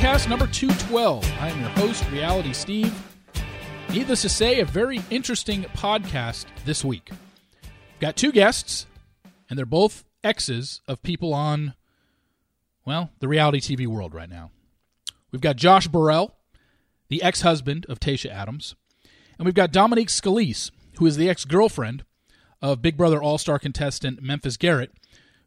podcast 0.00 0.30
number 0.30 0.46
212. 0.46 1.22
I 1.40 1.50
am 1.50 1.60
your 1.60 1.68
host, 1.72 2.10
Reality 2.10 2.54
Steve. 2.54 2.90
Needless 3.90 4.22
to 4.22 4.30
say, 4.30 4.60
a 4.60 4.64
very 4.64 5.02
interesting 5.10 5.64
podcast 5.76 6.46
this 6.64 6.82
week. 6.82 7.10
Got 8.00 8.16
two 8.16 8.32
guests, 8.32 8.86
and 9.50 9.58
they're 9.58 9.66
both 9.66 10.04
exes 10.24 10.80
of 10.88 11.02
people 11.02 11.34
on, 11.34 11.74
well, 12.86 13.10
the 13.18 13.28
reality 13.28 13.60
TV 13.60 13.86
world 13.86 14.14
right 14.14 14.30
now. 14.30 14.50
We've 15.32 15.42
got 15.42 15.56
Josh 15.56 15.86
Bourelle, 15.86 16.32
the 17.08 17.22
ex 17.22 17.42
husband 17.42 17.84
of 17.90 18.00
Tayshia 18.00 18.30
Adams, 18.30 18.76
and 19.36 19.44
we've 19.44 19.52
got 19.52 19.70
Dominique 19.70 20.08
Scalise, 20.08 20.70
who 20.96 21.04
is 21.04 21.18
the 21.18 21.28
ex 21.28 21.44
girlfriend 21.44 22.06
of 22.62 22.80
Big 22.80 22.96
Brother 22.96 23.22
All 23.22 23.36
Star 23.36 23.58
contestant 23.58 24.22
Memphis 24.22 24.56
Garrett, 24.56 24.92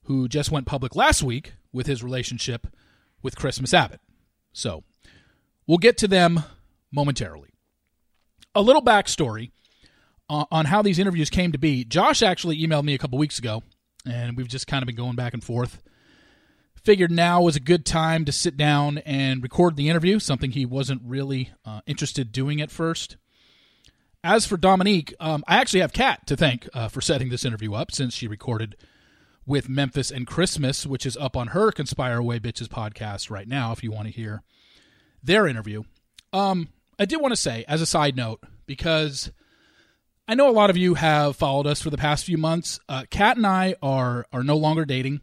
who 0.03 0.27
just 0.27 0.51
went 0.51 0.67
public 0.67 0.95
last 0.95 1.23
week 1.23 1.53
with 1.71 1.87
his 1.87 2.03
relationship 2.03 2.67
with 3.23 3.35
Christmas 3.35 3.73
Abbott. 3.73 3.99
So, 4.53 4.83
we'll 5.67 5.79
get 5.79 5.97
to 5.97 6.07
them 6.07 6.43
momentarily. 6.91 7.49
A 8.55 8.61
little 8.61 8.83
backstory 8.83 9.51
on 10.29 10.65
how 10.65 10.81
these 10.81 10.99
interviews 10.99 11.29
came 11.29 11.51
to 11.51 11.57
be. 11.57 11.83
Josh 11.83 12.21
actually 12.21 12.57
emailed 12.57 12.83
me 12.83 12.93
a 12.93 12.97
couple 12.97 13.17
weeks 13.17 13.39
ago, 13.39 13.63
and 14.05 14.37
we've 14.37 14.47
just 14.47 14.67
kind 14.67 14.81
of 14.81 14.87
been 14.87 14.95
going 14.95 15.15
back 15.15 15.33
and 15.33 15.43
forth. 15.43 15.81
Figured 16.75 17.11
now 17.11 17.41
was 17.41 17.55
a 17.55 17.61
good 17.61 17.85
time 17.85 18.25
to 18.25 18.31
sit 18.31 18.57
down 18.57 18.97
and 18.99 19.41
record 19.41 19.75
the 19.75 19.89
interview, 19.89 20.19
something 20.19 20.51
he 20.51 20.65
wasn't 20.65 21.01
really 21.05 21.51
uh, 21.65 21.81
interested 21.85 22.31
doing 22.31 22.61
at 22.61 22.71
first. 22.71 23.17
As 24.23 24.45
for 24.45 24.57
Dominique, 24.57 25.13
um, 25.19 25.43
I 25.47 25.57
actually 25.57 25.81
have 25.81 25.93
Kat 25.93 26.25
to 26.27 26.37
thank 26.37 26.67
uh, 26.73 26.87
for 26.87 27.01
setting 27.01 27.29
this 27.29 27.45
interview 27.45 27.73
up 27.73 27.91
since 27.91 28.13
she 28.13 28.27
recorded 28.27 28.75
with 29.45 29.69
Memphis 29.69 30.11
and 30.11 30.27
Christmas, 30.27 30.85
which 30.85 31.05
is 31.05 31.17
up 31.17 31.35
on 31.35 31.47
her 31.47 31.71
Conspire 31.71 32.17
Away 32.17 32.39
Bitches 32.39 32.67
podcast 32.67 33.29
right 33.29 33.47
now 33.47 33.71
if 33.71 33.83
you 33.83 33.91
want 33.91 34.07
to 34.07 34.13
hear 34.13 34.43
their 35.21 35.47
interview. 35.47 35.83
Um, 36.31 36.69
I 36.97 37.05
did 37.05 37.21
want 37.21 37.31
to 37.31 37.41
say, 37.41 37.65
as 37.67 37.81
a 37.81 37.85
side 37.85 38.15
note, 38.15 38.41
because 38.65 39.31
I 40.27 40.35
know 40.35 40.49
a 40.49 40.51
lot 40.51 40.69
of 40.69 40.77
you 40.77 40.93
have 40.95 41.35
followed 41.35 41.67
us 41.67 41.81
for 41.81 41.89
the 41.89 41.97
past 41.97 42.25
few 42.25 42.37
months. 42.37 42.79
Uh, 42.87 43.03
Kat 43.09 43.37
and 43.37 43.45
I 43.45 43.75
are 43.81 44.25
are 44.31 44.43
no 44.43 44.57
longer 44.57 44.85
dating. 44.85 45.21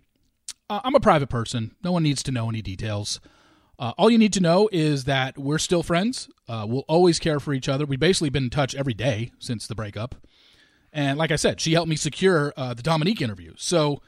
Uh, 0.69 0.81
I'm 0.85 0.95
a 0.95 1.01
private 1.01 1.29
person. 1.29 1.75
No 1.83 1.93
one 1.93 2.03
needs 2.03 2.23
to 2.25 2.33
know 2.33 2.49
any 2.49 2.63
details. 2.63 3.21
Uh, 3.79 3.93
all 3.97 4.11
you 4.11 4.19
need 4.19 4.35
to 4.35 4.41
know 4.41 4.69
is 4.71 5.05
that 5.05 5.39
we're 5.39 5.59
still 5.59 5.83
friends. 5.83 6.29
Uh, 6.47 6.67
we'll 6.69 6.85
always 6.87 7.19
care 7.19 7.41
for 7.41 7.55
each 7.55 7.69
other. 7.69 7.87
We've 7.87 7.99
basically 7.99 8.29
been 8.29 8.45
in 8.45 8.51
touch 8.51 8.75
every 8.75 8.93
day 8.93 9.33
since 9.39 9.67
the 9.67 9.75
breakup. 9.75 10.15
And 10.93 11.19
like 11.19 11.31
I 11.31 11.37
said, 11.37 11.61
she 11.61 11.73
helped 11.73 11.89
me 11.89 11.97
secure 11.97 12.53
uh, 12.57 12.75
the 12.75 12.83
Dominique 12.83 13.23
interview. 13.23 13.55
So 13.57 14.03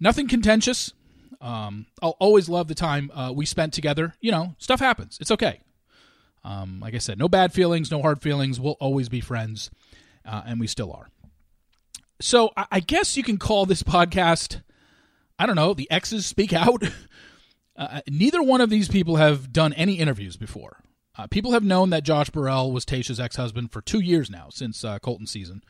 nothing 0.00 0.28
contentious. 0.28 0.92
Um, 1.40 1.86
I'll 2.02 2.16
always 2.18 2.48
love 2.48 2.68
the 2.68 2.74
time 2.74 3.10
uh, 3.14 3.32
we 3.34 3.46
spent 3.46 3.72
together. 3.72 4.14
You 4.20 4.32
know, 4.32 4.54
stuff 4.58 4.80
happens. 4.80 5.18
It's 5.20 5.30
okay. 5.30 5.60
Um, 6.44 6.80
like 6.80 6.94
I 6.94 6.98
said, 6.98 7.18
no 7.18 7.28
bad 7.28 7.52
feelings, 7.52 7.90
no 7.90 8.02
hard 8.02 8.22
feelings. 8.22 8.58
We'll 8.60 8.76
always 8.80 9.08
be 9.08 9.20
friends, 9.20 9.70
uh, 10.24 10.42
and 10.46 10.60
we 10.60 10.66
still 10.66 10.92
are. 10.92 11.08
So 12.20 12.52
I-, 12.56 12.66
I 12.72 12.80
guess 12.80 13.16
you 13.16 13.22
can 13.22 13.38
call 13.38 13.66
this 13.66 13.82
podcast, 13.82 14.62
I 15.38 15.46
don't 15.46 15.56
know, 15.56 15.74
the 15.74 15.90
exes 15.90 16.26
speak 16.26 16.52
out. 16.52 16.82
Uh, 17.78 18.00
neither 18.08 18.42
one 18.42 18.60
of 18.60 18.70
these 18.70 18.88
people 18.88 19.14
have 19.14 19.52
done 19.52 19.72
any 19.74 19.94
interviews 20.00 20.36
before. 20.36 20.82
Uh, 21.16 21.28
people 21.28 21.52
have 21.52 21.62
known 21.62 21.90
that 21.90 22.02
Josh 22.02 22.28
Bourelle 22.28 22.72
was 22.72 22.84
Tayshia's 22.84 23.20
ex 23.20 23.36
husband 23.36 23.70
for 23.70 23.80
two 23.80 24.00
years 24.00 24.28
now, 24.28 24.48
since 24.50 24.84
uh, 24.84 24.98
Colton 24.98 25.28
season. 25.28 25.62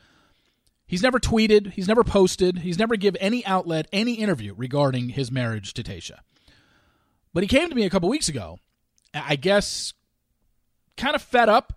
He's 0.89 1.03
never 1.03 1.19
tweeted, 1.19 1.73
he's 1.73 1.87
never 1.87 2.03
posted, 2.03 2.57
he's 2.57 2.79
never 2.79 2.95
give 2.95 3.15
any 3.19 3.45
outlet 3.45 3.87
any 3.93 4.13
interview 4.13 4.55
regarding 4.57 5.09
his 5.09 5.31
marriage 5.31 5.75
to 5.75 5.83
Tayshia. 5.83 6.17
But 7.31 7.43
he 7.43 7.47
came 7.47 7.69
to 7.69 7.75
me 7.75 7.85
a 7.85 7.91
couple 7.91 8.09
weeks 8.09 8.27
ago, 8.27 8.57
I 9.13 9.35
guess 9.35 9.93
kind 10.97 11.13
of 11.13 11.21
fed 11.21 11.47
up 11.47 11.73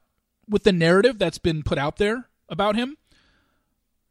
with 0.48 0.64
the 0.64 0.72
narrative 0.72 1.18
that's 1.18 1.36
been 1.36 1.62
put 1.62 1.76
out 1.76 1.98
there 1.98 2.30
about 2.48 2.74
him 2.74 2.96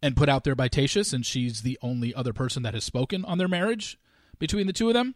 and 0.03 0.15
put 0.15 0.29
out 0.29 0.43
there 0.43 0.53
by 0.53 0.69
Tayshia 0.69 1.03
since 1.03 1.25
she's 1.25 1.63
the 1.63 1.79
only 1.81 2.13
other 2.13 2.31
person 2.31 2.61
that 2.61 2.75
has 2.75 2.83
spoken 2.83 3.25
on 3.25 3.39
their 3.39 3.47
marriage 3.47 3.97
between 4.37 4.67
the 4.67 4.73
two 4.73 4.87
of 4.87 4.93
them. 4.93 5.15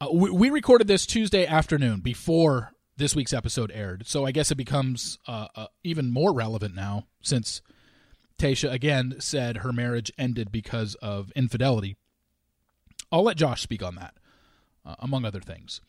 Uh, 0.00 0.08
we, 0.10 0.30
we, 0.30 0.48
recorded 0.48 0.88
this 0.88 1.04
Tuesday 1.04 1.46
afternoon 1.46 2.00
before 2.00 2.72
this 2.96 3.14
week's 3.14 3.34
episode 3.34 3.70
aired, 3.74 4.06
so 4.06 4.24
I 4.24 4.32
guess 4.32 4.50
it 4.50 4.56
becomes 4.56 5.18
uh, 5.28 5.48
uh, 5.54 5.66
even 5.84 6.10
more 6.10 6.32
relevant 6.32 6.74
now 6.74 7.04
since 7.20 7.60
Tayshia 8.38 8.70
again 8.70 9.16
said 9.18 9.58
her 9.58 9.72
marriage 9.72 10.12
ended 10.18 10.52
because 10.52 10.94
of 10.96 11.32
infidelity. 11.32 11.96
I'll 13.10 13.22
let 13.22 13.36
Josh 13.36 13.62
speak 13.62 13.82
on 13.82 13.94
that, 13.96 14.14
uh, 14.84 14.96
among 14.98 15.24
other 15.24 15.40
things. 15.40 15.80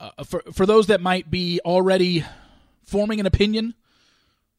Uh, 0.00 0.24
for 0.24 0.42
for 0.52 0.66
those 0.66 0.86
that 0.86 1.00
might 1.00 1.30
be 1.30 1.60
already 1.64 2.24
forming 2.84 3.20
an 3.20 3.26
opinion, 3.26 3.74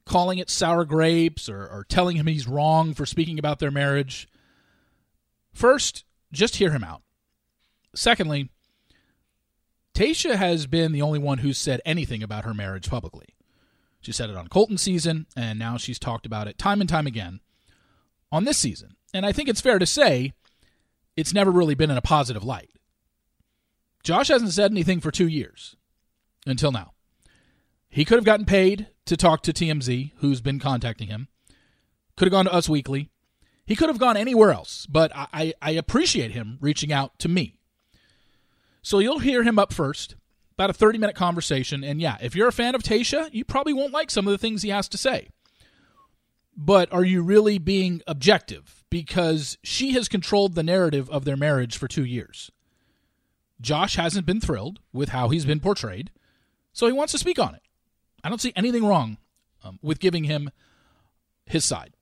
calling 0.05 0.37
it 0.37 0.49
sour 0.49 0.85
grapes, 0.85 1.49
or, 1.49 1.61
or 1.67 1.85
telling 1.87 2.17
him 2.17 2.27
he's 2.27 2.47
wrong 2.47 2.93
for 2.93 3.05
speaking 3.05 3.39
about 3.39 3.59
their 3.59 3.71
marriage, 3.71 4.27
first, 5.53 6.03
just 6.31 6.57
hear 6.57 6.71
him 6.71 6.83
out. 6.83 7.01
Secondly, 7.95 8.49
Tayshia 9.93 10.35
has 10.35 10.65
been 10.65 10.91
the 10.91 11.01
only 11.01 11.19
one 11.19 11.39
who's 11.39 11.57
said 11.57 11.81
anything 11.85 12.23
about 12.23 12.45
her 12.45 12.53
marriage 12.53 12.89
publicly. 12.89 13.27
She 14.03 14.11
said 14.11 14.29
it 14.29 14.35
on 14.35 14.49
Colton 14.49 14.77
season, 14.77 15.27
and 15.35 15.57
now 15.57 15.77
she's 15.77 15.97
talked 15.97 16.25
about 16.25 16.47
it 16.47 16.57
time 16.57 16.81
and 16.81 16.89
time 16.89 17.07
again 17.07 17.39
on 18.31 18.43
this 18.43 18.57
season. 18.57 18.97
And 19.13 19.25
I 19.25 19.31
think 19.31 19.47
it's 19.47 19.61
fair 19.61 19.79
to 19.79 19.85
say 19.85 20.33
it's 21.15 21.33
never 21.33 21.49
really 21.49 21.73
been 21.73 21.89
in 21.89 21.97
a 21.97 22.01
positive 22.01 22.43
light. 22.43 22.69
Josh 24.03 24.27
hasn't 24.27 24.51
said 24.51 24.71
anything 24.71 24.99
for 24.99 25.09
two 25.09 25.27
years 25.27 25.77
until 26.45 26.71
now. 26.71 26.91
He 27.89 28.03
could 28.03 28.17
have 28.17 28.25
gotten 28.25 28.45
paid 28.45 28.87
to 29.05 29.15
talk 29.15 29.41
to 29.43 29.53
TMZ, 29.53 30.11
who's 30.17 30.41
been 30.41 30.59
contacting 30.59 31.07
him. 31.07 31.29
Could 32.17 32.25
have 32.25 32.33
gone 32.33 32.45
to 32.45 32.53
Us 32.53 32.67
Weekly. 32.67 33.09
He 33.65 33.77
could 33.77 33.87
have 33.87 33.99
gone 33.99 34.17
anywhere 34.17 34.51
else, 34.51 34.85
but 34.87 35.11
I, 35.15 35.53
I 35.61 35.71
appreciate 35.71 36.31
him 36.31 36.57
reaching 36.59 36.91
out 36.91 37.17
to 37.19 37.29
me. 37.29 37.59
So 38.81 38.99
you'll 38.99 39.19
hear 39.19 39.43
him 39.43 39.57
up 39.57 39.71
first 39.71 40.15
about 40.53 40.69
a 40.69 40.73
30 40.73 40.97
minute 40.97 41.15
conversation. 41.15 41.83
And 41.83 42.01
yeah, 42.01 42.17
if 42.21 42.35
you're 42.35 42.47
a 42.47 42.53
fan 42.53 42.75
of 42.75 42.83
Tayshia, 42.83 43.29
you 43.33 43.43
probably 43.45 43.73
won't 43.73 43.93
like 43.93 44.11
some 44.11 44.27
of 44.27 44.31
the 44.31 44.37
things 44.37 44.61
he 44.61 44.69
has 44.69 44.87
to 44.89 44.97
say. 44.97 45.29
But 46.55 46.91
are 46.93 47.03
you 47.03 47.23
really 47.23 47.57
being 47.57 48.01
objective? 48.05 48.83
Because 48.89 49.57
she 49.63 49.93
has 49.93 50.07
controlled 50.07 50.53
the 50.53 50.63
narrative 50.63 51.09
of 51.09 51.25
their 51.25 51.37
marriage 51.37 51.77
for 51.77 51.87
two 51.87 52.05
years. 52.05 52.51
Josh 53.59 53.95
hasn't 53.95 54.25
been 54.25 54.41
thrilled 54.41 54.79
with 54.91 55.09
how 55.09 55.29
he's 55.29 55.45
been 55.45 55.59
portrayed, 55.59 56.11
so 56.73 56.85
he 56.85 56.93
wants 56.93 57.13
to 57.13 57.17
speak 57.17 57.39
on 57.39 57.55
it. 57.55 57.61
I 58.23 58.29
don't 58.29 58.41
see 58.41 58.53
anything 58.55 58.85
wrong 58.85 59.17
um, 59.63 59.79
with 59.81 59.99
giving 59.99 60.25
him 60.25 60.51
his 61.45 61.65
side. 61.65 61.95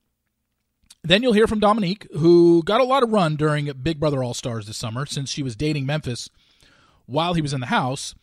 Then 1.04 1.24
you'll 1.24 1.34
hear 1.34 1.48
from 1.48 1.60
Dominique, 1.60 2.08
who 2.18 2.62
got 2.64 2.82
a 2.82 2.86
lot 2.86 3.04
of 3.04 3.12
run 3.12 3.36
during 3.36 3.72
Big 3.82 4.00
Brother 4.00 4.24
All 4.24 4.34
Stars 4.34 4.68
this 4.68 4.78
summer 4.78 5.06
since 5.06 5.32
she 5.32 5.42
was 5.44 5.56
dating 5.56 5.86
Memphis 5.86 6.30
while 7.06 7.34
he 7.34 7.42
was 7.42 7.54
in 7.54 7.60
the 7.60 7.68
house. 7.68 8.14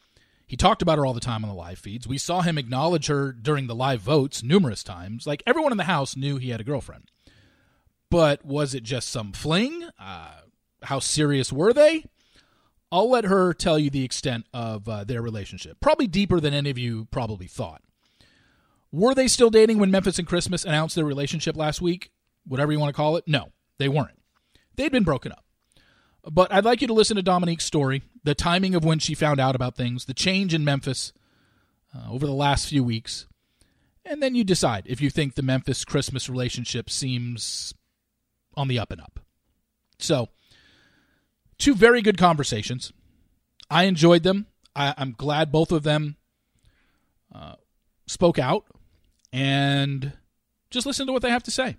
He 0.48 0.56
talked 0.56 0.80
about 0.80 0.96
her 0.96 1.04
all 1.04 1.12
the 1.12 1.20
time 1.20 1.44
on 1.44 1.50
the 1.50 1.54
live 1.54 1.78
feeds. 1.78 2.08
We 2.08 2.16
saw 2.16 2.40
him 2.40 2.56
acknowledge 2.56 3.06
her 3.06 3.32
during 3.32 3.66
the 3.66 3.74
live 3.74 4.00
votes 4.00 4.42
numerous 4.42 4.82
times. 4.82 5.26
Like 5.26 5.42
everyone 5.46 5.72
in 5.72 5.78
the 5.78 5.84
house 5.84 6.16
knew 6.16 6.38
he 6.38 6.48
had 6.48 6.60
a 6.60 6.64
girlfriend. 6.64 7.10
But 8.10 8.44
was 8.46 8.74
it 8.74 8.82
just 8.82 9.10
some 9.10 9.32
fling? 9.32 9.84
Uh, 10.00 10.40
how 10.82 10.98
serious 11.00 11.52
were 11.52 11.74
they? 11.74 12.06
I'll 12.90 13.10
let 13.10 13.24
her 13.24 13.52
tell 13.52 13.78
you 13.78 13.90
the 13.90 14.04
extent 14.04 14.46
of 14.54 14.88
uh, 14.88 15.04
their 15.04 15.20
relationship. 15.20 15.78
Probably 15.80 16.06
deeper 16.06 16.40
than 16.40 16.54
any 16.54 16.70
of 16.70 16.78
you 16.78 17.06
probably 17.10 17.46
thought. 17.46 17.82
Were 18.90 19.14
they 19.14 19.28
still 19.28 19.50
dating 19.50 19.78
when 19.78 19.90
Memphis 19.90 20.18
and 20.18 20.26
Christmas 20.26 20.64
announced 20.64 20.96
their 20.96 21.04
relationship 21.04 21.56
last 21.56 21.82
week? 21.82 22.10
Whatever 22.46 22.72
you 22.72 22.80
want 22.80 22.88
to 22.88 22.96
call 22.96 23.16
it? 23.16 23.24
No, 23.26 23.52
they 23.76 23.88
weren't. 23.88 24.18
They'd 24.76 24.92
been 24.92 25.04
broken 25.04 25.32
up. 25.32 25.44
But 26.24 26.50
I'd 26.50 26.64
like 26.64 26.80
you 26.80 26.86
to 26.86 26.94
listen 26.94 27.16
to 27.16 27.22
Dominique's 27.22 27.64
story, 27.64 28.02
the 28.24 28.34
timing 28.34 28.74
of 28.74 28.84
when 28.84 28.98
she 28.98 29.14
found 29.14 29.40
out 29.40 29.54
about 29.54 29.76
things, 29.76 30.04
the 30.04 30.14
change 30.14 30.54
in 30.54 30.64
Memphis 30.64 31.12
uh, 31.94 32.10
over 32.10 32.26
the 32.26 32.32
last 32.32 32.68
few 32.68 32.84
weeks, 32.84 33.26
and 34.04 34.22
then 34.22 34.34
you 34.34 34.44
decide 34.44 34.84
if 34.86 35.00
you 35.00 35.10
think 35.10 35.34
the 35.34 35.42
Memphis 35.42 35.84
Christmas 35.84 36.28
relationship 36.28 36.90
seems 36.90 37.74
on 38.54 38.68
the 38.68 38.78
up 38.78 38.90
and 38.90 39.00
up. 39.00 39.20
So, 39.98 40.28
two 41.58 41.74
very 41.74 42.02
good 42.02 42.18
conversations. 42.18 42.92
I 43.70 43.84
enjoyed 43.84 44.22
them. 44.22 44.46
I, 44.74 44.94
I'm 44.96 45.12
glad 45.12 45.52
both 45.52 45.72
of 45.72 45.82
them 45.82 46.16
uh, 47.34 47.54
spoke 48.06 48.38
out 48.38 48.64
and 49.32 50.12
just 50.70 50.86
listen 50.86 51.06
to 51.06 51.12
what 51.12 51.22
they 51.22 51.30
have 51.30 51.42
to 51.44 51.50
say 51.50 51.76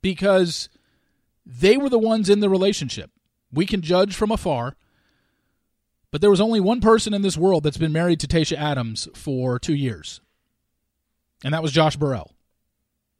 because 0.00 0.68
they 1.44 1.76
were 1.76 1.88
the 1.88 1.98
ones 1.98 2.28
in 2.28 2.40
the 2.40 2.50
relationship. 2.50 3.10
We 3.52 3.66
can 3.66 3.82
judge 3.82 4.14
from 4.14 4.30
afar, 4.30 4.76
but 6.12 6.20
there 6.20 6.30
was 6.30 6.40
only 6.40 6.60
one 6.60 6.80
person 6.80 7.12
in 7.12 7.22
this 7.22 7.36
world 7.36 7.64
that's 7.64 7.78
been 7.78 7.92
married 7.92 8.20
to 8.20 8.28
Tayshia 8.28 8.58
Adams 8.58 9.08
for 9.14 9.58
two 9.58 9.74
years, 9.74 10.20
and 11.42 11.52
that 11.52 11.62
was 11.62 11.72
Josh 11.72 11.96
Bourelle. 11.96 12.30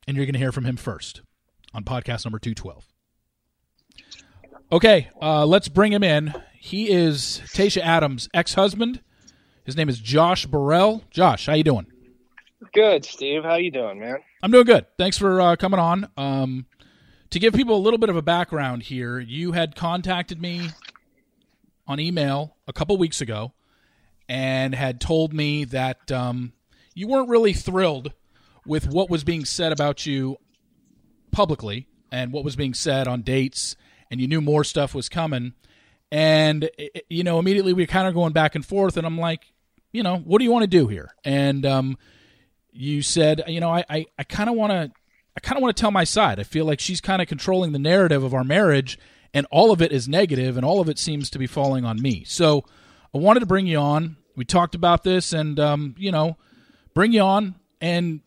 And 0.07 0.17
you're 0.17 0.27
going 0.27 0.35
to 0.35 0.39
hear 0.39 0.53
from 0.53 0.65
him 0.65 0.77
first 0.77 1.23
on 1.73 1.85
podcast 1.85 2.25
number 2.25 2.39
212. 2.39 2.87
Okay, 4.71 5.09
uh, 5.21 5.47
let's 5.47 5.69
bring 5.69 5.93
him 5.93 6.03
in. 6.03 6.35
He 6.59 6.91
is 6.91 7.41
Tayshia 7.47 7.83
Adams' 7.83 8.29
ex-husband. 8.35 9.01
His 9.65 9.77
name 9.77 9.89
is 9.89 9.99
Josh 9.99 10.47
Bourelle. 10.47 11.03
Josh, 11.11 11.47
how 11.47 11.55
you 11.55 11.65
doing? 11.65 11.87
Good, 12.73 13.05
Steve. 13.05 13.45
How 13.45 13.57
you 13.57 13.71
doing, 13.71 14.01
man? 14.01 14.17
I'm 14.43 14.51
doing 14.51 14.65
good. 14.65 14.87
Thanks 14.99 15.19
for 15.19 15.41
uh, 15.41 15.57
coming 15.57 15.79
on. 15.81 16.09
Um, 16.17 16.67
to 17.31 17.39
give 17.39 17.55
people 17.55 17.77
a 17.77 17.79
little 17.79 17.99
bit 17.99 18.11
of 18.11 18.17
a 18.17 18.23
background 18.23 18.83
here, 18.83 19.19
you 19.19 19.53
had 19.53 19.77
contacted 19.77 20.41
me 20.41 20.71
on 21.87 22.01
email 22.01 22.57
a 22.67 22.73
couple 22.73 22.97
weeks 22.97 23.21
ago 23.21 23.53
and 24.29 24.75
had 24.75 25.01
told 25.01 25.33
me 25.33 25.65
that 25.65 26.11
um, 26.13 26.53
you 26.95 27.09
weren't 27.09 27.29
really 27.29 27.53
thrilled 27.53 28.13
with 28.67 28.89
what 28.89 29.11
was 29.11 29.25
being 29.25 29.45
said 29.45 29.73
about 29.73 30.07
you 30.07 30.37
publicly 31.33 31.89
and 32.11 32.33
what 32.33 32.45
was 32.45 32.57
being 32.57 32.75
said 32.75 33.09
on 33.09 33.23
dates, 33.23 33.75
and 34.11 34.21
you 34.21 34.29
knew 34.29 34.41
more 34.41 34.65
stuff 34.65 34.95
was 34.95 35.09
coming. 35.09 35.55
And, 36.11 36.71
you 37.09 37.25
know, 37.25 37.39
immediately 37.39 37.73
we 37.73 37.85
are 37.85 37.87
kind 37.87 38.07
of 38.07 38.15
going 38.15 38.33
back 38.33 38.55
and 38.55 38.65
forth, 38.65 38.97
and 38.97 39.07
I'm 39.07 39.19
like, 39.19 39.53
you 39.93 40.03
know, 40.03 40.19
what 40.19 40.39
do 40.39 40.45
you 40.45 40.53
want 40.53 40.63
to 40.63 40.69
do 40.69 40.87
here? 40.89 41.11
And 41.25 41.65
um, 41.67 41.99
you 42.71 43.03
said, 43.03 43.43
you 43.47 43.61
know, 43.61 43.71
I 43.71 44.07
kind 44.29 44.49
of 44.49 44.57
want 44.57 44.73
to. 44.73 44.93
I 45.35 45.41
kind 45.41 45.57
of 45.57 45.63
want 45.63 45.75
to 45.75 45.81
tell 45.81 45.91
my 45.91 46.05
side. 46.05 46.39
I 46.39 46.43
feel 46.43 46.67
like 46.67 46.79
she's 46.79 47.01
kind 47.01 47.23
of 47.23 47.29
controlling 47.29 47.73
the 47.73 47.79
narrative 47.79 48.23
of 48.23 48.35
our 48.35 48.45
marriage, 48.45 48.99
and 49.35 49.47
all 49.51 49.73
of 49.73 49.81
it 49.81 49.93
is 49.93 50.09
negative, 50.09 50.57
and 50.57 50.65
all 50.65 50.81
of 50.81 50.89
it 50.89 50.99
seems 50.99 51.31
to 51.31 51.39
be 51.39 51.47
falling 51.47 51.85
on 51.85 52.01
me. 52.01 52.25
So, 52.27 52.65
I 53.15 53.19
wanted 53.19 53.41
to 53.41 53.47
bring 53.47 53.67
you 53.67 53.79
on. 53.79 54.17
We 54.37 54.45
talked 54.45 54.75
about 54.75 55.05
this, 55.05 55.33
and 55.33 55.59
um, 55.61 55.95
you 55.99 56.13
know, 56.13 56.37
bring 56.95 57.13
you 57.13 57.23
on 57.23 57.55
and 57.81 58.21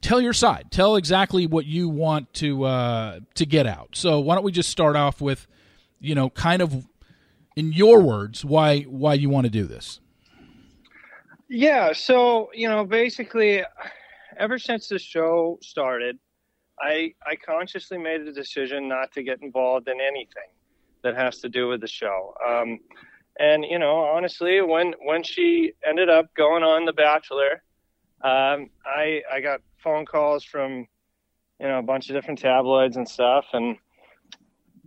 tell 0.00 0.20
your 0.20 0.32
side. 0.32 0.66
Tell 0.70 0.96
exactly 0.96 1.46
what 1.46 1.66
you 1.66 1.88
want 1.88 2.32
to 2.34 2.64
uh, 2.64 3.20
to 3.34 3.46
get 3.46 3.66
out. 3.66 3.90
So, 3.92 4.20
why 4.20 4.34
don't 4.34 4.44
we 4.44 4.52
just 4.52 4.70
start 4.70 4.96
off 4.96 5.20
with, 5.20 5.46
you 6.00 6.14
know, 6.14 6.30
kind 6.30 6.62
of 6.62 6.86
in 7.58 7.72
your 7.72 8.00
words, 8.00 8.44
why 8.44 8.82
why 8.82 9.14
you 9.14 9.28
want 9.28 9.44
to 9.44 9.50
do 9.50 9.64
this? 9.64 9.98
Yeah, 11.48 11.92
so 11.92 12.50
you 12.54 12.68
know, 12.68 12.84
basically, 12.84 13.64
ever 14.36 14.58
since 14.60 14.88
the 14.88 14.98
show 14.98 15.58
started, 15.60 16.18
I 16.80 17.14
I 17.26 17.36
consciously 17.36 17.98
made 17.98 18.22
a 18.22 18.32
decision 18.32 18.88
not 18.88 19.12
to 19.12 19.22
get 19.22 19.42
involved 19.42 19.88
in 19.88 20.00
anything 20.00 20.50
that 21.02 21.16
has 21.16 21.38
to 21.40 21.48
do 21.48 21.68
with 21.68 21.80
the 21.80 21.88
show. 21.88 22.34
Um, 22.46 22.78
and 23.38 23.64
you 23.64 23.78
know, 23.78 23.98
honestly, 23.98 24.60
when 24.60 24.94
when 25.02 25.22
she 25.22 25.72
ended 25.86 26.08
up 26.08 26.34
going 26.34 26.62
on 26.62 26.84
The 26.84 26.92
Bachelor, 26.92 27.62
um, 28.22 28.70
I 28.84 29.22
I 29.32 29.40
got 29.40 29.60
phone 29.82 30.06
calls 30.06 30.44
from 30.44 30.86
you 31.60 31.68
know 31.68 31.78
a 31.78 31.82
bunch 31.82 32.10
of 32.10 32.16
different 32.16 32.40
tabloids 32.40 32.96
and 32.96 33.08
stuff, 33.08 33.46
and 33.52 33.76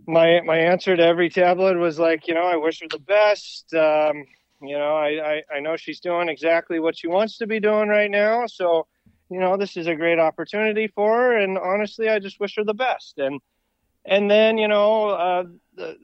my 0.06 0.40
my 0.42 0.58
answer 0.58 0.96
to 0.96 1.02
every 1.02 1.30
tabloid 1.30 1.76
was 1.76 1.98
like, 1.98 2.28
you 2.28 2.34
know, 2.34 2.44
I 2.44 2.56
wish 2.56 2.80
her 2.80 2.88
the 2.90 2.98
best. 2.98 3.72
Um, 3.74 4.24
you 4.60 4.78
know, 4.78 4.94
I, 4.96 5.42
I, 5.50 5.56
I 5.56 5.60
know 5.60 5.76
she's 5.76 6.00
doing 6.00 6.28
exactly 6.28 6.78
what 6.78 6.96
she 6.96 7.08
wants 7.08 7.38
to 7.38 7.46
be 7.46 7.58
doing 7.58 7.88
right 7.88 8.10
now. 8.10 8.46
So, 8.46 8.86
you 9.32 9.40
know, 9.40 9.56
this 9.56 9.76
is 9.76 9.86
a 9.86 9.94
great 9.94 10.18
opportunity 10.18 10.88
for 10.88 11.14
her. 11.14 11.38
And 11.38 11.58
honestly, 11.58 12.08
I 12.08 12.18
just 12.18 12.40
wish 12.40 12.56
her 12.56 12.64
the 12.64 12.74
best. 12.74 13.18
And, 13.18 13.40
and 14.04 14.30
then, 14.30 14.58
you 14.58 14.68
know, 14.68 15.08
uh, 15.08 15.44
the, 15.74 15.96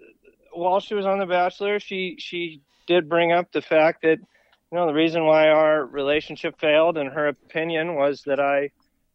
while 0.53 0.81
she 0.81 0.95
was 0.95 1.07
on 1.07 1.19
The 1.19 1.27
Bachelor, 1.27 1.81
she, 1.81 2.17
she 2.19 2.61
did 2.87 3.09
bring 3.09 3.33
up 3.33 3.53
the 3.53 3.63
fact 3.63 4.03
that, 4.03 4.19
you 4.19 4.77
know, 4.77 4.87
the 4.87 4.95
reason 4.95 5.25
why 5.25 5.49
our 5.49 5.85
relationship 5.85 6.59
failed, 6.61 6.99
in 6.99 7.07
her 7.07 7.29
opinion, 7.29 7.95
was 7.95 8.23
that 8.27 8.41
I, 8.41 8.71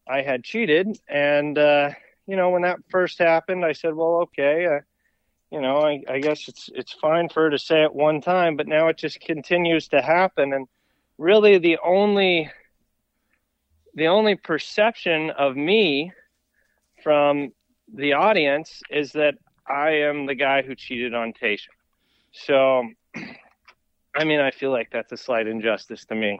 I 0.07 0.21
had 0.21 0.44
cheated. 0.44 0.98
And, 1.07 1.57
uh, 1.57 1.92
you 2.27 2.36
know, 2.36 2.50
when 2.50 2.63
that 2.63 2.80
first 2.89 3.19
happened, 3.19 3.66
I 3.66 3.74
said, 3.74 3.94
well, 3.94 4.21
okay, 4.24 4.66
uh, 4.66 4.80
you 5.51 5.62
know, 5.62 5.81
I, 5.81 6.01
I 6.09 6.19
guess 6.19 6.48
it's 6.48 6.69
it's 6.74 6.94
fine 6.94 7.30
for 7.30 7.44
her 7.44 7.51
to 7.51 7.59
say 7.59 7.83
it 7.83 7.94
one 7.94 8.21
time, 8.21 8.57
but 8.57 8.68
now 8.68 8.88
it 8.88 8.98
just 8.98 9.19
continues 9.19 9.88
to 9.89 10.01
happen. 10.01 10.51
And 10.51 10.68
really, 11.19 11.59
the 11.59 11.77
only 11.86 12.50
the 13.95 14.07
only 14.07 14.36
perception 14.36 15.30
of 15.31 15.56
me 15.56 16.12
from 17.04 17.51
the 17.94 18.13
audience 18.13 18.81
is 18.90 19.12
that 19.13 19.36
I 19.68 19.90
am 19.92 20.25
the 20.25 20.36
guy 20.36 20.62
who 20.62 20.75
cheated 20.75 21.13
on 21.13 21.34
Tayshia. 21.34 21.68
So, 22.31 22.90
I 24.16 24.24
mean, 24.24 24.40
I 24.40 24.51
feel 24.51 24.72
like 24.72 24.90
that's 24.92 25.12
a 25.12 25.18
slight 25.18 25.48
injustice 25.48 26.06
to 26.06 26.16
me 26.16 26.40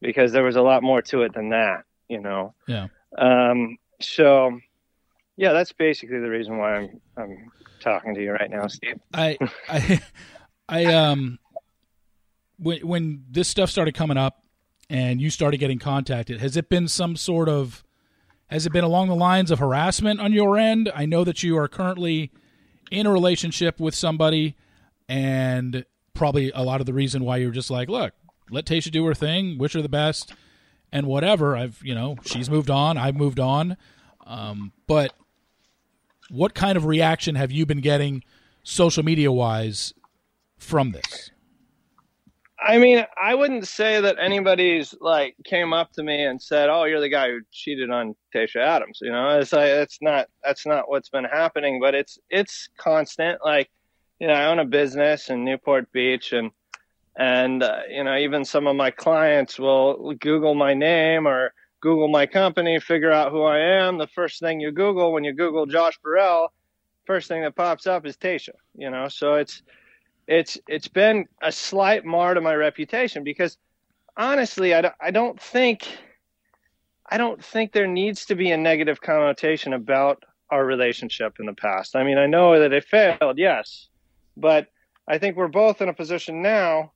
because 0.00 0.32
there 0.32 0.42
was 0.42 0.56
a 0.56 0.62
lot 0.62 0.82
more 0.82 1.02
to 1.02 1.22
it 1.22 1.34
than 1.34 1.50
that, 1.50 1.84
you 2.08 2.20
know. 2.20 2.54
Yeah. 2.66 2.88
Um, 3.18 3.78
so, 4.00 4.58
yeah, 5.36 5.52
that's 5.52 5.72
basically 5.72 6.18
the 6.18 6.28
reason 6.28 6.58
why 6.58 6.76
I'm 6.76 7.00
I'm 7.16 7.50
talking 7.80 8.14
to 8.14 8.22
you 8.22 8.32
right 8.32 8.50
now, 8.50 8.66
Steve. 8.66 9.00
I, 9.14 9.38
I, 9.68 10.00
I, 10.68 10.84
um, 10.86 11.38
when 12.58 12.86
when 12.86 13.24
this 13.30 13.48
stuff 13.48 13.70
started 13.70 13.94
coming 13.94 14.16
up, 14.16 14.39
and 14.90 15.20
you 15.20 15.30
started 15.30 15.58
getting 15.58 15.78
contacted, 15.78 16.40
has 16.40 16.56
it 16.56 16.68
been 16.68 16.88
some 16.88 17.14
sort 17.14 17.48
of, 17.48 17.84
has 18.48 18.66
it 18.66 18.72
been 18.72 18.82
along 18.82 19.08
the 19.08 19.14
lines 19.14 19.52
of 19.52 19.60
harassment 19.60 20.20
on 20.20 20.32
your 20.32 20.58
end? 20.58 20.90
I 20.92 21.06
know 21.06 21.22
that 21.22 21.44
you 21.44 21.56
are 21.56 21.68
currently 21.68 22.32
in 22.90 23.06
a 23.06 23.12
relationship 23.12 23.78
with 23.78 23.94
somebody, 23.94 24.56
and 25.08 25.84
probably 26.12 26.50
a 26.52 26.62
lot 26.62 26.80
of 26.80 26.86
the 26.86 26.92
reason 26.92 27.24
why 27.24 27.36
you're 27.36 27.52
just 27.52 27.70
like, 27.70 27.88
look, 27.88 28.12
let 28.50 28.66
Tayshia 28.66 28.90
do 28.90 29.06
her 29.06 29.14
thing, 29.14 29.58
wish 29.58 29.74
her 29.74 29.82
the 29.82 29.88
best, 29.88 30.34
and 30.90 31.06
whatever. 31.06 31.56
I've, 31.56 31.80
you 31.84 31.94
know, 31.94 32.16
she's 32.24 32.50
moved 32.50 32.68
on, 32.68 32.98
I've 32.98 33.14
moved 33.14 33.38
on, 33.38 33.76
um, 34.26 34.72
but 34.88 35.12
what 36.30 36.52
kind 36.52 36.76
of 36.76 36.84
reaction 36.84 37.36
have 37.36 37.52
you 37.52 37.64
been 37.64 37.80
getting 37.80 38.24
social 38.64 39.04
media 39.04 39.30
wise 39.30 39.94
from 40.58 40.90
this? 40.90 41.30
I 42.62 42.78
mean, 42.78 43.04
I 43.20 43.34
wouldn't 43.34 43.66
say 43.66 44.00
that 44.00 44.16
anybody's 44.20 44.94
like 45.00 45.34
came 45.44 45.72
up 45.72 45.92
to 45.92 46.02
me 46.02 46.24
and 46.24 46.40
said, 46.40 46.68
"Oh, 46.68 46.84
you're 46.84 47.00
the 47.00 47.08
guy 47.08 47.30
who 47.30 47.40
cheated 47.50 47.90
on 47.90 48.14
Tayshia 48.34 48.60
Adams." 48.60 48.98
You 49.00 49.12
know, 49.12 49.38
it's 49.38 49.52
like 49.52 49.68
it's 49.68 49.98
not 50.02 50.28
that's 50.44 50.66
not 50.66 50.88
what's 50.88 51.08
been 51.08 51.24
happening, 51.24 51.80
but 51.80 51.94
it's 51.94 52.18
it's 52.28 52.68
constant. 52.76 53.38
Like, 53.42 53.70
you 54.18 54.26
know, 54.26 54.34
I 54.34 54.46
own 54.46 54.58
a 54.58 54.66
business 54.66 55.30
in 55.30 55.44
Newport 55.44 55.90
Beach, 55.92 56.32
and 56.32 56.50
and 57.16 57.62
uh, 57.62 57.80
you 57.88 58.04
know, 58.04 58.16
even 58.16 58.44
some 58.44 58.66
of 58.66 58.76
my 58.76 58.90
clients 58.90 59.58
will 59.58 60.14
Google 60.14 60.54
my 60.54 60.74
name 60.74 61.26
or 61.26 61.54
Google 61.80 62.08
my 62.08 62.26
company, 62.26 62.78
figure 62.78 63.12
out 63.12 63.32
who 63.32 63.42
I 63.42 63.58
am. 63.58 63.96
The 63.96 64.06
first 64.08 64.38
thing 64.38 64.60
you 64.60 64.70
Google 64.70 65.12
when 65.12 65.24
you 65.24 65.32
Google 65.32 65.64
Josh 65.64 65.98
Bourelle, 66.04 66.48
first 67.06 67.26
thing 67.26 67.42
that 67.42 67.56
pops 67.56 67.86
up 67.86 68.04
is 68.04 68.18
Tayshia. 68.18 68.50
You 68.74 68.90
know, 68.90 69.08
so 69.08 69.34
it's 69.34 69.62
it's 70.30 70.56
it's 70.68 70.86
been 70.86 71.26
a 71.42 71.50
slight 71.50 72.04
mar 72.04 72.34
to 72.34 72.40
my 72.40 72.54
reputation 72.54 73.24
because 73.24 73.58
honestly, 74.16 74.72
I 74.72 74.80
don't, 74.82 74.94
I 75.00 75.10
don't 75.10 75.38
think 75.40 75.88
I 77.04 77.18
don't 77.18 77.44
think 77.44 77.72
there 77.72 77.88
needs 77.88 78.26
to 78.26 78.36
be 78.36 78.52
a 78.52 78.56
negative 78.56 79.00
connotation 79.00 79.72
about 79.72 80.22
our 80.48 80.64
relationship 80.64 81.38
in 81.40 81.46
the 81.46 81.52
past. 81.52 81.96
I 81.96 82.04
mean, 82.04 82.16
I 82.16 82.26
know 82.26 82.60
that 82.60 82.72
it 82.72 82.84
failed, 82.84 83.38
yes, 83.38 83.88
but 84.36 84.68
I 85.08 85.18
think 85.18 85.36
we're 85.36 85.48
both 85.48 85.82
in 85.82 85.88
a 85.88 85.94
position 85.94 86.42
now. 86.42 86.92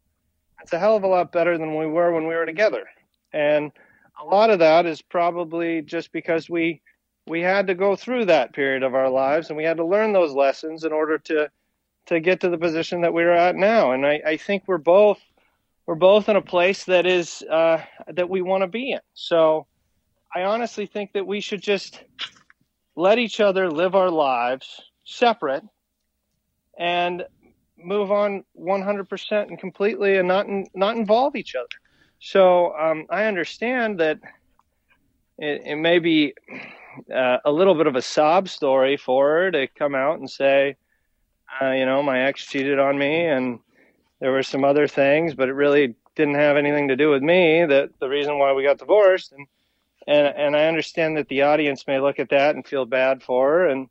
It's 0.62 0.72
a 0.72 0.78
hell 0.78 0.96
of 0.96 1.02
a 1.02 1.08
lot 1.08 1.32
better 1.32 1.58
than 1.58 1.76
we 1.76 1.86
were 1.86 2.12
when 2.12 2.28
we 2.28 2.36
were 2.36 2.46
together, 2.46 2.84
and 3.32 3.72
a 4.22 4.24
lot 4.24 4.50
of 4.50 4.60
that 4.60 4.86
is 4.86 5.02
probably 5.02 5.82
just 5.82 6.12
because 6.12 6.48
we 6.48 6.80
we 7.26 7.40
had 7.40 7.66
to 7.66 7.74
go 7.74 7.96
through 7.96 8.26
that 8.26 8.52
period 8.52 8.84
of 8.84 8.94
our 8.94 9.10
lives 9.10 9.48
and 9.48 9.56
we 9.56 9.64
had 9.64 9.78
to 9.78 9.84
learn 9.84 10.12
those 10.12 10.32
lessons 10.32 10.84
in 10.84 10.92
order 10.92 11.18
to 11.18 11.50
to 12.06 12.20
get 12.20 12.40
to 12.40 12.48
the 12.48 12.58
position 12.58 13.00
that 13.02 13.12
we're 13.12 13.32
at 13.32 13.56
now. 13.56 13.92
And 13.92 14.06
i, 14.06 14.20
I 14.26 14.36
think 14.36 14.64
we're 14.66 14.78
both 14.78 15.20
we're 15.86 15.94
both 15.94 16.28
in 16.28 16.36
a 16.36 16.42
place 16.42 16.84
that 16.84 17.04
is 17.04 17.42
uh, 17.42 17.82
that 18.08 18.28
we 18.30 18.40
want 18.40 18.62
to 18.62 18.68
be 18.68 18.92
in. 18.92 19.00
So 19.14 19.66
i 20.34 20.42
honestly 20.42 20.86
think 20.86 21.12
that 21.12 21.26
we 21.26 21.40
should 21.40 21.62
just 21.62 22.02
let 22.96 23.18
each 23.18 23.40
other 23.40 23.70
live 23.70 23.94
our 23.94 24.10
lives 24.10 24.80
separate 25.04 25.64
and 26.78 27.24
move 27.76 28.10
on 28.10 28.44
100% 28.58 29.48
and 29.48 29.58
completely 29.58 30.16
and 30.16 30.28
not 30.28 30.46
not 30.74 30.96
involve 30.96 31.36
each 31.36 31.54
other. 31.54 31.68
So 32.20 32.74
um, 32.74 33.06
I 33.10 33.26
understand 33.26 34.00
that 34.00 34.18
it, 35.38 35.62
it 35.66 35.76
may 35.76 35.98
be 35.98 36.34
uh, 37.14 37.38
a 37.44 37.52
little 37.52 37.74
bit 37.74 37.86
of 37.86 37.96
a 37.96 38.02
sob 38.02 38.48
story 38.48 38.96
for 38.96 39.28
her 39.28 39.50
to 39.50 39.66
come 39.66 39.94
out 39.94 40.18
and 40.18 40.30
say, 40.30 40.76
uh, 41.60 41.70
you 41.70 41.86
know, 41.86 42.02
my 42.02 42.22
ex 42.22 42.44
cheated 42.44 42.78
on 42.78 42.98
me 42.98 43.26
and 43.26 43.60
there 44.20 44.32
were 44.32 44.42
some 44.42 44.64
other 44.64 44.88
things, 44.88 45.34
but 45.34 45.48
it 45.48 45.54
really 45.54 45.94
didn't 46.16 46.36
have 46.36 46.56
anything 46.56 46.88
to 46.88 46.96
do 46.96 47.10
with 47.10 47.22
me. 47.22 47.64
That 47.66 47.90
the 48.00 48.08
reason 48.08 48.38
why 48.38 48.52
we 48.52 48.62
got 48.62 48.78
divorced, 48.78 49.32
and 49.32 49.46
and 50.06 50.26
and 50.26 50.56
I 50.56 50.66
understand 50.66 51.16
that 51.16 51.28
the 51.28 51.42
audience 51.42 51.86
may 51.86 52.00
look 52.00 52.18
at 52.18 52.30
that 52.30 52.54
and 52.54 52.66
feel 52.66 52.86
bad 52.86 53.22
for 53.22 53.48
her, 53.50 53.68
and 53.68 53.88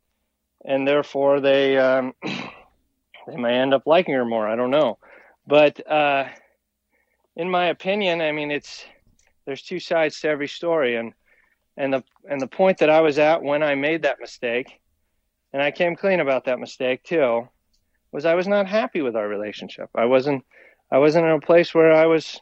and 0.64 0.88
therefore 0.88 1.40
they 1.40 1.76
um, 1.76 2.14
they 2.22 3.36
may 3.36 3.54
end 3.54 3.74
up 3.74 3.86
liking 3.86 4.14
her 4.14 4.24
more. 4.24 4.48
I 4.48 4.56
don't 4.56 4.70
know, 4.70 4.98
but 5.46 5.86
uh, 5.88 6.24
in 7.36 7.50
my 7.50 7.66
opinion, 7.66 8.20
I 8.20 8.32
mean 8.32 8.50
it's 8.50 8.84
there's 9.46 9.62
two 9.62 9.80
sides 9.80 10.20
to 10.20 10.28
every 10.28 10.48
story, 10.48 10.96
and 10.96 11.12
and 11.76 11.92
the 11.92 12.04
and 12.28 12.40
the 12.40 12.46
point 12.46 12.78
that 12.78 12.90
I 12.90 13.02
was 13.02 13.18
at 13.18 13.42
when 13.42 13.62
I 13.62 13.74
made 13.74 14.02
that 14.02 14.20
mistake, 14.20 14.80
and 15.52 15.60
I 15.60 15.70
came 15.70 15.96
clean 15.96 16.20
about 16.20 16.46
that 16.46 16.58
mistake 16.58 17.02
too, 17.02 17.48
was 18.14 18.24
I 18.24 18.34
was 18.34 18.46
not 18.46 18.68
happy 18.68 19.02
with 19.02 19.16
our 19.16 19.28
relationship. 19.28 19.90
I 19.94 20.04
wasn't 20.04 20.44
I 20.90 20.98
wasn't 20.98 21.26
in 21.26 21.32
a 21.32 21.40
place 21.40 21.74
where 21.74 21.92
I 21.92 22.06
was 22.06 22.40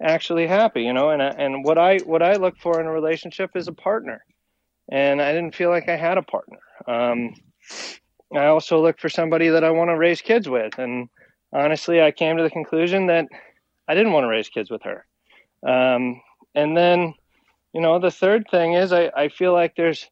actually 0.00 0.46
happy, 0.46 0.82
you 0.82 0.92
know. 0.92 1.10
And 1.10 1.20
and 1.20 1.64
what 1.64 1.78
I 1.78 1.98
what 1.98 2.22
I 2.22 2.36
look 2.36 2.56
for 2.58 2.80
in 2.80 2.86
a 2.86 2.92
relationship 2.92 3.50
is 3.56 3.66
a 3.66 3.72
partner, 3.72 4.24
and 4.90 5.20
I 5.20 5.32
didn't 5.32 5.56
feel 5.56 5.70
like 5.70 5.88
I 5.88 5.96
had 5.96 6.16
a 6.16 6.22
partner. 6.22 6.60
Um, 6.86 7.34
I 8.34 8.46
also 8.46 8.80
look 8.80 9.00
for 9.00 9.08
somebody 9.08 9.48
that 9.48 9.64
I 9.64 9.70
want 9.70 9.90
to 9.90 9.98
raise 9.98 10.22
kids 10.22 10.48
with, 10.48 10.78
and 10.78 11.08
honestly, 11.52 12.00
I 12.00 12.12
came 12.12 12.36
to 12.36 12.44
the 12.44 12.50
conclusion 12.50 13.08
that 13.08 13.26
I 13.88 13.94
didn't 13.94 14.12
want 14.12 14.24
to 14.24 14.28
raise 14.28 14.48
kids 14.48 14.70
with 14.70 14.82
her. 14.82 15.04
Um, 15.66 16.20
and 16.54 16.76
then, 16.76 17.14
you 17.72 17.80
know, 17.80 17.98
the 17.98 18.10
third 18.10 18.46
thing 18.50 18.74
is 18.74 18.92
I, 18.92 19.10
I 19.16 19.28
feel 19.28 19.52
like 19.52 19.74
there's 19.76 20.08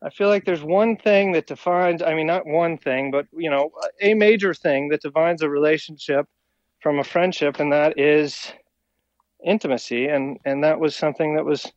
I 0.00 0.10
feel 0.10 0.28
like 0.28 0.44
there's 0.44 0.62
one 0.62 0.96
thing 0.96 1.32
that 1.32 1.48
defines, 1.48 2.02
I 2.02 2.14
mean, 2.14 2.28
not 2.28 2.46
one 2.46 2.78
thing, 2.78 3.10
but, 3.10 3.26
you 3.32 3.50
know, 3.50 3.70
a 4.00 4.14
major 4.14 4.54
thing 4.54 4.90
that 4.90 5.02
defines 5.02 5.42
a 5.42 5.48
relationship 5.48 6.26
from 6.80 7.00
a 7.00 7.04
friendship, 7.04 7.58
and 7.58 7.72
that 7.72 7.98
is 7.98 8.52
intimacy. 9.44 10.06
And, 10.06 10.38
and 10.44 10.62
that 10.62 10.78
was 10.78 10.94
something 10.94 11.34
that 11.34 11.44
was 11.44 11.72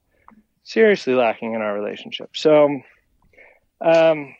seriously 0.63 1.15
lacking 1.15 1.55
in 1.55 1.61
our 1.61 1.73
relationship. 1.73 2.29
So, 2.35 2.65
um, 3.81 4.35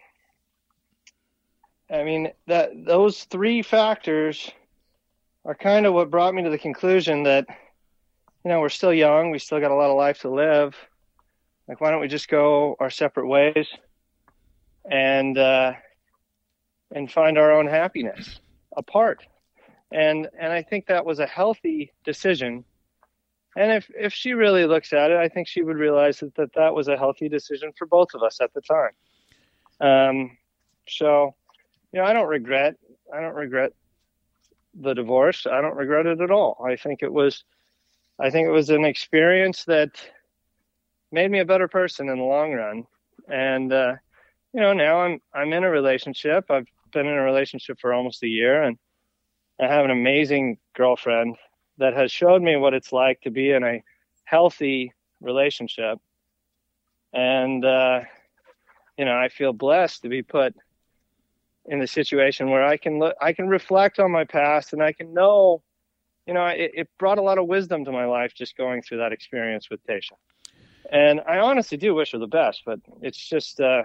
I 1.90 2.04
mean, 2.04 2.32
that 2.46 2.70
those 2.86 3.24
three 3.24 3.64
factors 3.64 4.52
are 5.44 5.56
kind 5.56 5.88
of 5.88 5.94
what 5.96 6.12
brought 6.12 6.36
me 6.36 6.44
to 6.44 6.52
the 6.52 6.60
conclusion 6.60 7.24
that, 7.24 7.48
you 8.46 8.50
know, 8.50 8.60
we're 8.60 8.70
still 8.70 8.94
young, 8.94 9.32
we 9.32 9.40
still 9.40 9.60
got 9.60 9.72
a 9.72 9.76
lot 9.76 9.90
of 9.90 9.98
life 9.98 10.20
to 10.22 10.30
live 10.30 10.76
like, 11.72 11.80
why 11.80 11.90
don't 11.90 12.02
we 12.02 12.10
just 12.10 12.28
go 12.28 12.76
our 12.82 12.90
separate 12.90 13.28
ways 13.28 13.66
and 14.92 15.38
uh, 15.38 15.72
and 16.94 17.10
find 17.10 17.38
our 17.38 17.54
own 17.54 17.66
happiness 17.66 18.42
apart? 18.76 19.26
And 19.90 20.28
and 20.38 20.52
I 20.52 20.64
think 20.64 20.88
that 20.88 21.06
was 21.06 21.20
a 21.20 21.26
healthy 21.26 21.94
decision. 22.04 22.66
And 23.56 23.72
if 23.72 23.90
if 23.98 24.12
she 24.12 24.34
really 24.34 24.66
looks 24.66 24.92
at 24.92 25.12
it, 25.12 25.18
I 25.18 25.30
think 25.30 25.48
she 25.48 25.62
would 25.62 25.78
realize 25.78 26.20
that 26.20 26.36
that, 26.36 26.52
that 26.56 26.76
was 26.76 26.90
a 26.90 26.98
healthy 26.98 27.30
decision 27.30 27.72
for 27.78 27.88
both 27.88 28.10
of 28.14 28.22
us 28.22 28.42
at 28.42 28.54
the 28.54 28.60
time. 28.60 28.92
Um, 29.80 30.38
so, 30.90 31.36
you 31.94 32.02
know, 32.02 32.06
I 32.06 32.12
don't 32.12 32.28
regret. 32.28 32.76
I 33.16 33.22
don't 33.22 33.36
regret 33.36 33.72
the 34.74 34.94
divorce. 34.94 35.48
I 35.50 35.62
don't 35.62 35.78
regret 35.78 36.06
it 36.06 36.20
at 36.20 36.32
all. 36.32 36.62
I 36.66 36.76
think 36.76 37.02
it 37.02 37.14
was, 37.14 37.46
I 38.20 38.30
think 38.30 38.46
it 38.46 38.52
was 38.52 38.70
an 38.70 38.84
experience 38.84 39.64
that 39.66 39.92
made 41.12 41.30
me 41.30 41.40
a 41.40 41.46
better 41.46 41.68
person 41.68 42.10
in 42.10 42.18
the 42.18 42.24
long 42.24 42.54
run. 42.54 42.86
And 43.28 43.72
uh, 43.72 43.96
you 44.54 44.62
know, 44.62 44.74
now 44.74 45.02
I'm 45.02 45.20
I'm 45.34 45.54
in 45.54 45.64
a 45.64 45.70
relationship. 45.70 46.50
I've 46.50 46.68
been 46.94 47.08
in 47.08 47.14
a 47.14 47.22
relationship 47.22 47.80
for 47.80 47.94
almost 47.94 48.24
a 48.24 48.28
year, 48.28 48.64
and 48.64 48.78
I 49.60 49.68
have 49.68 49.86
an 49.86 49.92
amazing 49.92 50.58
girlfriend 50.76 51.38
that 51.78 51.94
has 51.94 52.12
showed 52.12 52.42
me 52.42 52.58
what 52.58 52.74
it's 52.74 52.92
like 52.92 53.22
to 53.22 53.32
be 53.32 53.52
in 53.52 53.64
a 53.64 53.84
healthy 54.24 54.94
relationship. 55.22 56.00
And 57.14 57.64
uh, 57.64 58.02
you 58.98 59.06
know, 59.06 59.18
I 59.18 59.30
feel 59.30 59.54
blessed 59.54 60.04
to 60.04 60.10
be 60.10 60.24
put 60.24 60.56
in 61.66 61.80
the 61.80 61.88
situation 61.88 62.50
where 62.50 62.66
I 62.66 62.78
can 62.78 63.00
look, 63.00 63.16
I 63.22 63.34
can 63.34 63.48
reflect 63.48 64.00
on 64.00 64.12
my 64.12 64.26
past, 64.26 64.74
and 64.74 64.82
I 64.82 64.94
can 64.94 65.14
know, 65.14 65.62
you 66.26 66.34
know, 66.34 66.46
it, 66.48 66.72
it 66.74 66.90
brought 66.98 67.20
a 67.20 67.22
lot 67.22 67.38
of 67.38 67.46
wisdom 67.48 67.86
to 67.86 67.92
my 67.92 68.06
life 68.06 68.34
just 68.36 68.58
going 68.58 68.82
through 68.82 68.98
that 68.98 69.14
experience 69.14 69.70
with 69.70 69.86
Tayshia 69.86 70.18
and 70.92 71.22
I 71.28 71.40
honestly 71.40 71.78
do 71.78 71.96
wish 71.96 72.12
her 72.12 72.18
the 72.18 72.28
best, 72.28 72.64
but 72.66 72.80
it's 73.02 73.18
just, 73.18 73.60
uh, 73.62 73.84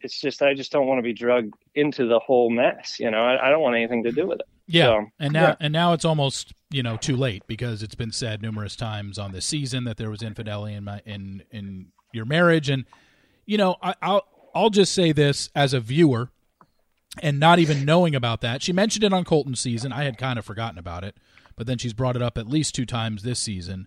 it's 0.00 0.20
just 0.20 0.42
I 0.42 0.54
just 0.54 0.70
don't 0.70 0.86
want 0.86 0.98
to 0.98 1.02
be 1.02 1.12
drugged 1.12 1.54
into 1.74 2.06
the 2.06 2.18
whole 2.18 2.50
mess. 2.50 2.98
You 3.00 3.10
know, 3.10 3.24
I, 3.24 3.48
I 3.48 3.50
don't 3.50 3.60
want 3.60 3.76
anything 3.76 4.04
to 4.04 4.12
do 4.12 4.26
with 4.26 4.40
it. 4.40 4.46
Yeah, 4.66 4.86
so, 4.86 5.06
and 5.18 5.32
now 5.32 5.42
yeah. 5.48 5.54
and 5.60 5.72
now 5.72 5.92
it's 5.92 6.04
almost 6.04 6.52
you 6.70 6.82
know 6.82 6.96
too 6.96 7.16
late 7.16 7.42
because 7.46 7.82
it's 7.82 7.94
been 7.94 8.12
said 8.12 8.42
numerous 8.42 8.76
times 8.76 9.18
on 9.18 9.32
this 9.32 9.46
season 9.46 9.84
that 9.84 9.96
there 9.96 10.10
was 10.10 10.22
infidelity 10.22 10.74
in 10.74 10.84
my 10.84 11.00
in 11.04 11.42
in 11.50 11.86
your 12.12 12.26
marriage, 12.26 12.68
and 12.68 12.84
you 13.46 13.56
know 13.56 13.76
I, 13.82 13.94
I'll 14.02 14.24
I'll 14.54 14.70
just 14.70 14.92
say 14.92 15.12
this 15.12 15.50
as 15.54 15.72
a 15.72 15.80
viewer 15.80 16.30
and 17.22 17.40
not 17.40 17.58
even 17.58 17.84
knowing 17.84 18.14
about 18.14 18.40
that. 18.42 18.62
She 18.62 18.72
mentioned 18.72 19.04
it 19.04 19.12
on 19.12 19.24
Colton's 19.24 19.60
season. 19.60 19.92
I 19.92 20.04
had 20.04 20.18
kind 20.18 20.38
of 20.38 20.44
forgotten 20.44 20.78
about 20.78 21.02
it, 21.02 21.16
but 21.56 21.66
then 21.66 21.78
she's 21.78 21.94
brought 21.94 22.16
it 22.16 22.22
up 22.22 22.38
at 22.38 22.46
least 22.46 22.74
two 22.74 22.86
times 22.86 23.22
this 23.22 23.40
season. 23.40 23.86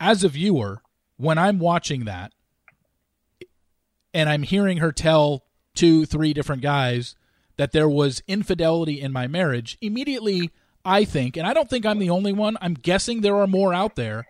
As 0.00 0.24
a 0.24 0.28
viewer, 0.28 0.82
when 1.22 1.38
I'm 1.38 1.60
watching 1.60 2.04
that 2.04 2.32
and 4.12 4.28
I'm 4.28 4.42
hearing 4.42 4.78
her 4.78 4.90
tell 4.90 5.44
two, 5.72 6.04
three 6.04 6.32
different 6.34 6.62
guys 6.62 7.14
that 7.56 7.70
there 7.70 7.88
was 7.88 8.24
infidelity 8.26 9.00
in 9.00 9.12
my 9.12 9.28
marriage, 9.28 9.78
immediately 9.80 10.50
I 10.84 11.04
think, 11.04 11.36
and 11.36 11.46
I 11.46 11.54
don't 11.54 11.70
think 11.70 11.86
I'm 11.86 12.00
the 12.00 12.10
only 12.10 12.32
one, 12.32 12.58
I'm 12.60 12.74
guessing 12.74 13.20
there 13.20 13.36
are 13.36 13.46
more 13.46 13.72
out 13.72 13.94
there 13.94 14.26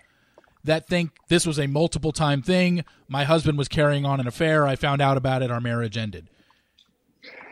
that 0.65 0.87
think 0.87 1.13
this 1.29 1.47
was 1.47 1.59
a 1.59 1.67
multiple 1.67 2.13
time 2.13 2.43
thing. 2.43 2.85
My 3.09 3.25
husband 3.25 3.57
was 3.57 3.69
carrying 3.69 4.05
on 4.05 4.21
an 4.21 4.27
affair. 4.27 4.67
I 4.67 4.77
found 4.77 5.01
out 5.01 5.17
about 5.17 5.43
it. 5.43 5.51
Our 5.51 5.61
marriage 5.61 5.97
ended. 5.97 6.29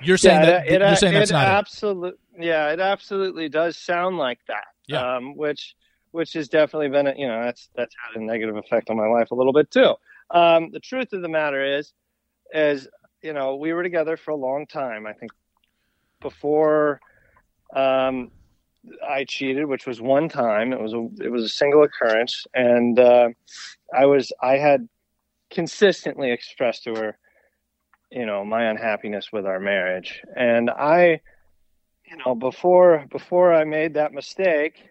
You're 0.02 0.18
saying 0.18 0.40
yeah, 0.40 0.46
that 0.46 0.68
it, 0.68 0.80
you're 0.80 0.96
saying 0.96 1.14
that's 1.14 1.30
not 1.30 1.46
absolutely, 1.46 2.18
Yeah, 2.38 2.72
it 2.72 2.80
absolutely 2.80 3.48
does 3.48 3.78
sound 3.78 4.18
like 4.18 4.38
that. 4.48 4.64
Yeah. 4.86 5.16
Um, 5.16 5.34
which 5.34 5.74
which 6.12 6.32
has 6.32 6.48
definitely 6.48 6.88
been, 6.88 7.06
a, 7.06 7.14
you 7.16 7.26
know, 7.26 7.42
that's 7.44 7.68
that's 7.74 7.94
had 7.94 8.20
a 8.20 8.24
negative 8.24 8.56
effect 8.56 8.90
on 8.90 8.96
my 8.96 9.06
life 9.06 9.30
a 9.30 9.34
little 9.34 9.52
bit 9.52 9.70
too. 9.70 9.94
Um, 10.30 10.70
the 10.70 10.80
truth 10.80 11.12
of 11.12 11.22
the 11.22 11.28
matter 11.28 11.78
is, 11.78 11.92
is 12.52 12.88
you 13.22 13.32
know, 13.32 13.56
we 13.56 13.72
were 13.72 13.82
together 13.82 14.16
for 14.16 14.30
a 14.30 14.36
long 14.36 14.66
time. 14.66 15.06
I 15.06 15.12
think 15.12 15.32
before 16.20 17.00
um, 17.74 18.30
I 19.06 19.24
cheated, 19.24 19.66
which 19.66 19.86
was 19.86 20.00
one 20.00 20.28
time. 20.28 20.72
It 20.72 20.80
was 20.80 20.92
a 20.92 21.08
it 21.22 21.30
was 21.30 21.44
a 21.44 21.48
single 21.48 21.82
occurrence, 21.82 22.46
and 22.54 22.98
uh, 22.98 23.30
I 23.94 24.06
was 24.06 24.32
I 24.42 24.56
had 24.56 24.88
consistently 25.50 26.30
expressed 26.30 26.84
to 26.84 26.94
her, 26.94 27.18
you 28.10 28.24
know, 28.24 28.44
my 28.44 28.64
unhappiness 28.64 29.32
with 29.32 29.46
our 29.46 29.60
marriage, 29.60 30.22
and 30.36 30.70
I, 30.70 31.20
you 32.10 32.16
know, 32.24 32.34
before 32.34 33.06
before 33.10 33.52
I 33.52 33.64
made 33.64 33.94
that 33.94 34.12
mistake, 34.12 34.89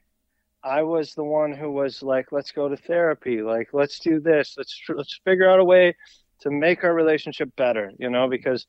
I 0.63 0.83
was 0.83 1.13
the 1.13 1.23
one 1.23 1.53
who 1.53 1.71
was 1.71 2.03
like, 2.03 2.31
let's 2.31 2.51
go 2.51 2.67
to 2.67 2.75
therapy. 2.75 3.41
Like, 3.41 3.69
let's 3.73 3.99
do 3.99 4.19
this. 4.19 4.55
Let's 4.57 4.77
tr- 4.77 4.95
let's 4.95 5.19
figure 5.23 5.49
out 5.49 5.59
a 5.59 5.63
way 5.63 5.95
to 6.41 6.51
make 6.51 6.83
our 6.83 6.93
relationship 6.93 7.55
better. 7.55 7.91
You 7.97 8.09
know, 8.09 8.27
because 8.27 8.65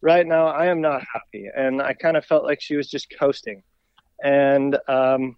right 0.00 0.26
now 0.26 0.46
I 0.46 0.66
am 0.66 0.80
not 0.80 1.02
happy, 1.12 1.48
and 1.54 1.82
I 1.82 1.94
kind 1.94 2.16
of 2.16 2.24
felt 2.24 2.44
like 2.44 2.60
she 2.60 2.76
was 2.76 2.88
just 2.88 3.12
coasting, 3.18 3.62
and 4.22 4.78
um, 4.88 5.36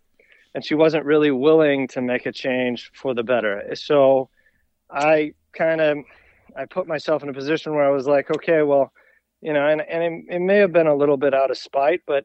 and 0.54 0.64
she 0.64 0.74
wasn't 0.74 1.04
really 1.06 1.30
willing 1.30 1.88
to 1.88 2.02
make 2.02 2.26
a 2.26 2.32
change 2.32 2.90
for 2.94 3.14
the 3.14 3.22
better. 3.22 3.70
So 3.74 4.28
I 4.90 5.32
kind 5.52 5.80
of 5.80 5.98
I 6.56 6.66
put 6.66 6.86
myself 6.86 7.22
in 7.22 7.28
a 7.28 7.34
position 7.34 7.74
where 7.74 7.84
I 7.84 7.90
was 7.90 8.06
like, 8.06 8.30
okay, 8.30 8.62
well, 8.62 8.92
you 9.40 9.52
know, 9.52 9.66
and 9.66 9.80
and 9.80 10.02
it, 10.02 10.36
it 10.36 10.40
may 10.40 10.58
have 10.58 10.72
been 10.72 10.86
a 10.86 10.94
little 10.94 11.16
bit 11.16 11.34
out 11.34 11.50
of 11.50 11.58
spite, 11.58 12.02
but 12.06 12.24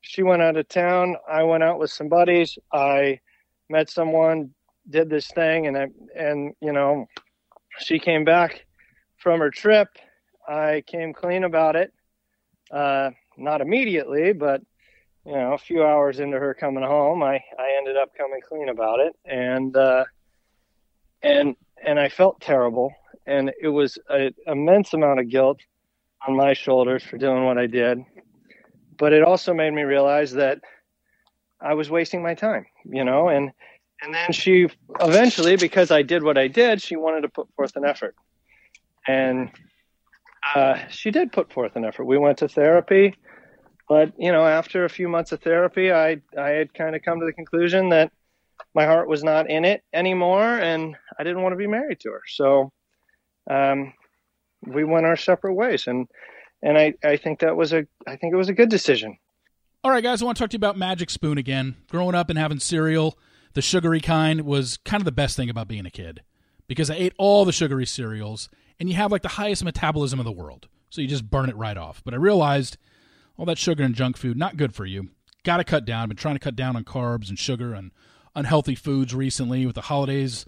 she 0.00 0.22
went 0.22 0.42
out 0.42 0.56
of 0.56 0.68
town. 0.68 1.16
I 1.30 1.42
went 1.42 1.62
out 1.62 1.78
with 1.78 1.90
some 1.90 2.08
buddies. 2.08 2.58
I 2.72 3.20
met 3.68 3.90
someone, 3.90 4.50
did 4.88 5.10
this 5.10 5.28
thing, 5.28 5.66
and 5.66 5.76
I 5.76 5.86
and 6.16 6.54
you 6.60 6.72
know, 6.72 7.06
she 7.78 7.98
came 7.98 8.24
back 8.24 8.66
from 9.16 9.40
her 9.40 9.50
trip. 9.50 9.88
I 10.48 10.82
came 10.86 11.12
clean 11.12 11.44
about 11.44 11.76
it. 11.76 11.92
Uh, 12.70 13.10
not 13.36 13.60
immediately, 13.60 14.32
but 14.32 14.62
you 15.26 15.32
know, 15.32 15.52
a 15.52 15.58
few 15.58 15.84
hours 15.84 16.20
into 16.20 16.38
her 16.38 16.54
coming 16.54 16.84
home, 16.84 17.22
I 17.22 17.42
I 17.58 17.74
ended 17.76 17.96
up 17.96 18.14
coming 18.16 18.40
clean 18.46 18.68
about 18.68 19.00
it, 19.00 19.14
and 19.24 19.76
uh, 19.76 20.04
and 21.22 21.56
and 21.84 21.98
I 21.98 22.08
felt 22.08 22.40
terrible, 22.40 22.92
and 23.26 23.52
it 23.60 23.68
was 23.68 23.98
an 24.08 24.34
immense 24.46 24.94
amount 24.94 25.20
of 25.20 25.28
guilt 25.28 25.60
on 26.26 26.34
my 26.34 26.52
shoulders 26.52 27.02
for 27.02 27.18
doing 27.18 27.44
what 27.44 27.58
I 27.58 27.66
did 27.66 28.04
but 28.98 29.12
it 29.12 29.22
also 29.22 29.54
made 29.54 29.72
me 29.72 29.82
realize 29.82 30.32
that 30.32 30.60
I 31.60 31.74
was 31.74 31.90
wasting 31.90 32.22
my 32.22 32.34
time, 32.34 32.66
you 32.84 33.04
know, 33.04 33.28
and 33.28 33.50
and 34.02 34.14
then 34.14 34.32
she 34.32 34.68
eventually, 35.00 35.56
because 35.56 35.90
I 35.90 36.02
did 36.02 36.22
what 36.22 36.38
I 36.38 36.46
did, 36.46 36.80
she 36.80 36.96
wanted 36.96 37.22
to 37.22 37.28
put 37.28 37.48
forth 37.56 37.74
an 37.76 37.84
effort, 37.84 38.14
and 39.08 39.50
uh, 40.54 40.78
she 40.88 41.10
did 41.10 41.32
put 41.32 41.52
forth 41.52 41.74
an 41.74 41.84
effort. 41.84 42.04
We 42.04 42.18
went 42.18 42.38
to 42.38 42.48
therapy, 42.48 43.16
but 43.88 44.12
you 44.18 44.30
know, 44.30 44.46
after 44.46 44.84
a 44.84 44.90
few 44.90 45.08
months 45.08 45.32
of 45.32 45.40
therapy, 45.40 45.92
I 45.92 46.20
I 46.38 46.50
had 46.50 46.74
kind 46.74 46.94
of 46.94 47.02
come 47.02 47.18
to 47.20 47.26
the 47.26 47.32
conclusion 47.32 47.88
that 47.88 48.12
my 48.74 48.84
heart 48.84 49.08
was 49.08 49.24
not 49.24 49.50
in 49.50 49.64
it 49.64 49.82
anymore, 49.92 50.58
and 50.58 50.96
I 51.18 51.24
didn't 51.24 51.42
want 51.42 51.52
to 51.52 51.56
be 51.56 51.66
married 51.66 52.00
to 52.00 52.10
her. 52.10 52.22
So, 52.28 52.72
um, 53.50 53.92
we 54.62 54.84
went 54.84 55.06
our 55.06 55.16
separate 55.16 55.54
ways, 55.54 55.88
and 55.88 56.06
and 56.62 56.78
I 56.78 56.94
I 57.04 57.16
think 57.16 57.40
that 57.40 57.56
was 57.56 57.72
a 57.72 57.86
I 58.06 58.16
think 58.16 58.32
it 58.32 58.36
was 58.36 58.48
a 58.48 58.54
good 58.54 58.68
decision. 58.68 59.18
All 59.84 59.90
right, 59.90 60.02
guys, 60.02 60.20
I 60.20 60.24
want 60.24 60.36
to 60.36 60.42
talk 60.42 60.50
to 60.50 60.54
you 60.54 60.58
about 60.58 60.76
Magic 60.76 61.08
Spoon 61.08 61.38
again. 61.38 61.76
Growing 61.88 62.14
up 62.14 62.30
and 62.30 62.38
having 62.38 62.58
cereal, 62.58 63.16
the 63.54 63.62
sugary 63.62 64.00
kind 64.00 64.42
was 64.42 64.76
kind 64.78 65.00
of 65.00 65.04
the 65.04 65.12
best 65.12 65.36
thing 65.36 65.48
about 65.48 65.68
being 65.68 65.86
a 65.86 65.90
kid 65.90 66.22
because 66.66 66.90
I 66.90 66.96
ate 66.96 67.14
all 67.16 67.44
the 67.44 67.52
sugary 67.52 67.86
cereals, 67.86 68.48
and 68.78 68.88
you 68.88 68.96
have 68.96 69.12
like 69.12 69.22
the 69.22 69.28
highest 69.28 69.64
metabolism 69.64 70.18
in 70.18 70.24
the 70.24 70.32
world, 70.32 70.68
so 70.90 71.00
you 71.00 71.08
just 71.08 71.30
burn 71.30 71.48
it 71.48 71.56
right 71.56 71.76
off. 71.76 72.02
But 72.04 72.14
I 72.14 72.16
realized 72.16 72.76
all 73.36 73.46
that 73.46 73.58
sugar 73.58 73.84
and 73.84 73.94
junk 73.94 74.16
food 74.16 74.36
not 74.36 74.56
good 74.56 74.74
for 74.74 74.84
you. 74.84 75.10
Got 75.44 75.58
to 75.58 75.64
cut 75.64 75.84
down. 75.84 76.02
I've 76.02 76.08
been 76.08 76.16
trying 76.16 76.34
to 76.34 76.40
cut 76.40 76.56
down 76.56 76.76
on 76.76 76.84
carbs 76.84 77.28
and 77.28 77.38
sugar 77.38 77.72
and 77.72 77.92
unhealthy 78.34 78.74
foods 78.74 79.14
recently 79.14 79.64
with 79.64 79.76
the 79.76 79.82
holidays 79.82 80.44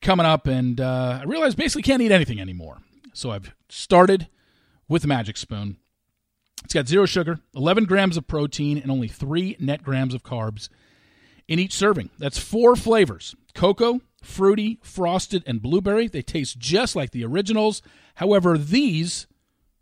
coming 0.00 0.26
up, 0.26 0.46
and 0.46 0.80
uh, 0.80 1.20
I 1.20 1.24
realized 1.24 1.56
basically 1.56 1.82
can't 1.82 2.02
eat 2.02 2.10
anything 2.10 2.40
anymore. 2.40 2.78
So 3.12 3.30
I've 3.30 3.54
started 3.68 4.28
with 4.92 5.06
Magic 5.06 5.38
Spoon. 5.38 5.78
It's 6.64 6.74
got 6.74 6.86
zero 6.86 7.06
sugar, 7.06 7.40
11 7.56 7.86
grams 7.86 8.18
of 8.18 8.26
protein, 8.26 8.76
and 8.76 8.90
only 8.90 9.08
three 9.08 9.56
net 9.58 9.82
grams 9.82 10.12
of 10.12 10.22
carbs 10.22 10.68
in 11.48 11.58
each 11.58 11.72
serving. 11.72 12.10
That's 12.18 12.38
four 12.38 12.76
flavors 12.76 13.34
cocoa, 13.54 14.02
fruity, 14.22 14.78
frosted, 14.82 15.44
and 15.46 15.62
blueberry. 15.62 16.08
They 16.08 16.20
taste 16.20 16.58
just 16.58 16.94
like 16.94 17.10
the 17.10 17.24
originals. 17.24 17.80
However, 18.16 18.58
these 18.58 19.26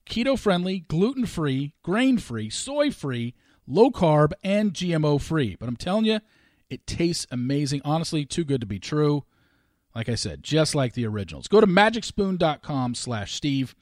keto 0.07 0.38
friendly, 0.38 0.79
gluten 0.79 1.26
free, 1.26 1.75
grain 1.83 2.19
free, 2.19 2.49
soy 2.49 2.93
free, 2.93 3.35
low 3.67 3.90
carb, 3.90 4.33
and 4.45 4.73
GMO 4.73 5.21
free. 5.21 5.57
But 5.59 5.69
I'm 5.69 5.76
telling 5.76 6.05
you, 6.05 6.21
it 6.69 6.87
tastes 6.87 7.26
amazing. 7.33 7.83
Honestly, 7.85 8.25
too 8.25 8.45
good 8.45 8.61
to 8.61 8.67
be 8.67 8.79
true. 8.79 9.25
Like 9.93 10.09
I 10.09 10.14
said, 10.14 10.45
just 10.45 10.76
like 10.76 10.95
the 10.95 11.07
originals. 11.07 11.49
Go 11.49 11.61
to 11.61 11.67
magicspoon.com 11.67 12.95
slash 12.95 13.35
Steve 13.35 13.75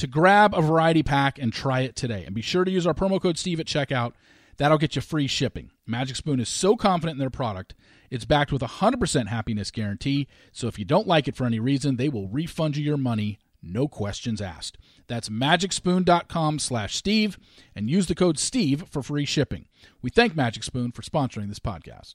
to 0.00 0.06
grab 0.06 0.54
a 0.54 0.62
variety 0.62 1.02
pack 1.02 1.38
and 1.38 1.52
try 1.52 1.80
it 1.80 1.94
today. 1.94 2.24
And 2.24 2.34
be 2.34 2.40
sure 2.40 2.64
to 2.64 2.70
use 2.70 2.86
our 2.86 2.94
promo 2.94 3.20
code 3.20 3.36
Steve 3.36 3.60
at 3.60 3.66
checkout. 3.66 4.12
That'll 4.56 4.78
get 4.78 4.96
you 4.96 5.02
free 5.02 5.26
shipping. 5.26 5.70
Magic 5.86 6.16
Spoon 6.16 6.40
is 6.40 6.48
so 6.48 6.74
confident 6.74 7.16
in 7.16 7.20
their 7.20 7.28
product, 7.28 7.74
it's 8.10 8.24
backed 8.24 8.50
with 8.50 8.62
a 8.62 8.66
100% 8.66 9.28
happiness 9.28 9.70
guarantee. 9.70 10.26
So 10.52 10.68
if 10.68 10.78
you 10.78 10.86
don't 10.86 11.06
like 11.06 11.28
it 11.28 11.36
for 11.36 11.44
any 11.44 11.60
reason, 11.60 11.96
they 11.96 12.08
will 12.08 12.28
refund 12.28 12.76
you 12.76 12.84
your 12.84 12.96
money, 12.96 13.38
no 13.62 13.88
questions 13.88 14.40
asked. 14.40 14.78
That's 15.06 15.28
magicspoon.com 15.28 16.58
slash 16.58 16.96
Steve 16.96 17.38
and 17.74 17.90
use 17.90 18.06
the 18.06 18.14
code 18.14 18.38
Steve 18.38 18.84
for 18.90 19.02
free 19.02 19.26
shipping. 19.26 19.66
We 20.00 20.08
thank 20.08 20.34
Magic 20.34 20.64
Spoon 20.64 20.92
for 20.92 21.02
sponsoring 21.02 21.48
this 21.48 21.60
podcast. 21.60 22.14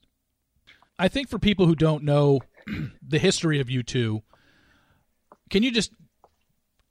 I 0.98 1.06
think 1.06 1.28
for 1.28 1.38
people 1.38 1.66
who 1.66 1.76
don't 1.76 2.02
know 2.02 2.40
the 3.06 3.18
history 3.18 3.60
of 3.60 3.70
you 3.70 3.84
two, 3.84 4.22
can 5.50 5.62
you 5.62 5.70
just 5.70 5.92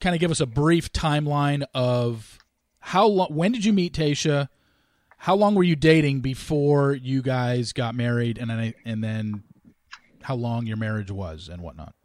kind 0.05 0.13
of 0.15 0.19
give 0.19 0.29
us 0.29 0.39
a 0.39 0.45
brief 0.45 0.91
timeline 0.93 1.65
of 1.73 2.37
how 2.79 3.07
long? 3.07 3.33
When 3.33 3.51
did 3.51 3.65
you 3.65 3.73
meet 3.73 3.93
Tayshia? 3.93 4.49
How 5.17 5.33
long 5.33 5.55
were 5.55 5.63
you 5.63 5.75
dating 5.75 6.21
before 6.21 6.93
you 6.93 7.23
guys 7.23 7.73
got 7.73 7.95
married, 7.95 8.37
and 8.37 8.47
then 8.47 8.75
and 8.85 9.03
then 9.03 9.43
how 10.21 10.35
long 10.35 10.67
your 10.67 10.77
marriage 10.77 11.09
was 11.09 11.49
and 11.49 11.59
whatnot? 11.59 11.95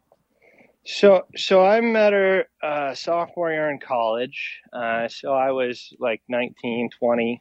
So, 0.83 1.27
so 1.37 1.63
I 1.63 1.79
met 1.81 2.11
her 2.11 2.45
uh, 2.63 2.95
sophomore 2.95 3.51
year 3.51 3.69
in 3.69 3.77
college. 3.77 4.61
Uh, 4.73 5.07
so 5.07 5.33
I 5.33 5.51
was 5.51 5.93
like 5.99 6.23
19, 6.27 6.89
20. 6.97 7.39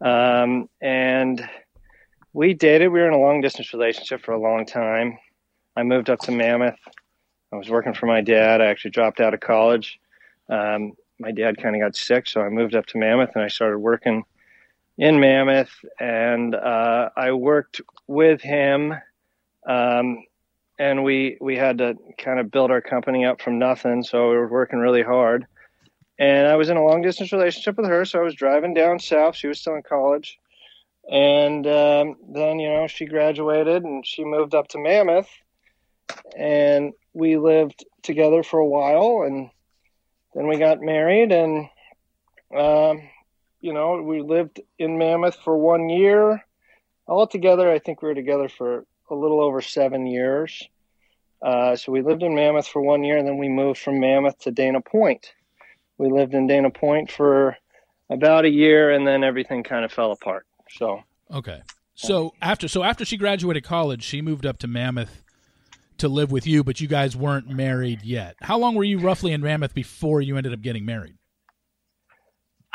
Um, 0.00 0.68
and 0.80 1.48
we 2.32 2.54
dated. 2.54 2.92
We 2.92 3.00
were 3.00 3.08
in 3.08 3.14
a 3.14 3.18
long 3.18 3.40
distance 3.40 3.72
relationship 3.72 4.24
for 4.24 4.30
a 4.30 4.40
long 4.40 4.66
time. 4.66 5.18
I 5.76 5.82
moved 5.82 6.10
up 6.10 6.20
to 6.20 6.30
Mammoth. 6.30 6.78
I 7.54 7.56
was 7.56 7.70
working 7.70 7.94
for 7.94 8.06
my 8.06 8.20
dad. 8.20 8.60
I 8.60 8.66
actually 8.66 8.90
dropped 8.90 9.20
out 9.20 9.32
of 9.32 9.38
college. 9.38 10.00
Um, 10.48 10.94
my 11.20 11.30
dad 11.30 11.56
kind 11.62 11.76
of 11.76 11.80
got 11.80 11.94
sick, 11.94 12.26
so 12.26 12.40
I 12.40 12.48
moved 12.48 12.74
up 12.74 12.86
to 12.86 12.98
Mammoth 12.98 13.30
and 13.36 13.44
I 13.44 13.48
started 13.48 13.78
working 13.78 14.24
in 14.98 15.20
Mammoth. 15.20 15.72
And 16.00 16.56
uh, 16.56 17.10
I 17.16 17.30
worked 17.32 17.80
with 18.08 18.42
him. 18.42 18.94
Um, 19.68 20.24
and 20.80 21.04
we 21.04 21.38
we 21.40 21.56
had 21.56 21.78
to 21.78 21.94
kind 22.18 22.40
of 22.40 22.50
build 22.50 22.72
our 22.72 22.80
company 22.80 23.24
up 23.24 23.40
from 23.40 23.60
nothing. 23.60 24.02
So 24.02 24.30
we 24.30 24.36
were 24.36 24.48
working 24.48 24.80
really 24.80 25.04
hard. 25.04 25.46
And 26.18 26.48
I 26.48 26.56
was 26.56 26.70
in 26.70 26.76
a 26.76 26.84
long 26.84 27.02
distance 27.02 27.32
relationship 27.32 27.76
with 27.76 27.86
her, 27.86 28.04
so 28.04 28.18
I 28.18 28.22
was 28.22 28.34
driving 28.34 28.74
down 28.74 28.98
south. 28.98 29.36
She 29.36 29.46
was 29.46 29.60
still 29.60 29.74
in 29.76 29.82
college, 29.82 30.38
and 31.10 31.66
um, 31.66 32.16
then 32.28 32.58
you 32.58 32.68
know 32.68 32.88
she 32.88 33.04
graduated 33.04 33.84
and 33.84 34.04
she 34.04 34.24
moved 34.24 34.54
up 34.54 34.68
to 34.68 34.78
Mammoth, 34.78 35.28
and 36.36 36.92
we 37.14 37.36
lived 37.36 37.84
together 38.02 38.42
for 38.42 38.58
a 38.58 38.66
while, 38.66 39.24
and 39.26 39.48
then 40.34 40.48
we 40.48 40.58
got 40.58 40.82
married, 40.82 41.32
and 41.32 41.68
um, 42.54 43.08
you 43.60 43.72
know 43.72 44.02
we 44.02 44.20
lived 44.20 44.60
in 44.78 44.98
Mammoth 44.98 45.36
for 45.36 45.56
one 45.56 45.88
year. 45.88 46.44
all 47.06 47.26
together 47.26 47.70
I 47.70 47.78
think 47.78 48.02
we 48.02 48.08
were 48.08 48.14
together 48.14 48.48
for 48.48 48.84
a 49.10 49.14
little 49.14 49.40
over 49.40 49.62
seven 49.62 50.06
years. 50.06 50.62
Uh, 51.40 51.76
so 51.76 51.92
we 51.92 52.02
lived 52.02 52.22
in 52.22 52.34
Mammoth 52.34 52.66
for 52.66 52.82
one 52.82 53.04
year, 53.04 53.18
and 53.18 53.26
then 53.26 53.38
we 53.38 53.48
moved 53.48 53.78
from 53.78 54.00
Mammoth 54.00 54.38
to 54.40 54.50
Dana 54.50 54.80
Point. 54.80 55.32
We 55.98 56.10
lived 56.10 56.34
in 56.34 56.46
Dana 56.46 56.70
Point 56.70 57.10
for 57.10 57.56
about 58.10 58.44
a 58.44 58.50
year, 58.50 58.90
and 58.90 59.06
then 59.06 59.22
everything 59.22 59.62
kind 59.62 59.84
of 59.84 59.92
fell 59.92 60.12
apart. 60.12 60.46
So 60.70 61.02
okay, 61.30 61.62
so 61.94 62.34
after 62.42 62.66
so 62.66 62.82
after 62.82 63.04
she 63.04 63.16
graduated 63.16 63.62
college, 63.62 64.02
she 64.02 64.20
moved 64.20 64.44
up 64.44 64.58
to 64.58 64.66
Mammoth 64.66 65.23
to 65.98 66.08
live 66.08 66.32
with 66.32 66.46
you, 66.46 66.64
but 66.64 66.80
you 66.80 66.88
guys 66.88 67.16
weren't 67.16 67.48
married 67.48 68.02
yet. 68.02 68.36
How 68.40 68.58
long 68.58 68.74
were 68.74 68.84
you 68.84 68.98
roughly 68.98 69.32
in 69.32 69.40
Mammoth 69.40 69.74
before 69.74 70.20
you 70.20 70.36
ended 70.36 70.52
up 70.52 70.60
getting 70.60 70.84
married? 70.84 71.16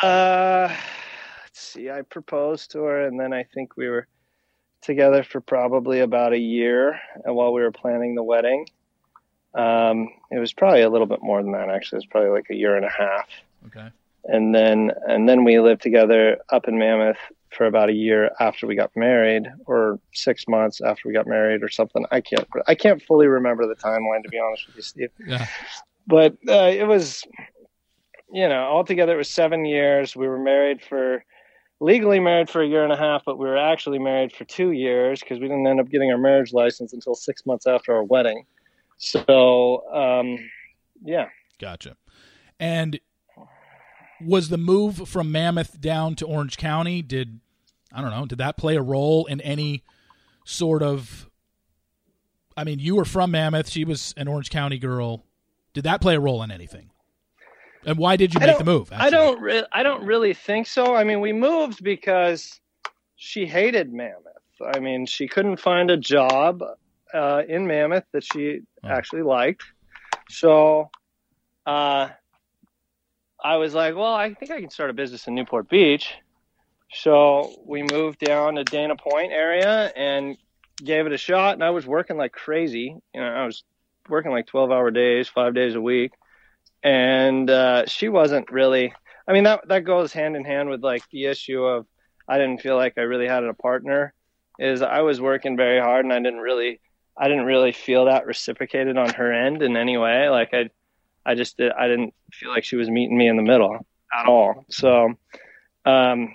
Uh, 0.01 0.73
let's 1.43 1.62
see. 1.62 1.89
I 1.89 2.01
proposed 2.03 2.71
to 2.71 2.84
her, 2.84 3.05
and 3.05 3.19
then 3.19 3.34
I 3.34 3.43
think 3.43 3.75
we 3.75 3.89
were 3.89 4.08
together 4.82 5.23
for 5.23 5.41
probably 5.41 5.99
about 5.99 6.34
a 6.34 6.39
year 6.39 6.99
and 7.25 7.36
while 7.36 7.53
we 7.53 7.62
were 7.62 7.71
planning 7.71 8.15
the 8.15 8.23
wedding. 8.23 8.65
Um, 9.53 10.10
it 10.32 10.39
was 10.39 10.53
probably 10.53 10.82
a 10.82 10.89
little 10.89 11.08
bit 11.08 11.21
more 11.21 11.41
than 11.41 11.51
that 11.53 11.69
actually. 11.69 11.97
It 11.97 11.99
was 11.99 12.05
probably 12.05 12.29
like 12.29 12.49
a 12.49 12.55
year 12.55 12.75
and 12.75 12.86
a 12.86 12.89
half. 12.89 13.27
Okay. 13.67 13.89
And 14.25 14.53
then 14.53 14.91
and 15.08 15.27
then 15.27 15.43
we 15.43 15.60
lived 15.60 15.82
together 15.82 16.38
up 16.49 16.67
in 16.67 16.77
Mammoth 16.77 17.17
for 17.51 17.65
about 17.65 17.89
a 17.89 17.93
year 17.93 18.31
after 18.39 18.67
we 18.67 18.75
got 18.75 18.91
married 18.95 19.47
or 19.65 19.99
6 20.13 20.47
months 20.47 20.81
after 20.81 21.07
we 21.07 21.13
got 21.13 21.27
married 21.27 21.63
or 21.63 21.69
something. 21.69 22.05
I 22.12 22.21
can't 22.21 22.47
I 22.67 22.75
can't 22.75 23.01
fully 23.01 23.27
remember 23.27 23.67
the 23.67 23.75
timeline 23.75 24.23
to 24.23 24.29
be 24.29 24.39
honest 24.39 24.67
with 24.67 24.75
you, 24.75 24.81
Steve. 24.81 25.09
Yeah. 25.25 25.47
But 26.07 26.38
uh, 26.47 26.71
it 26.73 26.88
was 26.88 27.23
you 28.31 28.47
know, 28.47 28.62
altogether 28.62 29.13
it 29.13 29.17
was 29.17 29.29
7 29.29 29.65
years. 29.65 30.15
We 30.15 30.27
were 30.27 30.39
married 30.39 30.83
for 30.83 31.23
legally 31.79 32.19
married 32.19 32.49
for 32.49 32.62
a 32.62 32.67
year 32.67 32.83
and 32.83 32.91
a 32.91 32.97
half, 32.97 33.23
but 33.25 33.38
we 33.38 33.45
were 33.45 33.57
actually 33.57 33.99
married 33.99 34.33
for 34.33 34.43
two 34.45 34.71
years 34.71 35.21
because 35.21 35.39
we 35.39 35.47
didn't 35.47 35.65
end 35.65 35.79
up 35.79 35.89
getting 35.89 36.12
our 36.12 36.17
marriage 36.17 36.53
license 36.53 36.93
until 36.93 37.15
six 37.15 37.45
months 37.45 37.65
after 37.65 37.93
our 37.93 38.03
wedding. 38.03 38.45
So, 38.97 39.83
um, 39.93 40.38
yeah. 41.03 41.29
Gotcha. 41.57 41.95
And 42.59 42.99
was 44.25 44.49
the 44.49 44.58
move 44.58 45.08
from 45.08 45.32
Mammoth 45.32 45.79
down 45.79 46.15
to 46.15 46.25
Orange 46.25 46.58
County, 46.58 47.01
did, 47.01 47.39
I 47.93 48.01
don't 48.01 48.12
know, 48.12 48.25
did 48.25 48.38
that 48.39 48.58
play 48.58 48.75
a 48.75 48.82
role 48.82 49.25
in 49.25 49.41
any 49.41 49.84
sort 50.43 50.84
of, 50.84 51.29
I 52.58 52.63
mean, 52.63 52.79
you 52.79 52.95
were 52.95 53.05
from 53.05 53.32
Mammoth, 53.32 53.69
she 53.69 53.86
was 53.86 54.13
an 54.17 54.27
Orange 54.27 54.49
County 54.49 54.77
girl. 54.77 55.23
Did 55.73 55.84
that 55.84 56.01
play 56.01 56.15
a 56.15 56.19
role 56.19 56.43
in 56.43 56.51
anything? 56.51 56.89
And 57.86 57.97
why 57.97 58.17
did 58.17 58.34
you 58.34 58.39
make 58.39 58.58
the 58.58 58.65
move? 58.65 58.91
Actually? 58.91 59.08
I 59.08 59.10
don't. 59.10 59.41
Re- 59.41 59.65
I 59.71 59.84
don't 59.84 60.03
really 60.03 60.34
think 60.34 60.67
so. 60.67 60.95
I 60.95 61.03
mean, 61.03 61.21
we 61.21 61.32
moved 61.32 61.82
because 61.84 62.60
she 63.15 63.45
hated 63.45 63.93
Mammoth. 63.93 64.25
I 64.73 64.79
mean, 64.79 65.05
she 65.05 65.27
couldn't 65.27 65.58
find 65.58 65.89
a 65.89 65.95
job 65.95 66.62
uh, 67.13 67.43
in 67.47 67.67
Mammoth 67.67 68.03
that 68.12 68.25
she 68.25 68.62
oh. 68.84 68.88
actually 68.89 69.21
liked. 69.21 69.63
So, 70.29 70.89
uh, 71.65 72.10
I 73.43 73.58
was 73.58 73.73
like, 73.73 73.95
well, 73.95 74.13
I 74.13 74.34
think 74.34 74.52
I 74.52 74.60
can 74.60 74.69
start 74.69 74.89
a 74.89 74.93
business 74.93 75.28
in 75.28 75.36
Newport 75.36 75.69
Beach. 75.69 76.13
So 76.91 77.54
we 77.65 77.84
moved 77.84 78.19
down 78.19 78.56
to 78.56 78.63
Dana 78.63 78.95
Point 78.95 79.32
area 79.32 79.91
and 79.95 80.38
gave 80.84 81.06
it 81.06 81.13
a 81.13 81.17
shot. 81.17 81.54
And 81.54 81.63
I 81.63 81.69
was 81.69 81.86
working 81.86 82.17
like 82.17 82.32
crazy. 82.32 82.95
You 83.13 83.21
know, 83.21 83.28
I 83.28 83.45
was 83.45 83.63
working 84.10 84.32
like 84.32 84.47
12 84.47 84.71
hour 84.71 84.91
days, 84.91 85.28
five 85.28 85.54
days 85.54 85.75
a 85.75 85.82
week 85.82 86.12
and 86.84 87.49
uh, 87.49 87.86
she 87.86 88.10
wasn't 88.10 88.52
really. 88.52 88.93
I 89.28 89.34
mean, 89.34 89.43
that 89.43 89.67
that 89.67 89.84
goes 89.84 90.13
hand 90.13 90.36
in 90.36 90.43
hand 90.43 90.69
with 90.69 90.84
like 90.84 91.04
the 91.12 91.25
issue 91.25 91.63
of 91.63 91.86
I 92.28 92.38
didn't 92.38 92.62
feel 92.62 92.75
like 92.75 92.97
I 92.97 93.02
really 93.02 93.28
had 93.28 93.43
a 93.43 93.54
partner. 93.54 94.13
Is 94.58 94.82
I 94.82 95.02
was 95.02 95.21
working 95.21 95.56
very 95.56 95.80
hard 95.80 96.06
and 96.06 96.13
I 96.13 96.19
didn't 96.19 96.39
really 96.39 96.80
I 97.17 97.28
didn't 97.28 97.45
really 97.45 97.71
feel 97.71 98.06
that 98.06 98.25
reciprocated 98.25 98.97
on 98.97 99.13
her 99.13 99.32
end 99.32 99.62
in 99.62 99.78
any 99.78 99.97
way. 99.97 100.30
Like 100.30 100.49
I 100.54 100.69
I 101.29 101.35
just 101.35 101.61
I 101.61 101.87
didn't 101.87 102.15
feel 102.33 102.49
like 102.49 102.63
she 102.63 102.75
was 102.75 102.89
meeting 102.89 103.15
me 103.15 103.27
in 103.27 103.35
the 103.35 103.43
middle 103.43 103.77
at 104.19 104.25
all. 104.25 104.65
So 104.69 105.13
um, 105.85 106.33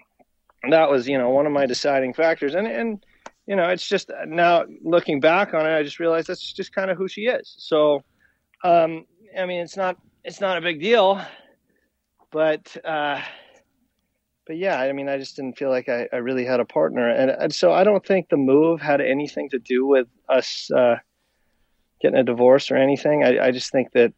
that 0.70 0.88
was 0.88 1.08
you 1.08 1.18
know 1.18 1.30
one 1.30 1.46
of 1.46 1.52
my 1.52 1.66
deciding 1.66 2.14
factors. 2.14 2.54
And 2.54 2.68
and 2.68 3.04
you 3.46 3.56
know, 3.56 3.68
it's 3.70 3.86
just 3.86 4.10
now 4.26 4.64
looking 4.82 5.18
back 5.18 5.52
on 5.52 5.66
it, 5.66 5.76
I 5.76 5.82
just 5.82 5.98
realized 5.98 6.28
that's 6.28 6.52
just 6.52 6.72
kind 6.72 6.92
of 6.92 6.96
who 6.96 7.08
she 7.08 7.22
is. 7.22 7.54
So, 7.58 8.02
um, 8.62 9.04
I 9.36 9.46
mean, 9.46 9.60
it's 9.60 9.76
not 9.76 9.98
it's 10.22 10.40
not 10.40 10.58
a 10.58 10.60
big 10.60 10.80
deal, 10.80 11.20
but 12.30 12.76
uh, 12.84 13.20
but 14.46 14.56
yeah, 14.56 14.78
I 14.78 14.92
mean, 14.92 15.08
I 15.08 15.18
just 15.18 15.34
didn't 15.34 15.58
feel 15.58 15.70
like 15.70 15.88
I, 15.88 16.08
I 16.12 16.18
really 16.18 16.44
had 16.44 16.60
a 16.60 16.64
partner, 16.64 17.08
and, 17.08 17.32
and 17.32 17.52
so 17.52 17.72
I 17.72 17.82
don't 17.82 18.06
think 18.06 18.28
the 18.28 18.36
move 18.36 18.80
had 18.80 19.00
anything 19.00 19.50
to 19.50 19.58
do 19.58 19.86
with 19.86 20.06
us 20.28 20.70
uh, 20.70 20.96
getting 22.00 22.18
a 22.18 22.22
divorce 22.22 22.70
or 22.70 22.76
anything. 22.76 23.24
I, 23.24 23.46
I 23.46 23.50
just 23.50 23.72
think 23.72 23.90
that 23.92 24.14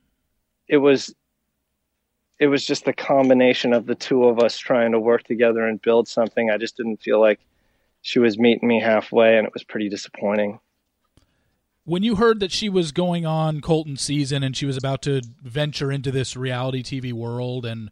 it 0.68 0.78
was 0.78 1.14
it 2.38 2.48
was 2.48 2.66
just 2.66 2.84
the 2.84 2.92
combination 2.92 3.72
of 3.72 3.86
the 3.86 3.94
two 3.94 4.24
of 4.24 4.38
us 4.38 4.58
trying 4.58 4.92
to 4.92 5.00
work 5.00 5.22
together 5.24 5.66
and 5.66 5.80
build 5.80 6.06
something. 6.06 6.50
I 6.50 6.58
just 6.58 6.76
didn't 6.76 7.02
feel 7.02 7.20
like 7.20 7.40
she 8.02 8.18
was 8.18 8.38
meeting 8.38 8.68
me 8.68 8.80
halfway, 8.80 9.38
and 9.38 9.46
it 9.46 9.54
was 9.54 9.64
pretty 9.64 9.88
disappointing. 9.88 10.60
When 11.84 12.02
you 12.02 12.16
heard 12.16 12.40
that 12.40 12.52
she 12.52 12.68
was 12.68 12.92
going 12.92 13.24
on 13.24 13.60
Colton 13.60 13.96
season 13.96 14.42
and 14.42 14.56
she 14.56 14.66
was 14.66 14.76
about 14.76 15.02
to 15.02 15.22
venture 15.42 15.90
into 15.90 16.10
this 16.10 16.36
reality 16.36 16.82
TV 16.82 17.12
world, 17.12 17.64
and 17.64 17.90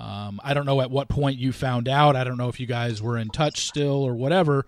um, 0.00 0.40
I 0.42 0.52
don't 0.52 0.66
know 0.66 0.80
at 0.80 0.90
what 0.90 1.08
point 1.08 1.38
you 1.38 1.52
found 1.52 1.86
out. 1.86 2.16
I 2.16 2.24
don't 2.24 2.38
know 2.38 2.48
if 2.48 2.58
you 2.58 2.66
guys 2.66 3.00
were 3.00 3.18
in 3.18 3.28
touch 3.28 3.66
still 3.66 4.02
or 4.02 4.14
whatever. 4.14 4.66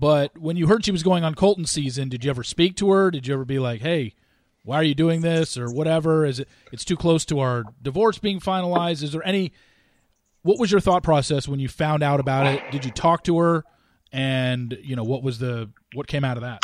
But 0.00 0.38
when 0.38 0.56
you 0.56 0.66
heard 0.66 0.84
she 0.84 0.90
was 0.90 1.02
going 1.02 1.22
on 1.22 1.34
Colton 1.34 1.66
season, 1.66 2.08
did 2.08 2.24
you 2.24 2.30
ever 2.30 2.42
speak 2.42 2.76
to 2.76 2.90
her? 2.90 3.10
Did 3.10 3.26
you 3.26 3.34
ever 3.34 3.44
be 3.44 3.58
like, 3.58 3.82
"Hey, 3.82 4.14
why 4.64 4.76
are 4.76 4.82
you 4.82 4.94
doing 4.94 5.20
this?" 5.20 5.56
or 5.56 5.70
whatever? 5.70 6.24
Is 6.24 6.40
it 6.40 6.48
it's 6.72 6.84
too 6.84 6.96
close 6.96 7.24
to 7.26 7.40
our 7.40 7.64
divorce 7.80 8.18
being 8.18 8.40
finalized? 8.40 9.02
Is 9.02 9.12
there 9.12 9.26
any? 9.26 9.52
What 10.42 10.58
was 10.58 10.72
your 10.72 10.80
thought 10.80 11.02
process 11.02 11.46
when 11.46 11.60
you 11.60 11.68
found 11.68 12.02
out 12.02 12.18
about 12.18 12.46
it? 12.46 12.62
Did 12.72 12.84
you 12.84 12.90
talk 12.90 13.24
to 13.24 13.38
her? 13.38 13.64
And 14.12 14.76
you 14.82 14.96
know 14.96 15.04
what 15.04 15.22
was 15.22 15.38
the 15.38 15.70
what 15.94 16.06
came 16.06 16.24
out 16.24 16.36
of 16.36 16.42
that? 16.42 16.62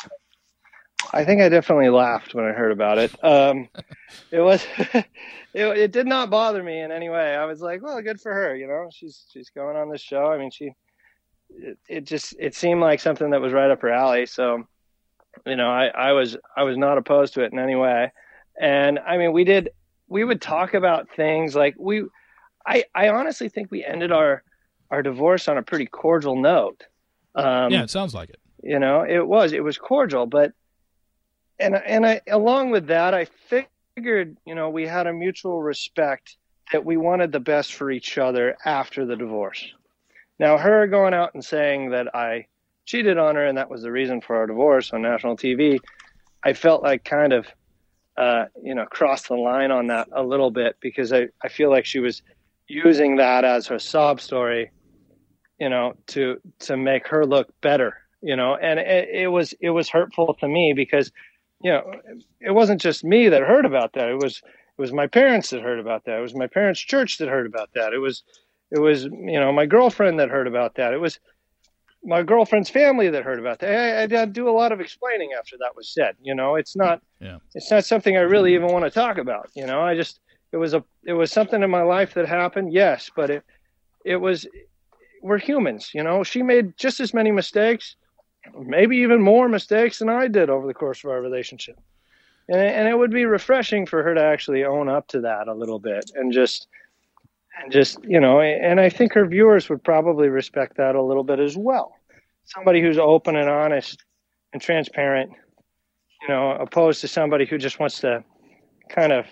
I 1.13 1.25
think 1.25 1.41
I 1.41 1.49
definitely 1.49 1.89
laughed 1.89 2.35
when 2.35 2.45
I 2.45 2.53
heard 2.53 2.73
about 2.73 2.99
it. 2.99 3.25
Um, 3.25 3.69
it 4.31 4.41
was, 4.41 4.67
it, 4.95 5.07
it, 5.55 5.93
did 5.93 6.07
not 6.07 6.31
bother 6.31 6.63
me 6.63 6.81
in 6.81 6.93
any 6.93 7.09
way. 7.09 7.35
I 7.35 7.47
was 7.47 7.61
like, 7.61 7.83
well, 7.83 8.01
good 8.03 8.21
for 8.21 8.33
her. 8.33 8.55
You 8.55 8.67
know, 8.67 8.89
she's 8.93 9.25
she's 9.33 9.51
going 9.51 9.77
on 9.77 9.91
this 9.91 10.03
show. 10.03 10.27
I 10.27 10.39
mean, 10.39 10.51
she, 10.51 10.73
it, 11.51 11.79
it 11.89 12.05
just 12.05 12.35
it 12.39 12.55
seemed 12.55 12.81
like 12.81 13.01
something 13.01 13.31
that 13.31 13.41
was 13.41 13.53
right 13.53 13.71
up 13.71 13.83
her 13.83 13.93
alley. 13.93 14.27
So, 14.27 14.65
you 15.47 15.57
know, 15.57 15.69
I 15.69 15.87
I 15.87 16.13
was 16.13 16.37
I 16.57 16.63
was 16.63 16.77
not 16.77 16.99
opposed 16.99 17.35
to 17.35 17.43
it 17.43 17.53
in 17.53 17.59
any 17.59 17.75
way. 17.75 18.13
And 18.61 18.99
I 18.99 19.17
mean, 19.17 19.33
we 19.33 19.45
did 19.45 19.71
we 20.09 20.25
would 20.25 20.41
talk 20.41 20.75
about 20.75 21.09
things 21.15 21.55
like 21.55 21.77
we, 21.79 22.05
I 22.67 22.85
I 22.95 23.09
honestly 23.09 23.49
think 23.49 23.71
we 23.71 23.85
ended 23.85 24.13
our 24.13 24.43
our 24.91 25.03
divorce 25.03 25.49
on 25.49 25.59
a 25.59 25.63
pretty 25.63 25.87
cordial 25.87 26.37
note. 26.37 26.85
Um, 27.35 27.71
yeah, 27.73 27.83
it 27.83 27.91
sounds 27.91 28.15
like 28.15 28.31
it. 28.31 28.41
You 28.63 28.79
know, 28.79 29.03
it 29.03 29.27
was 29.27 29.53
it 29.53 29.63
was 29.63 29.79
cordial, 29.79 30.27
but 30.27 30.53
and 31.59 31.77
and 31.77 32.07
I 32.07 32.21
along 32.29 32.71
with 32.71 32.87
that, 32.89 33.15
I 33.15 33.27
figured 33.97 34.37
you 34.45 34.55
know 34.55 34.71
we 34.71 34.87
had 34.87 35.07
a 35.07 35.13
mutual 35.13 35.63
respect 35.63 36.37
that 36.73 36.85
we 36.85 36.97
wanted 36.97 37.33
the 37.33 37.41
best 37.41 37.75
for 37.75 37.91
each 37.91 38.19
other 38.19 38.57
after 38.65 39.07
the 39.07 39.17
divorce. 39.17 39.73
Now, 40.39 40.59
her 40.59 40.87
going 40.87 41.15
out 41.15 41.35
and 41.35 41.45
saying 41.45 41.91
that 41.91 42.15
I 42.15 42.47
cheated 42.89 43.19
on 43.19 43.37
her 43.37 43.45
and 43.45 43.59
that 43.59 43.69
was 43.69 43.83
the 43.83 43.93
reason 43.93 44.23
for 44.23 44.35
our 44.37 44.47
divorce 44.47 44.93
on 44.95 45.03
national 45.03 45.37
TV, 45.37 45.79
I 46.43 46.55
felt 46.55 46.83
like 46.83 47.05
kind 47.05 47.35
of, 47.35 47.47
uh, 48.17 48.47
you 48.63 48.75
know, 48.75 48.87
crossed 48.87 49.29
the 49.29 49.35
line 49.35 49.71
on 49.71 49.89
that 49.89 50.09
a 50.11 50.23
little 50.23 50.51
bit 50.51 50.77
because 50.81 51.13
I, 51.13 51.29
I 51.45 51.49
feel 51.49 51.71
like 51.71 51.85
she 51.85 51.99
was 51.99 52.23
using 52.67 53.17
that 53.17 53.45
as 53.45 53.67
her 53.67 53.79
sob 53.79 54.23
story, 54.23 54.71
you 55.61 55.69
know, 55.69 55.97
to 56.09 56.41
to 56.61 56.79
make 56.79 57.07
her 57.09 57.27
look 57.27 57.49
better, 57.61 57.99
you 58.23 58.35
know, 58.35 58.57
and 58.57 58.79
it, 58.81 59.09
it 59.13 59.29
was 59.29 59.53
it 59.61 59.71
was 59.71 59.91
hurtful 59.91 60.35
to 60.41 60.49
me 60.49 60.73
because 60.75 61.13
you 61.61 61.73
know, 61.73 61.93
it 62.41 62.53
wasn't 62.53 62.81
just 62.81 63.05
me 63.05 63.29
that 63.29 63.43
heard 63.43 63.67
about 63.67 63.93
that. 63.95 64.09
It 64.09 64.19
was 64.19 64.41
it 64.47 64.81
was 64.81 64.93
my 64.95 65.07
parents 65.07 65.51
that 65.51 65.61
heard 65.61 65.81
about 65.81 66.07
that. 66.07 66.19
It 66.19 66.23
was 66.23 66.35
my 66.35 66.47
parents' 66.47 66.81
church 66.81 67.19
that 67.19 67.29
heard 67.29 67.47
about 67.47 67.71
that. 67.75 67.93
It 67.93 67.99
was 67.99 68.23
it 68.71 68.79
was 68.79 69.05
you 69.05 69.39
know 69.39 69.53
my 69.53 69.67
girlfriend 69.67 70.21
that 70.21 70.31
heard 70.31 70.47
about 70.47 70.77
that. 70.77 70.95
It 70.95 71.01
was 71.01 71.21
my 72.09 72.23
girlfriend's 72.23 72.71
family 72.71 73.09
that 73.11 73.23
heard 73.23 73.39
about 73.39 73.59
that. 73.61 73.71
I, 73.71 74.03
I 74.03 74.07
did 74.07 74.33
do 74.33 74.49
a 74.49 74.51
lot 74.51 74.73
of 74.73 74.81
explaining 74.81 75.31
after 75.39 75.57
that 75.59 75.77
was 75.77 75.89
said. 75.89 76.17
You 76.23 76.35
know, 76.35 76.57
it's 76.57 76.75
not 76.75 77.03
yeah. 77.21 77.39
it's 77.55 77.71
not 77.71 77.85
something 77.85 78.17
I 78.17 78.21
really 78.21 78.55
even 78.55 78.73
want 78.73 78.85
to 78.85 78.91
talk 78.91 79.19
about. 79.19 79.51
You 79.55 79.67
know, 79.67 79.81
I 79.81 79.95
just 79.95 80.21
it 80.53 80.57
was 80.57 80.75
a 80.75 80.83
it 81.05 81.13
was 81.13 81.31
something 81.31 81.63
in 81.63 81.71
my 81.71 81.83
life 81.83 82.15
that 82.15 82.27
happened. 82.27 82.73
Yes, 82.73 83.11
but 83.15 83.31
it 83.31 83.45
it 84.05 84.17
was 84.17 84.47
we're 85.23 85.39
humans. 85.39 85.91
You 85.95 86.03
know, 86.03 86.25
she 86.25 86.43
made 86.43 86.77
just 86.77 86.99
as 87.01 87.13
many 87.15 87.31
mistakes 87.31 87.97
maybe 88.57 88.97
even 88.99 89.23
more 89.23 89.49
mistakes 89.49 89.99
than 89.99 90.09
I 90.09 90.29
did 90.29 90.51
over 90.51 90.67
the 90.67 90.75
course 90.75 91.05
of 91.05 91.11
our 91.11 91.21
relationship. 91.21 91.79
And, 92.49 92.61
and 92.61 92.89
it 92.89 92.97
would 92.97 93.11
be 93.11 93.25
refreshing 93.25 93.87
for 93.87 94.03
her 94.03 94.15
to 94.15 94.23
actually 94.23 94.65
own 94.65 94.89
up 94.89 95.09
to 95.09 95.21
that 95.21 95.49
a 95.49 95.55
little 95.55 95.79
bit 95.79 96.11
and 96.15 96.33
just, 96.33 96.69
and 97.61 97.73
just, 97.73 97.99
you 98.05 98.21
know, 98.21 98.41
and 98.41 98.81
I 98.81 98.89
think 98.89 99.13
her 99.15 99.27
viewers 99.27 99.69
would 99.69 99.83
probably 99.83 100.29
respect 100.29 100.77
that 100.77 100.95
a 100.95 101.03
little 101.03 101.25
bit 101.25 101.41
as 101.41 101.57
well. 101.57 101.95
Somebody 102.55 102.81
who's 102.81 102.99
open 102.99 103.37
and 103.37 103.49
honest 103.49 104.03
and 104.53 104.63
transparent, 104.63 105.31
you 106.23 106.29
know, 106.29 106.53
opposed 106.53 107.01
to 107.03 107.09
somebody 107.09 107.45
who 107.45 107.59
just 107.59 107.79
wants 107.79 108.01
to 108.01 108.25
kind 108.89 109.13
of 109.13 109.27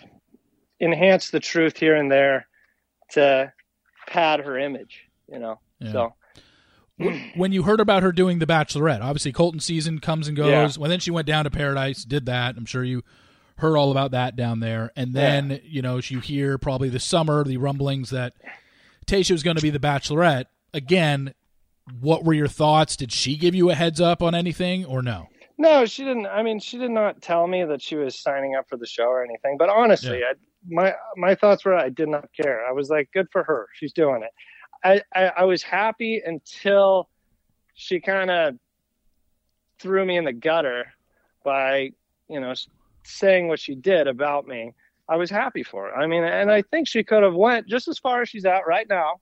enhance 0.80 1.30
the 1.30 1.40
truth 1.40 1.76
here 1.78 1.96
and 1.96 2.10
there 2.10 2.46
to 3.12 3.52
pad 4.06 4.40
her 4.40 4.58
image, 4.58 5.08
you 5.30 5.38
know. 5.38 5.58
Yeah. 5.80 5.92
So 5.92 6.12
when 7.34 7.52
you 7.52 7.62
heard 7.62 7.80
about 7.80 8.02
her 8.02 8.12
doing 8.12 8.38
the 8.38 8.46
Bachelorette, 8.46 9.00
obviously 9.00 9.32
Colton 9.32 9.60
season 9.60 9.98
comes 9.98 10.28
and 10.28 10.36
goes. 10.36 10.76
Yeah. 10.76 10.80
When 10.80 10.90
then 10.90 11.00
she 11.00 11.10
went 11.10 11.26
down 11.26 11.44
to 11.44 11.50
Paradise, 11.50 12.04
did 12.04 12.26
that. 12.26 12.56
I'm 12.56 12.66
sure 12.66 12.84
you 12.84 13.02
heard 13.56 13.76
all 13.76 13.90
about 13.90 14.10
that 14.10 14.36
down 14.36 14.60
there. 14.60 14.92
And 14.96 15.14
then 15.14 15.50
yeah. 15.50 15.58
you 15.62 15.82
know 15.82 15.98
you 15.98 16.20
hear 16.20 16.58
probably 16.58 16.88
the 16.88 17.00
summer 17.00 17.44
the 17.44 17.56
rumblings 17.56 18.10
that 18.10 18.34
Tayshia 19.06 19.32
was 19.32 19.42
going 19.42 19.56
to 19.56 19.62
be 19.62 19.70
the 19.70 19.78
Bachelorette 19.78 20.46
again. 20.72 21.34
What 22.00 22.24
were 22.24 22.34
your 22.34 22.48
thoughts? 22.48 22.96
Did 22.96 23.12
she 23.12 23.36
give 23.36 23.54
you 23.54 23.70
a 23.70 23.74
heads 23.74 24.00
up 24.00 24.22
on 24.22 24.34
anything 24.34 24.84
or 24.84 25.02
no? 25.02 25.28
No, 25.58 25.86
she 25.86 26.04
didn't. 26.04 26.26
I 26.26 26.42
mean, 26.42 26.58
she 26.58 26.78
did 26.78 26.90
not 26.90 27.22
tell 27.22 27.46
me 27.46 27.64
that 27.64 27.80
she 27.80 27.96
was 27.96 28.18
signing 28.18 28.56
up 28.56 28.68
for 28.68 28.76
the 28.76 28.86
show 28.86 29.04
or 29.04 29.24
anything. 29.24 29.56
But 29.58 29.70
honestly, 29.70 30.20
yeah. 30.20 30.32
I, 30.32 30.34
my 30.68 30.94
my 31.16 31.34
thoughts 31.34 31.64
were 31.64 31.74
I 31.74 31.88
did 31.88 32.08
not 32.08 32.28
care. 32.38 32.66
I 32.66 32.72
was 32.72 32.90
like, 32.90 33.10
good 33.12 33.28
for 33.30 33.42
her. 33.44 33.68
She's 33.74 33.92
doing 33.92 34.22
it. 34.22 34.30
I, 34.84 35.02
I, 35.14 35.32
I 35.38 35.44
was 35.44 35.62
happy 35.62 36.22
until 36.24 37.08
she 37.74 38.00
kind 38.00 38.30
of 38.30 38.56
threw 39.78 40.04
me 40.04 40.16
in 40.16 40.24
the 40.24 40.32
gutter 40.32 40.86
by, 41.44 41.92
you 42.28 42.40
know, 42.40 42.54
saying 43.04 43.48
what 43.48 43.60
she 43.60 43.74
did 43.74 44.06
about 44.06 44.46
me. 44.46 44.72
I 45.08 45.16
was 45.16 45.30
happy 45.30 45.62
for 45.62 45.86
her. 45.86 45.96
I 45.96 46.06
mean, 46.06 46.24
and 46.24 46.50
I 46.50 46.62
think 46.62 46.88
she 46.88 47.04
could 47.04 47.22
have 47.22 47.34
went 47.34 47.66
just 47.66 47.88
as 47.88 47.98
far 47.98 48.22
as 48.22 48.28
she's 48.28 48.44
at 48.44 48.66
right 48.66 48.88
now 48.88 49.20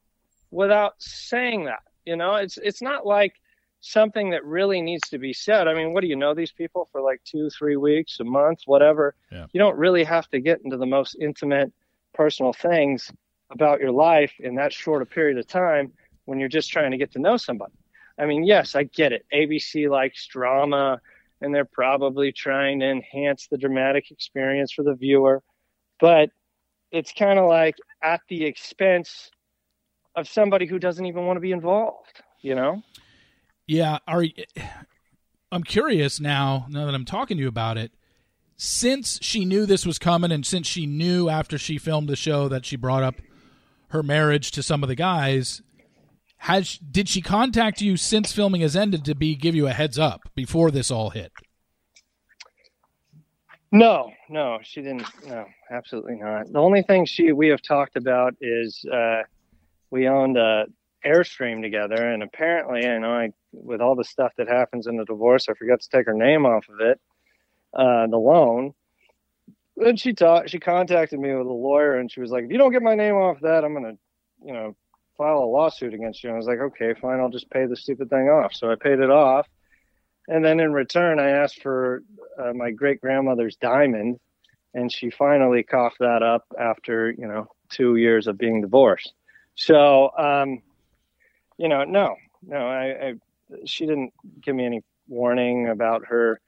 without 0.51 0.95
saying 0.99 1.67
that. 1.67 1.83
You 2.05 2.17
know, 2.17 2.37
it's 2.37 2.59
it's 2.59 2.83
not 2.83 3.07
like 3.07 3.35
something 3.81 4.31
that 4.31 4.45
really 4.45 4.81
needs 4.81 5.09
to 5.11 5.19
be 5.19 5.33
said. 5.33 5.69
I 5.69 5.75
mean, 5.75 5.93
what 5.93 6.01
do 6.01 6.07
you 6.07 6.17
know 6.17 6.35
these 6.35 6.53
people 6.53 6.89
for 6.91 7.03
like 7.03 7.21
two, 7.25 7.51
three 7.51 7.77
weeks, 7.77 8.19
a 8.21 8.25
month, 8.25 8.61
whatever? 8.67 9.15
Yeah. 9.31 9.47
You 9.53 9.59
don't 9.59 9.77
really 9.77 10.05
have 10.05 10.29
to 10.31 10.41
get 10.41 10.61
into 10.65 10.79
the 10.79 10.87
most 10.87 11.17
intimate, 11.21 11.71
personal 12.15 12.53
things 12.53 13.11
about 13.51 13.81
your 13.81 13.91
life 13.91 14.33
in 14.39 14.55
that 14.55 14.73
short 14.73 15.03
a 15.03 15.07
period 15.07 15.37
of 15.39 15.47
time 15.47 15.93
when 16.25 16.39
you're 16.39 16.49
just 16.49 16.71
trying 16.71 16.93
to 16.93 16.97
get 16.97 17.13
to 17.13 17.19
know 17.19 17.37
somebody. 17.37 17.75
I 18.19 18.27
mean, 18.27 18.45
yes, 18.45 18.75
I 18.75 18.85
get 18.85 19.13
it. 19.13 19.27
ABC 19.35 19.91
likes 19.91 20.27
drama 20.27 21.01
and 21.41 21.55
they're 21.55 21.65
probably 21.65 22.33
trying 22.33 22.81
to 22.81 22.87
enhance 22.87 23.49
the 23.49 23.59
dramatic 23.59 24.11
experience 24.11 24.73
for 24.73 24.83
the 24.83 24.95
viewer, 24.95 25.43
but 26.01 26.31
it's 26.91 27.13
kind 27.13 27.39
of 27.39 27.49
like 27.49 27.77
at 28.03 28.21
the 28.29 28.45
expense 28.45 29.31
of 30.17 30.29
somebody 30.29 30.67
who 30.67 30.79
doesn't 30.79 31.07
even 31.07 31.27
want 31.27 31.37
to 31.37 31.41
be 31.41 31.53
involved, 31.53 32.23
you 32.41 32.55
know? 32.55 32.83
Yeah, 33.67 33.99
are 34.07 34.25
I'm 35.51 35.65
curious 35.65 36.21
now, 36.21 36.67
now 36.69 36.87
that 36.87 36.95
I'm 36.95 37.05
talking 37.05 37.37
to 37.37 37.43
you 37.43 37.49
about 37.49 37.79
it, 37.79 37.93
since 38.57 39.19
she 39.23 39.45
knew 39.45 39.67
this 39.67 39.87
was 39.87 39.99
coming 39.99 40.31
and 40.33 40.47
since 40.47 40.67
she 40.67 40.87
knew 40.87 41.29
after 41.29 41.59
she 41.59 41.79
filmed 41.79 42.09
the 42.09 42.17
show 42.17 42.49
that 42.49 42.65
she 42.65 42.77
brought 42.77 43.03
up 43.03 43.17
her 43.95 44.03
marriage 44.03 44.51
to 44.51 44.63
some 44.63 44.83
of 44.83 44.89
the 44.89 44.97
guys. 44.97 45.63
Has 46.39 46.79
did 46.79 47.09
she 47.09 47.23
contact 47.23 47.81
you 47.81 47.97
since 47.97 48.33
filming 48.33 48.61
has 48.61 48.75
ended 48.75 49.05
to 49.05 49.15
be 49.15 49.37
give 49.37 49.55
you 49.55 49.69
a 49.69 49.73
heads 49.73 49.99
up 50.01 50.23
before 50.35 50.73
this 50.73 50.91
all 50.91 51.11
hit? 51.11 51.33
No, 53.71 54.13
no, 54.29 54.59
she 54.63 54.83
didn't. 54.83 55.07
No, 55.27 55.47
absolutely 55.71 56.17
not. 56.17 56.53
The 56.53 56.59
only 56.59 56.83
thing 56.83 57.07
she 57.07 57.33
we 57.33 57.49
have 57.49 57.63
talked 57.63 57.97
about 57.97 58.35
is 58.41 58.85
uh, 58.93 59.23
we 59.91 60.09
owned 60.09 60.37
a 60.37 60.67
Airstream 61.05 61.61
together, 61.61 62.11
and 62.11 62.23
apparently, 62.23 62.87
I 62.87 62.99
know 62.99 63.13
I 63.13 63.31
with 63.53 63.81
all 63.81 63.95
the 63.95 64.05
stuff 64.05 64.33
that 64.39 64.49
happens 64.49 64.87
in 64.87 64.97
the 64.97 65.05
divorce, 65.05 65.49
I 65.49 65.55
forgot 65.55 65.81
to 65.81 65.89
take 65.89 66.07
her 66.07 66.15
name 66.15 66.47
off 66.47 66.67
of 66.69 66.81
it, 66.81 67.01
uh, 67.75 68.07
the 68.07 68.17
loan. 68.17 68.75
Then 69.77 69.97
she 69.97 70.13
taught 70.15 70.51
she 70.51 70.59
contacted 70.59 71.19
me 71.19 71.35
with 71.35 71.47
a 71.47 71.53
lawyer 71.53 71.97
and 71.97 72.11
she 72.11 72.21
was 72.21 72.31
like 72.31 72.45
if 72.45 72.51
you 72.51 72.59
don't 72.59 72.73
get 72.73 72.83
my 72.83 72.95
name 72.95 73.17
off 73.17 73.41
that 73.41 73.65
i'm 73.65 73.75
gonna 73.75 73.95
you 74.45 74.53
know 74.53 74.77
file 75.19 75.39
a 75.39 75.47
lawsuit 75.47 75.95
against 75.95 76.23
you. 76.23 76.31
And 76.31 76.37
i 76.37 76.39
was 76.39 76.47
like 76.47 76.61
okay 76.61 76.95
fine 76.95 77.19
i'll 77.19 77.29
just 77.29 77.51
pay 77.51 77.67
the 77.67 77.77
stupid 77.77 78.09
thing 78.09 78.29
off. 78.29 78.55
So 78.55 78.71
i 78.71 78.77
paid 78.77 79.01
it 79.01 79.11
off. 79.11 79.49
And 80.29 80.45
then 80.45 80.61
in 80.61 80.73
return, 80.73 81.19
I 81.19 81.31
asked 81.31 81.61
for 81.61 82.03
uh, 82.39 82.53
my 82.55 82.71
great 82.71 83.01
grandmother's 83.01 83.57
diamond, 83.57 84.19
and 84.73 84.91
she 84.91 85.11
finally 85.11 85.63
coughed 85.63 85.99
that 86.01 86.23
up 86.23 86.47
after 86.59 87.11
you 87.11 87.27
know 87.27 87.49
two 87.69 87.97
years 87.97 88.27
of 88.27 88.39
being 88.39 88.61
divorced. 88.61 89.13
So, 89.57 90.11
um, 90.19 90.63
you 91.57 91.69
know, 91.69 91.85
no, 91.85 92.17
no, 92.47 92.57
I, 92.57 92.85
I, 92.85 93.15
she 93.65 93.87
didn't 93.87 94.13
give 94.43 94.55
me 94.55 94.65
any 94.67 94.83
warning 95.09 95.69
about 95.69 96.07
her, 96.07 96.41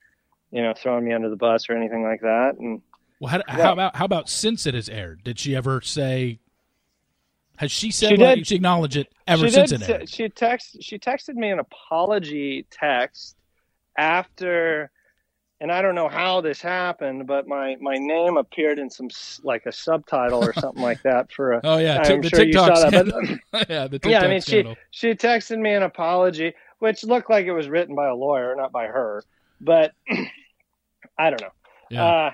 you 0.50 0.62
know, 0.62 0.74
throwing 0.76 1.04
me 1.04 1.12
under 1.12 1.30
the 1.30 1.36
bus 1.36 1.68
or 1.68 1.76
anything 1.76 2.02
like 2.02 2.20
that. 2.22 2.56
And 2.58 2.82
well, 3.20 3.30
how, 3.30 3.42
how 3.46 3.72
about 3.72 3.96
how 3.96 4.04
about 4.04 4.28
since 4.28 4.66
it 4.66 4.74
has 4.74 4.88
aired? 4.88 5.24
Did 5.24 5.38
she 5.38 5.54
ever 5.56 5.80
say? 5.80 6.40
Has 7.56 7.72
she 7.72 7.90
said? 7.90 8.10
She 8.10 8.16
did. 8.16 8.46
she 8.46 8.56
acknowledged 8.56 8.96
it 8.96 9.08
ever 9.26 9.46
she 9.46 9.52
since 9.52 9.70
did, 9.70 9.82
it 9.82 9.90
aired. 9.90 10.08
She 10.08 10.28
text. 10.28 10.82
She 10.82 10.98
texted 10.98 11.34
me 11.34 11.50
an 11.50 11.58
apology 11.58 12.66
text 12.70 13.36
after 13.96 14.90
and 15.60 15.72
I 15.72 15.80
don't 15.82 15.94
know 15.94 16.08
how 16.08 16.40
this 16.40 16.60
happened, 16.60 17.26
but 17.26 17.46
my 17.48 17.76
my 17.80 17.96
name 17.96 18.36
appeared 18.36 18.78
in 18.78 18.90
some 18.90 19.08
like 19.42 19.66
a 19.66 19.72
subtitle 19.72 20.44
or 20.44 20.52
something 20.52 20.82
like 20.82 21.02
that 21.02 21.32
for 21.32 21.52
a. 21.54 21.60
Oh 21.64 21.78
yeah, 21.78 22.02
I'm 22.04 22.20
the 22.20 22.28
sure 22.28 22.44
you 22.44 22.52
saw 22.52 22.90
that, 22.90 23.40
but- 23.52 23.68
yeah, 23.70 23.86
the 23.86 23.98
TikTok 23.98 24.10
yeah, 24.10 24.20
I 24.22 24.28
mean 24.28 24.40
she 24.40 24.62
she 24.90 25.10
texted 25.14 25.58
me 25.58 25.72
an 25.72 25.82
apology, 25.82 26.54
which 26.80 27.04
looked 27.04 27.30
like 27.30 27.46
it 27.46 27.52
was 27.52 27.68
written 27.68 27.94
by 27.94 28.08
a 28.08 28.14
lawyer, 28.14 28.54
not 28.56 28.72
by 28.72 28.86
her. 28.86 29.22
But 29.60 29.92
I 31.18 31.30
don't 31.30 31.40
know. 31.40 31.52
yeah. 31.90 32.04
Uh, 32.04 32.30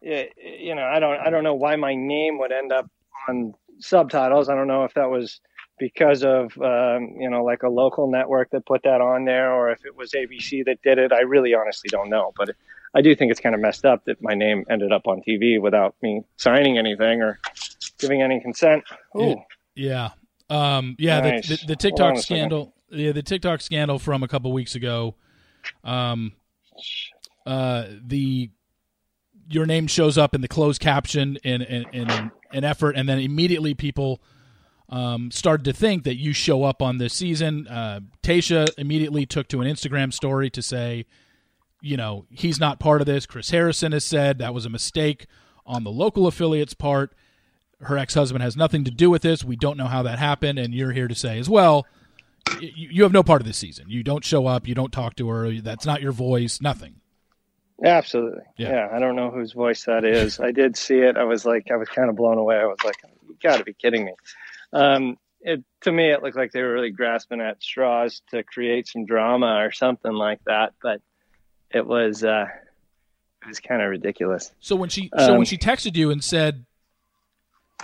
y- 0.00 0.30
you 0.36 0.74
know, 0.74 0.84
I 0.84 0.98
don't 0.98 1.18
I 1.20 1.30
don't 1.30 1.44
know 1.44 1.54
why 1.54 1.76
my 1.76 1.94
name 1.94 2.38
would 2.38 2.52
end 2.52 2.72
up 2.72 2.90
on 3.28 3.54
subtitles. 3.80 4.48
I 4.48 4.54
don't 4.54 4.68
know 4.68 4.84
if 4.84 4.94
that 4.94 5.10
was 5.10 5.40
because 5.78 6.24
of 6.24 6.56
um, 6.60 7.14
you 7.18 7.28
know 7.30 7.44
like 7.44 7.62
a 7.62 7.68
local 7.68 8.10
network 8.10 8.50
that 8.50 8.66
put 8.66 8.82
that 8.84 9.00
on 9.00 9.24
there, 9.24 9.52
or 9.52 9.70
if 9.70 9.84
it 9.84 9.96
was 9.96 10.12
ABC 10.12 10.64
that 10.66 10.82
did 10.82 10.98
it. 10.98 11.12
I 11.12 11.20
really 11.20 11.54
honestly 11.54 11.88
don't 11.90 12.10
know, 12.10 12.32
but 12.36 12.50
I 12.94 13.02
do 13.02 13.14
think 13.14 13.30
it's 13.30 13.40
kind 13.40 13.54
of 13.54 13.60
messed 13.60 13.84
up 13.84 14.04
that 14.06 14.22
my 14.22 14.34
name 14.34 14.64
ended 14.70 14.92
up 14.92 15.06
on 15.06 15.22
TV 15.26 15.60
without 15.60 15.94
me 16.02 16.22
signing 16.36 16.78
anything 16.78 17.22
or 17.22 17.38
giving 17.98 18.22
any 18.22 18.40
consent. 18.40 18.84
Ooh. 19.16 19.36
Yeah. 19.74 20.10
Um, 20.50 20.96
yeah, 20.98 21.20
Nice. 21.20 21.48
the, 21.48 21.56
the, 21.56 21.66
the 21.68 21.76
TikTok 21.76 22.18
scandal. 22.18 22.74
Yeah, 22.90 23.12
the 23.12 23.22
TikTok 23.22 23.60
scandal 23.60 23.98
from 23.98 24.22
a 24.22 24.28
couple 24.28 24.50
weeks 24.52 24.74
ago. 24.74 25.14
Um, 25.84 26.32
uh, 27.46 27.84
the 28.02 28.50
your 29.50 29.66
name 29.66 29.86
shows 29.86 30.18
up 30.18 30.34
in 30.34 30.40
the 30.40 30.48
closed 30.48 30.80
caption 30.80 31.36
in 31.44 31.62
in, 31.62 31.84
in 31.92 32.30
an 32.52 32.64
effort, 32.64 32.96
and 32.96 33.08
then 33.08 33.18
immediately 33.18 33.74
people 33.74 34.22
um, 34.88 35.30
started 35.30 35.64
to 35.64 35.72
think 35.72 36.04
that 36.04 36.16
you 36.16 36.32
show 36.32 36.64
up 36.64 36.80
on 36.82 36.98
this 36.98 37.14
season. 37.14 37.66
Uh, 37.68 38.00
Tayshia 38.22 38.68
immediately 38.78 39.26
took 39.26 39.48
to 39.48 39.60
an 39.60 39.68
Instagram 39.68 40.12
story 40.12 40.50
to 40.50 40.62
say, 40.62 41.06
you 41.80 41.96
know, 41.96 42.26
he's 42.30 42.58
not 42.58 42.80
part 42.80 43.00
of 43.00 43.06
this. 43.06 43.26
Chris 43.26 43.50
Harrison 43.50 43.92
has 43.92 44.04
said 44.04 44.38
that 44.38 44.54
was 44.54 44.66
a 44.66 44.70
mistake 44.70 45.26
on 45.66 45.84
the 45.84 45.90
local 45.90 46.26
affiliate's 46.26 46.74
part 46.74 47.14
her 47.80 47.96
ex-husband 47.96 48.42
has 48.42 48.56
nothing 48.56 48.84
to 48.84 48.90
do 48.90 49.10
with 49.10 49.22
this. 49.22 49.44
We 49.44 49.56
don't 49.56 49.76
know 49.76 49.86
how 49.86 50.02
that 50.02 50.18
happened, 50.18 50.58
and 50.58 50.74
you're 50.74 50.92
here 50.92 51.08
to 51.08 51.14
say 51.14 51.38
as 51.38 51.48
well, 51.48 51.86
you 52.60 53.02
have 53.02 53.12
no 53.12 53.22
part 53.22 53.40
of 53.40 53.46
this 53.46 53.58
season. 53.58 53.86
You 53.88 54.02
don't 54.02 54.24
show 54.24 54.46
up. 54.46 54.66
You 54.66 54.74
don't 54.74 54.92
talk 54.92 55.16
to 55.16 55.28
her. 55.28 55.52
That's 55.60 55.86
not 55.86 56.00
your 56.00 56.12
voice. 56.12 56.60
Nothing. 56.60 56.96
Absolutely. 57.84 58.42
Yeah. 58.56 58.70
Yeah. 58.70 58.88
I 58.92 58.98
don't 58.98 59.14
know 59.14 59.30
whose 59.30 59.52
voice 59.52 59.84
that 59.84 60.04
is. 60.04 60.40
I 60.40 60.50
did 60.50 60.76
see 60.76 60.98
it. 60.98 61.16
I 61.16 61.24
was 61.24 61.44
like, 61.44 61.70
I 61.70 61.76
was 61.76 61.88
kind 61.88 62.08
of 62.08 62.16
blown 62.16 62.38
away. 62.38 62.56
I 62.56 62.64
was 62.64 62.78
like, 62.84 62.96
you 63.28 63.36
got 63.42 63.58
to 63.58 63.64
be 63.64 63.74
kidding 63.74 64.04
me. 64.04 64.12
Um, 64.72 65.16
it 65.40 65.62
to 65.82 65.92
me, 65.92 66.10
it 66.10 66.22
looked 66.22 66.36
like 66.36 66.52
they 66.52 66.62
were 66.62 66.72
really 66.72 66.90
grasping 66.90 67.40
at 67.40 67.62
straws 67.62 68.22
to 68.30 68.42
create 68.42 68.88
some 68.88 69.06
drama 69.06 69.64
or 69.64 69.70
something 69.70 70.12
like 70.12 70.40
that. 70.46 70.74
But 70.82 71.00
it 71.70 71.86
was, 71.86 72.24
uh, 72.24 72.46
it 73.42 73.48
was 73.48 73.60
kind 73.60 73.80
of 73.82 73.90
ridiculous. 73.90 74.52
So 74.60 74.74
when 74.76 74.88
she 74.88 75.10
so 75.16 75.32
when 75.32 75.38
Um, 75.38 75.44
she 75.44 75.56
texted 75.56 75.96
you 75.96 76.10
and 76.10 76.22
said, 76.22 76.66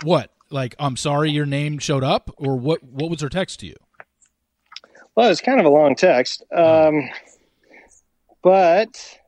"What? 0.03 0.31
Like 0.51 0.75
I'm 0.79 0.97
sorry, 0.97 1.31
your 1.31 1.45
name 1.45 1.79
showed 1.79 2.03
up," 2.03 2.29
or 2.37 2.55
what? 2.57 2.83
What 2.83 3.09
was 3.09 3.21
her 3.21 3.29
text 3.29 3.61
to 3.61 3.67
you? 3.67 3.75
Well, 5.15 5.27
it 5.27 5.29
was 5.29 5.41
kind 5.41 5.59
of 5.61 5.65
a 5.65 5.69
long 5.69 5.95
text. 5.95 6.43
Um, 6.53 7.09
but 8.43 9.19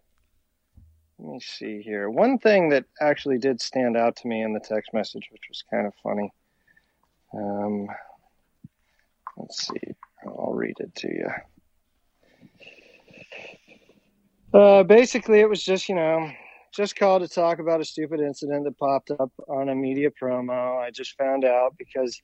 let 1.18 1.34
me 1.34 1.40
see 1.40 1.82
here. 1.82 2.10
One 2.10 2.38
thing 2.38 2.70
that 2.70 2.86
actually 3.02 3.38
did 3.38 3.62
stand 3.62 3.96
out 3.96 4.18
to 4.18 4.28
me 4.28 4.44
in 4.44 4.54
the 4.54 4.60
text 4.60 4.94
message, 4.94 5.30
which 5.32 5.44
was 5.50 5.64
kind 5.72 5.88
of 5.88 5.94
funny. 6.04 6.32
Um, 7.34 7.88
let's 9.38 9.68
see. 9.68 9.96
I'll 10.26 10.54
read 10.54 10.76
it 10.80 10.94
to 10.96 11.08
you. 11.08 11.30
Uh, 14.54 14.84
basically, 14.84 15.40
it 15.40 15.50
was 15.50 15.64
just, 15.64 15.90
you 15.90 15.96
know, 15.96 16.32
just 16.74 16.96
called 16.96 17.22
to 17.22 17.28
talk 17.28 17.60
about 17.60 17.82
a 17.82 17.86
stupid 17.86 18.20
incident 18.20 18.64
that 18.64 18.78
popped 18.78 19.12
up 19.12 19.32
on 19.48 19.70
a 19.70 19.76
media 19.76 20.10
promo. 20.10 20.82
I 20.82 20.92
just 20.92 21.18
found 21.18 21.44
out 21.44 21.76
because 21.78 22.22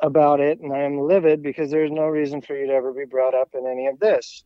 about 0.00 0.40
it, 0.40 0.60
and 0.60 0.72
I 0.72 0.80
am 0.80 1.00
livid 1.00 1.42
because 1.42 1.70
there's 1.70 1.90
no 1.90 2.06
reason 2.06 2.42
for 2.42 2.56
you 2.56 2.66
to 2.66 2.72
ever 2.72 2.92
be 2.92 3.04
brought 3.04 3.34
up 3.34 3.50
in 3.54 3.66
any 3.66 3.86
of 3.86 3.98
this. 3.98 4.44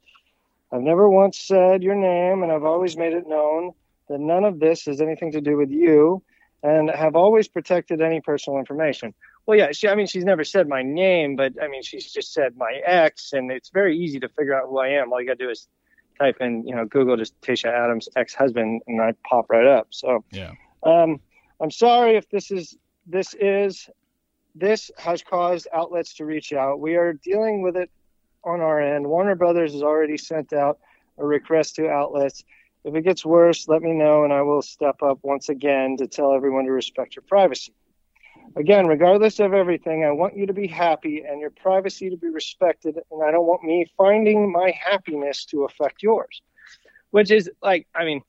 I've 0.73 0.83
never 0.83 1.09
once 1.11 1.39
said 1.41 1.83
your 1.83 1.97
name, 1.97 2.43
and 2.43 2.53
I've 2.53 2.65
always 2.65 2.97
made 2.97 3.13
it 3.13 3.27
known 3.27 3.73
that 4.09 4.21
none 4.21 4.45
of 4.45 4.61
this 4.61 4.85
has 4.85 5.01
anything 5.01 5.33
to 5.33 5.41
do 5.41 5.57
with 5.57 5.71
you, 5.71 6.23
and 6.63 6.91
have 6.91 7.17
always 7.17 7.49
protected 7.49 8.01
any 8.01 8.21
personal 8.21 8.59
information. 8.59 9.15
Well, 9.47 9.59
yeah, 9.59 9.73
she, 9.73 9.89
I 9.89 9.95
mean, 9.95 10.07
she's 10.07 10.25
never 10.25 10.45
said 10.45 10.69
my 10.69 10.83
name, 10.83 11.37
but 11.37 11.55
I 11.63 11.69
mean, 11.69 11.83
she's 11.83 12.13
just 12.13 12.33
said 12.33 12.57
my 12.57 12.81
ex, 12.85 13.33
and 13.33 13.51
it's 13.51 13.71
very 13.71 13.99
easy 13.99 14.21
to 14.21 14.29
figure 14.29 14.55
out 14.55 14.69
who 14.69 14.79
I 14.79 14.89
am. 14.89 15.13
All 15.13 15.21
you 15.21 15.27
got 15.27 15.39
to 15.39 15.45
do 15.45 15.51
is 15.51 15.67
type 16.19 16.37
in, 16.41 16.67
you 16.67 16.75
know, 16.75 16.85
Google 16.85 17.17
just 17.17 17.41
Tayshia 17.41 17.73
Adams 17.73 18.09
ex-husband, 18.15 18.83
and 18.87 19.01
I 19.01 19.15
pop 19.29 19.47
right 19.49 19.67
up. 19.67 19.89
So, 19.91 20.23
Yeah. 20.33 20.53
um, 20.83 21.21
I'm 21.61 21.71
sorry 21.71 22.17
if 22.17 22.29
this 22.31 22.51
is 22.51 22.77
this 23.07 23.35
is 23.35 23.89
this 24.55 24.91
has 24.99 25.23
caused 25.23 25.69
outlets 25.73 26.15
to 26.15 26.25
reach 26.25 26.53
out. 26.53 26.81
We 26.81 26.97
are 26.97 27.13
dealing 27.13 27.63
with 27.63 27.77
it 27.77 27.91
on 28.45 28.61
our 28.61 28.81
end. 28.81 29.07
Warner 29.07 29.35
Brothers 29.35 29.73
has 29.73 29.83
already 29.83 30.17
sent 30.17 30.53
out 30.53 30.79
a 31.19 31.25
request 31.27 31.77
to 31.77 31.89
outlets. 31.89 32.45
If 32.85 32.95
it 32.95 33.03
gets 33.03 33.25
worse, 33.25 33.69
let 33.69 33.83
me 33.83 33.93
know 33.93 34.25
and 34.25 34.33
I 34.33 34.43
will 34.43 34.63
step 34.63 35.03
up 35.03 35.19
once 35.23 35.49
again 35.49 35.97
to 35.99 36.07
tell 36.07 36.33
everyone 36.33 36.65
to 36.65 36.73
respect 36.73 37.15
your 37.17 37.23
privacy. 37.29 37.75
Again, 38.57 38.87
regardless 38.87 39.39
of 39.39 39.53
everything, 39.53 40.05
I 40.05 40.11
want 40.11 40.37
you 40.37 40.47
to 40.47 40.53
be 40.53 40.67
happy 40.67 41.23
and 41.29 41.41
your 41.41 41.51
privacy 41.51 42.11
to 42.11 42.17
be 42.17 42.31
respected, 42.31 42.99
and 43.11 43.23
I 43.23 43.31
don't 43.31 43.47
want 43.47 43.63
me 43.63 43.87
finding 43.97 44.51
my 44.51 44.73
happiness 44.73 45.45
to 45.47 45.65
affect 45.65 46.03
yours. 46.03 46.43
Which 47.11 47.31
is 47.31 47.51
like, 47.63 47.87
I 47.95 48.05
mean, 48.05 48.23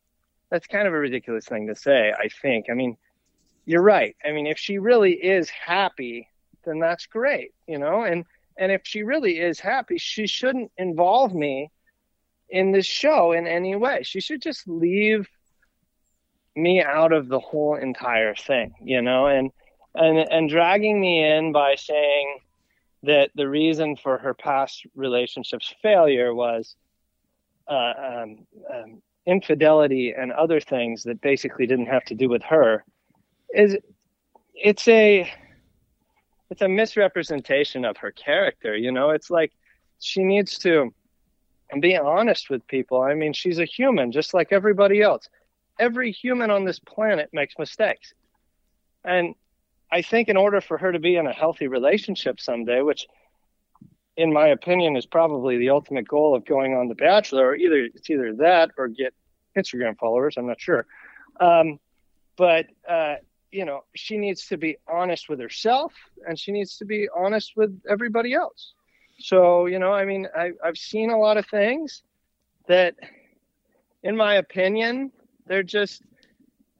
that's 0.49 0.67
kind 0.67 0.87
of 0.87 0.93
a 0.93 0.99
ridiculous 0.99 1.45
thing 1.45 1.67
to 1.67 1.75
say, 1.75 2.11
I 2.11 2.27
think. 2.41 2.65
I 2.69 2.73
mean, 2.73 2.97
you're 3.65 3.81
right. 3.81 4.15
I 4.23 4.31
mean, 4.31 4.47
if 4.47 4.57
she 4.57 4.79
really 4.79 5.13
is 5.13 5.49
happy, 5.49 6.27
then 6.65 6.79
that's 6.79 7.05
great, 7.05 7.53
you 7.67 7.79
know? 7.79 8.03
And 8.03 8.25
and 8.57 8.71
if 8.71 8.81
she 8.83 9.03
really 9.03 9.39
is 9.39 9.59
happy, 9.59 9.97
she 9.97 10.27
shouldn't 10.27 10.71
involve 10.77 11.33
me 11.33 11.71
in 12.51 12.71
this 12.71 12.85
show 12.85 13.31
in 13.31 13.47
any 13.47 13.75
way. 13.75 14.03
She 14.03 14.19
should 14.19 14.41
just 14.41 14.67
leave 14.67 15.27
me 16.55 16.81
out 16.83 17.13
of 17.13 17.29
the 17.29 17.39
whole 17.39 17.75
entire 17.75 18.35
thing, 18.35 18.73
you 18.81 19.01
know? 19.01 19.27
And 19.27 19.51
and 19.95 20.19
and 20.19 20.49
dragging 20.49 20.99
me 20.99 21.23
in 21.23 21.51
by 21.51 21.75
saying 21.75 22.39
that 23.03 23.31
the 23.35 23.47
reason 23.47 23.95
for 23.95 24.17
her 24.17 24.33
past 24.33 24.85
relationships 24.95 25.73
failure 25.81 26.33
was 26.33 26.75
uh, 27.67 27.93
um, 27.97 28.47
um, 28.73 29.01
infidelity 29.25 30.13
and 30.17 30.31
other 30.31 30.59
things 30.59 31.03
that 31.03 31.21
basically 31.21 31.65
didn't 31.65 31.87
have 31.87 32.03
to 32.05 32.15
do 32.15 32.29
with 32.29 32.43
her 32.43 32.83
is 33.53 33.77
it's 34.55 34.87
a 34.87 35.31
it's 36.49 36.61
a 36.61 36.67
misrepresentation 36.67 37.85
of 37.85 37.97
her 37.97 38.11
character 38.11 38.75
you 38.75 38.91
know 38.91 39.11
it's 39.11 39.29
like 39.29 39.51
she 39.99 40.23
needs 40.23 40.57
to 40.57 40.93
be 41.79 41.95
honest 41.95 42.49
with 42.49 42.65
people. 42.67 43.01
I 43.01 43.13
mean 43.13 43.33
she's 43.33 43.59
a 43.59 43.65
human 43.65 44.11
just 44.11 44.33
like 44.33 44.51
everybody 44.51 45.01
else. 45.01 45.29
Every 45.79 46.11
human 46.11 46.51
on 46.51 46.65
this 46.65 46.79
planet 46.79 47.29
makes 47.31 47.55
mistakes. 47.57 48.13
And 49.03 49.35
i 49.91 50.01
think 50.01 50.29
in 50.29 50.37
order 50.37 50.61
for 50.61 50.77
her 50.77 50.91
to 50.91 50.99
be 50.99 51.17
in 51.17 51.27
a 51.27 51.33
healthy 51.33 51.67
relationship 51.67 52.39
someday 52.39 52.81
which 52.81 53.05
in 54.17 54.31
my 54.31 54.47
opinion 54.47 54.95
is 54.95 55.05
probably 55.05 55.57
the 55.57 55.69
ultimate 55.69 56.07
goal 56.07 56.35
of 56.35 56.45
going 56.45 56.73
on 56.73 56.87
the 56.87 56.95
bachelor 56.95 57.47
or 57.47 57.55
either 57.55 57.87
it's 57.93 58.09
either 58.09 58.33
that 58.35 58.71
or 58.77 58.87
get 58.87 59.13
instagram 59.57 59.97
followers 59.97 60.35
i'm 60.37 60.47
not 60.47 60.59
sure. 60.59 60.85
Um, 61.39 61.79
but 62.37 62.67
uh, 62.87 63.15
you 63.51 63.65
know 63.65 63.83
she 63.95 64.17
needs 64.17 64.47
to 64.47 64.57
be 64.57 64.77
honest 64.87 65.29
with 65.29 65.39
herself 65.39 65.93
and 66.27 66.37
she 66.39 66.51
needs 66.51 66.77
to 66.77 66.85
be 66.85 67.07
honest 67.15 67.53
with 67.55 67.81
everybody 67.89 68.33
else 68.33 68.73
so 69.21 69.65
you 69.67 69.79
know 69.79 69.93
i 69.93 70.05
mean 70.05 70.27
I, 70.35 70.51
i've 70.63 70.77
seen 70.77 71.11
a 71.11 71.19
lot 71.19 71.37
of 71.37 71.45
things 71.45 72.03
that 72.67 72.95
in 74.03 74.15
my 74.15 74.35
opinion 74.35 75.11
they're 75.45 75.63
just 75.63 76.01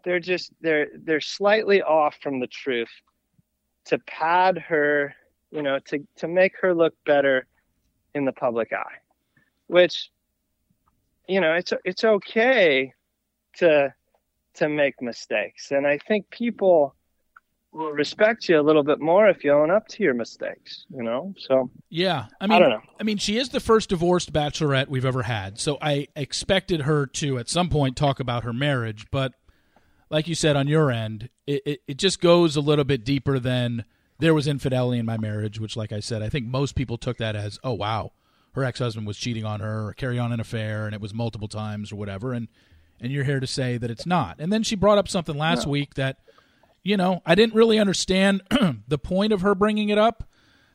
they're 0.04 0.20
just 0.20 0.52
they're 0.62 0.88
they're 1.04 1.22
slightly 1.22 1.82
off 1.82 2.18
from 2.22 2.40
the 2.40 2.48
truth 2.48 2.92
to 3.86 4.00
pad 4.00 4.58
her 4.58 5.14
you 5.52 5.62
know 5.62 5.80
to 5.86 6.06
to 6.18 6.28
make 6.28 6.54
her 6.62 6.74
look 6.74 6.94
better 7.06 7.46
in 8.16 8.26
the 8.26 8.32
public 8.32 8.74
eye 8.74 8.98
which 9.68 10.10
you 11.28 11.40
know 11.40 11.54
it's 11.54 11.74
it's 11.86 12.04
okay 12.04 12.94
to 13.58 13.94
to 14.54 14.68
make 14.68 15.02
mistakes. 15.02 15.72
And 15.72 15.88
i 15.88 15.98
think 15.98 16.30
people 16.30 16.96
will 17.74 17.92
respect 17.92 18.50
you 18.50 18.60
a 18.60 18.62
little 18.62 18.84
bit 18.84 19.00
more 19.00 19.30
if 19.30 19.44
you 19.44 19.52
own 19.52 19.72
up 19.72 19.88
to 19.88 20.04
your 20.04 20.14
mistakes 20.14 20.86
you 20.90 21.04
know? 21.04 21.34
So 21.38 21.70
yeah 21.90 22.26
i 22.40 22.48
mean 22.48 22.56
I 22.56 22.60
don't 22.60 22.70
know. 22.70 22.82
I 23.00 23.04
mean 23.04 23.18
she 23.18 23.38
is 23.38 23.50
the 23.50 23.60
first 23.60 23.90
divorced 23.90 24.34
bachelorette 24.34 24.88
we've 24.88 25.06
ever 25.06 25.24
had 25.24 25.60
so 25.60 25.78
i 25.82 26.08
expected 26.16 26.82
her 26.82 27.06
to 27.08 27.38
at 27.38 27.50
some 27.50 27.70
point 27.70 27.96
talk 27.96 28.20
about 28.20 28.44
her 28.44 28.54
marriage 28.54 29.06
but 29.12 29.34
like 30.10 30.28
you 30.28 30.36
said 30.36 30.56
on 30.56 30.68
your 30.68 30.92
end 30.92 31.30
it, 31.48 31.62
it, 31.66 31.80
it 31.88 31.98
just 31.98 32.22
goes 32.22 32.56
a 32.56 32.62
little 32.62 32.86
bit 32.86 33.06
deeper 33.06 33.40
than 33.40 33.86
there 34.20 34.34
was 34.34 34.48
infidelity 34.48 35.00
in 35.00 35.06
my 35.06 35.18
marriage 35.18 35.60
which 35.60 35.78
like 35.78 35.92
i 35.92 36.00
said 36.00 36.22
i 36.22 36.30
think 36.30 36.46
most 36.46 36.76
people 36.76 36.98
took 36.98 37.18
that 37.18 37.36
as 37.36 37.60
oh 37.64 37.74
wow 37.74 38.12
her 38.54 38.66
ex-husband 38.66 39.08
was 39.08 39.18
cheating 39.18 39.46
on 39.46 39.62
her 39.62 39.88
or 39.88 39.94
carry 39.94 40.20
on 40.20 40.34
an 40.34 40.40
affair 40.40 40.86
and 40.86 40.94
it 40.94 41.00
was 41.00 41.14
multiple 41.14 41.48
times 41.48 41.92
or 41.92 41.96
whatever 41.96 42.34
and 42.34 42.48
and 43.02 43.12
you're 43.12 43.24
here 43.24 43.40
to 43.40 43.48
say 43.48 43.78
that 43.78 43.90
it's 43.90 44.06
not. 44.06 44.38
And 44.40 44.54
then 44.54 44.64
she 44.64 44.76
brought 44.76 45.00
up 45.00 45.10
something 45.10 45.36
last 45.38 45.66
week 45.66 45.96
that 45.96 46.18
you 46.84 46.98
know 46.98 47.22
i 47.26 47.36
didn't 47.36 47.54
really 47.56 47.80
understand 47.80 48.42
the 48.88 48.98
point 48.98 49.32
of 49.34 49.42
her 49.42 49.54
bringing 49.56 49.90
it 49.90 49.98
up 49.98 50.24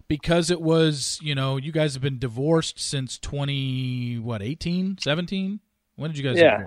because 0.08 0.50
it 0.50 0.60
was 0.60 1.18
you 1.22 1.34
know 1.34 1.56
you 1.56 1.72
guys 1.72 1.94
have 1.94 2.02
been 2.02 2.18
divorced 2.18 2.78
since 2.78 3.18
20 3.18 4.18
what 4.18 4.42
18 4.42 4.98
17 5.00 5.60
when 5.96 6.10
did 6.10 6.18
you 6.18 6.24
guys 6.24 6.38
Yeah. 6.40 6.66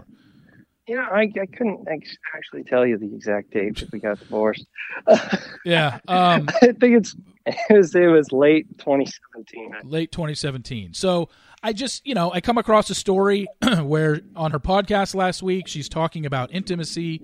you 0.88 1.00
i, 1.00 1.22
I 1.22 1.46
couldn't 1.46 1.88
ex- 1.90 2.18
actually 2.36 2.64
tell 2.64 2.86
you 2.86 2.98
the 2.98 3.14
exact 3.14 3.52
date 3.52 3.78
that 3.78 3.92
we 3.92 4.00
got 4.00 4.20
divorced 4.20 4.66
yeah 5.66 6.00
um 6.08 6.48
i 6.62 6.68
think 6.74 6.98
it's 6.98 7.16
it 7.46 7.56
was, 7.78 7.96
it 7.96 8.08
was 8.08 8.32
late 8.32 8.68
2017 8.78 9.72
late 9.84 10.12
2017. 10.12 10.94
So 10.94 11.30
I 11.62 11.74
just, 11.74 12.06
you 12.06 12.14
know, 12.14 12.32
I 12.32 12.42
come 12.42 12.58
across 12.58 12.90
a 12.90 12.96
story 12.96 13.48
where 13.82 14.22
on 14.36 14.52
her 14.52 14.60
podcast 14.60 15.16
last 15.16 15.44
week, 15.44 15.68
she's 15.68 15.90
talking 15.90 16.26
about 16.26 16.52
intimacy 16.54 17.22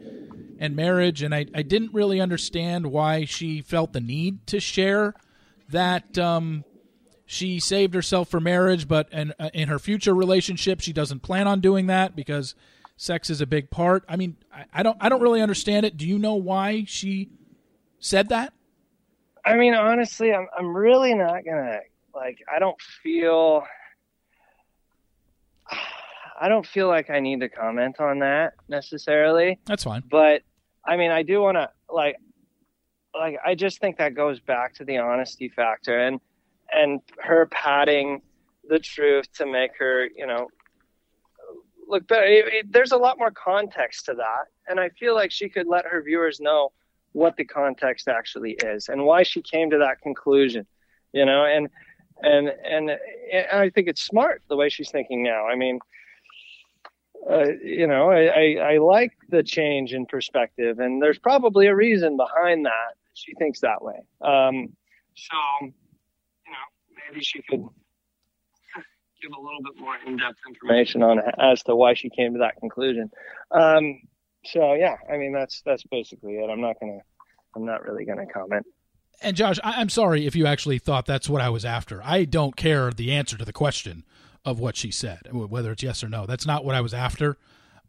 and 0.59 0.75
marriage, 0.75 1.21
and 1.21 1.33
I, 1.33 1.45
I 1.53 1.61
didn't 1.61 1.93
really 1.93 2.19
understand 2.19 2.87
why 2.87 3.25
she 3.25 3.61
felt 3.61 3.93
the 3.93 4.01
need 4.01 4.45
to 4.47 4.59
share 4.59 5.13
that 5.69 6.17
um, 6.17 6.63
she 7.25 7.59
saved 7.59 7.93
herself 7.93 8.29
for 8.29 8.39
marriage, 8.39 8.87
but 8.87 9.11
in, 9.11 9.33
uh, 9.39 9.49
in 9.53 9.67
her 9.67 9.79
future 9.79 10.13
relationship, 10.13 10.81
she 10.81 10.93
doesn't 10.93 11.21
plan 11.21 11.47
on 11.47 11.59
doing 11.59 11.87
that 11.87 12.15
because 12.15 12.55
sex 12.97 13.29
is 13.29 13.41
a 13.41 13.47
big 13.47 13.69
part. 13.69 14.03
I 14.07 14.15
mean, 14.15 14.37
I, 14.53 14.65
I 14.73 14.83
don't, 14.83 14.97
I 15.01 15.09
don't 15.09 15.21
really 15.21 15.41
understand 15.41 15.85
it. 15.85 15.97
Do 15.97 16.07
you 16.07 16.19
know 16.19 16.35
why 16.35 16.85
she 16.87 17.29
said 17.99 18.29
that? 18.29 18.53
I 19.45 19.55
mean, 19.55 19.75
honestly, 19.75 20.33
I'm 20.33 20.47
I'm 20.57 20.75
really 20.75 21.13
not 21.13 21.45
gonna 21.45 21.79
like. 22.13 22.39
I 22.53 22.57
don't 22.59 22.79
feel. 22.81 23.63
I 26.39 26.49
don't 26.49 26.65
feel 26.65 26.87
like 26.87 27.09
I 27.09 27.19
need 27.19 27.39
to 27.41 27.49
comment 27.49 27.99
on 27.99 28.19
that 28.19 28.53
necessarily, 28.67 29.59
That's 29.65 29.83
fine. 29.83 30.03
but 30.09 30.41
I 30.85 30.97
mean, 30.97 31.11
I 31.11 31.23
do 31.23 31.41
want 31.41 31.55
to 31.57 31.69
like, 31.89 32.17
like 33.17 33.37
I 33.45 33.55
just 33.55 33.79
think 33.79 33.97
that 33.97 34.13
goes 34.15 34.39
back 34.39 34.73
to 34.75 34.85
the 34.85 34.97
honesty 34.97 35.49
factor 35.49 35.97
and 35.99 36.19
and 36.73 36.99
her 37.19 37.45
padding 37.47 38.21
the 38.67 38.79
truth 38.79 39.31
to 39.33 39.45
make 39.45 39.71
her, 39.77 40.07
you 40.15 40.25
know, 40.25 40.47
look 41.87 42.07
better. 42.07 42.23
It- 42.25 42.53
it- 42.53 42.71
there's 42.71 42.91
a 42.91 42.97
lot 42.97 43.17
more 43.19 43.31
context 43.31 44.05
to 44.05 44.13
that, 44.15 44.45
and 44.67 44.79
I 44.79 44.89
feel 44.89 45.13
like 45.15 45.31
she 45.31 45.47
could 45.49 45.67
let 45.67 45.85
her 45.85 46.01
viewers 46.01 46.39
know 46.39 46.71
what 47.13 47.37
the 47.37 47.45
context 47.45 48.07
actually 48.09 48.53
is 48.63 48.89
and 48.89 49.05
why 49.05 49.23
she 49.23 49.41
came 49.41 49.69
to 49.69 49.77
that 49.77 50.01
conclusion 50.01 50.67
you 51.13 51.23
know 51.25 51.45
and 51.45 51.69
and 52.23 52.49
and, 52.65 52.89
and 53.31 53.47
i 53.53 53.69
think 53.69 53.87
it's 53.87 54.01
smart 54.01 54.41
the 54.49 54.55
way 54.57 54.67
she's 54.67 54.91
thinking 54.91 55.23
now 55.23 55.45
i 55.47 55.55
mean 55.55 55.79
uh, 57.29 57.45
you 57.63 57.87
know 57.87 58.09
I, 58.09 58.25
I 58.25 58.73
i 58.73 58.77
like 58.77 59.13
the 59.29 59.43
change 59.43 59.93
in 59.93 60.05
perspective 60.05 60.79
and 60.79 61.01
there's 61.01 61.19
probably 61.19 61.67
a 61.67 61.75
reason 61.75 62.17
behind 62.17 62.65
that 62.65 62.93
she 63.13 63.33
thinks 63.35 63.61
that 63.61 63.81
way 63.81 63.97
um 64.21 64.69
so 65.15 65.37
you 65.61 65.67
know 66.51 66.65
maybe 67.09 67.23
she 67.23 67.41
could 67.49 67.61
give 69.21 69.31
a 69.35 69.41
little 69.41 69.61
bit 69.63 69.79
more 69.79 69.95
in-depth 70.05 70.39
information 70.47 71.01
on 71.03 71.19
as 71.39 71.63
to 71.63 71.75
why 71.75 71.93
she 71.93 72.09
came 72.09 72.33
to 72.33 72.39
that 72.39 72.55
conclusion 72.59 73.09
um 73.51 73.99
so 74.45 74.73
yeah, 74.73 74.95
I 75.11 75.17
mean 75.17 75.33
that's 75.33 75.61
that's 75.65 75.83
basically 75.83 76.33
it. 76.33 76.49
I'm 76.49 76.61
not 76.61 76.79
gonna, 76.79 76.99
I'm 77.55 77.65
not 77.65 77.83
really 77.83 78.05
gonna 78.05 78.25
comment. 78.27 78.65
And 79.21 79.35
Josh, 79.35 79.59
I, 79.63 79.81
I'm 79.81 79.89
sorry 79.89 80.25
if 80.25 80.35
you 80.35 80.45
actually 80.45 80.77
thought 80.77 81.05
that's 81.05 81.29
what 81.29 81.41
I 81.41 81.49
was 81.49 81.65
after. 81.65 82.01
I 82.03 82.25
don't 82.25 82.55
care 82.55 82.91
the 82.91 83.11
answer 83.11 83.37
to 83.37 83.45
the 83.45 83.53
question 83.53 84.03
of 84.45 84.59
what 84.59 84.77
she 84.77 84.91
said, 84.91 85.21
whether 85.31 85.71
it's 85.71 85.83
yes 85.83 86.03
or 86.03 86.09
no. 86.09 86.25
That's 86.25 86.45
not 86.45 86.63
what 86.63 86.75
I 86.75 86.81
was 86.81 86.93
after. 86.93 87.37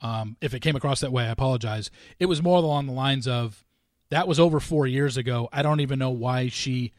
Um, 0.00 0.36
if 0.40 0.54
it 0.54 0.60
came 0.60 0.76
across 0.76 1.00
that 1.00 1.12
way, 1.12 1.24
I 1.24 1.30
apologize. 1.30 1.90
It 2.18 2.26
was 2.26 2.42
more 2.42 2.58
along 2.58 2.86
the 2.86 2.92
lines 2.92 3.28
of 3.28 3.64
that 4.10 4.26
was 4.26 4.40
over 4.40 4.60
four 4.60 4.86
years 4.86 5.16
ago. 5.16 5.48
I 5.52 5.62
don't 5.62 5.80
even 5.80 5.98
know 5.98 6.10
why 6.10 6.48
she 6.48 6.92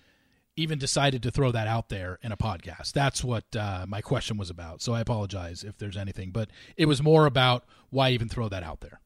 even 0.56 0.80
decided 0.80 1.22
to 1.24 1.32
throw 1.32 1.52
that 1.52 1.68
out 1.68 1.90
there 1.90 2.18
in 2.24 2.32
a 2.32 2.38
podcast. 2.38 2.92
That's 2.94 3.24
what 3.24 3.44
uh, 3.56 3.86
my 3.88 4.02
question 4.02 4.38
was 4.38 4.50
about. 4.50 4.82
So 4.82 4.94
I 4.94 5.02
apologize 5.02 5.64
if 5.64 5.78
there's 5.78 5.98
anything, 5.98 6.32
but 6.32 6.50
it 6.76 6.88
was 6.88 7.02
more 7.02 7.28
about 7.28 7.66
why 7.92 8.10
even 8.10 8.28
throw 8.28 8.50
that 8.50 8.64
out 8.64 8.82
there. 8.82 9.00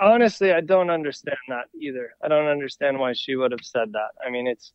Honestly, 0.00 0.52
I 0.52 0.62
don't 0.62 0.90
understand 0.90 1.36
that 1.48 1.66
either. 1.78 2.14
I 2.22 2.28
don't 2.28 2.46
understand 2.46 2.98
why 2.98 3.12
she 3.12 3.36
would 3.36 3.52
have 3.52 3.60
said 3.62 3.92
that. 3.92 4.10
I 4.26 4.30
mean, 4.30 4.46
it's, 4.46 4.72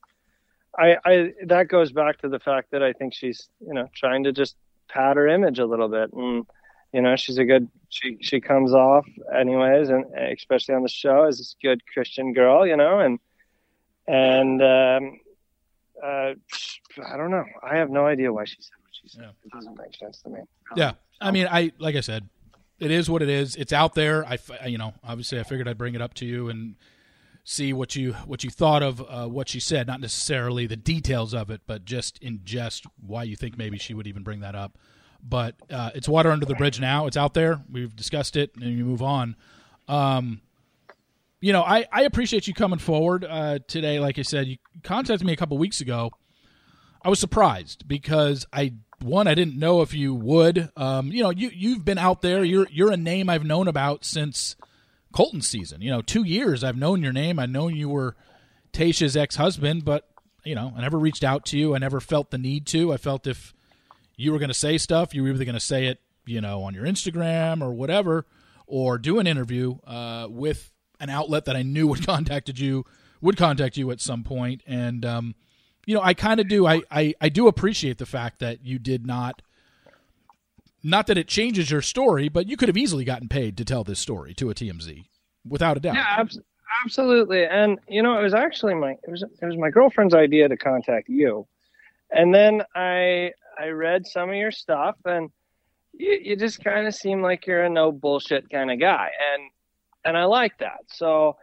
I, 0.78 0.98
I 1.04 1.34
that 1.48 1.68
goes 1.68 1.92
back 1.92 2.20
to 2.22 2.30
the 2.30 2.40
fact 2.40 2.72
that 2.72 2.84
I 2.84 2.94
think 2.94 3.14
she's, 3.14 3.50
you 3.60 3.74
know, 3.74 3.90
trying 3.96 4.24
to 4.24 4.32
just 4.32 4.56
pad 4.94 5.18
her 5.18 5.28
image 5.28 5.60
a 5.60 5.66
little 5.66 5.88
bit, 5.88 6.12
and 6.14 6.46
you 6.94 7.02
know, 7.02 7.16
she's 7.16 7.38
a 7.38 7.46
good, 7.46 7.70
she 7.90 8.18
she 8.22 8.42
comes 8.42 8.74
off 8.74 9.06
anyways, 9.34 9.90
and 9.90 10.06
especially 10.16 10.76
on 10.76 10.84
the 10.84 10.90
show 10.90 11.24
as 11.24 11.38
this 11.38 11.56
good 11.62 11.82
Christian 11.86 12.34
girl, 12.34 12.68
you 12.68 12.76
know, 12.76 13.00
and 13.00 13.20
and 14.08 14.62
um, 14.62 15.20
uh, 16.04 16.34
I 17.06 17.18
don't 17.18 17.32
know. 17.32 17.46
I 17.64 17.78
have 17.78 17.90
no 17.90 18.06
idea 18.06 18.34
why 18.34 18.46
she 18.46 18.58
said 18.60 18.76
what 18.82 18.92
she 18.92 19.08
said. 19.08 19.24
Yeah. 19.24 19.30
It 19.46 19.52
doesn't 19.52 19.78
make 19.78 19.96
sense 19.96 20.22
to 20.24 20.30
me. 20.30 20.40
Yeah, 20.76 20.94
I 21.20 21.32
mean, 21.32 21.48
I 21.50 21.72
like 21.80 21.96
I 21.96 22.02
said, 22.02 22.28
it 22.80 22.92
is 22.92 23.10
what 23.10 23.22
it 23.22 23.30
is. 23.30 23.56
It's 23.56 23.74
out 23.74 23.94
there. 23.96 24.26
I 24.26 24.38
you 24.68 24.78
know, 24.78 24.94
obviously, 25.04 25.40
I 25.40 25.44
figured 25.44 25.68
I'd 25.68 25.78
bring 25.78 25.96
it 25.96 26.02
up 26.02 26.14
to 26.16 26.26
you 26.26 26.50
and 26.50 26.76
see 27.44 27.74
what 27.74 27.96
you 27.96 28.14
what 28.26 28.44
you 28.44 28.50
thought 28.50 28.84
of 28.84 29.02
uh, 29.02 29.28
what 29.28 29.50
she 29.50 29.60
said. 29.60 29.88
Not 29.88 30.02
necessarily 30.02 30.68
the 30.68 30.76
details 30.76 31.34
of 31.34 31.50
it, 31.50 31.62
but 31.68 31.86
just 31.86 32.18
in 32.20 32.42
jest 32.44 32.86
why 33.06 33.24
you 33.24 33.36
think 33.36 33.58
maybe 33.58 33.78
she 33.78 33.94
would 33.94 34.08
even 34.08 34.24
bring 34.24 34.42
that 34.42 34.56
up. 34.56 34.78
But 35.24 35.56
uh, 35.70 35.92
it's 35.94 36.10
water 36.10 36.32
under 36.32 36.46
the 36.46 36.56
bridge 36.56 36.80
now. 36.80 37.06
It's 37.06 37.18
out 37.18 37.34
there. 37.34 37.62
We've 37.72 37.96
discussed 37.96 38.36
it, 38.36 38.52
and 38.56 38.78
you 38.78 38.84
move 38.84 39.04
on. 39.04 39.36
Um, 39.88 40.42
you 41.40 41.54
know, 41.54 41.64
I, 41.64 41.86
I 41.92 42.04
appreciate 42.04 42.48
you 42.48 42.54
coming 42.54 42.80
forward 42.80 43.26
uh, 43.26 43.60
today. 43.68 44.00
Like 44.00 44.20
I 44.20 44.22
said, 44.22 44.48
you 44.48 44.58
contacted 44.84 45.26
me 45.26 45.34
a 45.34 45.36
couple 45.36 45.58
weeks 45.58 45.82
ago. 45.82 46.12
I 47.04 47.10
was 47.10 47.20
surprised 47.20 47.88
because 47.88 48.46
I 48.54 48.74
one 49.00 49.28
I 49.28 49.34
didn't 49.34 49.58
know 49.58 49.82
if 49.82 49.94
you 49.94 50.14
would. 50.14 50.70
Um, 50.78 51.12
you 51.12 51.24
know, 51.24 51.32
you 51.32 51.50
you've 51.54 51.84
been 51.84 51.98
out 51.98 52.22
there. 52.22 52.44
You're 52.44 52.68
you're 52.72 52.92
a 52.92 52.98
name 52.98 53.30
I've 53.30 53.44
known 53.44 53.68
about 53.68 54.06
since 54.06 54.56
Colton 55.12 55.42
season. 55.42 55.82
You 55.82 55.92
know, 55.92 56.02
two 56.02 56.24
years 56.24 56.64
I've 56.64 56.78
known 56.78 57.04
your 57.04 57.14
name. 57.14 57.40
I 57.40 57.46
know 57.46 57.68
you 57.68 57.90
were 57.90 58.16
Tayshia's 58.74 59.18
ex 59.18 59.36
husband, 59.36 59.86
but 59.86 60.08
you 60.44 60.56
know, 60.56 60.74
I 60.76 60.82
never 60.82 60.98
reached 60.98 61.24
out 61.24 61.46
to 61.48 61.58
you. 61.58 61.76
I 61.76 61.78
never 61.78 62.00
felt 62.00 62.32
the 62.32 62.38
need 62.38 62.66
to. 62.68 62.92
I 62.94 62.98
felt 62.98 63.28
if 63.28 63.54
you 64.16 64.32
were 64.32 64.40
going 64.40 64.50
to 64.50 64.56
say 64.56 64.78
stuff, 64.78 65.14
you 65.14 65.24
were 65.24 65.30
either 65.30 65.46
going 65.46 65.54
to 65.54 65.60
say 65.60 65.86
it, 65.86 66.00
you 66.26 66.42
know, 66.42 66.64
on 66.64 66.74
your 66.74 66.86
Instagram 66.86 67.62
or 67.62 67.74
whatever, 67.74 68.26
or 68.68 68.98
do 68.98 69.20
an 69.20 69.28
interview 69.28 69.78
uh, 69.86 70.28
with 70.30 70.72
an 71.00 71.10
outlet 71.10 71.46
that 71.46 71.56
I 71.56 71.64
knew 71.64 71.88
would 71.88 72.06
contacted 72.06 72.60
you 72.60 72.86
would 73.22 73.38
contact 73.38 73.78
you 73.78 73.92
at 73.92 74.02
some 74.02 74.24
point. 74.24 74.64
And 74.66 75.06
um, 75.06 75.36
you 75.86 75.96
know, 75.96 76.02
I 76.02 76.14
kind 76.14 76.40
of 76.40 76.48
do. 76.48 76.68
I, 76.68 76.82
I 76.90 77.14
I 77.22 77.30
do 77.30 77.48
appreciate 77.48 77.98
the 77.98 78.06
fact 78.06 78.40
that 78.40 78.66
you 78.66 78.80
did 78.80 79.06
not. 79.06 79.42
Not 80.84 81.06
that 81.08 81.18
it 81.18 81.28
changes 81.28 81.70
your 81.70 81.84
story, 81.84 82.28
but 82.28 82.48
you 82.48 82.58
could 82.58 82.68
have 82.68 82.78
easily 82.78 83.04
gotten 83.06 83.28
paid 83.28 83.56
to 83.58 83.66
tell 83.66 83.84
this 83.84 84.00
story 84.00 84.34
to 84.34 84.50
a 84.50 84.56
TMZ, 84.56 85.06
without 85.48 85.78
a 85.78 85.80
doubt. 85.80 85.96
Yeah, 85.96 86.06
abs- 86.08 86.40
absolutely. 86.84 87.46
And 87.46 87.80
you 87.88 88.02
know, 88.02 88.18
it 88.20 88.24
was 88.24 88.34
actually 88.34 88.76
my 88.76 88.92
it 88.92 89.10
was 89.10 89.24
it 89.24 89.46
was 89.46 89.58
my 89.58 89.70
girlfriend's 89.70 90.14
idea 90.14 90.48
to 90.48 90.58
contact 90.58 91.10
you, 91.10 91.48
and 92.12 92.34
then 92.34 92.64
I 92.76 93.32
I 93.60 93.68
read 93.68 94.06
some 94.06 94.30
of 94.30 94.36
your 94.36 94.52
stuff, 94.52 94.96
and 95.06 95.30
you, 95.94 96.20
you 96.24 96.36
just 96.36 96.64
kind 96.64 96.88
of 96.88 96.96
seem 96.96 97.22
like 97.22 97.46
you're 97.48 97.64
a 97.64 97.70
no 97.70 97.92
bullshit 97.92 98.50
kind 98.50 98.72
of 98.72 98.80
guy, 98.80 99.10
and 99.34 99.50
and 100.06 100.18
I 100.18 100.26
like 100.26 100.58
that. 100.60 100.82
So, 100.88 101.38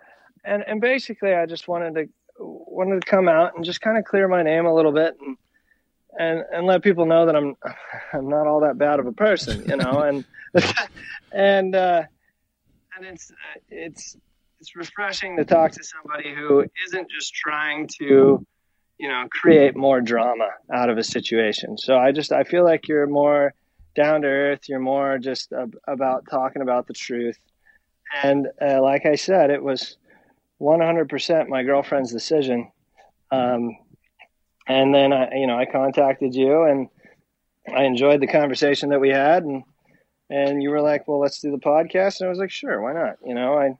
and 0.45 0.63
and 0.67 0.81
basically, 0.81 1.35
I 1.35 1.47
just 1.47 1.69
wanted 1.69 1.95
to 1.95 2.09
wanted 2.41 3.03
to 3.03 3.11
come 3.11 3.29
out 3.29 3.57
and 3.57 3.65
just 3.65 3.81
kind 3.81 3.99
of 3.99 4.05
clear 4.05 4.29
my 4.29 4.43
name 4.43 4.67
a 4.67 4.75
little 4.75 4.93
bit 4.93 5.17
and. 5.21 5.37
And, 6.19 6.43
and 6.53 6.67
let 6.67 6.83
people 6.83 7.05
know 7.05 7.27
that 7.27 7.37
I'm 7.37 7.55
I'm 8.13 8.29
not 8.29 8.47
all 8.47 8.61
that 8.61 8.79
bad 8.79 8.99
of 8.99 9.07
a 9.07 9.13
person, 9.13 9.63
you 9.69 9.77
know, 9.77 10.01
and 10.01 10.25
and 11.33 11.77
uh, 11.77 12.05
and 12.99 13.07
it's 13.07 13.33
it's 13.71 14.17
it's 14.61 14.77
refreshing 14.77 15.37
to 15.37 15.45
talk 15.45 15.73
to 15.73 15.85
somebody 15.85 16.35
who 16.35 16.65
isn't 16.87 17.09
just 17.11 17.33
trying 17.33 17.89
to 17.99 18.45
you 18.99 19.09
know 19.09 19.25
create 19.31 19.77
more 19.77 20.01
drama 20.01 20.49
out 20.73 20.91
of 20.91 20.99
a 20.99 21.05
situation 21.05 21.79
so 21.79 21.97
i 21.97 22.11
just 22.13 22.33
i 22.33 22.43
feel 22.43 22.65
like 22.65 22.89
you're 22.89 23.07
more 23.07 23.55
down 23.99 24.23
to 24.23 24.29
earth. 24.29 24.69
You're 24.69 24.79
more 24.79 25.19
just 25.19 25.53
ab- 25.53 25.77
about 25.87 26.25
talking 26.31 26.63
about 26.63 26.87
the 26.87 26.95
truth. 26.95 27.37
And 28.23 28.47
uh, 28.63 28.81
like 28.81 29.05
I 29.05 29.17
said, 29.17 29.51
it 29.51 29.63
was 29.63 29.97
100% 30.61 31.49
my 31.49 31.65
girlfriend's 31.65 32.13
decision. 32.13 32.71
Um, 33.33 33.77
and 34.69 34.95
then 34.95 35.13
I, 35.13 35.35
you 35.35 35.47
know, 35.47 35.59
I 35.59 35.67
contacted 35.67 36.35
you, 36.35 36.63
and 36.63 36.89
I 37.75 37.85
enjoyed 37.85 38.21
the 38.21 38.27
conversation 38.27 38.91
that 38.91 39.01
we 39.01 39.11
had, 39.11 39.43
and 39.43 39.65
and 40.31 40.63
you 40.63 40.71
were 40.71 40.81
like, 40.81 41.09
"Well, 41.09 41.21
let's 41.21 41.41
do 41.41 41.51
the 41.51 41.59
podcast," 41.59 42.21
and 42.21 42.27
I 42.27 42.31
was 42.31 42.39
like, 42.39 42.51
"Sure, 42.51 42.81
why 42.81 42.93
not?" 42.93 43.17
You 43.25 43.35
know, 43.35 43.55
I 43.55 43.79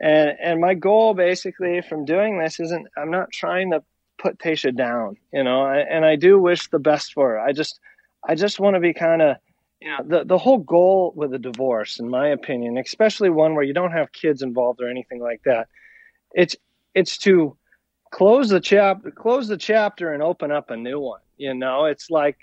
and 0.00 0.36
and 0.40 0.60
my 0.60 0.74
goal 0.74 1.14
basically 1.14 1.80
from 1.82 2.04
doing 2.04 2.38
this 2.38 2.60
isn't 2.60 2.88
I'm 2.96 3.10
not 3.10 3.32
trying 3.32 3.72
to 3.72 3.82
put 4.18 4.38
Tayshia 4.38 4.76
down, 4.76 5.16
you 5.32 5.44
know, 5.44 5.66
and 5.66 6.04
I 6.04 6.16
do 6.16 6.38
wish 6.38 6.68
the 6.68 6.78
best 6.78 7.12
for 7.12 7.30
her. 7.30 7.40
I 7.40 7.52
just 7.52 7.78
I 8.26 8.34
just 8.34 8.60
want 8.60 8.74
to 8.74 8.80
be 8.80 8.92
kind 8.92 9.22
of 9.22 9.36
you 9.80 9.88
know 9.88 10.04
the 10.04 10.24
the 10.24 10.38
whole 10.38 10.58
goal 10.58 11.12
with 11.16 11.32
a 11.34 11.38
divorce, 11.38 11.98
in 11.98 12.08
my 12.08 12.28
opinion, 12.28 12.78
especially 12.78 13.30
one 13.30 13.54
where 13.54 13.64
you 13.64 13.74
don't 13.74 13.92
have 13.92 14.12
kids 14.12 14.42
involved 14.42 14.80
or 14.80 14.88
anything 14.88 15.20
like 15.20 15.42
that, 15.44 15.68
it's 16.32 16.56
it's 16.94 17.18
to 17.18 17.56
close 18.10 18.48
the 18.48 18.60
chapter 18.60 19.10
close 19.10 19.48
the 19.48 19.56
chapter 19.56 20.12
and 20.12 20.22
open 20.22 20.50
up 20.50 20.70
a 20.70 20.76
new 20.76 21.00
one. 21.00 21.20
You 21.36 21.54
know, 21.54 21.86
it's 21.86 22.10
like 22.10 22.36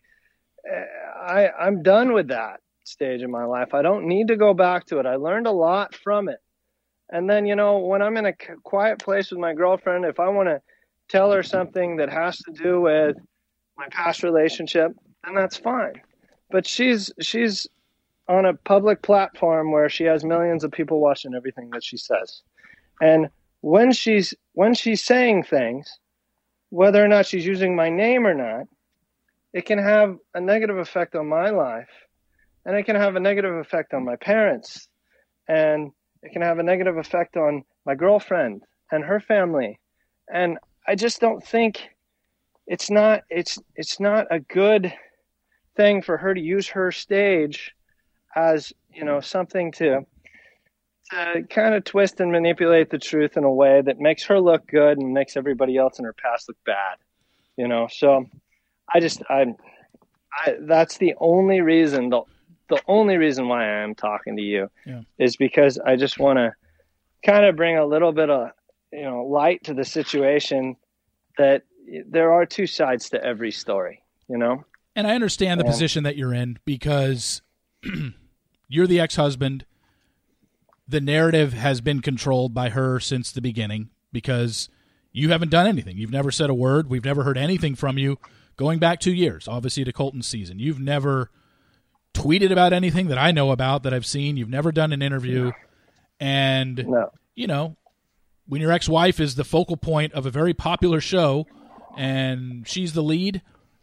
eh, 0.70 0.84
I 1.20 1.50
I'm 1.50 1.84
done 1.84 2.14
with 2.14 2.30
that 2.30 2.60
stage 2.88 3.22
in 3.22 3.32
my 3.32 3.46
life. 3.46 3.74
I 3.74 3.82
don't 3.82 4.08
need 4.08 4.28
to 4.30 4.36
go 4.36 4.54
back 4.54 4.86
to 4.88 5.00
it. 5.00 5.06
I 5.06 5.16
learned 5.16 5.48
a 5.48 5.52
lot 5.52 5.96
from 5.96 6.30
it. 6.30 6.40
And 7.10 7.30
then, 7.30 7.46
you 7.46 7.56
know, 7.56 7.80
when 7.80 8.02
I'm 8.02 8.18
in 8.18 8.26
a 8.26 8.34
quiet 8.64 9.00
place 9.00 9.30
with 9.30 9.40
my 9.40 9.54
girlfriend, 9.54 10.06
if 10.06 10.20
I 10.20 10.30
want 10.30 10.50
to 10.50 10.62
tell 11.08 11.32
her 11.32 11.44
something 11.44 11.98
that 11.98 12.10
has 12.10 12.38
to 12.40 12.52
do 12.52 12.82
with 12.82 13.16
my 13.78 13.88
past 13.90 14.24
relationship, 14.24 14.92
then 15.24 15.36
that's 15.36 15.58
fine. 15.58 16.02
But 16.50 16.68
she's 16.68 17.12
she's 17.22 17.68
on 18.28 18.46
a 18.46 18.54
public 18.54 19.02
platform 19.02 19.72
where 19.72 19.90
she 19.90 20.04
has 20.06 20.24
millions 20.24 20.64
of 20.64 20.72
people 20.72 21.00
watching 21.00 21.36
everything 21.36 21.70
that 21.72 21.84
she 21.84 21.98
says. 21.98 22.42
And 23.02 23.30
when 23.62 23.92
she's 23.92 24.34
when 24.54 24.74
she's 24.74 25.04
saying 25.04 25.44
things, 25.44 26.00
whether 26.70 27.04
or 27.04 27.08
not 27.08 27.28
she's 27.28 27.46
using 27.46 27.76
my 27.76 27.90
name 27.90 28.26
or 28.26 28.34
not, 28.34 28.68
it 29.54 29.66
can 29.66 29.80
have 29.80 30.18
a 30.34 30.42
negative 30.42 30.78
effect 30.78 31.16
on 31.16 31.28
my 31.28 31.50
life 31.50 31.90
and 32.66 32.76
it 32.76 32.84
can 32.84 32.96
have 32.96 33.16
a 33.16 33.20
negative 33.20 33.56
effect 33.56 33.94
on 33.94 34.04
my 34.04 34.16
parents. 34.16 34.88
And 35.48 35.92
it 36.24 36.32
can 36.32 36.42
have 36.42 36.60
a 36.60 36.64
negative 36.64 36.98
effect 36.98 37.38
on 37.38 37.64
my 37.86 37.96
girlfriend 37.96 38.64
and 38.92 39.04
her 39.04 39.20
family. 39.20 39.80
And 40.32 40.58
i 40.88 40.96
just 40.96 41.20
don't 41.20 41.44
think 41.44 41.90
it's 42.68 42.90
not 42.90 43.22
it's 43.30 43.58
it's 43.76 44.00
not 44.00 44.28
a 44.32 44.40
good 44.40 44.94
thing 45.76 46.02
for 46.02 46.18
her 46.18 46.34
to 46.34 46.42
use 46.42 46.68
her 46.68 46.92
stage 46.92 47.74
as 48.36 48.74
you 48.94 49.04
know 49.04 49.20
something 49.20 49.72
to 49.72 50.06
to 51.12 51.44
kind 51.50 51.76
of 51.76 51.84
twist 51.84 52.20
and 52.20 52.32
manipulate 52.32 52.90
the 52.90 52.98
truth 52.98 53.38
in 53.38 53.44
a 53.44 53.52
way 53.52 53.82
that 53.82 54.00
makes 54.00 54.24
her 54.24 54.40
look 54.40 54.66
good 54.68 54.98
and 54.98 55.14
makes 55.14 55.38
everybody 55.38 55.78
else 55.78 56.00
in 56.00 56.06
her 56.06 56.14
past 56.14 56.48
look 56.48 56.58
bad 56.66 56.98
you 57.58 57.68
know? 57.68 57.88
So 57.90 58.26
i 58.94 59.00
just 59.00 59.22
i 59.30 59.46
I, 60.38 60.56
that's 60.62 60.98
the 60.98 61.16
only 61.20 61.62
reason 61.62 62.10
the 62.10 62.22
the 62.70 62.82
only 62.88 63.18
reason 63.18 63.48
why 63.48 63.64
I 63.64 63.84
am 63.84 63.96
talking 63.96 64.36
to 64.38 64.42
you 64.42 64.70
yeah. 64.86 65.02
is 65.18 65.36
because 65.36 65.78
I 65.78 65.96
just 65.96 66.20
want 66.20 66.38
to 66.38 66.54
kind 67.26 67.46
of 67.46 67.56
bring 67.56 67.78
a 67.78 67.86
little 67.86 68.12
bit 68.12 68.30
of 68.30 68.52
you 68.92 69.04
know 69.04 69.26
light 69.26 69.64
to 69.66 69.74
the 69.74 69.86
situation 69.86 70.76
that 71.38 71.64
there 72.08 72.32
are 72.32 72.46
two 72.46 72.68
sides 72.68 73.10
to 73.10 73.24
every 73.24 73.52
story, 73.52 74.02
you 74.28 74.38
know. 74.38 74.64
And 74.96 75.06
I 75.06 75.16
understand 75.16 75.60
the 75.60 75.66
yeah. 75.66 75.72
position 75.72 76.04
that 76.04 76.16
you're 76.16 76.34
in 76.34 76.58
because 76.66 77.42
you're 78.70 78.88
the 78.88 79.00
ex-husband. 79.00 79.66
The 80.88 81.02
narrative 81.02 81.54
has 81.54 81.82
been 81.82 82.02
controlled 82.02 82.54
by 82.54 82.70
her 82.70 83.00
since 83.00 83.32
the 83.32 83.42
beginning 83.42 83.90
because 84.12 84.70
you 85.12 85.30
haven't 85.30 85.50
done 85.50 85.68
anything. 85.68 85.98
You've 85.98 86.12
never 86.12 86.32
said 86.32 86.50
a 86.50 86.54
word. 86.54 86.90
We've 86.90 87.04
never 87.04 87.24
heard 87.24 87.38
anything 87.38 87.76
from 87.76 87.98
you 87.98 88.20
going 88.56 88.80
back 88.80 89.00
2 89.00 89.12
years, 89.12 89.48
obviously 89.48 89.84
to 89.84 89.92
Colton's 89.92 90.28
season. 90.28 90.60
You've 90.60 90.80
never 90.80 91.32
tweeted 92.16 92.52
about 92.52 92.74
anything 92.74 93.08
that 93.08 93.18
I 93.18 93.32
know 93.32 93.52
about 93.52 93.84
that 93.84 93.94
I've 93.94 94.06
seen. 94.06 94.38
You've 94.38 94.50
never 94.50 94.72
done 94.72 94.94
an 94.94 95.02
interview. 95.02 95.52
And, 96.20 96.84
no. 96.88 97.12
you 97.36 97.46
know, 97.46 97.76
when 98.48 98.62
your 98.62 98.72
ex 98.72 98.88
wife 98.90 99.20
is 99.20 99.36
the 99.36 99.44
focal 99.44 99.78
point 99.78 100.14
of 100.14 100.26
a 100.26 100.32
very 100.32 100.54
popular 100.54 101.02
show 101.02 101.46
and 101.98 102.68
she's 102.68 102.94
the 102.94 103.04
lead 103.04 103.42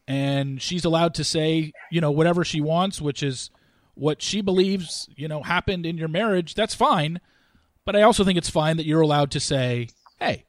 and 0.08 0.60
she's 0.60 0.84
allowed 0.84 1.14
to 1.14 1.24
say, 1.24 1.72
you 1.90 2.00
know, 2.00 2.10
whatever 2.10 2.44
she 2.44 2.60
wants, 2.60 3.00
which 3.00 3.22
is 3.22 3.50
what 3.94 4.22
she 4.22 4.40
believes, 4.40 5.08
you 5.14 5.28
know, 5.28 5.42
happened 5.42 5.84
in 5.84 5.98
your 5.98 6.08
marriage, 6.08 6.54
that's 6.54 6.74
fine. 6.74 7.20
But 7.84 7.96
I 7.96 8.02
also 8.02 8.24
think 8.24 8.38
it's 8.38 8.50
fine 8.50 8.76
that 8.78 8.86
you're 8.86 9.00
allowed 9.00 9.30
to 9.32 9.40
say, 9.40 9.88
hey, 10.18 10.44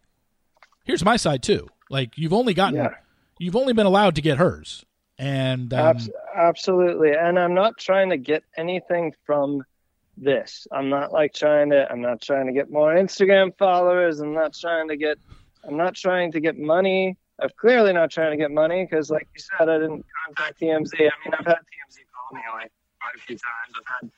here's 0.86 1.04
my 1.04 1.18
side 1.18 1.44
too. 1.44 1.68
Like 1.90 2.18
you've 2.18 2.34
only 2.34 2.54
gotten, 2.54 2.76
yeah. 2.76 2.96
you've 3.40 3.56
only 3.56 3.74
been 3.74 3.86
allowed 3.86 4.16
to 4.16 4.22
get 4.22 4.38
hers. 4.38 4.86
And 5.24 5.74
um, 5.74 5.98
absolutely. 6.36 7.14
And 7.14 7.40
I'm 7.40 7.54
not 7.54 7.78
trying 7.78 8.10
to 8.10 8.18
get 8.18 8.44
anything 8.58 9.14
from 9.26 9.64
this. 10.18 10.68
I'm 10.70 10.90
not 10.90 11.14
like 11.14 11.34
trying 11.34 11.70
to. 11.70 11.90
I'm 11.90 12.02
not 12.02 12.22
trying 12.22 12.48
to 12.48 12.52
get 12.52 12.70
more 12.70 12.94
Instagram 12.94 13.58
followers. 13.58 14.20
I'm 14.20 14.34
not 14.34 14.54
trying 14.54 14.90
to 14.90 14.98
get. 14.98 15.18
I'm 15.66 15.78
not 15.78 15.96
trying 15.96 16.34
to 16.34 16.42
get 16.42 16.60
money. 16.60 17.18
I'm 17.42 17.50
clearly 17.58 17.94
not 17.94 18.12
trying 18.12 18.32
to 18.32 18.38
get 18.38 18.52
money 18.52 18.84
because, 18.84 19.10
like 19.10 19.30
you 19.34 19.40
said, 19.40 19.70
I 19.70 19.78
didn't 19.78 20.06
contact 20.26 20.60
TMZ. 20.60 20.92
I 20.94 21.00
mean, 21.00 21.34
I've 21.40 21.46
had 21.46 21.56
TMZ 21.56 22.00
call 22.14 22.38
me 22.38 22.42
like 22.54 22.72
quite 23.00 23.16
a 23.16 23.20
few 23.20 23.38
times. 23.38 23.76
I've 23.78 24.02
had 24.02 24.12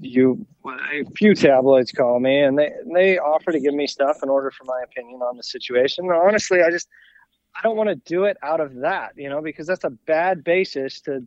you 0.00 0.46
a 0.66 1.04
few 1.16 1.34
tabloids 1.34 1.92
call 1.92 2.18
me 2.18 2.42
and 2.42 2.58
they 2.58 2.70
they 2.94 3.18
offer 3.18 3.52
to 3.52 3.60
give 3.60 3.74
me 3.74 3.86
stuff 3.86 4.18
in 4.22 4.30
order 4.30 4.50
for 4.50 4.64
my 4.64 4.80
opinion 4.84 5.20
on 5.20 5.36
the 5.36 5.42
situation. 5.42 6.10
Honestly, 6.10 6.62
I 6.62 6.70
just 6.70 6.88
I 7.56 7.62
don't 7.62 7.76
want 7.76 7.88
to 7.88 7.96
do 7.96 8.24
it 8.24 8.36
out 8.42 8.60
of 8.60 8.76
that, 8.76 9.12
you 9.16 9.28
know, 9.28 9.42
because 9.42 9.66
that's 9.66 9.84
a 9.84 9.90
bad 9.90 10.44
basis 10.44 11.00
to 11.02 11.26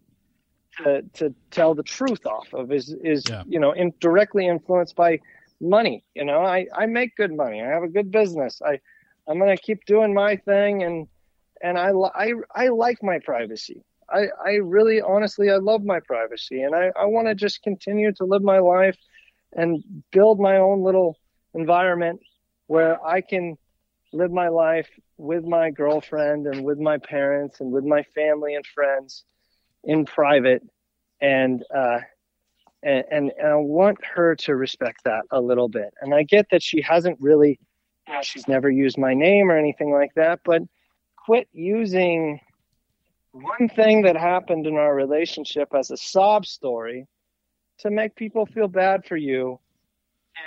to 0.77 1.01
to 1.13 1.33
tell 1.51 1.75
the 1.75 1.83
truth 1.83 2.25
off 2.25 2.53
of 2.53 2.71
is 2.71 2.95
is 3.03 3.23
yeah. 3.29 3.43
you 3.45 3.59
know 3.59 3.71
in, 3.71 3.93
directly 3.99 4.47
influenced 4.47 4.95
by 4.95 5.19
money. 5.59 6.03
You 6.15 6.25
know, 6.25 6.41
I 6.41 6.67
I 6.73 6.85
make 6.85 7.15
good 7.15 7.35
money. 7.35 7.61
I 7.61 7.67
have 7.67 7.83
a 7.83 7.89
good 7.89 8.11
business. 8.11 8.61
I 8.65 8.79
I'm 9.27 9.39
gonna 9.39 9.57
keep 9.57 9.85
doing 9.85 10.13
my 10.13 10.37
thing 10.37 10.83
and 10.83 11.07
and 11.61 11.77
I 11.77 11.91
I 11.91 12.33
I 12.55 12.67
like 12.69 13.03
my 13.03 13.19
privacy. 13.19 13.83
I 14.09 14.27
I 14.43 14.51
really 14.55 15.01
honestly 15.01 15.49
I 15.49 15.57
love 15.57 15.83
my 15.83 15.99
privacy 15.99 16.61
and 16.61 16.75
I 16.75 16.91
I 16.95 17.05
want 17.05 17.27
to 17.27 17.35
just 17.35 17.61
continue 17.63 18.11
to 18.13 18.25
live 18.25 18.41
my 18.41 18.59
life 18.59 18.97
and 19.53 19.83
build 20.11 20.39
my 20.39 20.57
own 20.57 20.83
little 20.83 21.17
environment 21.53 22.21
where 22.67 23.05
I 23.05 23.21
can 23.21 23.57
live 24.13 24.31
my 24.31 24.47
life 24.47 24.89
with 25.21 25.45
my 25.45 25.69
girlfriend 25.69 26.47
and 26.47 26.63
with 26.63 26.79
my 26.79 26.97
parents 26.97 27.59
and 27.59 27.71
with 27.71 27.85
my 27.85 28.01
family 28.15 28.55
and 28.55 28.65
friends 28.65 29.23
in 29.83 30.03
private 30.03 30.63
and 31.21 31.63
uh 31.75 31.99
and, 32.83 33.05
and, 33.11 33.31
and 33.37 33.47
I 33.47 33.55
want 33.55 34.03
her 34.03 34.35
to 34.37 34.55
respect 34.55 35.03
that 35.05 35.21
a 35.29 35.39
little 35.39 35.67
bit. 35.67 35.93
And 36.01 36.15
I 36.15 36.23
get 36.23 36.47
that 36.49 36.63
she 36.63 36.81
hasn't 36.81 37.19
really, 37.21 37.59
you 38.07 38.13
know, 38.15 38.21
she's 38.23 38.47
never 38.47 38.71
used 38.71 38.97
my 38.97 39.13
name 39.13 39.51
or 39.51 39.57
anything 39.57 39.91
like 39.91 40.15
that, 40.15 40.39
but 40.43 40.63
quit 41.15 41.47
using 41.53 42.39
one 43.33 43.69
thing 43.69 44.01
that 44.01 44.17
happened 44.17 44.65
in 44.65 44.77
our 44.77 44.95
relationship 44.95 45.69
as 45.77 45.91
a 45.91 45.97
sob 45.97 46.47
story 46.47 47.05
to 47.79 47.91
make 47.91 48.15
people 48.15 48.47
feel 48.47 48.67
bad 48.67 49.05
for 49.05 49.15
you. 49.15 49.59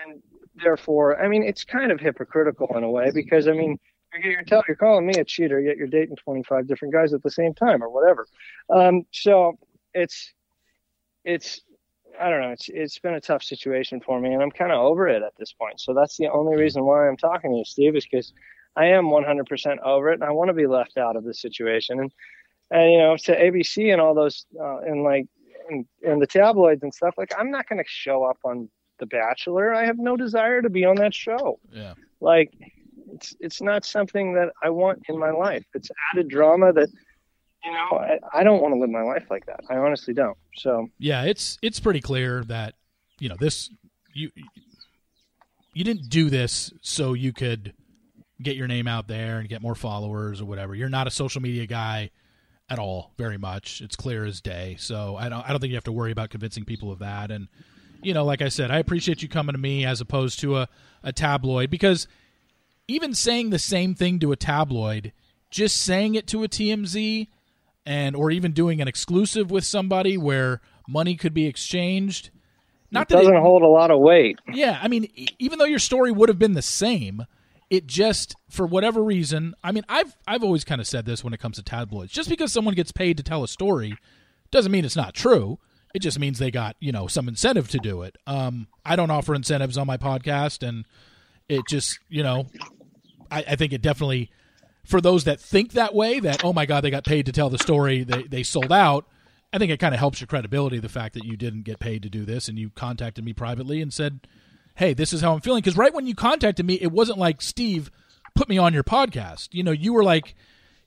And 0.04 0.20
therefore, 0.56 1.22
I 1.22 1.28
mean, 1.28 1.44
it's 1.44 1.62
kind 1.62 1.92
of 1.92 2.00
hypocritical 2.00 2.76
in 2.76 2.82
a 2.82 2.90
way 2.90 3.12
because, 3.14 3.46
I 3.46 3.52
mean, 3.52 3.78
you're, 4.22 4.42
tell, 4.42 4.62
you're 4.68 4.76
calling 4.76 5.06
me 5.06 5.14
a 5.14 5.24
cheater, 5.24 5.60
yet 5.60 5.76
you're 5.76 5.86
dating 5.86 6.16
25 6.16 6.66
different 6.66 6.94
guys 6.94 7.12
at 7.12 7.22
the 7.22 7.30
same 7.30 7.54
time 7.54 7.82
or 7.82 7.88
whatever. 7.88 8.26
Um, 8.70 9.04
so 9.12 9.58
it's, 9.92 10.32
it's, 11.24 11.60
I 12.20 12.30
don't 12.30 12.40
know. 12.40 12.50
It's, 12.50 12.68
it's 12.68 12.98
been 12.98 13.14
a 13.14 13.20
tough 13.20 13.42
situation 13.42 14.00
for 14.00 14.20
me 14.20 14.32
and 14.32 14.42
I'm 14.42 14.50
kind 14.50 14.72
of 14.72 14.80
over 14.80 15.08
it 15.08 15.22
at 15.22 15.32
this 15.38 15.52
point. 15.52 15.80
So 15.80 15.94
that's 15.94 16.16
the 16.16 16.28
only 16.28 16.56
reason 16.56 16.84
why 16.84 17.08
I'm 17.08 17.16
talking 17.16 17.50
to 17.50 17.56
you, 17.58 17.64
Steve, 17.64 17.96
is 17.96 18.04
because 18.04 18.32
I 18.76 18.86
am 18.86 19.06
100% 19.06 19.78
over 19.80 20.10
it 20.10 20.14
and 20.14 20.24
I 20.24 20.30
want 20.30 20.48
to 20.48 20.54
be 20.54 20.66
left 20.66 20.96
out 20.96 21.16
of 21.16 21.24
this 21.24 21.40
situation. 21.40 22.00
And, 22.00 22.12
and, 22.70 22.92
you 22.92 22.98
know, 22.98 23.16
to 23.16 23.38
ABC 23.38 23.92
and 23.92 24.00
all 24.00 24.14
those, 24.14 24.46
uh, 24.60 24.78
and 24.78 25.02
like, 25.02 25.26
and, 25.68 25.86
and 26.06 26.20
the 26.20 26.26
tabloids 26.26 26.82
and 26.82 26.92
stuff, 26.92 27.14
like, 27.16 27.32
I'm 27.38 27.50
not 27.50 27.68
going 27.68 27.82
to 27.82 27.88
show 27.88 28.24
up 28.24 28.38
on 28.44 28.68
The 28.98 29.06
Bachelor. 29.06 29.74
I 29.74 29.86
have 29.86 29.98
no 29.98 30.16
desire 30.16 30.60
to 30.62 30.70
be 30.70 30.84
on 30.84 30.96
that 30.96 31.14
show. 31.14 31.58
Yeah. 31.72 31.94
Like, 32.20 32.52
it's 33.14 33.34
it's 33.40 33.60
not 33.60 33.84
something 33.84 34.34
that 34.34 34.50
I 34.62 34.70
want 34.70 35.02
in 35.08 35.18
my 35.18 35.30
life. 35.30 35.64
It's 35.74 35.90
added 36.12 36.28
drama 36.28 36.72
that 36.72 36.88
you 37.64 37.72
know 37.72 37.98
I, 37.98 38.18
I 38.32 38.42
don't 38.44 38.60
want 38.60 38.74
to 38.74 38.80
live 38.80 38.90
my 38.90 39.02
life 39.02 39.24
like 39.30 39.46
that. 39.46 39.60
I 39.70 39.76
honestly 39.76 40.14
don't. 40.14 40.36
So 40.56 40.88
yeah, 40.98 41.24
it's 41.24 41.58
it's 41.62 41.80
pretty 41.80 42.00
clear 42.00 42.44
that 42.44 42.74
you 43.18 43.28
know 43.28 43.36
this 43.38 43.70
you 44.12 44.30
you 45.72 45.84
didn't 45.84 46.08
do 46.08 46.30
this 46.30 46.72
so 46.82 47.14
you 47.14 47.32
could 47.32 47.72
get 48.42 48.56
your 48.56 48.68
name 48.68 48.86
out 48.88 49.08
there 49.08 49.38
and 49.38 49.48
get 49.48 49.62
more 49.62 49.74
followers 49.74 50.40
or 50.40 50.44
whatever. 50.44 50.74
You're 50.74 50.88
not 50.88 51.06
a 51.06 51.10
social 51.10 51.40
media 51.40 51.66
guy. 51.66 52.10
at 52.70 52.78
all, 52.78 53.12
very 53.18 53.36
much. 53.38 53.80
It's 53.80 53.96
clear 53.96 54.24
as 54.24 54.40
day. 54.40 54.76
So 54.78 55.16
I 55.16 55.28
don't 55.28 55.44
I 55.44 55.50
don't 55.50 55.60
think 55.60 55.70
you 55.70 55.76
have 55.76 55.84
to 55.84 55.92
worry 55.92 56.12
about 56.12 56.30
convincing 56.30 56.64
people 56.64 56.90
of 56.90 56.98
that. 57.00 57.30
And 57.30 57.48
you 58.02 58.14
know, 58.14 58.24
like 58.24 58.42
I 58.42 58.48
said, 58.48 58.70
I 58.70 58.78
appreciate 58.78 59.22
you 59.22 59.28
coming 59.28 59.54
to 59.54 59.58
me 59.58 59.84
as 59.84 60.00
opposed 60.00 60.40
to 60.40 60.56
a, 60.58 60.68
a 61.02 61.12
tabloid 61.12 61.70
because 61.70 62.06
even 62.88 63.14
saying 63.14 63.50
the 63.50 63.58
same 63.58 63.94
thing 63.94 64.18
to 64.20 64.32
a 64.32 64.36
tabloid, 64.36 65.12
just 65.50 65.80
saying 65.80 66.14
it 66.14 66.26
to 66.28 66.44
a 66.44 66.48
TMZ 66.48 67.28
and 67.86 68.16
or 68.16 68.30
even 68.30 68.52
doing 68.52 68.80
an 68.80 68.88
exclusive 68.88 69.50
with 69.50 69.64
somebody 69.64 70.16
where 70.16 70.60
money 70.88 71.16
could 71.16 71.34
be 71.34 71.46
exchanged. 71.46 72.30
Not 72.90 73.02
it 73.02 73.08
that 73.08 73.16
doesn't 73.16 73.36
it, 73.36 73.40
hold 73.40 73.62
a 73.62 73.68
lot 73.68 73.90
of 73.90 74.00
weight. 74.00 74.38
Yeah, 74.52 74.78
I 74.80 74.88
mean, 74.88 75.08
even 75.38 75.58
though 75.58 75.64
your 75.64 75.78
story 75.78 76.12
would 76.12 76.28
have 76.28 76.38
been 76.38 76.52
the 76.52 76.62
same, 76.62 77.24
it 77.70 77.86
just 77.86 78.36
for 78.48 78.66
whatever 78.66 79.02
reason. 79.02 79.54
I 79.62 79.72
mean, 79.72 79.84
I've 79.88 80.16
I've 80.26 80.44
always 80.44 80.64
kind 80.64 80.80
of 80.80 80.86
said 80.86 81.06
this 81.06 81.24
when 81.24 81.32
it 81.32 81.40
comes 81.40 81.56
to 81.56 81.62
tabloids. 81.62 82.12
Just 82.12 82.28
because 82.28 82.52
someone 82.52 82.74
gets 82.74 82.92
paid 82.92 83.16
to 83.16 83.22
tell 83.22 83.42
a 83.42 83.48
story 83.48 83.96
doesn't 84.50 84.70
mean 84.70 84.84
it's 84.84 84.96
not 84.96 85.14
true. 85.14 85.58
It 85.94 86.00
just 86.00 86.18
means 86.18 86.38
they 86.38 86.50
got 86.50 86.76
you 86.80 86.92
know 86.92 87.06
some 87.06 87.28
incentive 87.28 87.68
to 87.70 87.78
do 87.78 88.02
it. 88.02 88.16
Um, 88.26 88.68
I 88.84 88.96
don't 88.96 89.10
offer 89.10 89.34
incentives 89.34 89.78
on 89.78 89.86
my 89.86 89.96
podcast, 89.96 90.66
and 90.66 90.84
it 91.48 91.62
just 91.68 91.98
you 92.08 92.22
know, 92.22 92.46
I, 93.34 93.44
I 93.48 93.56
think 93.56 93.72
it 93.72 93.82
definitely 93.82 94.30
for 94.84 95.00
those 95.00 95.24
that 95.24 95.40
think 95.40 95.72
that 95.72 95.94
way 95.94 96.20
that 96.20 96.44
oh 96.44 96.52
my 96.52 96.66
god 96.66 96.82
they 96.82 96.90
got 96.90 97.04
paid 97.04 97.26
to 97.26 97.32
tell 97.32 97.50
the 97.50 97.58
story 97.58 98.04
they 98.04 98.22
they 98.24 98.42
sold 98.42 98.72
out. 98.72 99.06
I 99.52 99.58
think 99.58 99.70
it 99.70 99.78
kind 99.78 99.94
of 99.94 100.00
helps 100.00 100.20
your 100.20 100.26
credibility 100.26 100.80
the 100.80 100.88
fact 100.88 101.14
that 101.14 101.24
you 101.24 101.36
didn't 101.36 101.62
get 101.62 101.78
paid 101.78 102.02
to 102.02 102.10
do 102.10 102.24
this 102.24 102.48
and 102.48 102.58
you 102.58 102.70
contacted 102.70 103.24
me 103.24 103.32
privately 103.32 103.80
and 103.80 103.92
said 103.92 104.20
hey, 104.76 104.94
this 104.94 105.12
is 105.12 105.20
how 105.20 105.34
I'm 105.34 105.40
feeling. 105.40 105.60
Because 105.60 105.76
right 105.76 105.94
when 105.94 106.06
you 106.06 106.14
contacted 106.14 106.66
me, 106.66 106.74
it 106.74 106.92
wasn't 106.92 107.18
like, 107.18 107.40
Steve, 107.40 107.90
put 108.34 108.48
me 108.48 108.58
on 108.58 108.74
your 108.74 108.84
podcast. 108.84 109.48
You 109.52 109.62
know, 109.62 109.70
you 109.70 109.92
were 109.92 110.04
like, 110.04 110.34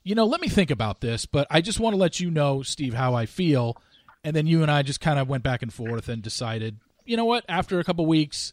you 0.04 0.14
know, 0.14 0.26
let 0.26 0.40
me 0.40 0.48
think 0.48 0.70
about 0.70 1.00
this, 1.00 1.26
but 1.26 1.46
I 1.50 1.60
just 1.60 1.80
want 1.80 1.94
to 1.94 1.98
let 1.98 2.20
you 2.20 2.30
know, 2.30 2.62
Steve, 2.62 2.94
how 2.94 3.14
I 3.14 3.26
feel. 3.26 3.76
And 4.24 4.34
then 4.34 4.46
you 4.46 4.62
and 4.62 4.70
I 4.70 4.82
just 4.82 5.00
kind 5.00 5.18
of 5.18 5.28
went 5.28 5.42
back 5.42 5.62
and 5.62 5.72
forth 5.72 6.08
and 6.08 6.22
decided, 6.22 6.78
you 7.04 7.16
know 7.16 7.24
what? 7.24 7.44
After 7.48 7.78
a 7.78 7.84
couple 7.84 8.04
weeks, 8.06 8.52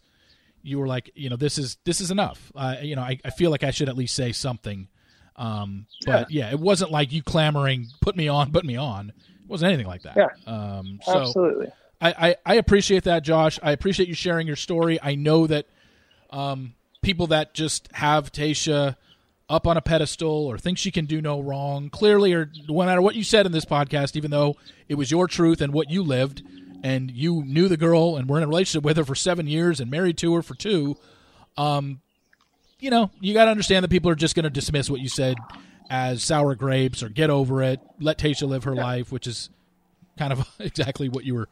you 0.66 0.80
were 0.80 0.88
like, 0.88 1.11
you 1.16 1.30
know, 1.30 1.36
this 1.36 1.57
is 1.57 1.78
this 1.86 2.01
is 2.01 2.11
enough. 2.11 2.51
Uh, 2.55 2.76
you 2.82 2.95
know, 2.95 3.03
I, 3.03 3.20
I 3.24 3.30
feel 3.30 3.51
like 3.51 3.63
I 3.63 3.72
should 3.72 3.88
at 3.88 3.95
least 3.95 4.16
say 4.16 4.32
something. 4.32 4.88
Um, 5.36 5.86
but 6.05 6.32
yeah. 6.32 6.47
yeah, 6.47 6.51
it 6.51 6.59
wasn't 6.59 6.91
like 6.91 7.11
you 7.11 7.22
clamoring, 7.22 7.88
put 8.01 8.16
me 8.16 8.28
on, 8.28 8.51
put 8.51 8.66
me 8.66 8.78
on. 8.78 9.09
It 9.09 9.49
wasn't 9.49 9.70
anything 9.70 9.88
like 9.88 10.03
that. 10.03 10.16
Yeah, 10.16 10.30
um, 10.47 10.99
so, 11.03 11.20
absolutely. 11.20 11.68
I, 12.01 12.30
I, 12.30 12.36
I, 12.45 12.55
appreciate 12.55 13.03
that, 13.03 13.24
Josh. 13.24 13.59
I 13.61 13.72
appreciate 13.72 14.07
you 14.07 14.16
sharing 14.16 14.47
your 14.47 14.55
story. 14.55 14.97
I 15.01 15.16
know 15.16 15.45
that 15.47 15.68
um, 16.30 16.74
people 17.01 17.28
that 17.28 17.53
just 17.53 17.89
have 17.93 18.32
Tayshia 18.32 18.95
up 19.49 19.68
on 19.68 19.78
a 19.78 19.82
pedestal 19.82 20.47
or 20.47 20.57
think 20.57 20.78
she 20.78 20.91
can 20.91 21.05
do 21.05 21.22
no 21.22 21.39
wrong, 21.41 21.89
clearly, 21.89 22.34
or 22.34 22.51
no 22.68 22.84
matter 22.84 23.01
what 23.01 23.16
you 23.16 23.24
said 23.24 23.45
in 23.45 23.51
this 23.51 23.66
podcast, 23.66 24.16
even 24.16 24.32
though 24.32 24.55
it 24.89 24.95
was 24.95 25.11
your 25.11 25.28
truth 25.28 25.61
and 25.61 25.74
what 25.74 25.89
you 25.89 26.01
lived, 26.01 26.43
and 26.86 27.10
you 27.10 27.44
knew 27.44 27.68
the 27.68 27.78
girl 27.78 28.16
and 28.16 28.30
were 28.30 28.38
in 28.38 28.44
a 28.44 28.48
relationship 28.48 28.84
with 28.84 28.96
her 28.96 29.04
for 29.04 29.16
seven 29.16 29.48
years 29.48 29.80
and 29.80 29.90
married 29.90 30.20
to 30.20 30.36
her 30.36 30.44
for 30.44 30.54
two, 30.54 30.96
um, 31.58 32.00
you 32.80 32.92
know, 32.92 33.10
you 33.20 33.34
got 33.34 33.46
to 33.46 33.52
understand 33.52 33.84
that 33.84 33.90
people 33.90 34.12
are 34.12 34.16
just 34.16 34.36
going 34.36 34.44
to 34.44 34.52
dismiss 34.52 34.88
what 34.88 35.02
you 35.02 35.10
said 35.10 35.36
as 35.90 36.22
sour 36.24 36.54
grapes 36.54 37.02
or 37.02 37.10
get 37.10 37.32
over 37.32 37.64
it, 37.64 37.80
let 38.00 38.20
Tayshia 38.20 38.48
live 38.48 38.66
her 38.66 38.76
life, 38.76 39.12
which 39.12 39.26
is 39.26 39.50
kind 40.16 40.32
of 40.32 40.48
exactly 40.60 41.10
what 41.10 41.24
you 41.24 41.34
were 41.34 41.50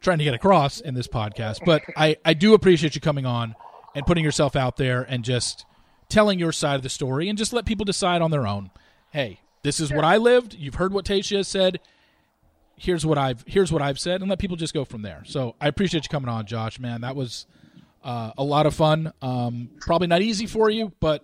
trying 0.00 0.16
to 0.16 0.24
get 0.24 0.32
across 0.32 0.80
in 0.80 0.94
this 0.94 1.08
podcast. 1.08 1.58
But 1.66 1.82
I, 1.94 2.16
I 2.24 2.32
do 2.32 2.54
appreciate 2.54 2.94
you 2.94 3.02
coming 3.02 3.26
on 3.26 3.54
and 3.94 4.06
putting 4.06 4.24
yourself 4.24 4.56
out 4.56 4.78
there 4.78 5.02
and 5.02 5.24
just 5.24 5.66
telling 6.08 6.38
your 6.38 6.52
side 6.52 6.76
of 6.76 6.82
the 6.82 6.88
story 6.88 7.28
and 7.28 7.36
just 7.36 7.52
let 7.52 7.66
people 7.66 7.84
decide 7.84 8.22
on 8.22 8.30
their 8.30 8.46
own. 8.46 8.70
Hey, 9.10 9.40
this 9.62 9.78
is 9.78 9.92
what 9.92 10.04
I 10.04 10.16
lived. 10.16 10.54
You've 10.54 10.76
heard 10.76 10.94
what 10.94 11.04
Tayshia 11.04 11.44
said. 11.44 11.80
Here's 12.82 13.04
what 13.04 13.18
I've 13.18 13.44
here's 13.46 13.70
what 13.70 13.82
I've 13.82 13.98
said, 13.98 14.22
and 14.22 14.30
let 14.30 14.38
people 14.38 14.56
just 14.56 14.72
go 14.72 14.86
from 14.86 15.02
there. 15.02 15.22
So 15.26 15.54
I 15.60 15.68
appreciate 15.68 16.04
you 16.04 16.08
coming 16.08 16.30
on, 16.30 16.46
Josh. 16.46 16.80
Man, 16.80 17.02
that 17.02 17.14
was 17.14 17.46
uh, 18.02 18.32
a 18.38 18.42
lot 18.42 18.64
of 18.64 18.74
fun. 18.74 19.12
Um, 19.20 19.68
probably 19.80 20.06
not 20.06 20.22
easy 20.22 20.46
for 20.46 20.70
you, 20.70 20.90
but 20.98 21.22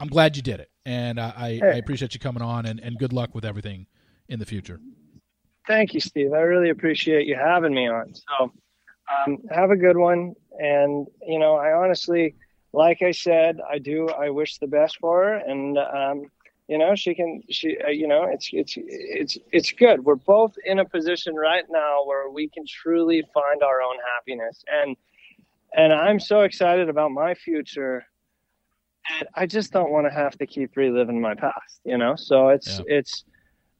I'm 0.00 0.08
glad 0.08 0.36
you 0.36 0.42
did 0.42 0.58
it, 0.58 0.68
and 0.84 1.20
uh, 1.20 1.32
I, 1.36 1.60
I 1.62 1.74
appreciate 1.74 2.12
you 2.14 2.18
coming 2.18 2.42
on. 2.42 2.66
And, 2.66 2.80
and 2.80 2.98
good 2.98 3.12
luck 3.12 3.36
with 3.36 3.44
everything 3.44 3.86
in 4.28 4.40
the 4.40 4.46
future. 4.46 4.80
Thank 5.68 5.94
you, 5.94 6.00
Steve. 6.00 6.32
I 6.32 6.40
really 6.40 6.70
appreciate 6.70 7.28
you 7.28 7.36
having 7.36 7.72
me 7.72 7.86
on. 7.88 8.12
So, 8.12 8.52
um, 9.26 9.38
have 9.52 9.70
a 9.70 9.76
good 9.76 9.96
one. 9.96 10.34
And, 10.58 11.06
you 11.24 11.38
know, 11.38 11.54
I 11.54 11.72
honestly, 11.72 12.34
like 12.72 13.02
I 13.02 13.12
said, 13.12 13.60
I 13.70 13.78
do, 13.78 14.08
I 14.08 14.30
wish 14.30 14.58
the 14.58 14.66
best 14.66 14.98
for 14.98 15.22
her. 15.22 15.34
And, 15.34 15.78
um, 15.78 16.30
you 16.70 16.78
know, 16.78 16.94
she 16.94 17.16
can, 17.16 17.42
she, 17.50 17.76
uh, 17.84 17.88
you 17.88 18.06
know, 18.06 18.22
it's, 18.30 18.48
it's, 18.52 18.74
it's, 18.78 19.36
it's 19.50 19.72
good. 19.72 20.04
We're 20.04 20.14
both 20.14 20.54
in 20.64 20.78
a 20.78 20.84
position 20.84 21.34
right 21.34 21.64
now 21.68 22.04
where 22.04 22.30
we 22.30 22.48
can 22.48 22.64
truly 22.64 23.24
find 23.34 23.60
our 23.64 23.82
own 23.82 23.96
happiness. 24.14 24.62
And, 24.72 24.96
and 25.76 25.92
I'm 25.92 26.20
so 26.20 26.42
excited 26.42 26.88
about 26.88 27.10
my 27.10 27.34
future. 27.34 28.06
And 29.18 29.28
I 29.34 29.46
just 29.46 29.72
don't 29.72 29.90
want 29.90 30.06
to 30.06 30.12
have 30.12 30.38
to 30.38 30.46
keep 30.46 30.76
reliving 30.76 31.20
my 31.20 31.34
past, 31.34 31.80
you 31.84 31.98
know? 31.98 32.14
So 32.14 32.50
it's, 32.50 32.78
yeah. 32.78 32.98
it's, 32.98 33.24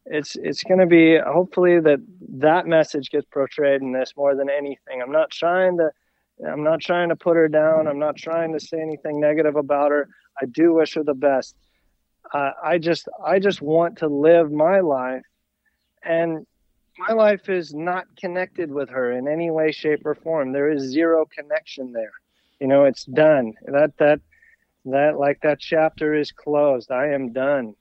it's 0.07 0.35
it's 0.37 0.65
going 0.65 0.81
to 0.81 0.87
be 0.87 1.19
hopefully 1.19 1.79
that 1.79 2.01
that 2.39 2.67
message 2.67 3.11
gets 3.11 3.27
portrayed 3.27 3.83
in 3.83 3.93
this 3.93 4.15
more 4.17 4.35
than 4.35 4.49
anything. 4.51 5.01
I'm 5.01 5.13
not 5.13 5.31
trying 5.31 5.77
to 5.77 5.91
I'm 6.51 6.65
not 6.65 6.81
trying 6.81 7.11
to 7.11 7.17
put 7.17 7.37
her 7.37 7.49
down. 7.49 7.87
I'm 7.87 7.99
not 7.99 8.17
trying 8.17 8.53
to 8.55 8.59
say 8.59 8.81
anything 8.81 9.21
negative 9.21 9.57
about 9.57 9.91
her. 9.91 10.09
I 10.41 10.47
do 10.47 10.73
wish 10.73 10.95
her 10.95 11.05
the 11.05 11.15
best. 11.15 11.55
Uh, 12.33 12.53
I 12.63 12.79
just 12.79 13.09
I 13.25 13.39
just 13.39 13.61
want 13.61 13.99
to 13.99 14.09
live 14.09 14.53
my 14.53 14.81
life, 14.81 15.23
and 16.05 16.47
my 16.99 17.15
life 17.15 17.49
is 17.49 17.75
not 17.75 18.05
connected 18.17 18.71
with 18.71 18.89
her 18.91 19.13
in 19.13 19.27
any 19.27 19.51
way, 19.51 19.73
shape, 19.73 20.05
or 20.05 20.15
form. 20.15 20.53
There 20.53 20.71
is 20.71 20.83
zero 20.83 21.27
connection 21.27 21.93
there. 21.93 22.13
You 22.61 22.69
know, 22.69 22.85
it's 22.85 23.05
done. 23.05 23.55
That 23.67 23.97
that 23.99 24.21
that 24.85 25.19
like 25.19 25.41
that 25.43 25.61
chapter 25.61 26.15
is 26.15 26.31
closed. 26.31 26.91
I 26.91 27.09
am 27.09 27.33
done. 27.33 27.75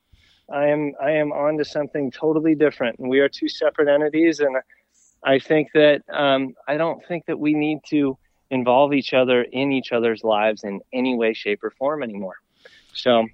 I 0.52 0.68
am 0.68 0.94
I 1.02 1.12
am 1.12 1.32
on 1.32 1.58
to 1.58 1.66
something 1.66 2.12
totally 2.12 2.56
different, 2.56 3.00
and 3.00 3.10
we 3.10 3.20
are 3.20 3.30
two 3.30 3.50
separate 3.50 3.88
entities. 3.88 4.40
And 4.40 4.58
I 5.24 5.38
think 5.40 5.70
that 5.74 6.02
um, 6.12 6.54
I 6.68 6.78
don't 6.78 7.06
think 7.08 7.26
that 7.28 7.40
we 7.40 7.54
need 7.54 7.80
to 7.90 8.18
involve 8.50 8.94
each 8.94 9.14
other 9.14 9.44
in 9.44 9.72
each 9.72 9.92
other's 9.92 10.24
lives 10.24 10.64
in 10.64 10.82
any 10.92 11.16
way, 11.16 11.34
shape, 11.34 11.64
or 11.64 11.70
form 11.72 12.02
anymore. 12.02 12.38
So 12.94 13.28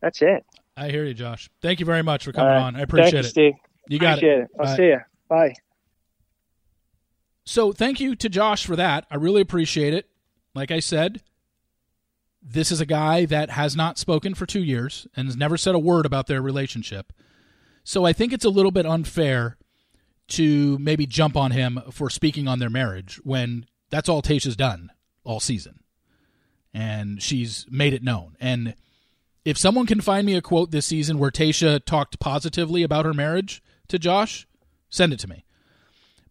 that's 0.00 0.22
it. 0.22 0.44
I 0.76 0.90
hear 0.90 1.04
you, 1.04 1.14
Josh. 1.14 1.50
Thank 1.60 1.80
you 1.80 1.86
very 1.86 2.02
much 2.02 2.24
for 2.24 2.32
coming 2.32 2.54
uh, 2.54 2.62
on. 2.62 2.76
I 2.76 2.80
appreciate 2.80 3.12
you, 3.12 3.18
it. 3.20 3.24
Steve. 3.24 3.52
You 3.88 3.98
got 3.98 4.18
appreciate 4.18 4.38
it. 4.38 4.42
it. 4.42 4.50
I'll 4.60 4.76
see 4.76 4.86
you. 4.86 5.00
Bye. 5.28 5.54
So 7.44 7.72
thank 7.72 8.00
you 8.00 8.14
to 8.16 8.28
Josh 8.28 8.64
for 8.64 8.76
that. 8.76 9.06
I 9.10 9.16
really 9.16 9.40
appreciate 9.40 9.92
it. 9.92 10.08
Like 10.54 10.70
I 10.70 10.80
said, 10.80 11.22
this 12.42 12.72
is 12.72 12.80
a 12.80 12.86
guy 12.86 13.24
that 13.26 13.50
has 13.50 13.76
not 13.76 13.98
spoken 13.98 14.34
for 14.34 14.46
two 14.46 14.62
years 14.62 15.06
and 15.16 15.26
has 15.26 15.36
never 15.36 15.56
said 15.56 15.74
a 15.74 15.78
word 15.78 16.06
about 16.06 16.26
their 16.26 16.40
relationship. 16.40 17.12
So 17.84 18.04
I 18.04 18.12
think 18.12 18.32
it's 18.32 18.44
a 18.44 18.50
little 18.50 18.70
bit 18.70 18.86
unfair 18.86 19.56
to 20.28 20.78
maybe 20.78 21.06
jump 21.06 21.36
on 21.36 21.50
him 21.50 21.80
for 21.90 22.08
speaking 22.08 22.46
on 22.46 22.58
their 22.58 22.70
marriage 22.70 23.20
when 23.24 23.66
that's 23.90 24.08
all 24.08 24.22
Tayshia's 24.22 24.56
done 24.56 24.90
all 25.24 25.40
season. 25.40 25.80
And 26.72 27.20
she's 27.20 27.66
made 27.68 27.92
it 27.92 28.02
known. 28.02 28.36
And 28.40 28.74
if 29.50 29.58
someone 29.58 29.84
can 29.84 30.00
find 30.00 30.24
me 30.24 30.36
a 30.36 30.40
quote 30.40 30.70
this 30.70 30.86
season 30.86 31.18
where 31.18 31.32
Tayshia 31.32 31.84
talked 31.84 32.20
positively 32.20 32.84
about 32.84 33.04
her 33.04 33.12
marriage 33.12 33.62
to 33.88 33.98
Josh, 33.98 34.46
send 34.88 35.12
it 35.12 35.18
to 35.20 35.28
me. 35.28 35.44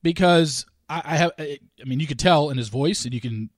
Because 0.01 0.65
I, 0.87 1.01
I 1.03 1.17
have, 1.17 1.31
I 1.37 1.59
mean, 1.85 1.99
you 1.99 2.07
could 2.07 2.17
tell 2.17 2.49
in 2.49 2.57
his 2.57 2.69
voice 2.69 3.03
and 3.03 3.13
you 3.13 3.19
can 3.19 3.49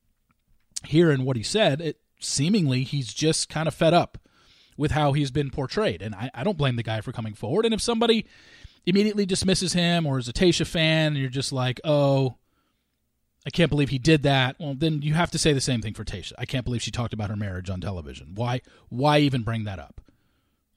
hear 0.83 1.11
in 1.11 1.25
what 1.25 1.37
he 1.37 1.43
said, 1.43 1.79
it, 1.79 1.97
seemingly 2.19 2.83
he's 2.83 3.13
just 3.13 3.49
kind 3.49 3.67
of 3.67 3.75
fed 3.75 3.93
up 3.93 4.17
with 4.77 4.91
how 4.91 5.13
he's 5.13 5.29
been 5.29 5.51
portrayed. 5.51 6.01
And 6.01 6.15
I, 6.15 6.31
I, 6.33 6.43
don't 6.43 6.57
blame 6.57 6.75
the 6.75 6.81
guy 6.81 7.01
for 7.01 7.11
coming 7.11 7.35
forward. 7.35 7.65
And 7.65 7.73
if 7.73 7.81
somebody 7.81 8.25
immediately 8.87 9.27
dismisses 9.27 9.73
him 9.73 10.07
or 10.07 10.17
is 10.17 10.27
a 10.27 10.33
Tayshia 10.33 10.65
fan 10.65 11.13
and 11.13 11.17
you're 11.17 11.29
just 11.29 11.53
like, 11.53 11.79
oh, 11.83 12.37
I 13.45 13.49
can't 13.49 13.69
believe 13.69 13.89
he 13.89 13.97
did 13.97 14.23
that, 14.23 14.55
well, 14.59 14.75
then 14.75 15.01
you 15.01 15.15
have 15.15 15.31
to 15.31 15.39
say 15.39 15.51
the 15.51 15.61
same 15.61 15.81
thing 15.81 15.93
for 15.93 16.03
Tayshia. 16.03 16.33
I 16.37 16.45
can't 16.45 16.63
believe 16.63 16.81
she 16.81 16.91
talked 16.91 17.13
about 17.13 17.29
her 17.29 17.35
marriage 17.35 17.69
on 17.69 17.81
television. 17.81 18.33
Why 18.35 18.61
why 18.89 19.19
even 19.19 19.41
bring 19.41 19.63
that 19.63 19.79
up? 19.79 20.01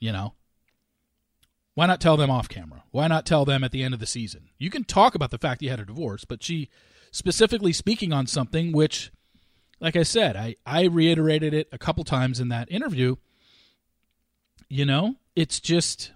You 0.01 0.13
know? 0.13 0.35
Why 1.75 1.87
not 1.87 2.01
tell 2.01 2.17
them 2.17 2.31
off 2.31 2.49
camera? 2.49 2.85
Why 2.91 3.09
not 3.09 3.27
tell 3.27 3.45
them 3.45 3.65
at 3.65 3.73
the 3.73 3.83
end 3.83 3.95
of 3.95 4.01
the 4.01 4.07
season? 4.07 4.49
You 4.59 4.71
can 4.71 4.85
talk 4.85 5.15
about 5.15 5.31
the 5.31 5.39
fact 5.39 5.63
you 5.63 5.71
had 5.71 5.81
a 5.81 5.85
divorce, 5.85 6.25
but 6.25 6.43
she 6.43 6.71
specifically 7.11 7.73
speaking 7.73 8.13
on 8.13 8.27
something 8.27 8.73
which– 8.73 9.11
like 9.81 9.97
I 9.97 10.03
said, 10.03 10.37
I, 10.37 10.57
I 10.65 10.85
reiterated 10.85 11.53
it 11.53 11.69
a 11.71 11.79
couple 11.79 12.05
times 12.05 12.41
in 12.41 12.49
that 12.49 12.71
interview. 12.71 13.17
You 14.71 14.87
know, 14.87 15.17
it's 15.37 15.61
just 15.61 16.13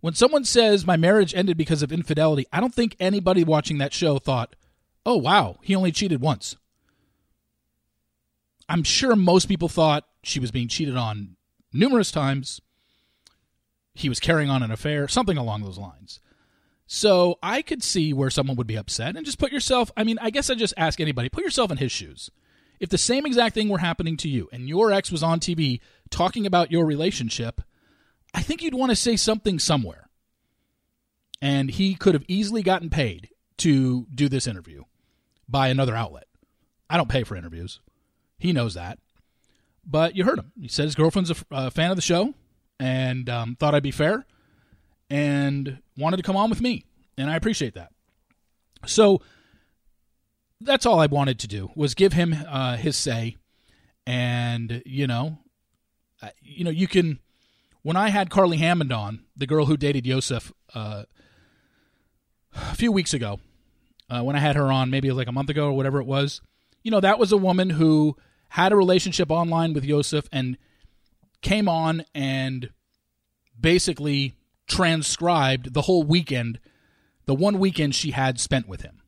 when 0.00 0.14
someone 0.14 0.44
says 0.44 0.84
my 0.84 0.96
marriage 0.96 1.34
ended 1.34 1.56
because 1.56 1.82
of 1.82 1.92
infidelity, 1.92 2.46
I 2.52 2.60
don't 2.60 2.74
think 2.74 2.94
anybody 3.00 3.42
watching 3.42 3.78
that 3.78 3.94
show 3.94 4.18
thought, 4.18 4.54
oh, 5.08 5.16
wow, 5.16 5.56
he 5.62 5.74
only 5.74 5.90
cheated 5.90 6.20
once. 6.20 6.54
I'm 8.68 8.82
sure 8.82 9.16
most 9.16 9.48
people 9.48 9.70
thought 9.70 10.06
she 10.22 10.38
was 10.38 10.50
being 10.50 10.68
cheated 10.68 10.98
on 10.98 11.36
numerous 11.72 12.12
times. 12.12 12.60
he 13.94 14.10
was 14.10 14.20
carrying 14.20 14.48
on 14.48 14.62
an 14.62 14.70
affair, 14.70 15.08
something 15.08 15.38
along 15.38 15.62
those 15.62 15.78
lines. 15.78 16.20
So 16.86 17.38
I 17.42 17.62
could 17.62 17.82
see 17.82 18.12
where 18.12 18.30
someone 18.30 18.56
would 18.56 18.66
be 18.66 18.76
upset 18.76 19.16
and 19.16 19.24
just 19.26 19.38
put 19.38 19.50
yourself, 19.50 19.90
I 19.96 20.04
mean, 20.04 20.18
I 20.20 20.30
guess 20.30 20.50
I 20.50 20.54
just 20.54 20.74
ask 20.76 21.00
anybody, 21.00 21.30
put 21.30 21.42
yourself 21.42 21.70
in 21.72 21.78
his 21.78 21.90
shoes. 21.90 22.30
If 22.78 22.90
the 22.90 22.98
same 22.98 23.26
exact 23.26 23.54
thing 23.54 23.68
were 23.68 23.78
happening 23.78 24.16
to 24.18 24.28
you 24.28 24.48
and 24.52 24.68
your 24.68 24.92
ex 24.92 25.10
was 25.10 25.22
on 25.22 25.40
TV 25.40 25.80
talking 26.10 26.46
about 26.46 26.70
your 26.70 26.84
relationship, 26.84 27.62
I 28.34 28.42
think 28.42 28.62
you'd 28.62 28.74
want 28.74 28.90
to 28.90 28.96
say 28.96 29.16
something 29.16 29.58
somewhere. 29.58 30.10
And 31.40 31.70
he 31.70 31.94
could 31.94 32.14
have 32.14 32.24
easily 32.28 32.62
gotten 32.62 32.90
paid 32.90 33.30
to 33.58 34.06
do 34.14 34.28
this 34.28 34.46
interview 34.46 34.84
by 35.48 35.68
another 35.68 35.96
outlet. 35.96 36.26
I 36.90 36.96
don't 36.96 37.08
pay 37.08 37.24
for 37.24 37.36
interviews. 37.36 37.80
He 38.38 38.52
knows 38.52 38.74
that. 38.74 38.98
But 39.84 40.14
you 40.14 40.24
heard 40.24 40.38
him. 40.38 40.52
He 40.60 40.68
said 40.68 40.84
his 40.84 40.94
girlfriend's 40.94 41.30
a, 41.30 41.36
a 41.50 41.70
fan 41.70 41.90
of 41.90 41.96
the 41.96 42.02
show 42.02 42.34
and 42.78 43.28
um, 43.28 43.56
thought 43.56 43.74
I'd 43.74 43.82
be 43.82 43.90
fair 43.90 44.26
and 45.10 45.78
wanted 45.96 46.18
to 46.18 46.22
come 46.22 46.36
on 46.36 46.50
with 46.50 46.60
me. 46.60 46.84
And 47.16 47.30
I 47.30 47.36
appreciate 47.36 47.74
that. 47.74 47.92
So 48.86 49.22
that's 50.60 50.86
all 50.86 51.00
I 51.00 51.06
wanted 51.06 51.38
to 51.40 51.48
do 51.48 51.70
was 51.74 51.94
give 51.94 52.12
him 52.12 52.34
uh, 52.46 52.76
his 52.76 52.96
say. 52.96 53.36
And, 54.06 54.82
you 54.86 55.06
know, 55.06 55.38
you 56.42 56.64
know, 56.64 56.70
you 56.70 56.86
can. 56.86 57.20
When 57.82 57.96
I 57.96 58.08
had 58.08 58.28
Carly 58.28 58.56
Hammond 58.56 58.92
on, 58.92 59.24
the 59.36 59.46
girl 59.46 59.66
who 59.66 59.76
dated 59.76 60.04
Yosef 60.04 60.52
uh, 60.74 61.04
a 62.54 62.74
few 62.74 62.90
weeks 62.90 63.14
ago, 63.14 63.40
uh, 64.10 64.22
when 64.22 64.36
I 64.36 64.40
had 64.40 64.56
her 64.56 64.72
on, 64.72 64.90
maybe 64.90 65.10
like 65.10 65.28
a 65.28 65.32
month 65.32 65.50
ago 65.50 65.66
or 65.66 65.72
whatever 65.72 66.00
it 66.00 66.06
was, 66.06 66.40
you 66.82 66.90
know, 66.90 67.00
that 67.00 67.18
was 67.18 67.32
a 67.32 67.36
woman 67.36 67.70
who 67.70 68.16
had 68.50 68.72
a 68.72 68.76
relationship 68.76 69.30
online 69.30 69.72
with 69.74 69.84
Yosef 69.84 70.28
and 70.32 70.56
came 71.42 71.68
on 71.68 72.04
and 72.14 72.70
basically 73.60 74.34
transcribed 74.66 75.74
the 75.74 75.82
whole 75.82 76.02
weekend, 76.02 76.58
the 77.26 77.34
one 77.34 77.58
weekend 77.58 77.94
she 77.94 78.12
had 78.12 78.40
spent 78.40 78.68
with 78.68 78.82
him. 78.82 79.02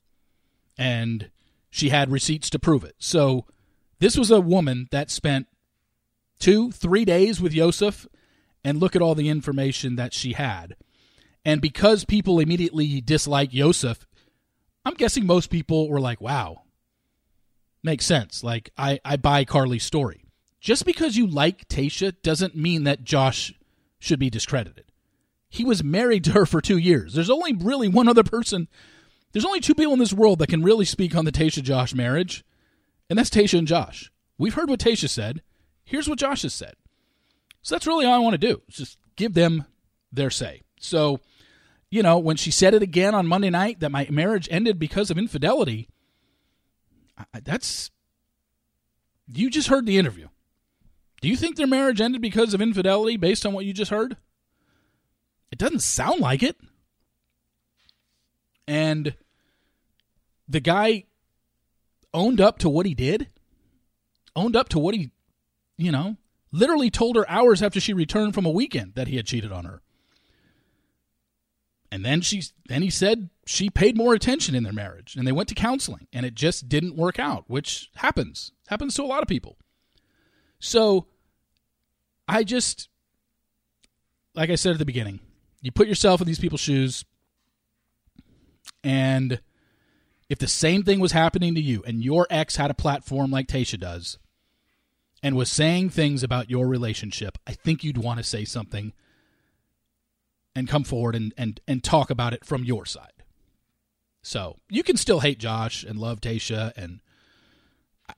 And 0.77 1.31
she 1.71 1.91
had 1.91 2.11
receipts 2.11 2.51
to 2.51 2.59
prove 2.59 2.85
it. 2.85 2.97
So 2.99 3.47
this 3.99 4.17
was 4.17 4.31
a 4.31 4.41
woman 4.41 4.89
that 4.91 5.11
spent 5.11 5.47
two, 6.39 6.73
three 6.73 7.05
days 7.05 7.41
with 7.41 7.53
Yosef, 7.53 8.07
and 8.65 8.79
look 8.79 8.97
at 8.97 9.03
all 9.03 9.15
the 9.15 9.29
information 9.29 9.97
that 9.97 10.13
she 10.13 10.33
had. 10.33 10.77
And 11.45 11.61
because 11.61 12.05
people 12.05 12.41
immediately 12.41 13.01
dislike 13.01 13.55
Yosef, 13.55 14.07
I'm 14.85 14.95
guessing 14.95 15.27
most 15.27 15.51
people 15.51 15.89
were 15.89 16.01
like, 16.01 16.21
wow, 16.21 16.63
makes 17.83 18.07
sense. 18.07 18.43
Like, 18.43 18.71
I, 18.79 19.01
I 19.05 19.17
buy 19.17 19.45
Carly's 19.45 19.85
story. 19.85 20.25
Just 20.61 20.85
because 20.85 21.17
you 21.17 21.27
like 21.27 21.69
Tayshia 21.69 22.15
doesn't 22.23 22.55
mean 22.55 22.85
that 22.85 23.05
Josh 23.05 23.55
should 23.99 24.19
be 24.19 24.31
discredited. 24.31 24.85
He 25.49 25.65
was 25.65 25.83
married 25.83 26.25
to 26.25 26.33
her 26.33 26.47
for 26.47 26.61
two 26.61 26.79
years. 26.79 27.15
There's 27.15 27.31
only 27.31 27.55
really 27.55 27.89
one 27.89 28.09
other 28.09 28.23
person. 28.23 28.69
There's 29.33 29.45
only 29.45 29.61
two 29.61 29.75
people 29.75 29.93
in 29.93 29.99
this 29.99 30.13
world 30.13 30.39
that 30.39 30.49
can 30.49 30.63
really 30.63 30.85
speak 30.85 31.15
on 31.15 31.25
the 31.25 31.33
Tayshia 31.33 31.63
Josh 31.63 31.95
marriage, 31.95 32.45
and 33.09 33.19
that's 33.19 33.31
Tayshia 33.31 33.59
and 33.59 33.69
Josh. 33.69 34.11
We've 34.39 34.55
heard 34.55 34.69
what 34.69 34.81
Tayshia 34.81 35.09
said. 35.09 35.43
Here's 35.85 36.09
what 36.09 36.19
Josh 36.19 36.43
has 36.43 36.55
said. 36.55 36.75
So 37.63 37.75
that's 37.75 37.87
really 37.87 38.07
all 38.07 38.15
I 38.15 38.19
want 38.19 38.35
to 38.35 38.39
do. 38.39 38.63
Is 38.69 38.77
just 38.77 38.99
give 39.17 39.35
them 39.35 39.65
their 40.13 40.31
say. 40.31 40.63
So, 40.79 41.21
you 41.91 42.03
know, 42.03 42.19
when 42.19 42.37
she 42.37 42.51
said 42.51 42.75
it 42.75 42.83
again 42.83 43.15
on 43.15 43.27
Monday 43.27 43.51
night 43.51 43.81
that 43.81 43.91
my 43.91 44.07
marriage 44.11 44.49
ended 44.51 44.79
because 44.79 45.11
of 45.11 45.19
infidelity, 45.19 45.89
that's 47.45 47.91
you 49.27 49.51
just 49.51 49.69
heard 49.69 49.87
the 49.87 49.99
interview. 49.99 50.29
Do 51.21 51.29
you 51.29 51.37
think 51.37 51.57
their 51.57 51.67
marriage 51.67 52.01
ended 52.01 52.23
because 52.23 52.55
of 52.55 52.63
infidelity 52.63 53.17
based 53.17 53.45
on 53.45 53.53
what 53.53 53.65
you 53.65 53.73
just 53.73 53.91
heard? 53.91 54.17
It 55.51 55.59
doesn't 55.59 55.81
sound 55.81 56.21
like 56.21 56.43
it. 56.43 56.57
And 58.67 59.15
the 60.49 60.61
guy 60.61 61.05
owned 62.15 62.41
up 62.41 62.59
to 62.61 62.69
what 62.69 62.87
he 62.87 62.95
did, 62.95 63.29
owned 64.35 64.57
up 64.57 64.69
to 64.71 64.79
what 64.79 64.95
he, 64.95 65.11
you 65.77 65.93
know, 65.93 66.17
literally 66.53 66.91
told 66.91 67.17
her 67.17 67.29
hours 67.29 67.63
after 67.63 67.81
she 67.81 67.93
returned 67.93 68.35
from 68.35 68.47
a 68.47 68.51
weekend 68.51 68.95
that 68.95 69.09
he 69.09 69.17
had 69.17 69.27
cheated 69.27 69.53
on 69.53 69.65
her. 69.65 69.83
And 71.93 72.05
then 72.05 72.21
she 72.21 72.43
then 72.69 72.83
he 72.83 72.91
said 72.91 73.31
she 73.47 73.69
paid 73.69 73.97
more 73.97 74.15
attention 74.15 74.55
in 74.55 74.63
their 74.63 74.73
marriage 74.73 75.17
and 75.17 75.27
they 75.27 75.33
went 75.33 75.49
to 75.49 75.55
counseling 75.55 76.07
and 76.13 76.25
it 76.25 76.35
just 76.35 76.69
didn't 76.69 76.97
work 76.97 77.19
out, 77.19 77.45
which 77.49 77.91
happens. 77.97 78.53
Happens 78.69 78.95
to 78.95 79.03
a 79.03 79.07
lot 79.07 79.23
of 79.23 79.29
people. 79.29 79.57
So 80.61 81.07
I 82.29 82.45
just 82.45 82.89
like 84.35 84.51
I 84.51 84.55
said 84.55 84.73
at 84.73 84.79
the 84.79 84.85
beginning, 84.85 85.19
you 85.61 85.73
put 85.73 85.89
yourself 85.89 86.21
in 86.21 86.27
these 86.27 86.39
people's 86.39 86.61
shoes 86.61 87.05
and 88.85 89.41
if 90.29 90.39
the 90.39 90.47
same 90.47 90.85
thing 90.85 91.01
was 91.01 91.11
happening 91.11 91.57
to 91.57 91.61
you 91.61 91.83
and 91.85 92.05
your 92.05 92.27
ex 92.31 92.55
had 92.55 92.71
a 92.71 92.75
platform 92.75 93.33
like 93.33 93.49
Tayshia 93.49 93.81
does 93.81 94.19
and 95.25 95.35
was 95.35 95.51
saying 95.51 95.91
things 95.91 96.23
about 96.23 96.49
your 96.49 96.69
relationship, 96.69 97.37
I 97.49 97.53
think 97.53 97.83
you'd 97.83 97.99
want 97.99 98.19
to 98.19 98.25
say 98.25 98.45
something 98.45 98.93
and 100.61 100.69
come 100.69 100.85
forward 100.85 101.17
and, 101.17 101.35
and, 101.37 101.59
and 101.67 101.83
talk 101.83 102.11
about 102.11 102.33
it 102.35 102.45
from 102.45 102.63
your 102.63 102.85
side. 102.87 103.25
So 104.23 104.59
you 104.69 104.83
can 104.83 104.97
still 104.97 105.21
hate 105.21 105.39
Josh 105.39 105.83
and 105.83 105.99
love 105.99 106.21
Tayshia, 106.21 106.73
and 106.77 107.01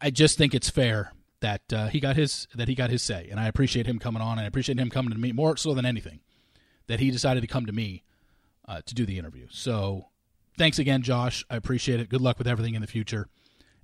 I 0.00 0.10
just 0.10 0.36
think 0.36 0.54
it's 0.54 0.68
fair 0.68 1.12
that 1.40 1.72
uh, 1.72 1.86
he 1.86 2.00
got 2.00 2.16
his 2.16 2.48
that 2.54 2.66
he 2.66 2.74
got 2.74 2.90
his 2.90 3.02
say, 3.02 3.28
and 3.30 3.38
I 3.38 3.46
appreciate 3.46 3.86
him 3.86 4.00
coming 4.00 4.20
on, 4.20 4.32
and 4.32 4.40
I 4.40 4.48
appreciate 4.48 4.78
him 4.78 4.90
coming 4.90 5.12
to 5.12 5.18
me 5.18 5.30
more 5.30 5.56
so 5.56 5.74
than 5.74 5.86
anything 5.86 6.18
that 6.88 6.98
he 6.98 7.12
decided 7.12 7.40
to 7.42 7.46
come 7.46 7.66
to 7.66 7.72
me 7.72 8.02
uh, 8.66 8.80
to 8.84 8.94
do 8.94 9.06
the 9.06 9.16
interview. 9.16 9.46
So 9.50 10.06
thanks 10.58 10.80
again, 10.80 11.02
Josh. 11.02 11.44
I 11.48 11.54
appreciate 11.54 12.00
it. 12.00 12.08
Good 12.08 12.20
luck 12.20 12.36
with 12.36 12.48
everything 12.48 12.74
in 12.74 12.80
the 12.80 12.88
future, 12.88 13.28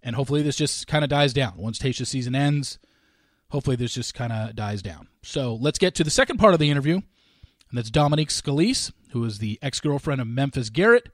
and 0.03 0.17
hopefully 0.17 0.43
this 0.43 0.57
just 0.57 0.89
kind 0.89 1.05
of 1.05 1.11
dies 1.11 1.33
down 1.33 1.57
once 1.57 1.79
Tayshia's 1.79 2.09
season 2.09 2.35
ends. 2.35 2.81
Hopefully 3.51 3.77
this 3.77 3.95
just 3.95 4.13
kind 4.13 4.33
of 4.33 4.57
dies 4.57 4.83
down. 4.83 5.07
So 5.23 5.55
let's 5.55 5.79
get 5.79 5.95
to 5.95 6.05
the 6.05 6.11
second 6.11 6.39
part 6.39 6.53
of 6.53 6.61
the 6.61 6.69
interview 6.69 7.01
and 7.71 7.79
that's 7.79 7.91
Dominique 7.91 8.31
Scalise, 8.31 8.93
who 9.11 9.25
is 9.25 9.39
the 9.39 9.59
ex 9.63 9.81
girlfriend 9.81 10.21
of 10.21 10.27
Memphis 10.27 10.71
Garrett, 10.71 11.11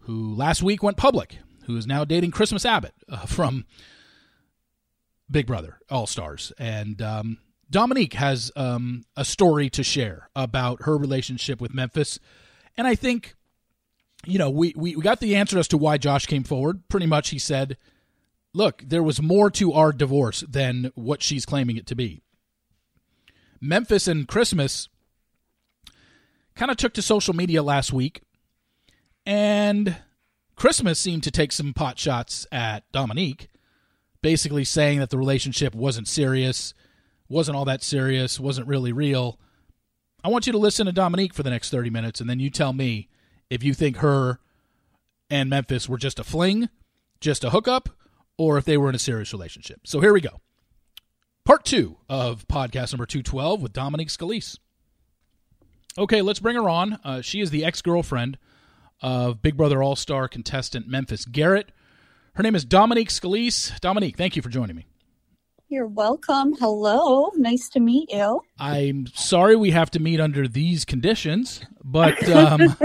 who 0.00 0.34
last 0.34 0.62
week 0.62 0.82
went 0.82 0.96
public, 0.96 1.38
who 1.66 1.76
is 1.76 1.86
now 1.86 2.04
dating 2.04 2.30
Christmas 2.30 2.64
Abbott 2.64 2.94
uh, 3.08 3.18
from 3.26 3.64
Big 5.30 5.46
Brother 5.46 5.78
All 5.90 6.06
Stars. 6.06 6.52
And 6.58 7.00
um, 7.02 7.38
Dominique 7.70 8.14
has 8.14 8.50
um, 8.56 9.04
a 9.16 9.24
story 9.24 9.68
to 9.70 9.82
share 9.82 10.28
about 10.34 10.82
her 10.82 10.96
relationship 10.96 11.60
with 11.60 11.74
Memphis. 11.74 12.18
And 12.76 12.86
I 12.86 12.94
think, 12.94 13.34
you 14.24 14.38
know, 14.38 14.50
we, 14.50 14.72
we, 14.76 14.96
we 14.96 15.02
got 15.02 15.20
the 15.20 15.36
answer 15.36 15.58
as 15.58 15.68
to 15.68 15.78
why 15.78 15.98
Josh 15.98 16.26
came 16.26 16.44
forward. 16.44 16.88
Pretty 16.88 17.06
much, 17.06 17.30
he 17.30 17.38
said, 17.38 17.76
look, 18.54 18.82
there 18.86 19.02
was 19.02 19.20
more 19.20 19.50
to 19.50 19.72
our 19.72 19.92
divorce 19.92 20.44
than 20.48 20.92
what 20.94 21.22
she's 21.22 21.44
claiming 21.44 21.76
it 21.76 21.86
to 21.88 21.94
be. 21.94 22.22
Memphis 23.60 24.06
and 24.06 24.28
Christmas 24.28 24.88
kind 26.58 26.72
of 26.72 26.76
took 26.76 26.92
to 26.94 27.02
social 27.02 27.34
media 27.34 27.62
last 27.62 27.92
week, 27.92 28.20
and 29.24 29.96
Christmas 30.56 30.98
seemed 30.98 31.22
to 31.22 31.30
take 31.30 31.52
some 31.52 31.72
pot 31.72 31.98
shots 31.98 32.46
at 32.50 32.90
Dominique, 32.90 33.48
basically 34.22 34.64
saying 34.64 34.98
that 34.98 35.10
the 35.10 35.18
relationship 35.18 35.72
wasn't 35.72 36.08
serious, 36.08 36.74
wasn't 37.28 37.56
all 37.56 37.64
that 37.64 37.84
serious, 37.84 38.40
wasn't 38.40 38.66
really 38.66 38.92
real. 38.92 39.38
I 40.24 40.28
want 40.28 40.48
you 40.48 40.52
to 40.52 40.58
listen 40.58 40.86
to 40.86 40.92
Dominique 40.92 41.32
for 41.32 41.44
the 41.44 41.50
next 41.50 41.70
30 41.70 41.90
minutes, 41.90 42.20
and 42.20 42.28
then 42.28 42.40
you 42.40 42.50
tell 42.50 42.72
me 42.72 43.08
if 43.48 43.62
you 43.62 43.72
think 43.72 43.98
her 43.98 44.40
and 45.30 45.48
Memphis 45.48 45.88
were 45.88 45.96
just 45.96 46.18
a 46.18 46.24
fling, 46.24 46.68
just 47.20 47.44
a 47.44 47.50
hookup, 47.50 47.88
or 48.36 48.58
if 48.58 48.64
they 48.64 48.76
were 48.76 48.88
in 48.88 48.96
a 48.96 48.98
serious 48.98 49.32
relationship. 49.32 49.82
So 49.84 50.00
here 50.00 50.12
we 50.12 50.20
go. 50.20 50.40
Part 51.44 51.64
two 51.64 51.98
of 52.08 52.48
podcast 52.48 52.92
number 52.92 53.06
212 53.06 53.62
with 53.62 53.72
Dominique 53.72 54.08
Scalise. 54.08 54.58
Okay, 55.98 56.22
let's 56.22 56.38
bring 56.38 56.54
her 56.54 56.68
on. 56.68 57.00
Uh, 57.02 57.20
she 57.22 57.40
is 57.40 57.50
the 57.50 57.64
ex 57.64 57.82
girlfriend 57.82 58.38
of 59.02 59.42
Big 59.42 59.56
Brother 59.56 59.82
All 59.82 59.96
Star 59.96 60.28
contestant 60.28 60.86
Memphis 60.86 61.24
Garrett. 61.24 61.72
Her 62.34 62.44
name 62.44 62.54
is 62.54 62.64
Dominique 62.64 63.08
Scalise. 63.08 63.78
Dominique, 63.80 64.16
thank 64.16 64.36
you 64.36 64.42
for 64.42 64.48
joining 64.48 64.76
me. 64.76 64.86
You're 65.68 65.88
welcome. 65.88 66.54
Hello. 66.54 67.32
Nice 67.34 67.68
to 67.70 67.80
meet 67.80 68.12
you. 68.12 68.42
I'm 68.60 69.08
sorry 69.08 69.56
we 69.56 69.72
have 69.72 69.90
to 69.90 69.98
meet 69.98 70.20
under 70.20 70.46
these 70.46 70.84
conditions, 70.84 71.62
but 71.82 72.28
um, 72.28 72.76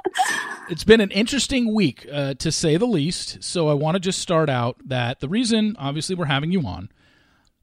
it's 0.68 0.82
been 0.82 1.00
an 1.00 1.12
interesting 1.12 1.72
week, 1.72 2.08
uh, 2.12 2.34
to 2.34 2.50
say 2.50 2.76
the 2.76 2.86
least. 2.86 3.44
So 3.44 3.68
I 3.68 3.74
want 3.74 3.94
to 3.94 4.00
just 4.00 4.18
start 4.18 4.50
out 4.50 4.76
that 4.84 5.20
the 5.20 5.28
reason, 5.28 5.76
obviously, 5.78 6.16
we're 6.16 6.24
having 6.24 6.50
you 6.50 6.66
on 6.66 6.90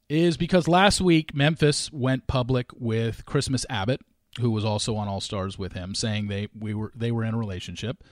is 0.07 0.37
because 0.37 0.69
last 0.69 1.01
week 1.01 1.35
Memphis 1.35 1.91
went 1.91 2.27
public 2.27 2.67
with 2.73 3.25
Christmas 3.25 3.65
Abbott, 3.69 3.99
who 4.39 4.51
was 4.51 4.65
also 4.65 4.95
on 4.95 5.07
All 5.07 5.21
Stars 5.21 5.57
with 5.57 5.73
him, 5.73 5.95
saying 5.95 6.27
they 6.27 6.49
we 6.57 6.73
were 6.73 6.91
they 6.95 7.11
were 7.11 7.23
in 7.23 7.33
a 7.33 7.37
relationship, 7.37 8.03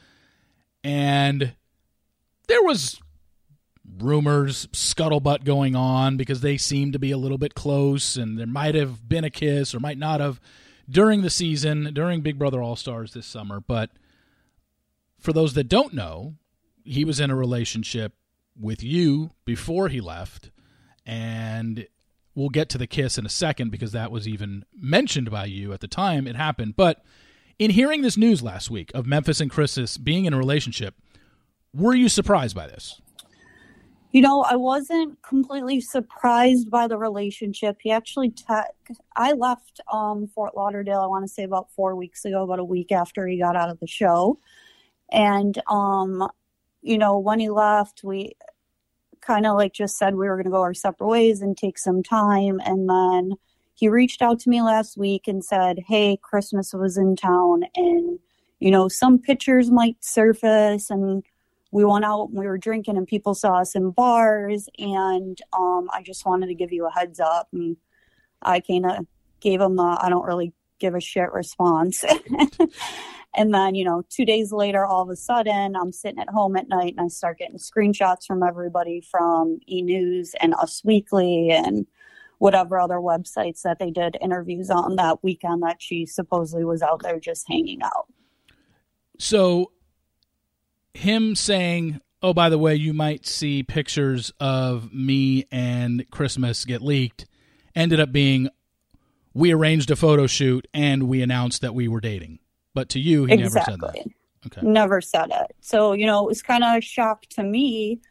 and 0.83 1.53
there 2.47 2.63
was 2.63 2.99
rumors, 3.97 4.67
scuttlebutt 4.67 5.43
going 5.43 5.75
on 5.75 6.15
because 6.15 6.41
they 6.41 6.57
seemed 6.57 6.93
to 6.93 6.99
be 6.99 7.11
a 7.11 7.17
little 7.17 7.37
bit 7.37 7.53
close, 7.53 8.15
and 8.15 8.39
there 8.39 8.47
might 8.47 8.75
have 8.75 9.07
been 9.07 9.25
a 9.25 9.29
kiss 9.29 9.75
or 9.75 9.79
might 9.79 9.97
not 9.97 10.19
have. 10.21 10.39
during 10.89 11.21
the 11.21 11.29
season, 11.29 11.93
during 11.93 12.21
Big 12.21 12.37
Brother 12.37 12.61
All 12.61 12.75
Stars 12.75 13.13
this 13.13 13.25
summer. 13.25 13.59
But 13.59 13.91
for 15.19 15.33
those 15.33 15.53
that 15.53 15.69
don't 15.69 15.93
know, 15.93 16.35
he 16.83 17.05
was 17.05 17.19
in 17.19 17.29
a 17.29 17.35
relationship 17.35 18.13
with 18.59 18.83
you 18.83 19.31
before 19.45 19.89
he 19.89 20.01
left. 20.01 20.51
And 21.05 21.87
we'll 22.35 22.49
get 22.49 22.69
to 22.69 22.77
the 22.77 22.87
kiss 22.87 23.17
in 23.17 23.25
a 23.25 23.29
second 23.29 23.69
because 23.69 23.91
that 23.91 24.11
was 24.11 24.27
even 24.27 24.65
mentioned 24.75 25.29
by 25.29 25.45
you 25.45 25.73
at 25.73 25.81
the 25.81 25.87
time 25.87 26.27
it 26.27 26.35
happened. 26.35 26.75
But 26.75 27.03
in 27.59 27.71
hearing 27.71 28.01
this 28.01 28.17
news 28.17 28.41
last 28.41 28.71
week 28.71 28.91
of 28.93 29.05
Memphis 29.05 29.39
and 29.39 29.51
Chris's 29.51 29.97
being 29.97 30.25
in 30.25 30.33
a 30.33 30.37
relationship, 30.37 30.95
were 31.73 31.93
you 31.93 32.09
surprised 32.09 32.55
by 32.55 32.67
this? 32.67 33.01
You 34.11 34.21
know, 34.21 34.43
I 34.43 34.55
wasn't 34.55 35.19
completely 35.23 35.81
surprised 35.81 36.69
by 36.69 36.87
the 36.87 36.97
relationship. 36.97 37.77
He 37.81 37.89
actually, 37.89 38.29
te- 38.29 38.95
I 39.15 39.31
left 39.33 39.81
um, 39.91 40.27
Fort 40.27 40.55
Lauderdale, 40.55 40.99
I 40.99 41.07
want 41.07 41.23
to 41.23 41.33
say 41.33 41.43
about 41.43 41.71
four 41.71 41.95
weeks 41.95 42.23
ago, 42.23 42.43
about 42.43 42.59
a 42.59 42.63
week 42.63 42.91
after 42.91 43.25
he 43.25 43.39
got 43.39 43.55
out 43.55 43.69
of 43.69 43.79
the 43.79 43.87
show. 43.87 44.37
And, 45.11 45.59
um, 45.67 46.27
you 46.83 46.99
know, 46.99 47.17
when 47.17 47.39
he 47.39 47.49
left, 47.49 48.03
we 48.03 48.33
kind 49.25 49.45
of 49.45 49.55
like 49.55 49.73
just 49.73 49.97
said 49.97 50.15
we 50.15 50.27
were 50.27 50.35
going 50.35 50.45
to 50.45 50.51
go 50.51 50.61
our 50.61 50.73
separate 50.73 51.07
ways 51.07 51.41
and 51.41 51.57
take 51.57 51.77
some 51.77 52.03
time. 52.03 52.59
And 52.65 52.89
then 52.89 53.33
he 53.75 53.87
reached 53.89 54.21
out 54.21 54.39
to 54.41 54.49
me 54.49 54.61
last 54.61 54.97
week 54.97 55.27
and 55.27 55.43
said, 55.43 55.79
Hey, 55.87 56.17
Christmas 56.21 56.73
was 56.73 56.97
in 56.97 57.15
town 57.15 57.63
and, 57.75 58.19
you 58.59 58.71
know, 58.71 58.87
some 58.87 59.19
pictures 59.19 59.71
might 59.71 60.03
surface 60.03 60.89
and, 60.89 61.23
we 61.73 61.83
went 61.83 62.05
out 62.05 62.29
and 62.29 62.37
we 62.37 62.45
were 62.45 62.57
drinking 62.57 62.97
and 62.97 63.07
people 63.07 63.33
saw 63.33 63.55
us 63.55 63.75
in 63.75 63.89
bars 63.89 64.69
and 64.77 65.41
um, 65.57 65.89
i 65.91 66.01
just 66.03 66.25
wanted 66.25 66.47
to 66.47 66.53
give 66.53 66.71
you 66.71 66.85
a 66.85 66.91
heads 66.91 67.19
up 67.19 67.49
and 67.51 67.75
i 68.43 68.59
kind 68.59 68.85
of 68.85 69.05
gave 69.41 69.59
him 69.59 69.75
the 69.75 69.97
i 70.01 70.07
don't 70.07 70.25
really 70.25 70.53
give 70.79 70.93
a 70.93 71.01
shit 71.01 71.31
response 71.33 72.05
and 73.35 73.53
then 73.53 73.75
you 73.75 73.83
know 73.83 74.03
two 74.09 74.25
days 74.25 74.51
later 74.51 74.85
all 74.85 75.01
of 75.01 75.09
a 75.09 75.15
sudden 75.15 75.75
i'm 75.75 75.91
sitting 75.91 76.19
at 76.19 76.29
home 76.29 76.55
at 76.55 76.67
night 76.67 76.93
and 76.97 77.05
i 77.05 77.07
start 77.07 77.37
getting 77.37 77.57
screenshots 77.57 78.25
from 78.25 78.43
everybody 78.43 79.01
from 79.01 79.59
e-news 79.67 80.35
and 80.41 80.53
us 80.55 80.81
weekly 80.83 81.49
and 81.49 81.85
whatever 82.39 82.79
other 82.79 82.97
websites 82.97 83.61
that 83.61 83.79
they 83.79 83.91
did 83.91 84.17
interviews 84.21 84.69
on 84.69 84.95
that 84.95 85.23
weekend 85.23 85.63
that 85.63 85.81
she 85.81 86.05
supposedly 86.05 86.65
was 86.65 86.81
out 86.81 87.01
there 87.01 87.19
just 87.19 87.47
hanging 87.47 87.81
out 87.81 88.07
so 89.17 89.71
him 90.93 91.35
saying, 91.35 92.01
"Oh, 92.21 92.33
by 92.33 92.49
the 92.49 92.57
way, 92.57 92.75
you 92.75 92.93
might 92.93 93.25
see 93.25 93.63
pictures 93.63 94.31
of 94.39 94.93
me 94.93 95.45
and 95.51 96.09
Christmas 96.11 96.65
get 96.65 96.81
leaked," 96.81 97.25
ended 97.75 97.99
up 97.99 98.11
being 98.11 98.49
we 99.33 99.51
arranged 99.51 99.89
a 99.89 99.95
photo 99.95 100.27
shoot 100.27 100.67
and 100.73 101.03
we 101.03 101.21
announced 101.21 101.61
that 101.61 101.73
we 101.73 101.87
were 101.87 101.99
dating. 101.99 102.39
But 102.73 102.89
to 102.89 102.99
you, 102.99 103.25
he 103.25 103.33
exactly. 103.33 103.77
never 103.77 103.93
said 103.93 104.03
that. 104.03 104.57
Okay. 104.57 104.67
Never 104.67 105.01
said 105.01 105.29
it. 105.31 105.55
So, 105.61 105.93
you 105.93 106.05
know, 106.05 106.23
it 106.23 106.27
was 106.27 106.41
kind 106.41 106.63
of 106.63 106.77
a 106.77 106.81
shock 106.81 107.25
to 107.31 107.43
me 107.43 108.01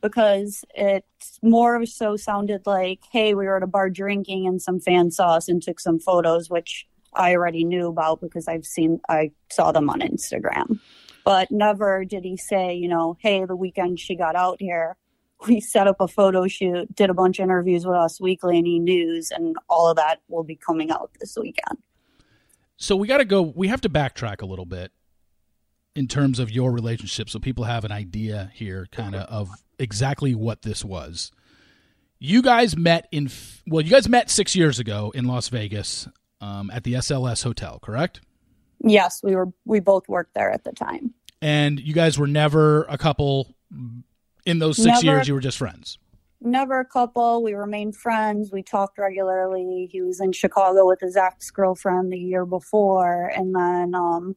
because 0.00 0.64
it 0.74 1.04
more 1.42 1.84
so 1.86 2.16
sounded 2.16 2.62
like, 2.66 3.00
hey, 3.12 3.34
we 3.34 3.46
were 3.46 3.56
at 3.56 3.62
a 3.62 3.68
bar 3.68 3.90
drinking 3.90 4.46
and 4.46 4.60
some 4.60 4.80
fan 4.80 5.10
saw 5.10 5.34
us 5.34 5.48
and 5.48 5.62
took 5.62 5.80
some 5.80 5.98
photos, 5.98 6.50
which 6.50 6.86
I 7.14 7.34
already 7.34 7.64
knew 7.64 7.88
about 7.88 8.20
because 8.20 8.48
I've 8.48 8.66
seen, 8.66 9.00
I 9.08 9.30
saw 9.50 9.72
them 9.72 9.88
on 9.88 10.00
Instagram 10.00 10.80
but 11.26 11.50
never 11.50 12.04
did 12.04 12.22
he 12.22 12.36
say, 12.36 12.72
you 12.72 12.86
know, 12.86 13.16
hey, 13.18 13.44
the 13.44 13.56
weekend 13.56 13.98
she 13.98 14.14
got 14.14 14.36
out 14.36 14.58
here, 14.60 14.96
we 15.48 15.60
set 15.60 15.88
up 15.88 15.96
a 15.98 16.06
photo 16.06 16.46
shoot, 16.46 16.94
did 16.94 17.10
a 17.10 17.14
bunch 17.14 17.40
of 17.40 17.42
interviews 17.42 17.84
with 17.84 17.96
Us 17.96 18.20
Weekly 18.20 18.58
and 18.58 18.68
E 18.68 18.78
News, 18.78 19.32
and 19.32 19.56
all 19.68 19.88
of 19.90 19.96
that 19.96 20.20
will 20.28 20.44
be 20.44 20.54
coming 20.54 20.92
out 20.92 21.10
this 21.18 21.36
weekend. 21.36 21.78
So 22.76 22.96
we 22.96 23.08
got 23.08 23.18
to 23.18 23.24
go, 23.24 23.42
we 23.42 23.68
have 23.68 23.80
to 23.82 23.88
backtrack 23.88 24.42
a 24.42 24.46
little 24.46 24.66
bit 24.66 24.92
in 25.94 26.08
terms 26.08 26.38
of 26.38 26.50
your 26.50 26.72
relationship 26.72 27.30
so 27.30 27.38
people 27.38 27.64
have 27.64 27.84
an 27.84 27.92
idea 27.92 28.50
here, 28.54 28.86
kind 28.92 29.14
of, 29.14 29.22
of 29.22 29.50
exactly 29.78 30.34
what 30.34 30.62
this 30.62 30.84
was. 30.84 31.32
You 32.18 32.42
guys 32.42 32.76
met 32.76 33.08
in, 33.12 33.30
well, 33.66 33.82
you 33.82 33.90
guys 33.90 34.08
met 34.08 34.30
six 34.30 34.54
years 34.54 34.78
ago 34.78 35.12
in 35.14 35.26
Las 35.26 35.48
Vegas 35.48 36.08
um, 36.40 36.70
at 36.70 36.84
the 36.84 36.94
SLS 36.94 37.42
Hotel, 37.42 37.78
correct? 37.78 38.20
Yes, 38.80 39.20
we 39.22 39.34
were. 39.34 39.48
We 39.64 39.80
both 39.80 40.08
worked 40.08 40.34
there 40.34 40.50
at 40.50 40.64
the 40.64 40.72
time. 40.72 41.14
And 41.40 41.80
you 41.80 41.94
guys 41.94 42.18
were 42.18 42.26
never 42.26 42.84
a 42.84 42.98
couple 42.98 43.54
in 44.44 44.58
those 44.58 44.76
six 44.76 45.02
never, 45.02 45.16
years. 45.16 45.28
You 45.28 45.34
were 45.34 45.40
just 45.40 45.58
friends. 45.58 45.98
Never 46.40 46.80
a 46.80 46.84
couple. 46.84 47.42
We 47.42 47.54
remained 47.54 47.96
friends. 47.96 48.52
We 48.52 48.62
talked 48.62 48.98
regularly. 48.98 49.88
He 49.90 50.02
was 50.02 50.20
in 50.20 50.32
Chicago 50.32 50.86
with 50.86 51.00
his 51.00 51.16
ex 51.16 51.50
girlfriend 51.50 52.12
the 52.12 52.18
year 52.18 52.44
before, 52.44 53.32
and 53.34 53.54
then 53.54 53.94
um, 53.94 54.36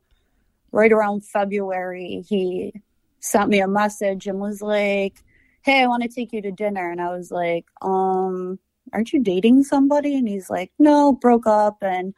right 0.72 0.92
around 0.92 1.26
February, 1.26 2.24
he 2.28 2.74
sent 3.20 3.50
me 3.50 3.60
a 3.60 3.68
message 3.68 4.28
and 4.28 4.40
was 4.40 4.62
like, 4.62 5.24
"Hey, 5.64 5.84
I 5.84 5.88
want 5.88 6.04
to 6.04 6.10
take 6.10 6.32
you 6.32 6.42
to 6.42 6.52
dinner." 6.52 6.90
And 6.90 7.02
I 7.02 7.10
was 7.10 7.32
like, 7.32 7.66
"Um, 7.82 8.60
aren't 8.94 9.12
you 9.14 9.22
dating 9.22 9.64
somebody?" 9.64 10.16
And 10.16 10.28
he's 10.28 10.50
like, 10.50 10.72
"No, 10.80 11.12
broke 11.12 11.48
up." 11.48 11.78
And 11.82 12.14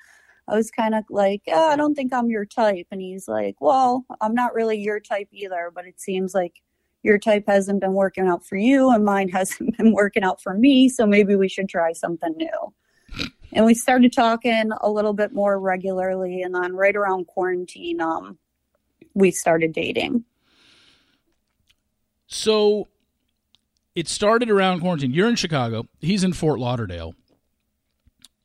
I 0.48 0.56
was 0.56 0.72
kind 0.72 0.96
of 0.96 1.06
like, 1.10 1.44
oh, 1.48 1.70
I 1.70 1.76
don't 1.76 1.96
think 1.96 2.14
I'm 2.14 2.30
your 2.30 2.46
type. 2.46 2.88
And 2.92 3.02
he's 3.02 3.28
like, 3.28 3.56
Well, 3.62 4.06
I'm 4.20 4.34
not 4.34 4.54
really 4.54 4.78
your 4.80 5.00
type 5.00 5.30
either, 5.32 5.72
but 5.74 5.86
it 5.86 6.02
seems 6.02 6.34
like 6.34 6.62
your 7.04 7.18
type 7.18 7.46
hasn't 7.48 7.82
been 7.82 7.94
working 7.94 8.28
out 8.28 8.46
for 8.46 8.58
you 8.58 8.92
and 8.92 9.04
mine 9.04 9.30
hasn't 9.30 9.78
been 9.78 9.94
working 9.94 10.24
out 10.24 10.42
for 10.42 10.54
me. 10.54 10.90
So 10.90 11.06
maybe 11.06 11.36
we 11.36 11.48
should 11.48 11.70
try 11.70 11.94
something 11.94 12.34
new. 12.38 12.74
And 13.54 13.66
we 13.66 13.74
started 13.74 14.14
talking 14.14 14.72
a 14.80 14.90
little 14.90 15.14
bit 15.14 15.34
more 15.34 15.60
regularly. 15.60 16.42
And 16.42 16.56
then 16.56 16.74
right 16.74 16.96
around 16.96 17.28
quarantine, 17.28 18.00
um, 18.00 18.38
we 19.14 19.32
started 19.32 19.74
dating. 19.74 20.24
So 22.28 22.88
it 23.94 24.08
started 24.08 24.50
around 24.50 24.80
quarantine. 24.80 25.12
You're 25.12 25.28
in 25.28 25.36
Chicago. 25.36 25.88
He's 26.00 26.24
in 26.24 26.32
Fort 26.32 26.60
Lauderdale. 26.60 27.14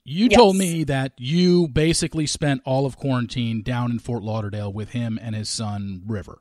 You 0.03 0.29
yes. 0.31 0.37
told 0.37 0.57
me 0.57 0.85
that 0.85 1.13
you 1.19 1.69
basically 1.69 2.27
spent 2.27 2.63
all 2.65 2.87
of 2.87 2.97
quarantine 2.97 3.63
down 3.63 3.91
in 3.91 3.99
Fort 3.99 4.23
Lauderdale 4.23 4.73
with 4.73 4.91
him 4.91 5.19
and 5.21 5.35
his 5.35 5.49
son 5.49 6.03
River. 6.07 6.39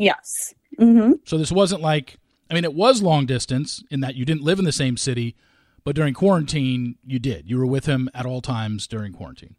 Yes. 0.00 0.54
Mm-hmm. 0.78 1.12
So 1.26 1.36
this 1.36 1.52
wasn't 1.52 1.82
like, 1.82 2.16
I 2.50 2.54
mean, 2.54 2.64
it 2.64 2.72
was 2.72 3.02
long 3.02 3.26
distance 3.26 3.84
in 3.90 4.00
that 4.00 4.14
you 4.14 4.24
didn't 4.24 4.42
live 4.42 4.58
in 4.58 4.64
the 4.64 4.72
same 4.72 4.96
city, 4.96 5.36
but 5.84 5.94
during 5.94 6.14
quarantine, 6.14 6.96
you 7.04 7.18
did. 7.18 7.50
You 7.50 7.58
were 7.58 7.66
with 7.66 7.84
him 7.84 8.08
at 8.14 8.24
all 8.24 8.40
times 8.40 8.86
during 8.86 9.12
quarantine. 9.12 9.56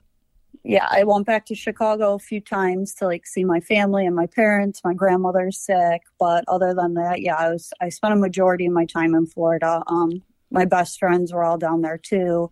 Yeah, 0.64 0.88
I 0.90 1.04
went 1.04 1.28
back 1.28 1.46
to 1.46 1.56
Chicago 1.56 2.16
a 2.16 2.20
few 2.20 2.42
times 2.42 2.96
to 2.96 3.06
like 3.06 3.28
see 3.28 3.44
my 3.44 3.60
family 3.60 4.06
and 4.06 4.16
my 4.16 4.26
parents. 4.26 4.82
My 4.84 4.96
grandmother's 4.96 5.60
sick, 5.60 6.02
but 6.20 6.44
other 6.48 6.74
than 6.74 6.96
that, 6.96 7.22
yeah, 7.22 7.36
I 7.36 7.50
was 7.50 7.72
I 7.80 7.90
spent 7.90 8.14
a 8.14 8.18
majority 8.18 8.66
of 8.66 8.74
my 8.74 8.86
time 8.86 9.14
in 9.14 9.28
Florida. 9.28 9.84
Um, 9.88 10.24
my 10.50 10.66
best 10.66 10.98
friends 10.98 11.32
were 11.32 11.44
all 11.44 11.58
down 11.58 11.82
there 11.82 11.98
too. 11.98 12.50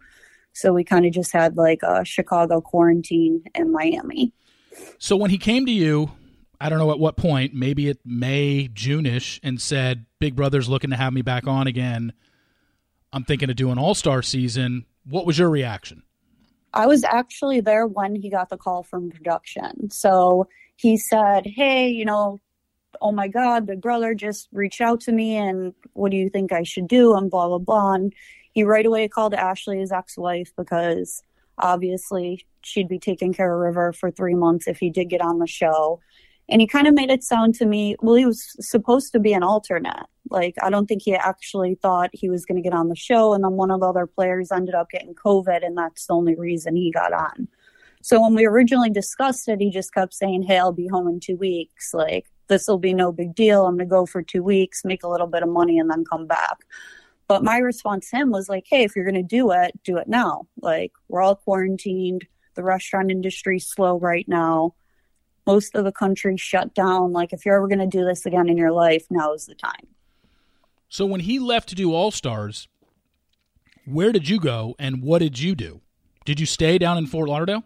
So 0.54 0.74
we 0.74 0.84
kind 0.84 1.06
of 1.06 1.12
just 1.12 1.32
had 1.32 1.58
like 1.58 1.82
a 1.84 2.06
Chicago 2.06 2.62
quarantine 2.62 3.44
in 3.56 3.72
Miami. 3.72 4.34
So 4.98 5.16
when 5.16 5.30
he 5.32 5.38
came 5.38 5.66
to 5.66 5.72
you, 5.72 6.12
I 6.60 6.70
don't 6.70 6.80
know 6.80 6.92
at 6.92 7.00
what 7.00 7.16
point, 7.16 7.54
maybe 7.54 7.88
it 7.88 8.00
May, 8.06 8.68
June-ish, 8.68 9.40
and 9.44 9.62
said, 9.62 10.06
Big 10.20 10.36
Brother's 10.36 10.68
looking 10.68 10.90
to 10.90 10.98
have 10.98 11.14
me 11.14 11.22
back 11.22 11.48
on 11.48 11.68
again. 11.68 12.14
I'm 13.14 13.24
thinking 13.24 13.50
of 13.50 13.56
doing 13.56 13.78
All 13.78 13.96
Star 13.96 14.22
season. 14.22 14.86
What 15.06 15.26
was 15.26 15.40
your 15.40 15.50
reaction? 15.50 16.04
I 16.74 16.86
was 16.86 17.04
actually 17.04 17.62
there 17.62 17.88
when 17.88 18.16
he 18.16 18.30
got 18.30 18.50
the 18.50 18.58
call 18.58 18.84
from 18.84 19.10
production. 19.10 19.90
So 19.90 20.48
he 20.76 20.98
said, 20.98 21.46
Hey, 21.46 21.90
you 21.90 22.06
know, 22.06 22.40
oh 23.02 23.12
my 23.12 23.28
God, 23.28 23.66
Big 23.66 23.82
Brother 23.82 24.14
just 24.14 24.48
reached 24.52 24.82
out 24.82 25.02
to 25.02 25.12
me 25.12 25.36
and 25.36 25.74
what 25.94 26.12
do 26.12 26.18
you 26.18 26.30
think 26.30 26.52
I 26.52 26.64
should 26.64 26.88
do? 26.88 27.16
And 27.16 27.32
blah, 27.32 27.48
blah, 27.48 27.58
blah. 27.58 27.94
And 27.94 28.14
he 28.52 28.64
right 28.64 28.86
away 28.86 29.08
called 29.08 29.34
Ashley, 29.34 29.80
his 29.80 29.92
ex 29.92 30.18
wife, 30.18 30.52
because 30.56 31.24
obviously 31.58 32.46
she'd 32.64 32.88
be 32.88 33.00
taking 33.00 33.34
care 33.34 33.54
of 33.54 33.60
River 33.60 33.94
for 33.94 34.12
three 34.12 34.36
months 34.36 34.68
if 34.68 34.80
he 34.80 34.90
did 34.90 35.10
get 35.10 35.22
on 35.22 35.40
the 35.40 35.48
show. 35.48 36.02
And 36.50 36.62
he 36.62 36.68
kind 36.68 36.88
of 36.88 36.96
made 36.96 37.12
it 37.12 37.24
sound 37.24 37.56
to 37.56 37.66
me, 37.66 37.96
well, 38.02 38.16
he 38.16 38.26
was 38.26 38.56
supposed 38.60 39.12
to 39.12 39.20
be 39.20 39.34
an 39.34 39.44
alternate. 39.44 40.06
Like, 40.30 40.56
I 40.62 40.70
don't 40.70 40.88
think 40.88 41.04
he 41.04 41.14
actually 41.16 41.76
thought 41.76 42.10
he 42.12 42.30
was 42.30 42.46
going 42.46 42.62
to 42.62 42.68
get 42.68 42.76
on 42.76 42.90
the 42.90 42.96
show. 42.96 43.34
And 43.34 43.44
then 43.44 43.54
one 43.54 43.72
of 43.72 43.82
the 43.82 43.88
other 43.88 44.08
players 44.08 44.52
ended 44.52 44.76
up 44.76 44.90
getting 44.90 45.14
COVID, 45.14 45.66
and 45.66 45.78
that's 45.78 46.08
the 46.08 46.14
only 46.14 46.36
reason 46.36 46.76
he 46.76 46.92
got 46.92 47.14
on. 47.14 47.48
So 48.02 48.22
when 48.22 48.34
we 48.34 48.46
originally 48.46 48.90
discussed 48.90 49.48
it, 49.48 49.60
he 49.60 49.70
just 49.70 49.94
kept 49.94 50.14
saying, 50.14 50.44
Hey, 50.44 50.58
I'll 50.58 50.72
be 50.72 50.88
home 50.88 51.08
in 51.08 51.20
two 51.20 51.36
weeks. 51.36 51.94
Like, 51.94 52.26
this 52.48 52.68
will 52.68 52.80
be 52.80 52.94
no 52.94 53.12
big 53.12 53.36
deal. 53.36 53.66
I'm 53.66 53.78
going 53.78 53.88
to 53.88 53.90
go 53.90 54.06
for 54.06 54.22
two 54.22 54.44
weeks, 54.44 54.84
make 54.84 55.04
a 55.04 55.10
little 55.10 55.28
bit 55.28 55.44
of 55.44 55.50
money, 55.50 55.78
and 55.80 55.90
then 55.90 56.04
come 56.06 56.26
back. 56.26 56.58
But 57.28 57.44
my 57.44 57.60
response 57.60 58.10
to 58.10 58.18
him 58.18 58.32
was 58.32 58.50
like, 58.50 58.66
hey, 58.68 58.84
if 58.84 58.96
you're 58.96 59.06
going 59.06 59.14
to 59.14 59.24
do 59.24 59.52
it, 59.52 59.80
do 59.84 59.98
it 59.98 60.08
now. 60.08 60.48
Like, 60.62 60.92
we're 61.10 61.22
all 61.22 61.36
quarantined. 61.36 62.26
The 62.56 62.64
restaurant 62.64 63.12
industry's 63.12 63.68
slow 63.68 64.00
right 64.00 64.28
now. 64.28 64.74
Most 65.50 65.74
of 65.74 65.84
the 65.84 65.92
country 65.92 66.38
shut 66.38 66.76
down. 66.76 67.12
Like, 67.12 67.34
if 67.34 67.44
you're 67.44 67.56
ever 67.56 67.68
going 67.68 67.80
to 67.80 67.88
do 67.88 68.06
this 68.06 68.24
again 68.28 68.50
in 68.50 68.56
your 68.56 68.72
life, 68.72 69.08
now 69.10 69.34
is 69.34 69.48
the 69.48 69.56
time. 69.56 69.88
So, 70.90 71.08
when 71.08 71.22
he 71.22 71.40
left 71.40 71.70
to 71.70 71.76
do 71.76 71.92
All 71.92 72.12
Stars, 72.12 72.68
where 73.84 74.12
did 74.12 74.30
you 74.30 74.40
go 74.40 74.76
and 74.78 75.02
what 75.02 75.20
did 75.20 75.40
you 75.40 75.56
do? 75.56 75.82
Did 76.24 76.40
you 76.40 76.46
stay 76.46 76.78
down 76.78 77.00
in 77.00 77.08
Fort 77.08 77.28
Lauderdale? 77.28 77.64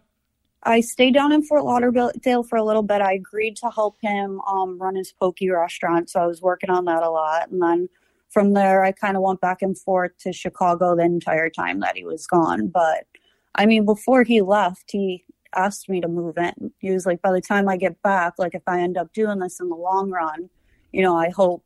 I 0.63 0.79
stayed 0.79 1.13
down 1.13 1.33
in 1.33 1.43
Fort 1.43 1.65
Lauderdale 1.65 2.43
for 2.43 2.55
a 2.55 2.63
little 2.63 2.83
bit. 2.83 3.01
I 3.01 3.15
agreed 3.15 3.57
to 3.57 3.69
help 3.69 3.97
him 4.01 4.39
um, 4.47 4.79
run 4.79 4.95
his 4.95 5.11
poke 5.11 5.39
restaurant, 5.45 6.09
so 6.09 6.21
I 6.21 6.25
was 6.25 6.41
working 6.41 6.69
on 6.69 6.85
that 6.85 7.03
a 7.03 7.09
lot. 7.09 7.49
And 7.49 7.61
then 7.61 7.89
from 8.29 8.53
there, 8.53 8.85
I 8.85 8.93
kind 8.93 9.17
of 9.17 9.23
went 9.23 9.41
back 9.41 9.61
and 9.61 9.77
forth 9.77 10.17
to 10.19 10.31
Chicago 10.31 10.95
the 10.95 11.03
entire 11.03 11.49
time 11.49 11.81
that 11.81 11.97
he 11.97 12.05
was 12.05 12.25
gone. 12.25 12.69
But 12.69 13.07
I 13.55 13.65
mean, 13.65 13.83
before 13.83 14.23
he 14.23 14.41
left, 14.41 14.91
he 14.91 15.25
asked 15.55 15.89
me 15.89 16.01
to 16.01 16.07
move 16.07 16.37
in. 16.37 16.71
He 16.79 16.91
was 16.91 17.05
like, 17.05 17.21
by 17.21 17.31
the 17.31 17.41
time 17.41 17.67
I 17.67 17.77
get 17.77 18.01
back, 18.01 18.33
like 18.37 18.55
if 18.55 18.63
I 18.67 18.81
end 18.81 18.97
up 18.97 19.13
doing 19.13 19.39
this 19.39 19.59
in 19.59 19.69
the 19.69 19.75
long 19.75 20.09
run, 20.09 20.49
you 20.91 21.01
know, 21.01 21.17
I 21.17 21.29
hope 21.29 21.63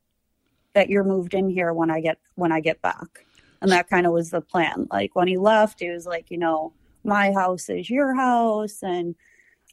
that 0.73 0.89
you're 0.89 1.03
moved 1.03 1.33
in 1.33 1.49
here 1.49 1.73
when 1.73 1.89
I 1.89 2.01
get 2.01 2.19
when 2.35 2.51
I 2.51 2.59
get 2.59 2.81
back. 2.81 3.25
And 3.61 3.71
that 3.71 3.89
kind 3.89 4.05
of 4.05 4.13
was 4.13 4.29
the 4.29 4.41
plan. 4.41 4.87
Like 4.91 5.15
when 5.15 5.27
he 5.27 5.37
left, 5.37 5.79
he 5.79 5.89
was 5.89 6.05
like, 6.05 6.29
you 6.29 6.37
know, 6.37 6.73
my 7.03 7.31
house 7.31 7.69
is 7.69 7.89
your 7.89 8.13
house 8.13 8.83
and 8.83 9.15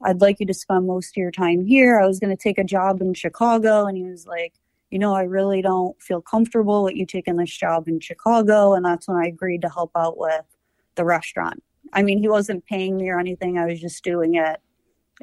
I'd 0.03 0.21
like 0.21 0.41
you 0.41 0.47
to 0.47 0.55
spend 0.55 0.87
most 0.87 1.11
of 1.11 1.17
your 1.17 1.31
time 1.31 1.65
here. 1.65 2.01
I 2.01 2.07
was 2.07 2.19
going 2.19 2.35
to 2.35 2.43
take 2.43 2.59
a 2.59 2.65
job 2.65 3.01
in 3.01 3.15
Chicago 3.15 3.87
and 3.87 3.97
he 3.97 4.05
was 4.05 4.27
like, 4.27 4.55
you 4.91 4.99
know, 4.99 5.15
I 5.15 5.23
really 5.23 5.61
don't 5.61 6.01
feel 6.01 6.21
comfortable 6.21 6.85
with 6.85 6.95
you 6.95 7.05
taking 7.05 7.37
this 7.37 7.55
job 7.55 7.89
in 7.89 8.01
Chicago. 8.01 8.75
And 8.75 8.85
that's 8.85 9.09
when 9.09 9.17
I 9.17 9.27
agreed 9.27 9.63
to 9.63 9.69
help 9.69 9.91
out 9.97 10.19
with 10.19 10.45
the 10.95 11.05
restaurant. 11.05 11.63
I 11.95 12.03
mean, 12.03 12.19
he 12.19 12.29
wasn't 12.29 12.67
paying 12.67 12.97
me 12.97 13.09
or 13.09 13.19
anything. 13.19 13.59
I 13.59 13.67
was 13.67 13.81
just 13.81 14.03
doing 14.05 14.35
it 14.35 14.61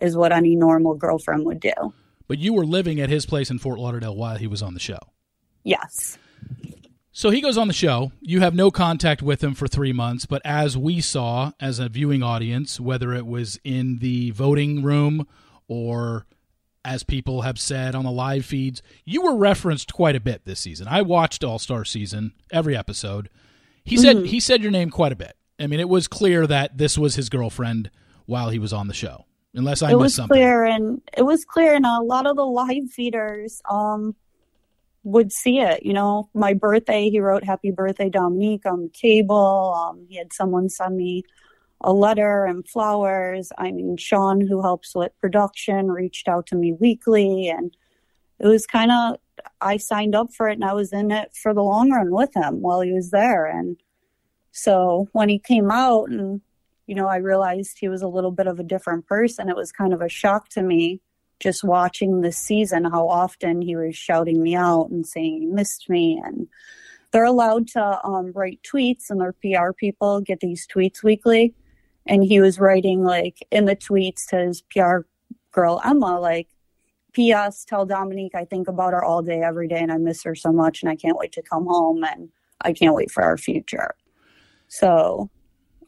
is 0.01 0.15
what 0.15 0.31
any 0.31 0.55
normal 0.55 0.95
girlfriend 0.95 1.45
would 1.45 1.59
do. 1.59 1.73
But 2.27 2.39
you 2.39 2.53
were 2.53 2.65
living 2.65 2.99
at 3.01 3.09
his 3.09 3.25
place 3.25 3.51
in 3.51 3.59
Fort 3.59 3.77
Lauderdale 3.77 4.15
while 4.15 4.37
he 4.37 4.47
was 4.47 4.61
on 4.61 4.73
the 4.73 4.79
show. 4.79 4.99
Yes. 5.63 6.17
So 7.11 7.29
he 7.29 7.41
goes 7.41 7.57
on 7.57 7.67
the 7.67 7.73
show. 7.73 8.13
You 8.21 8.39
have 8.39 8.55
no 8.55 8.71
contact 8.71 9.21
with 9.21 9.43
him 9.43 9.53
for 9.53 9.67
three 9.67 9.91
months, 9.91 10.25
but 10.25 10.41
as 10.45 10.77
we 10.77 11.01
saw 11.01 11.51
as 11.59 11.77
a 11.77 11.89
viewing 11.89 12.23
audience, 12.23 12.79
whether 12.79 13.13
it 13.13 13.25
was 13.25 13.59
in 13.65 13.99
the 13.99 14.31
voting 14.31 14.81
room 14.81 15.27
or 15.67 16.25
as 16.85 17.03
people 17.03 17.41
have 17.41 17.59
said 17.59 17.95
on 17.95 18.05
the 18.05 18.11
live 18.11 18.45
feeds, 18.45 18.81
you 19.05 19.21
were 19.21 19.35
referenced 19.35 19.93
quite 19.93 20.15
a 20.15 20.21
bit 20.21 20.45
this 20.45 20.61
season. 20.61 20.87
I 20.87 21.01
watched 21.01 21.43
All 21.43 21.59
Star 21.59 21.83
season, 21.83 22.33
every 22.49 22.77
episode. 22.77 23.29
He 23.83 23.97
mm-hmm. 23.97 24.03
said 24.03 24.25
he 24.27 24.39
said 24.39 24.61
your 24.61 24.71
name 24.71 24.89
quite 24.89 25.11
a 25.11 25.17
bit. 25.17 25.35
I 25.61 25.67
mean, 25.67 25.79
it 25.79 25.89
was 25.89 26.07
clear 26.07 26.47
that 26.47 26.77
this 26.77 26.97
was 26.97 27.15
his 27.15 27.29
girlfriend 27.29 27.91
while 28.25 28.49
he 28.49 28.59
was 28.59 28.73
on 28.73 28.87
the 28.87 28.93
show. 28.93 29.25
Unless 29.53 29.81
I 29.81 29.91
it 29.91 29.99
was 29.99 30.15
something. 30.15 30.35
clear, 30.35 30.63
and 30.63 31.01
it 31.15 31.23
was 31.23 31.43
clear, 31.43 31.73
and 31.73 31.85
a 31.85 31.99
lot 31.99 32.25
of 32.25 32.37
the 32.37 32.45
live 32.45 32.89
feeders 32.89 33.61
um, 33.69 34.15
would 35.03 35.33
see 35.33 35.59
it. 35.59 35.85
You 35.85 35.93
know, 35.93 36.29
my 36.33 36.53
birthday, 36.53 37.09
he 37.09 37.19
wrote 37.19 37.43
"Happy 37.43 37.69
Birthday, 37.69 38.09
Dominique" 38.09 38.65
on 38.65 38.83
the 38.83 38.89
table. 38.89 39.73
Um, 39.75 40.05
he 40.07 40.15
had 40.15 40.31
someone 40.31 40.69
send 40.69 40.95
me 40.95 41.23
a 41.81 41.91
letter 41.91 42.45
and 42.45 42.67
flowers. 42.67 43.51
I 43.57 43.71
mean, 43.71 43.97
Sean, 43.97 44.39
who 44.39 44.61
helps 44.61 44.95
with 44.95 45.11
production, 45.19 45.91
reached 45.91 46.29
out 46.29 46.45
to 46.47 46.55
me 46.55 46.73
weekly, 46.79 47.49
and 47.49 47.75
it 48.39 48.47
was 48.47 48.65
kind 48.65 48.91
of 48.91 49.17
I 49.59 49.77
signed 49.77 50.15
up 50.15 50.33
for 50.33 50.47
it, 50.47 50.53
and 50.53 50.63
I 50.63 50.73
was 50.73 50.93
in 50.93 51.11
it 51.11 51.35
for 51.35 51.53
the 51.53 51.63
long 51.63 51.91
run 51.91 52.11
with 52.11 52.33
him 52.33 52.61
while 52.61 52.79
he 52.79 52.93
was 52.93 53.11
there, 53.11 53.45
and 53.45 53.75
so 54.51 55.07
when 55.13 55.29
he 55.29 55.39
came 55.39 55.71
out 55.71 56.09
and, 56.09 56.41
you 56.87 56.95
know, 56.95 57.07
I 57.07 57.17
realized 57.17 57.77
he 57.79 57.87
was 57.87 58.01
a 58.01 58.07
little 58.07 58.31
bit 58.31 58.47
of 58.47 58.59
a 58.59 58.63
different 58.63 59.07
person, 59.07 59.49
it 59.49 59.55
was 59.55 59.71
kind 59.71 59.93
of 59.93 60.01
a 60.01 60.09
shock 60.09 60.49
to 60.49 60.63
me 60.63 61.01
just 61.41 61.63
watching 61.63 62.21
this 62.21 62.37
season 62.37 62.85
how 62.85 63.09
often 63.09 63.61
he 63.61 63.75
was 63.75 63.95
shouting 63.95 64.41
me 64.41 64.55
out 64.55 64.89
and 64.91 65.05
saying 65.05 65.41
he 65.41 65.47
missed 65.47 65.89
me. 65.89 66.21
And 66.23 66.47
they're 67.11 67.25
allowed 67.25 67.67
to 67.69 67.99
um, 68.05 68.31
write 68.33 68.59
tweets, 68.61 69.09
and 69.09 69.19
their 69.19 69.33
PR 69.33 69.73
people 69.73 70.21
get 70.21 70.39
these 70.39 70.67
tweets 70.67 71.03
weekly. 71.03 71.53
And 72.05 72.23
he 72.23 72.39
was 72.39 72.59
writing, 72.59 73.03
like, 73.03 73.45
in 73.51 73.65
the 73.65 73.75
tweets 73.75 74.27
to 74.27 74.37
his 74.37 74.61
PR 74.61 74.99
girl, 75.51 75.81
Emma, 75.83 76.19
like, 76.19 76.47
P.S. 77.13 77.65
Tell 77.65 77.85
Dominique 77.85 78.35
I 78.35 78.45
think 78.45 78.67
about 78.67 78.93
her 78.93 79.03
all 79.03 79.21
day, 79.21 79.41
every 79.41 79.67
day, 79.67 79.79
and 79.79 79.91
I 79.91 79.97
miss 79.97 80.23
her 80.23 80.35
so 80.35 80.51
much, 80.51 80.81
and 80.81 80.89
I 80.89 80.95
can't 80.95 81.17
wait 81.17 81.33
to 81.33 81.41
come 81.41 81.65
home, 81.65 82.03
and 82.03 82.29
I 82.61 82.71
can't 82.71 82.95
wait 82.95 83.11
for 83.11 83.23
our 83.23 83.37
future. 83.37 83.95
So 84.71 85.29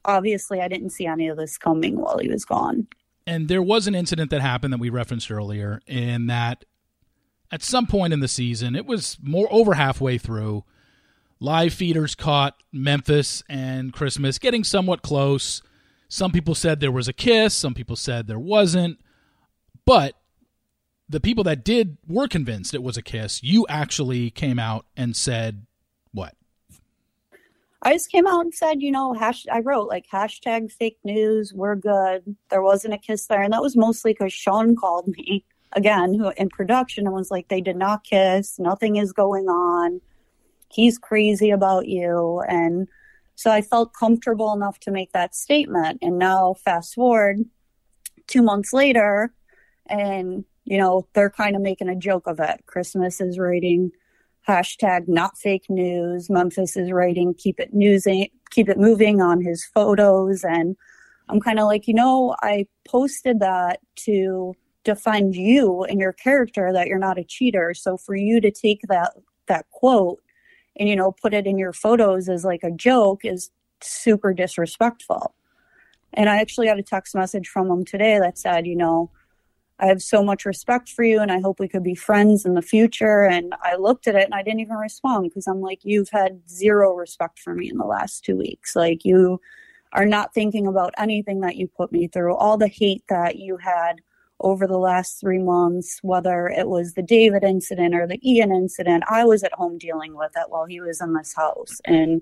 obviously, 0.03 0.59
I 0.59 0.67
didn't 0.67 0.89
see 0.89 1.05
any 1.05 1.29
of 1.29 1.37
this 1.37 1.57
coming 1.57 1.95
while 1.95 2.17
he 2.17 2.27
was 2.27 2.43
gone. 2.43 2.85
And 3.25 3.47
there 3.47 3.61
was 3.61 3.87
an 3.87 3.95
incident 3.95 4.29
that 4.31 4.41
happened 4.41 4.73
that 4.73 4.79
we 4.79 4.89
referenced 4.89 5.31
earlier, 5.31 5.79
in 5.87 6.27
that 6.27 6.65
at 7.49 7.63
some 7.63 7.87
point 7.87 8.11
in 8.11 8.19
the 8.19 8.27
season, 8.27 8.75
it 8.75 8.85
was 8.85 9.17
more 9.23 9.47
over 9.49 9.75
halfway 9.75 10.17
through, 10.17 10.65
live 11.39 11.73
feeders 11.73 12.13
caught 12.13 12.61
Memphis 12.73 13.41
and 13.47 13.93
Christmas 13.93 14.37
getting 14.37 14.65
somewhat 14.65 15.01
close. 15.01 15.61
Some 16.09 16.33
people 16.33 16.53
said 16.53 16.81
there 16.81 16.91
was 16.91 17.07
a 17.07 17.13
kiss, 17.13 17.53
some 17.53 17.73
people 17.73 17.95
said 17.95 18.27
there 18.27 18.37
wasn't. 18.37 18.99
But 19.85 20.15
the 21.07 21.21
people 21.21 21.45
that 21.45 21.63
did 21.63 21.97
were 22.05 22.27
convinced 22.27 22.73
it 22.73 22.83
was 22.83 22.97
a 22.97 23.01
kiss. 23.01 23.41
You 23.41 23.65
actually 23.69 24.29
came 24.29 24.59
out 24.59 24.85
and 24.97 25.15
said? 25.15 25.65
I 27.85 27.93
just 27.93 28.09
came 28.09 28.25
out 28.25 28.41
and 28.41 28.53
said, 28.53 28.81
you 28.81 28.91
know, 28.91 29.13
hash, 29.13 29.45
I 29.51 29.59
wrote 29.59 29.89
like 29.89 30.05
hashtag 30.11 30.71
fake 30.71 30.97
news, 31.03 31.53
we're 31.53 31.75
good. 31.75 32.35
There 32.49 32.61
wasn't 32.61 32.93
a 32.93 32.97
kiss 32.97 33.27
there. 33.27 33.41
And 33.41 33.51
that 33.51 33.61
was 33.61 33.75
mostly 33.75 34.13
because 34.13 34.31
Sean 34.31 34.75
called 34.75 35.09
me 35.09 35.43
again 35.73 36.13
who 36.13 36.31
in 36.37 36.49
production 36.49 37.05
and 37.05 37.13
was 37.13 37.29
like, 37.29 37.49
they 37.49 37.59
did 37.59 37.75
not 37.75 38.05
kiss. 38.05 38.57
Nothing 38.57 38.95
is 38.95 39.11
going 39.11 39.49
on. 39.49 39.99
He's 40.71 40.97
crazy 40.97 41.49
about 41.49 41.87
you. 41.87 42.41
And 42.47 42.87
so 43.35 43.51
I 43.51 43.61
felt 43.61 43.93
comfortable 43.93 44.53
enough 44.53 44.79
to 44.81 44.91
make 44.91 45.11
that 45.11 45.35
statement. 45.35 45.99
And 46.01 46.17
now 46.17 46.55
fast 46.63 46.95
forward 46.95 47.41
two 48.27 48.41
months 48.41 48.71
later 48.71 49.33
and, 49.87 50.45
you 50.63 50.77
know, 50.77 51.05
they're 51.13 51.29
kind 51.29 51.57
of 51.57 51.61
making 51.61 51.89
a 51.89 51.95
joke 51.95 52.27
of 52.27 52.39
it. 52.39 52.63
Christmas 52.65 53.19
is 53.19 53.37
writing 53.37 53.91
hashtag 54.47 55.07
not 55.07 55.37
fake 55.37 55.69
news. 55.69 56.29
Memphis 56.29 56.75
is 56.75 56.91
writing 56.91 57.33
keep 57.33 57.59
it 57.59 57.73
newsing, 57.73 58.27
keep 58.51 58.69
it 58.69 58.77
moving 58.77 59.21
on 59.21 59.41
his 59.41 59.65
photos. 59.65 60.43
And 60.43 60.75
I'm 61.29 61.39
kind 61.39 61.59
of 61.59 61.65
like, 61.65 61.87
you 61.87 61.93
know, 61.93 62.35
I 62.41 62.67
posted 62.87 63.39
that 63.39 63.79
to 63.97 64.53
defend 64.83 65.35
you 65.35 65.83
and 65.83 65.99
your 65.99 66.13
character 66.13 66.71
that 66.73 66.87
you're 66.87 66.99
not 66.99 67.17
a 67.17 67.23
cheater. 67.23 67.73
So 67.73 67.97
for 67.97 68.15
you 68.15 68.41
to 68.41 68.51
take 68.51 68.81
that 68.89 69.13
that 69.47 69.65
quote 69.71 70.21
and 70.77 70.87
you 70.87 70.95
know 70.95 71.11
put 71.11 71.33
it 71.33 71.45
in 71.45 71.57
your 71.57 71.73
photos 71.73 72.29
as 72.29 72.45
like 72.45 72.63
a 72.63 72.71
joke 72.71 73.25
is 73.25 73.51
super 73.81 74.33
disrespectful. 74.33 75.35
And 76.13 76.29
I 76.29 76.37
actually 76.37 76.67
got 76.67 76.79
a 76.79 76.83
text 76.83 77.15
message 77.15 77.47
from 77.47 77.69
him 77.69 77.85
today 77.85 78.19
that 78.19 78.37
said, 78.37 78.67
you 78.67 78.75
know, 78.75 79.09
I 79.83 79.87
have 79.87 80.01
so 80.01 80.23
much 80.23 80.45
respect 80.45 80.87
for 80.87 81.03
you 81.03 81.19
and 81.19 81.29
I 81.29 81.41
hope 81.41 81.59
we 81.59 81.67
could 81.67 81.83
be 81.83 81.93
friends 81.93 82.45
in 82.45 82.53
the 82.53 82.61
future. 82.61 83.25
And 83.25 83.53
I 83.63 83.75
looked 83.75 84.07
at 84.07 84.15
it 84.15 84.23
and 84.23 84.33
I 84.33 84.41
didn't 84.41 84.61
even 84.61 84.77
respond 84.77 85.25
because 85.25 85.45
I'm 85.45 85.59
like, 85.59 85.81
you've 85.83 86.09
had 86.09 86.39
zero 86.49 86.93
respect 86.93 87.37
for 87.37 87.53
me 87.53 87.69
in 87.69 87.77
the 87.77 87.83
last 87.83 88.23
two 88.23 88.37
weeks. 88.37 88.77
Like, 88.77 89.03
you 89.03 89.41
are 89.91 90.05
not 90.05 90.33
thinking 90.33 90.67
about 90.67 90.93
anything 90.97 91.41
that 91.41 91.57
you 91.57 91.67
put 91.67 91.91
me 91.91 92.07
through, 92.07 92.33
all 92.33 92.57
the 92.57 92.69
hate 92.69 93.03
that 93.09 93.35
you 93.35 93.57
had 93.57 93.99
over 94.39 94.67
the 94.67 94.77
last 94.77 95.19
three 95.19 95.39
months, 95.39 95.99
whether 96.01 96.47
it 96.47 96.69
was 96.69 96.93
the 96.93 97.03
David 97.03 97.43
incident 97.43 97.93
or 97.93 98.07
the 98.07 98.21
Ian 98.25 98.53
incident. 98.53 99.03
I 99.09 99.25
was 99.25 99.43
at 99.43 99.51
home 99.51 99.77
dealing 99.77 100.15
with 100.15 100.31
it 100.37 100.45
while 100.47 100.65
he 100.65 100.79
was 100.79 101.01
in 101.01 101.13
this 101.13 101.33
house. 101.35 101.81
And 101.83 102.21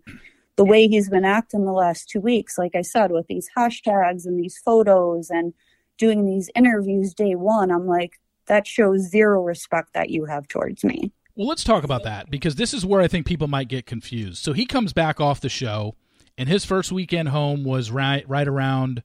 the 0.56 0.66
way 0.66 0.88
he's 0.88 1.10
been 1.10 1.26
acting 1.26 1.66
the 1.66 1.74
last 1.74 2.10
two 2.10 2.22
weeks, 2.22 2.58
like 2.58 2.74
I 2.74 2.82
said, 2.82 3.12
with 3.12 3.28
these 3.28 3.50
hashtags 3.56 4.26
and 4.26 4.40
these 4.40 4.58
photos 4.58 5.30
and 5.30 5.54
doing 5.98 6.26
these 6.26 6.50
interviews 6.56 7.14
day 7.14 7.36
one, 7.36 7.72
I'm 7.72 7.88
like, 7.88 8.20
that 8.48 8.68
shows 8.68 9.10
zero 9.10 9.42
respect 9.42 9.94
that 9.94 10.10
you 10.10 10.26
have 10.26 10.48
towards 10.48 10.84
me. 10.84 11.12
Well, 11.36 11.48
let's 11.48 11.64
talk 11.64 11.84
about 11.84 12.04
that 12.04 12.30
because 12.30 12.56
this 12.56 12.74
is 12.74 12.86
where 12.86 13.02
I 13.02 13.08
think 13.08 13.26
people 13.26 13.48
might 13.48 13.68
get 13.68 13.86
confused. 13.86 14.44
So 14.44 14.54
he 14.54 14.66
comes 14.66 14.94
back 14.94 15.22
off 15.22 15.40
the 15.40 15.50
show, 15.50 15.96
and 16.38 16.50
his 16.50 16.66
first 16.66 16.92
weekend 16.92 17.30
home 17.30 17.64
was 17.64 17.90
right 17.92 18.28
right 18.28 18.48
around 18.48 19.04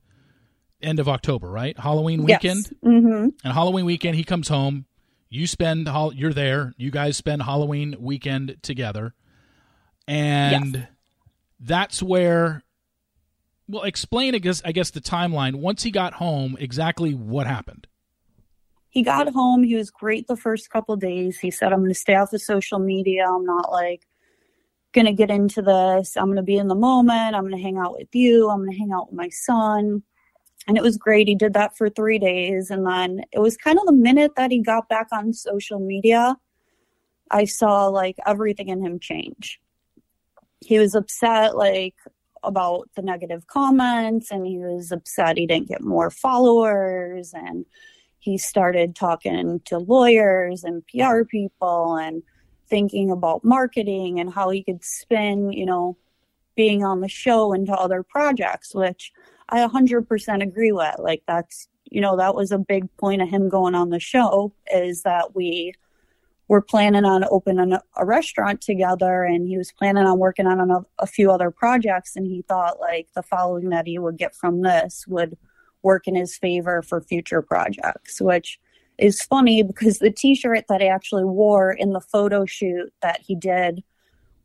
end 0.83 0.99
of 0.99 1.09
October, 1.09 1.49
right? 1.49 1.79
Halloween 1.79 2.25
weekend. 2.25 2.67
Yes. 2.67 2.73
Mm-hmm. 2.85 3.29
And 3.45 3.53
Halloween 3.53 3.85
weekend, 3.85 4.17
he 4.17 4.25
comes 4.25 4.49
home. 4.49 4.87
You 5.29 5.47
spend 5.47 5.89
you're 6.15 6.33
there. 6.33 6.75
You 6.77 6.91
guys 6.91 7.17
spend 7.17 7.43
Halloween 7.43 7.97
weekend 8.01 8.57
together, 8.63 9.15
and 10.09 10.75
yes. 10.75 10.87
that's 11.61 12.03
where 12.03 12.63
well, 13.69 13.83
explain, 13.83 14.35
I 14.35 14.39
guess, 14.39 14.63
I 14.65 14.73
guess 14.73 14.91
the 14.91 15.01
timeline. 15.01 15.57
Once 15.57 15.83
he 15.83 15.91
got 15.91 16.15
home, 16.15 16.57
exactly 16.59 17.15
what 17.15 17.47
happened. 17.47 17.87
He 18.89 19.03
got 19.03 19.29
home. 19.29 19.63
He 19.63 19.75
was 19.75 19.91
great 19.91 20.27
the 20.27 20.37
first 20.37 20.71
couple 20.71 20.97
days. 20.97 21.39
He 21.39 21.51
said, 21.51 21.73
"I'm 21.73 21.81
going 21.81 21.91
to 21.91 21.95
stay 21.95 22.15
off 22.15 22.31
the 22.31 22.39
social 22.39 22.79
media. 22.79 23.27
I'm 23.29 23.45
not 23.45 23.71
like 23.71 24.07
going 24.93 25.07
to 25.07 25.13
get 25.13 25.31
into 25.31 25.61
this. 25.61 26.17
I'm 26.17 26.27
going 26.27 26.37
to 26.37 26.43
be 26.43 26.57
in 26.57 26.69
the 26.69 26.75
moment. 26.75 27.35
I'm 27.35 27.43
going 27.43 27.57
to 27.57 27.63
hang 27.63 27.77
out 27.77 27.93
with 27.93 28.09
you. 28.15 28.49
I'm 28.49 28.61
going 28.61 28.73
to 28.73 28.79
hang 28.79 28.93
out 28.93 29.11
with 29.11 29.17
my 29.17 29.29
son." 29.29 30.03
And 30.69 30.77
it 30.77 30.83
was 30.83 30.97
great. 30.97 31.29
He 31.29 31.37
did 31.37 31.53
that 31.55 31.77
for 31.77 31.89
three 31.89 32.19
days, 32.19 32.71
and 32.71 32.87
then 32.87 33.23
it 33.33 33.39
was 33.39 33.57
kind 33.57 33.79
of 33.79 33.87
the 33.87 33.93
minute 33.93 34.33
that 34.37 34.51
he 34.51 34.61
got 34.63 34.89
back 34.89 35.09
on 35.13 35.33
social 35.33 35.79
media, 35.79 36.37
I 37.31 37.45
saw 37.45 37.87
like 37.87 38.17
everything 38.27 38.69
in 38.69 38.85
him 38.85 38.99
change. 38.99 39.61
He 40.61 40.79
was 40.79 40.95
upset, 40.95 41.57
like 41.57 41.95
about 42.47 42.89
the 42.95 43.03
negative 43.03 43.47
comments 43.47 44.31
and 44.31 44.47
he 44.47 44.59
was 44.59 44.93
upset 44.93 45.37
he 45.37 45.47
didn't 45.47 45.69
get 45.69 45.83
more 45.83 46.11
followers 46.11 47.33
and 47.35 47.65
he 48.27 48.37
started 48.37 48.97
talking 48.97 49.61
to 49.67 49.79
lawyers 49.79 50.65
and 50.65 50.83
PR 50.89 51.23
people 51.23 51.97
and 51.97 52.23
thinking 52.69 53.11
about 53.11 53.45
marketing 53.45 54.19
and 54.19 54.33
how 54.33 54.51
he 54.51 54.65
could 54.65 54.83
spin, 54.85 55.53
you 55.53 55.65
know, 55.65 55.97
being 56.57 56.83
on 56.83 57.01
the 57.01 57.09
show 57.09 57.53
into 57.53 57.73
other 57.73 58.03
projects, 58.03 58.75
which 58.75 59.13
I 59.49 59.65
100% 59.65 60.43
agree 60.43 60.73
with. 60.73 60.97
Like, 60.99 61.23
that's, 61.29 61.69
you 61.85 62.01
know, 62.01 62.17
that 62.17 62.35
was 62.35 62.51
a 62.51 62.59
big 62.59 62.89
point 62.97 63.23
of 63.23 63.29
him 63.29 63.49
going 63.49 63.77
on 63.77 63.91
the 63.91 64.01
show 64.01 64.53
is 64.75 65.03
that 65.03 65.37
we 65.37 65.75
were 66.49 66.63
planning 66.63 67.05
on 67.05 67.25
opening 67.31 67.73
a, 67.73 68.05
restaurant 68.05 68.61
together 68.61 69.25
and 69.25 69.49
he 69.49 69.59
was 69.59 69.73
planning 69.73 70.05
on 70.05 70.19
working 70.19 70.47
on 70.47 70.71
a, 70.71 70.81
a 71.01 71.07
few 71.07 71.31
other 71.31 71.51
projects. 71.51 72.15
And 72.15 72.27
he 72.27 72.43
thought, 72.43 72.79
like, 72.81 73.09
the 73.15 73.23
following 73.23 73.71
that 73.71 73.87
he 73.87 73.99
would 73.99 74.17
get 74.17 74.35
from 74.35 74.63
this 74.63 75.07
would 75.09 75.37
work 75.83 76.07
in 76.07 76.15
his 76.15 76.37
favor 76.37 76.83
for 76.83 77.01
future 77.01 77.43
projects, 77.43 78.21
which 78.21 78.61
is 78.99 79.23
funny 79.23 79.63
because 79.63 79.99
the 79.99 80.11
t-shirt 80.11 80.65
that 80.69 80.83
I 80.83 80.87
actually 80.87 81.25
wore 81.25 81.73
in 81.73 81.93
the 81.93 82.01
photo 82.01 82.47
shoot 82.47 82.93
that 83.03 83.21
he 83.21 83.35
did 83.35 83.83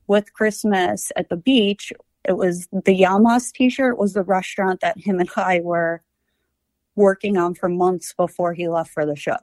with 0.08 0.34
Christmas 0.34 1.12
at 1.16 1.30
the 1.30 1.38
beach, 1.38 1.94
it 2.28 2.34
was 2.34 2.68
the 2.72 3.00
Yamas 3.00 3.52
t-shirt 3.54 3.98
was 3.98 4.14
the 4.14 4.24
restaurant 4.24 4.82
that 4.82 4.98
him 4.98 5.20
and 5.20 5.30
I 5.36 5.62
were 5.64 6.02
working 6.96 7.38
on 7.38 7.56
for 7.56 7.70
months 7.70 8.14
before 8.14 8.54
he 8.54 8.68
left 8.68 8.92
for 8.92 9.06
the 9.06 9.16
show. 9.16 9.38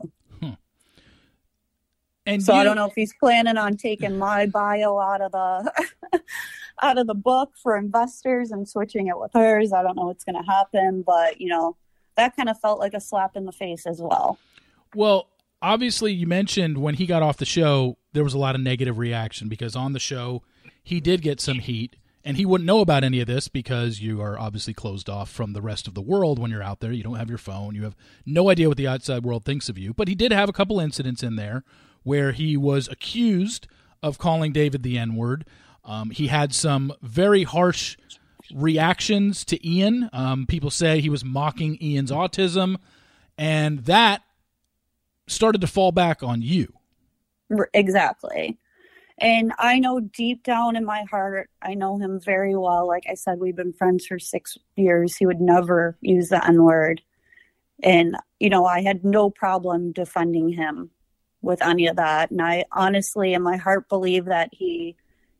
And 2.29 2.43
so 2.43 2.53
you... 2.53 2.61
I 2.61 2.65
don't 2.65 2.77
know 2.77 2.87
if 2.87 2.95
he's 2.95 3.15
planning 3.15 3.57
on 3.57 3.77
taking 3.77 4.19
my 4.19 4.47
bio 4.47 4.99
out 4.99 5.21
of 5.21 5.33
the 5.33 5.73
out 6.83 6.99
of 6.99 7.07
the 7.07 7.15
book 7.15 7.53
for 7.61 7.77
investors 7.77 8.51
and 8.53 8.69
switching 8.69 9.09
it 9.09 9.19
with 9.19 9.33
hers. 9.33 9.73
I 9.73 9.83
don't 9.83 9.97
know 9.97 10.07
what's 10.07 10.25
going 10.25 10.41
to 10.41 10.49
happen, 10.49 11.03
but 11.03 11.41
you 11.41 11.49
know, 11.49 11.77
that 12.17 12.37
kind 12.37 12.49
of 12.49 12.59
felt 12.61 12.79
like 12.79 12.95
a 12.95 13.01
slap 13.01 13.37
in 13.37 13.47
the 13.47 13.53
face 13.53 13.87
as 13.87 14.01
well. 14.01 14.39
Well, 14.95 15.29
obviously, 15.61 16.13
you 16.13 16.27
mentioned 16.27 16.79
when 16.79 16.95
he 16.95 17.07
got 17.07 17.23
off 17.23 17.39
the 17.39 17.45
show, 17.45 17.97
there 18.13 18.25
was 18.25 18.35
a 18.35 18.39
lot 18.39 18.55
of 18.55 18.61
negative 18.61 18.99
reaction 18.99 19.49
because 19.49 19.75
on 19.75 19.93
the 19.93 19.99
show, 19.99 20.43
he 20.83 21.01
did 21.01 21.23
get 21.23 21.41
some 21.41 21.59
heat. 21.59 21.97
And 22.25 22.37
he 22.37 22.45
wouldn't 22.45 22.67
know 22.67 22.81
about 22.81 23.05
any 23.05 23.21
of 23.21 23.27
this 23.27 23.49
because 23.49 24.01
you 24.01 24.21
are 24.21 24.39
obviously 24.39 24.75
closed 24.75 25.09
off 25.09 25.31
from 25.31 25.55
the 25.55 25.63
rest 25.63 25.87
of 25.87 25.95
the 25.95 26.03
world 26.03 26.39
when 26.39 26.51
you're 26.51 26.63
out 26.63 26.81
there. 26.81 26.93
You 26.93 27.03
don't 27.03 27.15
have 27.15 27.31
your 27.31 27.39
phone. 27.39 27.75
You 27.75 27.85
have 27.85 27.97
no 28.27 28.51
idea 28.51 28.69
what 28.69 28.77
the 28.77 28.89
outside 28.89 29.25
world 29.25 29.47
thinks 29.47 29.71
of 29.71 29.79
you. 29.79 29.95
But 29.95 30.09
he 30.09 30.15
did 30.15 30.33
have 30.33 30.49
a 30.49 30.53
couple 30.53 30.79
incidents 30.79 31.23
in 31.23 31.37
there 31.37 31.65
where 32.09 32.33
he 32.33 32.57
was 32.57 32.89
accused 32.89 33.69
of 34.03 34.17
calling 34.17 34.51
David 34.51 34.83
the 34.83 34.97
N 34.97 35.15
word. 35.15 35.45
Um, 35.85 36.09
he 36.09 36.29
had 36.29 36.55
some 36.55 36.91
very 37.03 37.43
harsh 37.43 37.99
reactions 38.51 39.45
to 39.45 39.69
Ian. 39.69 40.09
Um, 40.15 40.47
people 40.47 40.71
say 40.71 41.01
he 41.01 41.11
was 41.11 41.23
mocking 41.23 41.77
Ian's 41.83 42.11
autism. 42.11 42.77
And 43.37 43.81
that 43.81 44.23
started 45.27 45.61
to 45.61 45.67
fall 45.67 45.93
back 45.93 46.23
on 46.23 46.41
you. 46.41 46.73
Exactly. 47.75 48.57
And 49.19 49.53
I 49.59 49.79
know 49.79 50.01
deep 50.01 50.45
down 50.45 50.77
in 50.77 50.87
my 50.87 51.05
heart, 51.11 51.51
I 51.61 51.75
know 51.75 51.99
him 51.99 52.21
very 52.21 52.57
well. 52.57 52.87
Like 52.87 53.05
I 53.11 53.15
said, 53.15 53.39
we've 53.39 53.55
been 53.55 53.75
friends 53.75 54.07
for 54.07 54.19
six 54.19 54.57
years. 54.77 55.15
He 55.15 55.27
would 55.27 55.43
never 55.43 55.99
use 56.01 56.31
the 56.31 56.43
N 56.47 56.63
word. 56.63 57.03
And, 57.83 58.17
you 58.41 58.49
know, 58.49 58.65
I 58.65 58.81
had 58.81 59.05
no 59.05 59.29
problem 59.29 59.93
defending 59.93 60.49
him 60.49 60.91
with 61.43 61.63
any 61.63 61.87
of 61.87 61.97
that. 61.97 62.31
And 62.31 62.43
I 62.43 62.65
honestly, 62.73 63.35
in 63.35 63.43
my 63.43 63.57
heart, 63.57 63.89
believe 63.89 64.27
that 64.27 64.51
he 64.53 64.97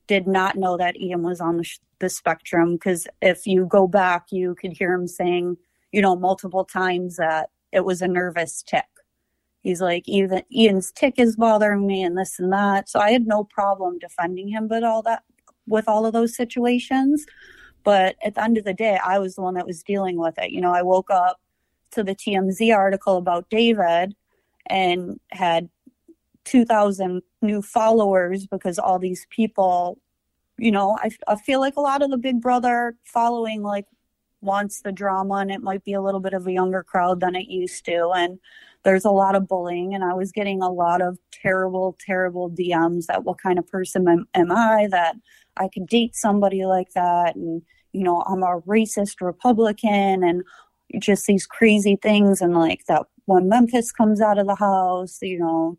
did 0.07 0.27
not 0.27 0.57
know 0.57 0.77
that 0.77 1.01
Ian 1.01 1.23
was 1.23 1.41
on 1.41 1.59
the, 1.59 1.65
sh- 1.65 1.81
the 1.99 2.09
spectrum. 2.09 2.75
Because 2.75 3.07
if 3.21 3.47
you 3.47 3.67
go 3.67 3.87
back, 3.87 4.27
you 4.31 4.55
could 4.55 4.73
hear 4.73 4.93
him 4.93 5.07
saying, 5.07 5.57
you 5.93 6.01
know, 6.01 6.17
multiple 6.17 6.65
times 6.65 7.17
that 7.17 7.51
it 7.73 7.85
was 7.85 8.01
a 8.01 8.09
nervous 8.09 8.63
tick 8.63 8.85
he's 9.63 9.81
like 9.81 10.09
even 10.09 10.43
ian's 10.55 10.93
tick 10.93 11.15
is 11.19 11.37
bothering 11.37 11.87
me 11.87 12.03
and 12.03 12.17
this 12.17 12.39
and 12.39 12.53
that 12.53 12.89
so 12.89 12.99
i 12.99 13.11
had 13.11 13.27
no 13.27 13.45
problem 13.45 13.99
defending 13.99 14.49
him 14.49 14.69
but 14.69 14.85
all 14.85 15.03
that 15.03 15.23
with 15.67 15.89
all 15.89 16.07
of 16.07 16.13
those 16.13 16.35
situations 16.35 17.27
but 17.85 18.17
at 18.25 18.35
the 18.35 18.43
end 18.43 18.57
of 18.57 18.65
the 18.65 18.75
day 18.75 18.99
i 19.05 19.19
was 19.19 19.35
the 19.35 19.43
one 19.43 19.55
that 19.55 19.67
was 19.67 19.83
dealing 19.83 20.17
with 20.19 20.39
it 20.39 20.51
you 20.51 20.61
know 20.61 20.73
i 20.73 20.83
woke 20.83 21.11
up 21.11 21.41
to 21.91 22.03
the 22.03 22.15
tmz 22.15 22.75
article 22.75 23.17
about 23.17 23.49
david 23.51 24.15
and 24.67 25.19
had 25.31 25.69
2000 26.49 27.23
new 27.43 27.63
followers 27.63 28.47
because 28.47 28.79
all 28.79 28.99
these 28.99 29.27
people 29.31 29.99
you 30.59 30.73
know 30.73 30.97
I, 31.01 31.11
I 31.27 31.37
feel 31.37 31.61
like 31.61 31.77
a 31.77 31.81
lot 31.81 32.03
of 32.03 32.11
the 32.11 32.17
big 32.17 32.41
brother 32.41 32.97
following 33.05 33.63
like 33.63 33.87
wants 34.41 34.83
the 34.83 34.93
drama 34.93 35.35
and 35.37 35.51
it 35.51 35.63
might 35.63 35.85
be 35.85 35.93
a 35.93 36.01
little 36.01 36.21
bit 36.21 36.33
of 36.33 36.47
a 36.47 36.53
younger 36.53 36.83
crowd 36.83 37.21
than 37.21 37.35
it 37.35 37.49
used 37.49 37.85
to. 37.87 38.13
And 38.15 38.39
there's 38.85 39.05
a 39.05 39.11
lot 39.11 39.35
of 39.35 39.49
bullying 39.49 39.95
and 39.95 40.05
i 40.05 40.15
was 40.15 40.33
getting 40.33 40.63
a 40.63 40.71
lot 40.71 41.03
of 41.03 41.19
terrible 41.31 41.97
terrible 42.01 42.49
dms 42.51 43.07
that 43.07 43.25
what 43.25 43.39
kind 43.39 43.59
of 43.59 43.67
person 43.67 44.09
am, 44.09 44.27
am 44.35 44.53
i 44.53 44.87
that 44.91 45.17
i 45.57 45.69
could 45.69 45.87
date 45.87 46.15
somebody 46.15 46.65
like 46.65 46.93
that? 46.95 47.35
And 47.37 47.63
you 47.93 48.05
know 48.05 48.23
i'm 48.23 48.43
a 48.43 48.61
racist 48.63 49.21
republican 49.21 50.23
and 50.23 50.43
just 51.01 51.27
these 51.27 51.47
crazy 51.47 51.97
things 52.01 52.41
and 52.41 52.55
like 52.55 52.87
that 52.87 53.03
when 53.27 53.49
memphis 53.49 53.93
comes 53.93 54.21
out 54.21 54.39
of 54.39 54.47
the 54.47 54.55
house 54.55 55.19
you 55.23 55.39
know 55.39 55.77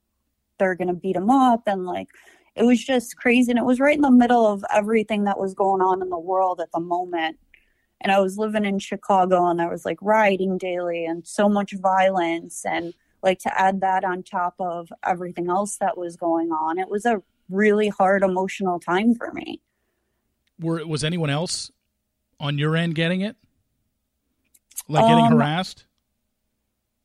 they're 0.60 0.76
gonna 0.76 0.94
beat 0.94 1.16
him 1.16 1.30
up 1.30 1.64
and 1.66 1.86
like 1.86 2.10
it 2.56 2.64
was 2.64 2.84
just 2.84 3.16
crazy 3.16 3.52
and 3.52 3.60
it 3.60 3.66
was 3.66 3.80
right 3.80 3.96
in 3.96 4.02
the 4.02 4.12
middle 4.12 4.46
of 4.46 4.64
everything 4.74 5.24
that 5.24 5.40
was 5.40 5.54
going 5.54 5.82
on 5.82 6.02
in 6.02 6.10
the 6.10 6.20
world 6.20 6.60
at 6.62 6.72
the 6.74 6.80
moment 6.80 7.38
and 8.02 8.12
I 8.12 8.20
was 8.20 8.38
living 8.38 8.66
in 8.66 8.80
Chicago 8.80 9.48
and 9.48 9.62
I 9.62 9.68
was 9.68 9.86
like 9.86 9.98
rioting 10.02 10.58
daily 10.58 11.06
and 11.06 11.26
so 11.28 11.50
much 11.50 11.74
violence 11.74 12.66
and 12.66 12.94
like 13.22 13.40
to 13.40 13.60
add 13.60 13.82
that 13.82 14.06
on 14.06 14.24
top 14.24 14.56
of 14.60 14.92
everything 15.06 15.50
else 15.50 15.78
that 15.78 15.98
was 15.98 16.16
going 16.16 16.52
on. 16.52 16.80
It 16.80 16.90
was 16.90 17.06
a 17.06 17.22
really 17.50 17.90
hard 17.90 18.24
emotional 18.24 18.80
time 18.80 19.16
for 19.16 19.34
me. 19.34 19.62
Were 20.60 20.86
was 20.86 21.04
anyone 21.04 21.30
else 21.30 21.72
on 22.40 22.58
your 22.58 22.76
end 22.76 22.96
getting 22.96 23.22
it? 23.22 23.36
Like 24.88 25.06
getting 25.06 25.26
um, 25.26 25.34
harassed? 25.34 25.86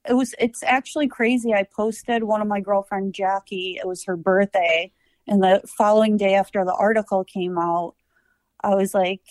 It 0.09 0.15
was 0.15 0.35
it's 0.39 0.63
actually 0.63 1.09
crazy. 1.09 1.55
I 1.55 1.65
posted 1.65 2.25
one 2.25 2.43
of 2.43 2.49
my 2.49 2.61
girlfriend 2.61 3.15
Jackie, 3.15 3.79
it 3.81 3.87
was 3.87 4.05
her 4.05 4.17
birthday, 4.17 4.93
and 5.27 5.43
the 5.43 5.63
following 5.67 6.17
day 6.17 6.35
after 6.35 6.65
the 6.65 6.75
article 6.75 7.25
came 7.25 7.59
out, 7.59 7.95
I 8.63 8.75
was 8.75 8.95
like, 8.95 9.23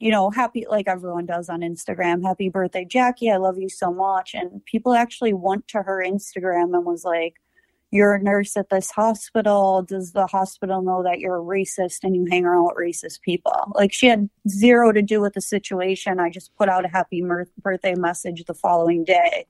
you 0.00 0.10
know, 0.10 0.30
happy 0.30 0.66
like 0.68 0.88
everyone 0.88 1.26
does 1.26 1.48
on 1.48 1.60
Instagram, 1.60 2.24
happy 2.24 2.48
birthday, 2.48 2.84
Jackie. 2.84 3.30
I 3.30 3.36
love 3.36 3.58
you 3.58 3.68
so 3.68 3.92
much. 3.92 4.34
And 4.34 4.64
people 4.64 4.94
actually 4.94 5.34
went 5.34 5.68
to 5.68 5.82
her 5.82 6.02
Instagram 6.04 6.74
and 6.74 6.86
was 6.86 7.04
like, 7.04 7.34
You're 7.90 8.14
a 8.14 8.22
nurse 8.22 8.56
at 8.56 8.70
this 8.70 8.90
hospital. 8.90 9.82
Does 9.82 10.12
the 10.12 10.26
hospital 10.26 10.80
know 10.80 11.02
that 11.02 11.20
you're 11.20 11.36
a 11.36 11.44
racist 11.44 11.98
and 12.02 12.16
you 12.16 12.26
hang 12.30 12.46
around 12.46 12.64
with 12.64 12.76
racist 12.76 13.20
people? 13.20 13.72
Like 13.74 13.92
she 13.92 14.06
had 14.06 14.30
zero 14.48 14.90
to 14.92 15.02
do 15.02 15.20
with 15.20 15.34
the 15.34 15.42
situation. 15.42 16.18
I 16.18 16.30
just 16.30 16.54
put 16.56 16.68
out 16.68 16.86
a 16.86 16.88
happy 16.88 17.22
birthday 17.58 17.94
message 17.94 18.44
the 18.46 18.54
following 18.54 19.04
day. 19.04 19.46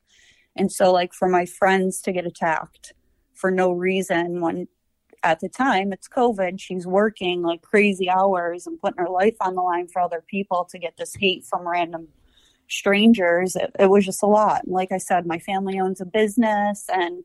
And 0.57 0.71
so, 0.71 0.93
like, 0.93 1.13
for 1.13 1.29
my 1.29 1.47
friends 1.47 2.01
to 2.03 2.13
get 2.13 2.27
attacked 2.27 2.93
for 3.35 3.51
no 3.51 3.73
reason 3.73 4.41
when 4.41 4.69
at 5.23 5.41
the 5.41 5.49
time 5.49 5.93
it's 5.93 6.09
covid 6.09 6.61
she's 6.61 6.87
working 6.87 7.43
like 7.43 7.63
crazy 7.63 8.09
hours 8.09 8.67
and 8.67 8.81
putting 8.81 8.99
her 8.99 9.09
life 9.09 9.37
on 9.41 9.55
the 9.55 9.63
line 9.63 9.87
for 9.87 10.01
other 10.01 10.23
people 10.27 10.67
to 10.71 10.79
get 10.79 10.97
this 10.97 11.15
hate 11.17 11.45
from 11.45 11.67
random 11.67 12.09
strangers 12.69 13.57
it, 13.57 13.71
it 13.79 13.91
was 13.91 14.05
just 14.05 14.23
a 14.23 14.27
lot. 14.27 14.65
And 14.65 14.73
like 14.73 14.93
i 14.93 14.99
said 14.99 15.27
my 15.27 15.39
family 15.39 15.81
owns 15.81 16.01
a 16.01 16.07
business 16.07 16.87
and 16.93 17.25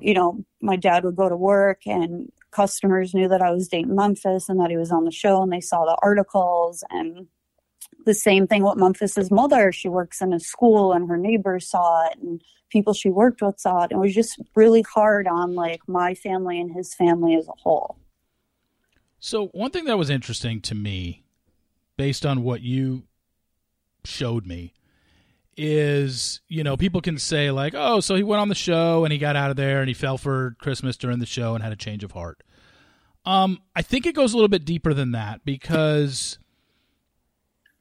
you 0.00 0.14
know 0.14 0.44
my 0.60 0.76
dad 0.76 1.04
would 1.04 1.16
go 1.16 1.28
to 1.28 1.36
work 1.36 1.86
and 1.86 2.30
customers 2.50 3.14
knew 3.14 3.28
that 3.28 3.42
i 3.42 3.50
was 3.50 3.68
dating 3.68 3.94
memphis 3.94 4.48
and 4.48 4.60
that 4.60 4.70
he 4.70 4.76
was 4.76 4.92
on 4.92 5.04
the 5.04 5.10
show 5.10 5.42
and 5.42 5.52
they 5.52 5.60
saw 5.60 5.84
the 5.84 5.96
articles 6.02 6.84
and 6.90 7.26
the 8.06 8.14
same 8.14 8.46
thing 8.46 8.64
with 8.64 8.78
Memphis's 8.78 9.30
mother. 9.30 9.70
She 9.72 9.88
works 9.88 10.22
in 10.22 10.32
a 10.32 10.40
school 10.40 10.92
and 10.92 11.08
her 11.08 11.18
neighbors 11.18 11.68
saw 11.68 12.08
it 12.08 12.18
and 12.18 12.42
people 12.70 12.94
she 12.94 13.10
worked 13.10 13.42
with 13.42 13.60
saw 13.60 13.82
it. 13.82 13.90
And 13.90 13.98
It 13.98 14.06
was 14.06 14.14
just 14.14 14.40
really 14.54 14.82
hard 14.82 15.26
on 15.26 15.54
like 15.54 15.80
my 15.86 16.14
family 16.14 16.58
and 16.58 16.72
his 16.72 16.94
family 16.94 17.36
as 17.36 17.46
a 17.48 17.52
whole. 17.52 17.98
So 19.18 19.48
one 19.48 19.70
thing 19.70 19.84
that 19.86 19.98
was 19.98 20.08
interesting 20.08 20.60
to 20.62 20.74
me, 20.74 21.24
based 21.96 22.24
on 22.24 22.42
what 22.42 22.62
you 22.62 23.04
showed 24.04 24.46
me, 24.46 24.72
is 25.58 26.42
you 26.48 26.62
know 26.62 26.76
people 26.76 27.00
can 27.00 27.18
say 27.18 27.50
like, 27.50 27.74
oh, 27.74 28.00
so 28.00 28.14
he 28.14 28.22
went 28.22 28.40
on 28.40 28.48
the 28.48 28.54
show 28.54 29.04
and 29.04 29.12
he 29.12 29.18
got 29.18 29.36
out 29.36 29.50
of 29.50 29.56
there 29.56 29.80
and 29.80 29.88
he 29.88 29.94
fell 29.94 30.18
for 30.18 30.54
Christmas 30.60 30.96
during 30.96 31.18
the 31.18 31.26
show 31.26 31.54
and 31.54 31.64
had 31.64 31.72
a 31.72 31.76
change 31.76 32.04
of 32.04 32.12
heart. 32.12 32.42
Um, 33.24 33.58
I 33.74 33.82
think 33.82 34.06
it 34.06 34.14
goes 34.14 34.32
a 34.32 34.36
little 34.36 34.48
bit 34.48 34.64
deeper 34.64 34.94
than 34.94 35.12
that 35.12 35.44
because 35.44 36.38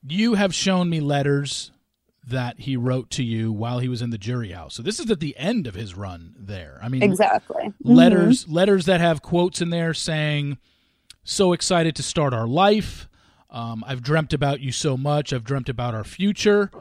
you 0.07 0.35
have 0.35 0.53
shown 0.53 0.89
me 0.89 0.99
letters 0.99 1.71
that 2.27 2.59
he 2.61 2.75
wrote 2.75 3.09
to 3.11 3.23
you 3.23 3.51
while 3.51 3.79
he 3.79 3.87
was 3.87 4.01
in 4.01 4.09
the 4.09 4.17
jury 4.17 4.51
house. 4.51 4.73
So 4.73 4.83
this 4.83 4.99
is 4.99 5.11
at 5.11 5.19
the 5.19 5.37
end 5.37 5.67
of 5.67 5.75
his 5.75 5.95
run 5.95 6.33
there. 6.37 6.79
I 6.81 6.89
mean, 6.89 7.03
exactly 7.03 7.73
letters 7.83 8.43
mm-hmm. 8.43 8.53
letters 8.53 8.85
that 8.85 8.99
have 8.99 9.21
quotes 9.21 9.61
in 9.61 9.69
there 9.69 9.93
saying, 9.93 10.57
"So 11.23 11.53
excited 11.53 11.95
to 11.95 12.03
start 12.03 12.33
our 12.33 12.47
life." 12.47 13.07
Um, 13.49 13.83
I've 13.87 14.01
dreamt 14.01 14.33
about 14.33 14.59
you 14.59 14.71
so 14.71 14.97
much. 14.97 15.31
I've 15.31 15.43
dreamt 15.43 15.69
about 15.69 15.93
our 15.93 16.03
future, 16.03 16.71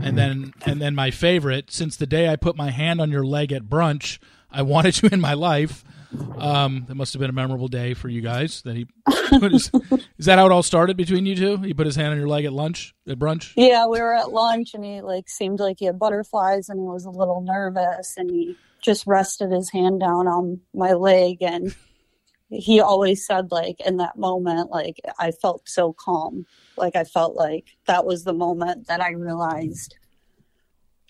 and 0.00 0.16
then 0.16 0.54
and 0.64 0.80
then 0.80 0.94
my 0.94 1.10
favorite. 1.10 1.70
Since 1.70 1.96
the 1.96 2.06
day 2.06 2.28
I 2.28 2.36
put 2.36 2.56
my 2.56 2.70
hand 2.70 3.00
on 3.00 3.10
your 3.10 3.26
leg 3.26 3.52
at 3.52 3.64
brunch, 3.64 4.18
I 4.50 4.62
wanted 4.62 5.02
you 5.02 5.08
in 5.10 5.20
my 5.20 5.34
life. 5.34 5.83
Um, 6.38 6.84
that 6.88 6.94
must 6.94 7.12
have 7.12 7.20
been 7.20 7.30
a 7.30 7.34
memorable 7.34 7.68
day 7.68 7.94
for 7.94 8.08
you 8.08 8.20
guys. 8.20 8.62
That 8.62 8.76
he 8.76 8.86
his, 9.30 9.70
is 10.18 10.26
that 10.26 10.38
how 10.38 10.46
it 10.46 10.52
all 10.52 10.62
started 10.62 10.96
between 10.96 11.26
you 11.26 11.36
two? 11.36 11.56
He 11.58 11.74
put 11.74 11.86
his 11.86 11.96
hand 11.96 12.12
on 12.12 12.18
your 12.18 12.28
leg 12.28 12.44
at 12.44 12.52
lunch 12.52 12.94
at 13.08 13.18
brunch. 13.18 13.52
Yeah, 13.56 13.86
we 13.86 14.00
were 14.00 14.14
at 14.14 14.32
lunch, 14.32 14.74
and 14.74 14.84
he 14.84 15.00
like 15.00 15.28
seemed 15.28 15.60
like 15.60 15.76
he 15.78 15.86
had 15.86 15.98
butterflies, 15.98 16.68
and 16.68 16.78
he 16.78 16.86
was 16.86 17.04
a 17.04 17.10
little 17.10 17.40
nervous, 17.40 18.14
and 18.16 18.30
he 18.30 18.56
just 18.82 19.06
rested 19.06 19.50
his 19.50 19.70
hand 19.70 20.00
down 20.00 20.26
on 20.26 20.60
my 20.74 20.92
leg, 20.92 21.38
and 21.40 21.74
he 22.50 22.80
always 22.80 23.26
said 23.26 23.50
like 23.50 23.80
in 23.80 23.98
that 23.98 24.16
moment, 24.16 24.70
like 24.70 25.00
I 25.18 25.30
felt 25.30 25.68
so 25.68 25.92
calm, 25.92 26.46
like 26.76 26.96
I 26.96 27.04
felt 27.04 27.34
like 27.34 27.76
that 27.86 28.04
was 28.04 28.24
the 28.24 28.34
moment 28.34 28.86
that 28.88 29.00
I 29.00 29.12
realized, 29.12 29.96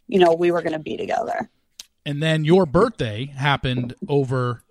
you 0.06 0.18
know, 0.18 0.34
we 0.34 0.50
were 0.50 0.62
going 0.62 0.72
to 0.72 0.78
be 0.78 0.96
together. 0.96 1.50
And 2.06 2.22
then 2.22 2.44
your 2.44 2.66
birthday 2.66 3.26
happened 3.26 3.94
over 4.08 4.63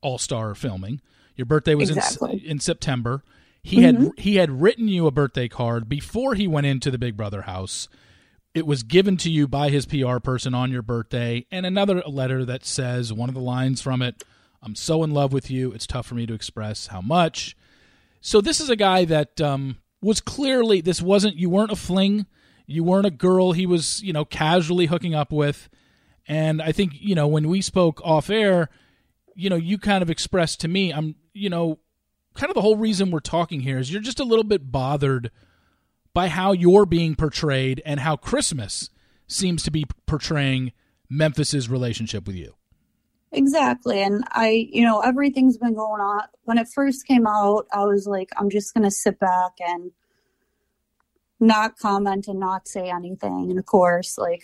all 0.00 0.18
Star 0.18 0.54
filming. 0.54 1.00
Your 1.36 1.46
birthday 1.46 1.74
was 1.74 1.90
exactly. 1.90 2.44
in 2.44 2.52
in 2.52 2.60
September. 2.60 3.22
He 3.62 3.78
mm-hmm. 3.78 4.04
had 4.04 4.12
he 4.18 4.36
had 4.36 4.62
written 4.62 4.88
you 4.88 5.06
a 5.06 5.10
birthday 5.10 5.48
card 5.48 5.88
before 5.88 6.34
he 6.34 6.46
went 6.46 6.66
into 6.66 6.90
the 6.90 6.98
Big 6.98 7.16
Brother 7.16 7.42
house. 7.42 7.88
It 8.54 8.66
was 8.66 8.82
given 8.82 9.16
to 9.18 9.30
you 9.30 9.46
by 9.46 9.68
his 9.68 9.86
PR 9.86 10.18
person 10.18 10.54
on 10.54 10.72
your 10.72 10.82
birthday, 10.82 11.46
and 11.50 11.64
another 11.66 12.02
letter 12.06 12.44
that 12.44 12.64
says 12.64 13.12
one 13.12 13.28
of 13.28 13.34
the 13.34 13.40
lines 13.40 13.80
from 13.80 14.02
it, 14.02 14.24
"I'm 14.62 14.74
so 14.74 15.04
in 15.04 15.12
love 15.12 15.32
with 15.32 15.50
you. 15.50 15.70
It's 15.72 15.86
tough 15.86 16.06
for 16.06 16.14
me 16.14 16.26
to 16.26 16.34
express 16.34 16.88
how 16.88 17.00
much." 17.00 17.56
So 18.20 18.40
this 18.40 18.60
is 18.60 18.70
a 18.70 18.76
guy 18.76 19.04
that 19.04 19.40
um, 19.40 19.76
was 20.00 20.20
clearly 20.20 20.80
this 20.80 21.02
wasn't 21.02 21.36
you 21.36 21.50
weren't 21.50 21.70
a 21.70 21.76
fling, 21.76 22.26
you 22.66 22.82
weren't 22.82 23.06
a 23.06 23.10
girl 23.10 23.52
he 23.52 23.66
was 23.66 24.02
you 24.02 24.12
know 24.12 24.24
casually 24.24 24.86
hooking 24.86 25.14
up 25.14 25.30
with, 25.30 25.68
and 26.26 26.62
I 26.62 26.72
think 26.72 26.92
you 26.94 27.14
know 27.14 27.28
when 27.28 27.48
we 27.48 27.60
spoke 27.60 28.00
off 28.02 28.30
air 28.30 28.70
you 29.38 29.48
know, 29.48 29.56
you 29.56 29.78
kind 29.78 30.02
of 30.02 30.10
expressed 30.10 30.60
to 30.62 30.68
me, 30.68 30.92
I'm, 30.92 31.14
you 31.32 31.48
know, 31.48 31.78
kind 32.34 32.50
of 32.50 32.56
the 32.56 32.60
whole 32.60 32.76
reason 32.76 33.12
we're 33.12 33.20
talking 33.20 33.60
here 33.60 33.78
is 33.78 33.92
you're 33.92 34.02
just 34.02 34.18
a 34.18 34.24
little 34.24 34.44
bit 34.44 34.72
bothered 34.72 35.30
by 36.12 36.26
how 36.26 36.50
you're 36.50 36.86
being 36.86 37.14
portrayed 37.14 37.80
and 37.86 38.00
how 38.00 38.16
Christmas 38.16 38.90
seems 39.28 39.62
to 39.62 39.70
be 39.70 39.84
portraying 40.06 40.72
Memphis's 41.08 41.68
relationship 41.68 42.26
with 42.26 42.34
you. 42.34 42.54
Exactly. 43.30 44.02
And 44.02 44.24
I, 44.32 44.68
you 44.72 44.82
know, 44.82 45.02
everything's 45.02 45.56
been 45.56 45.74
going 45.74 46.00
on. 46.00 46.22
When 46.42 46.58
it 46.58 46.66
first 46.66 47.06
came 47.06 47.24
out, 47.24 47.68
I 47.72 47.84
was 47.84 48.08
like, 48.08 48.30
I'm 48.36 48.50
just 48.50 48.74
going 48.74 48.84
to 48.84 48.90
sit 48.90 49.20
back 49.20 49.52
and 49.60 49.92
not 51.38 51.78
comment 51.78 52.26
and 52.26 52.40
not 52.40 52.66
say 52.66 52.90
anything. 52.90 53.50
And 53.50 53.58
of 53.60 53.66
course, 53.66 54.18
like, 54.18 54.42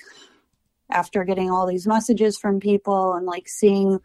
after 0.88 1.24
getting 1.24 1.50
all 1.50 1.66
these 1.66 1.88
messages 1.88 2.38
from 2.38 2.60
people 2.60 3.14
and 3.14 3.26
like 3.26 3.48
seeing 3.48 3.98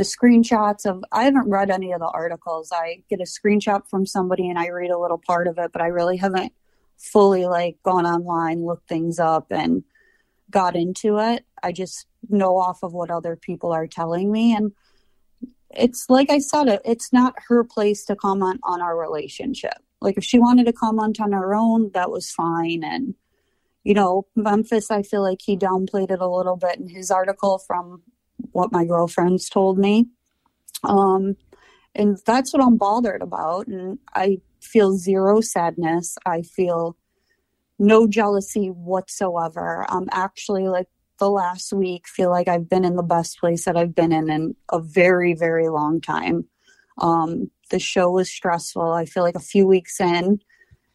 the 0.00 0.06
screenshots 0.06 0.86
of 0.86 1.04
I 1.12 1.24
haven't 1.24 1.50
read 1.50 1.68
any 1.68 1.92
of 1.92 2.00
the 2.00 2.06
articles. 2.06 2.72
I 2.72 3.02
get 3.10 3.20
a 3.20 3.24
screenshot 3.24 3.86
from 3.86 4.06
somebody 4.06 4.48
and 4.48 4.58
I 4.58 4.70
read 4.70 4.90
a 4.90 4.98
little 4.98 5.20
part 5.26 5.46
of 5.46 5.58
it, 5.58 5.72
but 5.72 5.82
I 5.82 5.88
really 5.88 6.16
haven't 6.16 6.54
fully 6.96 7.44
like 7.44 7.76
gone 7.82 8.06
online, 8.06 8.64
looked 8.64 8.88
things 8.88 9.18
up 9.18 9.48
and 9.50 9.84
got 10.50 10.74
into 10.74 11.18
it. 11.18 11.44
I 11.62 11.72
just 11.72 12.06
know 12.30 12.56
off 12.56 12.82
of 12.82 12.94
what 12.94 13.10
other 13.10 13.36
people 13.36 13.72
are 13.72 13.86
telling 13.86 14.32
me 14.32 14.54
and 14.56 14.72
it's 15.68 16.06
like 16.08 16.30
I 16.30 16.38
said 16.38 16.68
it 16.68 16.80
it's 16.84 17.12
not 17.12 17.34
her 17.48 17.62
place 17.62 18.06
to 18.06 18.16
comment 18.16 18.60
on 18.62 18.80
our 18.80 18.96
relationship. 18.98 19.76
Like 20.00 20.16
if 20.16 20.24
she 20.24 20.38
wanted 20.38 20.64
to 20.64 20.72
comment 20.72 21.20
on 21.20 21.32
her 21.32 21.54
own, 21.54 21.90
that 21.92 22.10
was 22.10 22.30
fine 22.30 22.82
and 22.82 23.16
you 23.84 23.92
know, 23.92 24.26
Memphis, 24.34 24.90
I 24.90 25.02
feel 25.02 25.22
like 25.22 25.42
he 25.42 25.58
downplayed 25.58 26.10
it 26.10 26.20
a 26.20 26.26
little 26.26 26.56
bit 26.56 26.78
in 26.78 26.88
his 26.88 27.10
article 27.10 27.58
from 27.58 28.00
what 28.52 28.72
my 28.72 28.84
girlfriends 28.84 29.48
told 29.48 29.78
me. 29.78 30.06
Um, 30.84 31.36
and 31.94 32.18
that's 32.24 32.52
what 32.52 32.62
I'm 32.62 32.76
bothered 32.76 33.22
about. 33.22 33.66
And 33.66 33.98
I 34.14 34.40
feel 34.60 34.96
zero 34.96 35.40
sadness. 35.40 36.16
I 36.24 36.42
feel 36.42 36.96
no 37.78 38.06
jealousy 38.06 38.68
whatsoever. 38.68 39.86
I'm 39.88 40.08
actually 40.12 40.68
like 40.68 40.86
the 41.18 41.30
last 41.30 41.72
week 41.72 42.06
feel 42.06 42.30
like 42.30 42.48
I've 42.48 42.68
been 42.68 42.84
in 42.84 42.96
the 42.96 43.02
best 43.02 43.38
place 43.38 43.64
that 43.64 43.76
I've 43.76 43.94
been 43.94 44.12
in 44.12 44.30
in 44.30 44.56
a 44.70 44.80
very, 44.80 45.34
very 45.34 45.68
long 45.68 46.00
time. 46.00 46.46
Um, 46.98 47.50
the 47.70 47.78
show 47.78 48.10
was 48.10 48.30
stressful. 48.30 48.92
I 48.92 49.04
feel 49.04 49.22
like 49.22 49.34
a 49.34 49.40
few 49.40 49.66
weeks 49.66 50.00
in, 50.00 50.40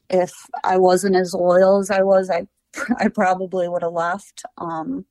if 0.10 0.32
I 0.64 0.78
wasn't 0.78 1.16
as 1.16 1.34
loyal 1.34 1.80
as 1.80 1.90
I 1.90 2.02
was, 2.04 2.30
I 2.30 2.48
I 2.98 3.08
probably 3.08 3.68
would 3.68 3.84
have 3.84 3.94
left. 3.94 4.44
Um, 4.58 5.06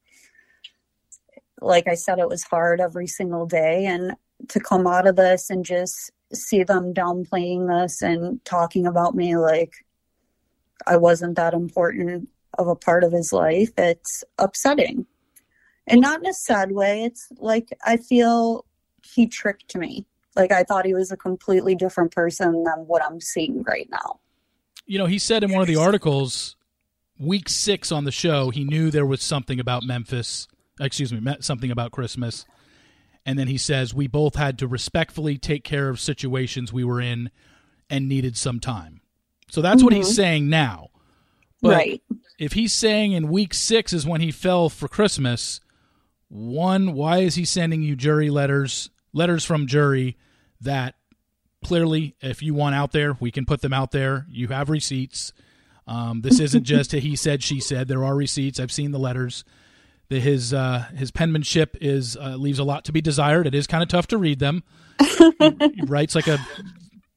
like 1.61 1.89
I 1.89 1.95
said, 1.95 2.19
it 2.19 2.29
was 2.29 2.43
hard 2.43 2.81
every 2.81 3.07
single 3.07 3.47
day. 3.47 3.87
And 3.87 4.15
to 4.49 4.61
come 4.61 4.87
out 4.87 5.07
of 5.07 5.17
this 5.17 5.51
and 5.51 5.65
just 5.65 6.11
see 6.33 6.63
them 6.65 6.93
downplaying 6.93 7.69
this 7.69 8.03
and 8.03 8.45
talking 8.45 8.87
about 8.87 9.15
me 9.15 9.37
like 9.37 9.85
I 10.87 10.97
wasn't 10.97 11.37
that 11.37 11.55
important 11.55 12.29
of 12.59 12.69
a 12.69 12.77
part 12.77 13.05
of 13.05 13.13
his 13.13 13.33
life, 13.33 13.71
it's 13.77 14.25
upsetting. 14.39 15.07
And 15.87 16.01
not 16.01 16.21
in 16.21 16.27
a 16.27 16.35
sad 16.35 16.73
way. 16.73 17.05
It's 17.05 17.29
like 17.39 17.69
I 17.85 17.97
feel 17.99 18.65
he 19.03 19.27
tricked 19.27 19.77
me. 19.77 20.07
Like 20.35 20.51
I 20.51 20.65
thought 20.65 20.87
he 20.87 20.95
was 20.95 21.13
a 21.13 21.17
completely 21.17 21.75
different 21.75 22.11
person 22.11 22.65
than 22.65 22.87
what 22.87 23.05
I'm 23.05 23.21
seeing 23.21 23.63
right 23.63 23.89
now. 23.91 24.21
You 24.87 24.99
know, 24.99 25.07
he 25.07 25.19
said 25.19 25.45
in 25.45 25.53
one 25.53 25.63
of 25.63 25.69
the 25.69 25.77
articles, 25.77 26.57
week 27.19 27.49
six 27.49 27.93
on 27.93 28.05
the 28.05 28.13
show, 28.13 28.51
he 28.51 28.65
knew 28.65 28.91
there 28.91 29.07
was 29.07 29.23
something 29.23 29.61
about 29.61 29.83
Memphis 29.83 30.49
excuse 30.81 31.13
me, 31.13 31.37
something 31.41 31.71
about 31.71 31.93
Christmas. 31.93 32.45
And 33.27 33.39
then 33.39 33.49
he 33.49 33.59
says, 33.59 33.95
We 33.95 34.07
both 34.07 34.35
had 34.35 34.59
to 34.59 34.69
respectfully 34.69 35.39
take 35.39 35.65
care 35.65 35.89
of 35.89 36.01
situations 36.01 36.73
we 36.73 36.85
were 36.85 37.01
in 37.01 37.31
and 37.89 38.09
needed 38.09 38.37
some 38.37 38.61
time. 38.61 39.01
So 39.51 39.63
that's 39.63 39.77
mm-hmm. 39.77 39.85
what 39.85 39.95
he's 39.95 40.07
mm-hmm. 40.07 40.15
saying 40.15 40.49
now. 40.49 40.89
But 41.63 41.77
right. 41.77 42.03
if 42.39 42.53
he's 42.53 42.73
saying 42.73 43.13
in 43.13 43.29
week 43.29 43.55
six 43.55 43.93
is 43.93 44.07
when 44.07 44.21
he 44.21 44.31
fell 44.31 44.69
for 44.69 44.89
Christmas, 44.89 45.61
one, 46.29 46.93
why 46.93 47.19
is 47.19 47.37
he 47.37 47.45
sending 47.45 47.83
you 47.83 47.97
jury 47.97 48.29
letters, 48.29 48.91
letters 49.13 49.45
from 49.45 49.67
jury 49.67 50.19
that 50.61 50.95
clearly, 51.65 52.17
if 52.21 52.43
you 52.43 52.53
want 52.53 52.75
out 52.75 52.93
there, 52.93 53.17
we 53.21 53.31
can 53.31 53.47
put 53.47 53.63
them 53.63 53.73
out 53.73 53.93
there. 53.93 54.27
You 54.29 54.49
have 54.49 54.69
receipts. 54.69 55.33
Um, 55.87 56.21
this 56.21 56.41
isn't 56.41 56.65
just 56.65 56.93
a 56.93 56.99
he 56.99 57.17
said, 57.17 57.43
she 57.43 57.61
said. 57.61 57.89
There 57.89 58.05
are 58.05 58.15
receipts. 58.15 58.61
I've 58.61 58.73
seen 58.73 58.91
the 58.91 58.99
letters 58.99 59.45
the, 60.09 60.21
his 60.21 60.53
uh, 60.53 60.87
his 60.97 61.11
penmanship 61.11 61.77
is 61.81 62.17
uh, 62.17 62.37
leaves 62.37 62.59
a 62.59 62.65
lot 62.65 62.85
to 62.87 62.93
be 62.93 63.01
desired. 63.01 63.47
It 63.47 63.55
is 63.55 63.67
kind 63.67 63.83
of 63.83 63.89
tough 63.89 64.07
to 64.09 64.19
read 64.19 64.39
them. 64.39 64.63
he 65.01 65.83
writes 65.87 66.15
like 66.15 66.27
a 66.27 66.39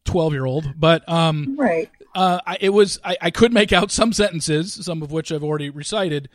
twelve 0.06 0.34
year 0.34 0.46
old, 0.46 0.74
but 0.78 1.08
um, 1.10 1.56
right. 1.60 1.90
Uh, 2.16 2.40
I, 2.48 2.58
it 2.60 2.70
was 2.70 3.00
I, 3.04 3.18
I 3.22 3.32
could 3.32 3.54
make 3.54 3.72
out 3.72 3.92
some 3.92 4.14
sentences, 4.14 4.74
some 4.74 5.04
of 5.04 5.12
which 5.12 5.32
I've 5.32 5.44
already 5.44 5.70
recited. 5.70 6.30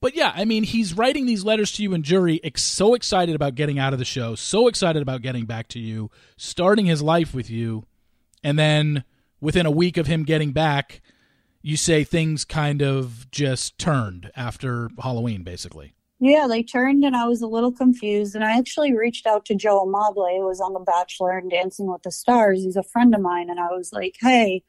But 0.00 0.14
yeah, 0.14 0.32
I 0.34 0.44
mean, 0.44 0.64
he's 0.64 0.94
writing 0.94 1.24
these 1.24 1.44
letters 1.44 1.72
to 1.72 1.82
you 1.82 1.94
and 1.94 2.04
jury, 2.04 2.38
ex- 2.44 2.62
so 2.62 2.94
excited 2.94 3.34
about 3.34 3.54
getting 3.54 3.78
out 3.78 3.94
of 3.94 3.98
the 3.98 4.04
show, 4.04 4.34
so 4.34 4.68
excited 4.68 5.00
about 5.00 5.22
getting 5.22 5.46
back 5.46 5.66
to 5.68 5.78
you, 5.80 6.10
starting 6.36 6.84
his 6.84 7.00
life 7.00 7.32
with 7.32 7.48
you, 7.48 7.84
and 8.42 8.58
then 8.58 9.04
within 9.40 9.64
a 9.64 9.70
week 9.70 9.96
of 9.96 10.06
him 10.06 10.24
getting 10.24 10.52
back, 10.52 11.00
you 11.64 11.78
say 11.78 12.04
things 12.04 12.44
kind 12.44 12.82
of 12.82 13.30
just 13.30 13.78
turned 13.78 14.30
after 14.36 14.90
Halloween, 15.02 15.42
basically. 15.42 15.94
Yeah, 16.20 16.46
they 16.46 16.62
turned, 16.62 17.04
and 17.04 17.16
I 17.16 17.26
was 17.26 17.40
a 17.40 17.46
little 17.46 17.72
confused. 17.72 18.34
And 18.34 18.44
I 18.44 18.58
actually 18.58 18.94
reached 18.94 19.26
out 19.26 19.46
to 19.46 19.54
Joe 19.54 19.82
Amabile, 19.86 20.36
who 20.36 20.44
was 20.44 20.60
on 20.60 20.74
The 20.74 20.80
Bachelor 20.80 21.38
and 21.38 21.50
Dancing 21.50 21.90
with 21.90 22.02
the 22.02 22.10
Stars. 22.10 22.62
He's 22.62 22.76
a 22.76 22.82
friend 22.82 23.14
of 23.14 23.22
mine, 23.22 23.48
and 23.48 23.58
I 23.58 23.68
was 23.72 23.94
like, 23.94 24.16
"Hey, 24.20 24.62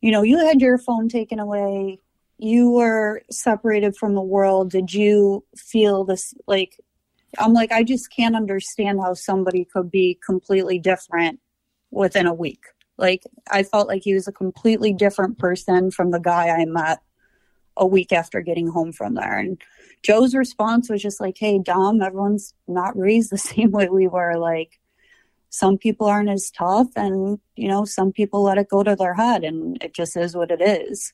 you 0.00 0.10
know, 0.10 0.22
you 0.22 0.38
had 0.38 0.62
your 0.62 0.78
phone 0.78 1.10
taken 1.10 1.38
away. 1.38 1.98
You 2.38 2.70
were 2.70 3.20
separated 3.30 3.94
from 3.94 4.14
the 4.14 4.22
world. 4.22 4.70
Did 4.70 4.94
you 4.94 5.44
feel 5.54 6.04
this? 6.04 6.32
Like, 6.46 6.80
I'm 7.38 7.52
like, 7.52 7.72
I 7.72 7.82
just 7.82 8.10
can't 8.10 8.34
understand 8.34 9.00
how 9.00 9.12
somebody 9.12 9.66
could 9.66 9.90
be 9.90 10.18
completely 10.24 10.78
different 10.78 11.40
within 11.90 12.26
a 12.26 12.32
week." 12.32 12.64
Like 13.02 13.24
I 13.50 13.64
felt 13.64 13.88
like 13.88 14.02
he 14.04 14.14
was 14.14 14.28
a 14.28 14.32
completely 14.32 14.92
different 14.94 15.36
person 15.36 15.90
from 15.90 16.12
the 16.12 16.20
guy 16.20 16.48
I 16.48 16.64
met 16.64 17.00
a 17.76 17.84
week 17.84 18.12
after 18.12 18.40
getting 18.40 18.68
home 18.68 18.92
from 18.92 19.14
there. 19.14 19.38
And 19.38 19.60
Joe's 20.04 20.36
response 20.36 20.88
was 20.88 21.02
just 21.02 21.20
like, 21.20 21.36
Hey, 21.36 21.58
Dom, 21.58 22.00
everyone's 22.00 22.54
not 22.68 22.96
raised 22.96 23.30
the 23.30 23.38
same 23.52 23.72
way 23.72 23.88
we 23.88 24.06
were. 24.06 24.38
Like, 24.38 24.78
some 25.50 25.76
people 25.76 26.06
aren't 26.06 26.30
as 26.30 26.50
tough, 26.50 26.88
and 26.96 27.38
you 27.56 27.68
know, 27.68 27.84
some 27.84 28.12
people 28.12 28.42
let 28.42 28.56
it 28.56 28.68
go 28.70 28.82
to 28.82 28.96
their 28.96 29.14
head, 29.14 29.44
and 29.44 29.82
it 29.82 29.92
just 29.92 30.16
is 30.16 30.34
what 30.34 30.50
it 30.50 30.62
is. 30.62 31.12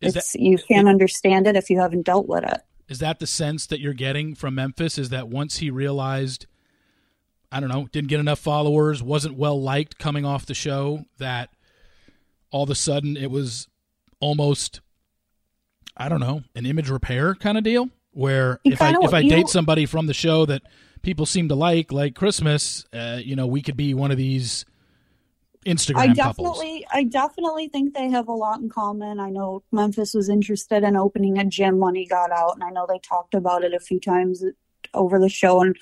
is 0.00 0.16
it's 0.16 0.32
that, 0.32 0.40
you 0.40 0.56
can't 0.56 0.88
it, 0.88 0.90
understand 0.90 1.46
it 1.46 1.56
if 1.56 1.68
you 1.68 1.78
haven't 1.78 2.06
dealt 2.06 2.26
with 2.26 2.44
it. 2.44 2.62
Is 2.88 3.00
that 3.00 3.18
the 3.18 3.26
sense 3.26 3.66
that 3.66 3.80
you're 3.80 3.92
getting 3.92 4.34
from 4.34 4.54
Memphis? 4.54 4.96
Is 4.96 5.10
that 5.10 5.28
once 5.28 5.58
he 5.58 5.70
realized 5.70 6.46
I 7.50 7.60
don't 7.60 7.68
know, 7.68 7.88
didn't 7.92 8.08
get 8.08 8.20
enough 8.20 8.38
followers, 8.38 9.02
wasn't 9.02 9.36
well 9.36 9.60
liked 9.60 9.98
coming 9.98 10.24
off 10.24 10.46
the 10.46 10.54
show, 10.54 11.04
that 11.18 11.50
all 12.50 12.64
of 12.64 12.70
a 12.70 12.74
sudden 12.74 13.16
it 13.16 13.30
was 13.30 13.68
almost 14.20 14.80
I 15.96 16.08
don't 16.08 16.20
know, 16.20 16.42
an 16.54 16.66
image 16.66 16.90
repair 16.90 17.34
kind 17.34 17.56
of 17.56 17.64
deal 17.64 17.88
where 18.12 18.60
You 18.64 18.72
if 18.72 18.82
I 18.82 18.94
if 19.00 19.14
I 19.14 19.22
date 19.22 19.48
somebody 19.48 19.86
from 19.86 20.06
the 20.06 20.14
show 20.14 20.46
that 20.46 20.62
people 21.02 21.26
seem 21.26 21.48
to 21.48 21.54
like, 21.54 21.92
like 21.92 22.14
Christmas, 22.14 22.84
uh, 22.92 23.20
you 23.22 23.36
know, 23.36 23.46
we 23.46 23.62
could 23.62 23.76
be 23.76 23.94
one 23.94 24.10
of 24.10 24.16
these 24.16 24.64
Instagram 25.64 25.96
I 25.96 26.06
couples. 26.14 26.58
definitely, 26.58 26.86
I 26.90 27.04
definitely 27.04 27.68
think 27.68 27.94
they 27.94 28.08
have 28.10 28.28
a 28.28 28.32
lot 28.32 28.60
in 28.60 28.68
common. 28.68 29.20
I 29.20 29.30
know 29.30 29.62
Memphis 29.72 30.14
was 30.14 30.28
interested 30.28 30.82
in 30.82 30.96
opening 30.96 31.38
a 31.38 31.44
gym 31.44 31.78
when 31.78 31.94
he 31.94 32.06
got 32.06 32.30
out, 32.30 32.54
and 32.54 32.64
I 32.64 32.70
know 32.70 32.86
they 32.88 32.98
talked 32.98 33.34
about 33.34 33.64
it 33.64 33.74
a 33.74 33.80
few 33.80 34.00
times 34.00 34.44
over 34.94 35.18
the 35.18 35.28
show. 35.28 35.62
And 35.62 35.76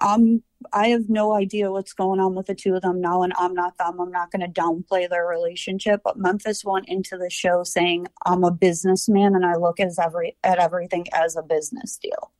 um, 0.00 0.42
I 0.72 0.88
have 0.88 1.08
no 1.08 1.34
idea 1.34 1.70
what's 1.70 1.92
going 1.92 2.20
on 2.20 2.34
with 2.34 2.46
the 2.46 2.54
two 2.54 2.74
of 2.74 2.82
them 2.82 3.00
now, 3.00 3.22
and 3.22 3.32
I'm 3.36 3.54
not 3.54 3.78
them. 3.78 4.00
I'm 4.00 4.10
not 4.10 4.30
going 4.32 4.40
to 4.40 4.60
downplay 4.60 5.08
their 5.08 5.26
relationship, 5.26 6.00
but 6.04 6.18
Memphis 6.18 6.64
went 6.64 6.88
into 6.88 7.16
the 7.16 7.30
show 7.30 7.62
saying, 7.62 8.08
"I'm 8.26 8.44
a 8.44 8.50
businessman, 8.50 9.34
and 9.34 9.46
I 9.46 9.54
look 9.54 9.78
as 9.80 9.98
every 9.98 10.36
at 10.42 10.58
everything 10.58 11.06
as 11.12 11.36
a 11.36 11.42
business 11.42 11.96
deal." 11.96 12.32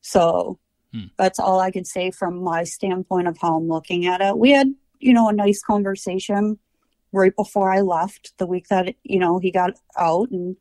So 0.00 0.58
Hmm. 0.92 1.06
that's 1.16 1.38
all 1.38 1.60
I 1.60 1.70
could 1.70 1.86
say 1.86 2.10
from 2.10 2.42
my 2.42 2.64
standpoint 2.64 3.28
of 3.28 3.38
how 3.38 3.56
I'm 3.56 3.68
looking 3.68 4.06
at 4.06 4.20
it. 4.20 4.38
We 4.38 4.50
had, 4.50 4.74
you 4.98 5.12
know, 5.12 5.28
a 5.28 5.32
nice 5.32 5.62
conversation 5.62 6.58
right 7.12 7.34
before 7.34 7.72
I 7.72 7.80
left 7.80 8.32
the 8.38 8.46
week 8.46 8.68
that, 8.68 8.94
you 9.04 9.18
know, 9.18 9.38
he 9.38 9.50
got 9.50 9.74
out 9.96 10.30
and 10.30 10.56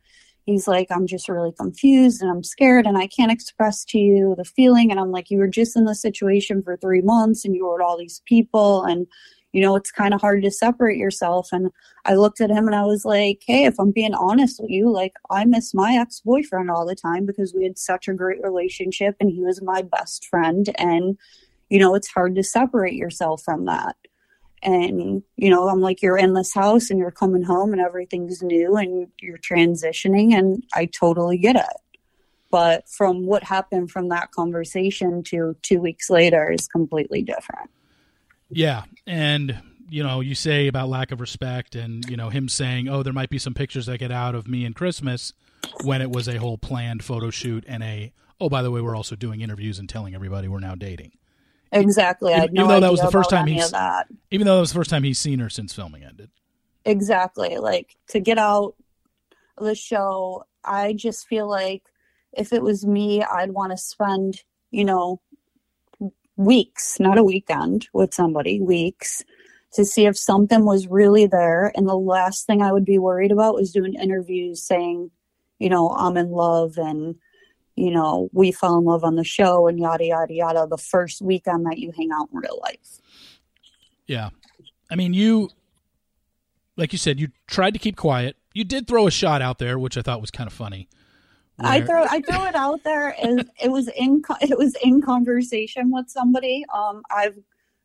he's 0.50 0.68
like, 0.68 0.88
I'm 0.92 1.08
just 1.08 1.30
really 1.30 1.52
confused 1.52 2.22
and 2.22 2.30
I'm 2.30 2.44
scared 2.44 2.86
and 2.86 2.98
I 2.98 3.08
can't 3.08 3.32
express 3.32 3.86
to 3.86 3.98
you 3.98 4.36
the 4.38 4.46
feeling. 4.46 4.92
And 4.92 5.00
I'm 5.00 5.12
like, 5.12 5.30
you 5.30 5.38
were 5.38 5.48
just 5.48 5.78
in 5.78 5.86
this 5.86 6.02
situation 6.02 6.62
for 6.64 6.78
three 6.78 7.02
months 7.02 7.46
and 7.46 7.56
you 7.56 7.66
were 7.66 7.74
with 7.74 7.84
all 7.84 7.98
these 7.98 8.22
people 8.26 8.84
and 8.84 9.08
you 9.52 9.62
know, 9.62 9.76
it's 9.76 9.92
kind 9.92 10.14
of 10.14 10.22
hard 10.22 10.44
to 10.44 10.52
separate 10.52 10.98
yourself. 10.98 11.50
And 11.52 11.72
I 12.06 12.14
looked 12.14 12.40
at 12.40 12.52
him 12.52 12.68
and 12.68 12.76
I 12.76 12.86
was 12.86 13.04
like, 13.04 13.42
hey, 13.46 13.66
if 13.66 13.80
I'm 13.80 13.92
being 13.92 14.14
honest 14.14 14.62
with 14.62 14.70
you, 14.70 14.92
like 14.92 15.14
I 15.32 15.46
miss 15.46 15.74
my 15.74 15.98
ex 16.00 16.22
boyfriend 16.22 16.70
all 16.70 16.86
the 16.86 16.96
time 16.96 17.26
because 17.26 17.54
we 17.54 17.64
had 17.64 17.78
such 17.78 18.08
a 18.08 18.14
great 18.14 18.44
relationship 18.44 19.16
and 19.20 19.32
he 19.32 19.42
was 19.42 19.62
my 19.62 19.82
best 19.82 20.28
friend. 20.28 20.70
And, 20.78 21.18
you 21.70 21.80
know, 21.80 21.96
it's 21.96 22.10
hard 22.10 22.36
to 22.36 22.44
separate 22.44 22.94
yourself 22.94 23.42
from 23.44 23.66
that. 23.66 23.96
And, 24.62 25.24
you 25.36 25.50
know, 25.50 25.70
I'm 25.70 25.82
like, 25.82 26.02
you're 26.02 26.18
in 26.18 26.34
this 26.34 26.54
house 26.54 26.90
and 26.90 27.00
you're 27.00 27.12
coming 27.12 27.44
home 27.44 27.72
and 27.72 27.82
everything's 27.82 28.42
new 28.42 28.76
and 28.76 29.08
you're 29.22 29.38
transitioning. 29.38 30.34
And 30.34 30.64
I 30.74 30.86
totally 30.86 31.38
get 31.38 31.56
it. 31.56 31.78
But 32.52 32.90
from 32.90 33.26
what 33.26 33.44
happened 33.44 33.92
from 33.92 34.10
that 34.10 34.32
conversation 34.32 35.24
to 35.24 35.56
two 35.62 35.80
weeks 35.80 36.10
later 36.10 36.52
is 36.52 36.68
completely 36.68 37.22
different. 37.22 37.70
Yeah, 38.50 38.84
and 39.06 39.62
you 39.92 40.04
know, 40.04 40.22
you 40.22 40.36
say 40.36 40.68
about 40.68 40.90
lack 40.90 41.12
of 41.12 41.22
respect, 41.22 41.76
and 41.76 42.04
you 42.10 42.18
know 42.18 42.30
him 42.30 42.50
saying, 42.50 42.88
"Oh, 42.90 43.04
there 43.04 43.14
might 43.14 43.30
be 43.30 43.38
some 43.38 43.54
pictures 43.54 43.86
that 43.86 44.00
get 44.00 44.12
out 44.12 44.34
of 44.34 44.48
me 44.48 44.66
and 44.66 44.76
Christmas," 44.76 45.34
when 45.84 46.02
it 46.02 46.10
was 46.10 46.28
a 46.28 46.38
whole 46.38 46.58
planned 46.58 47.04
photo 47.04 47.30
shoot 47.30 47.64
and 47.68 47.84
a 47.84 48.12
oh, 48.42 48.50
by 48.50 48.62
the 48.62 48.72
way, 48.72 48.82
we're 48.82 48.96
also 48.96 49.16
doing 49.16 49.42
interviews 49.42 49.80
and 49.80 49.90
telling 49.90 50.16
everybody 50.16 50.48
we're 50.48 50.60
now 50.60 50.76
dating. 50.76 51.12
Exactly. 51.72 52.34
Even 52.34 52.54
no 52.54 52.68
though 52.68 52.80
that 52.80 52.92
was 52.92 53.02
the 53.02 53.12
first 53.12 53.30
time 53.30 53.48
he's- 53.48 53.72
that. 53.72 54.08
Even 54.32 54.46
though 54.48 54.56
that 54.56 54.62
was 54.62 54.72
the 54.72 54.80
first 54.80 54.90
time 54.90 55.04
he's 55.04 55.20
seen 55.20 55.40
her 55.40 55.50
since 55.50 55.74
filming 55.74 56.04
ended. 56.04 56.30
Exactly. 56.86 57.58
Like 57.58 57.96
to 58.08 58.20
get 58.20 58.38
out 58.38 58.76
of 59.58 59.66
the 59.66 59.76
show, 59.76 60.46
I 60.64 60.94
just 60.94 61.28
feel 61.28 61.48
like 61.48 61.84
if 62.34 62.54
it 62.54 62.64
was 62.64 62.86
me, 62.86 63.24
I'd 63.24 63.52
want 63.52 63.72
to 63.72 63.78
spend, 63.78 64.42
you 64.72 64.86
know, 64.86 65.22
weeks, 66.36 67.00
not 67.00 67.18
a 67.18 67.24
weekend 67.24 67.88
with 67.94 68.14
somebody, 68.14 68.62
weeks 68.62 69.24
to 69.74 69.86
see 69.86 70.06
if 70.06 70.18
something 70.18 70.66
was 70.66 70.88
really 70.88 71.28
there. 71.28 71.72
And 71.76 71.88
the 71.88 71.98
last 71.98 72.48
thing 72.48 72.62
I 72.62 72.72
would 72.72 72.86
be 72.86 72.98
worried 72.98 73.32
about 73.32 73.54
was 73.56 73.72
doing 73.72 73.94
interviews 73.94 74.64
saying, 74.64 75.12
you 75.60 75.70
know, 75.70 75.90
I'm 75.90 76.18
in 76.18 76.32
love 76.32 76.78
and, 76.78 77.16
you 77.80 77.92
know, 77.92 78.30
we 78.34 78.52
fell 78.52 78.78
in 78.78 78.84
love 78.84 79.04
on 79.04 79.16
the 79.16 79.24
show 79.24 79.68
and 79.68 79.80
yada, 79.80 80.06
yada, 80.06 80.34
yada, 80.34 80.68
the 80.70 80.78
first 80.78 81.22
weekend 81.22 81.66
that 81.66 81.78
you 81.78 81.92
hang 81.96 82.10
out 82.12 82.28
in 82.34 82.40
real 82.40 82.60
life. 82.62 83.00
Yeah, 84.06 84.30
I 84.92 84.96
mean, 84.96 85.14
you, 85.14 85.50
like 86.76 86.92
you 86.92 86.98
said, 86.98 87.20
you 87.20 87.30
tried 87.48 87.72
to 87.72 87.80
keep 87.80 87.96
quiet. 87.96 88.36
You 88.54 88.64
did 88.64 88.88
throw 88.88 89.08
a 89.08 89.12
shot 89.12 89.42
out 89.42 89.60
there, 89.60 89.80
which 89.80 89.98
I 89.98 90.02
thought 90.02 90.20
was 90.20 90.32
kind 90.32 90.48
of 90.48 90.54
funny. 90.54 90.90
I 91.60 91.80
where- 91.80 91.88
throw 91.88 92.04
I 92.04 92.22
throw 92.22 92.46
it 92.46 92.56
out 92.56 92.84
there. 92.84 93.16
It, 93.18 93.48
it 93.64 93.72
was 93.72 93.90
in 93.96 94.22
it 94.42 94.58
was 94.58 94.76
in 94.84 95.02
conversation 95.02 95.92
with 95.92 96.10
somebody. 96.10 96.66
Um, 96.74 97.04
I've 97.12 97.38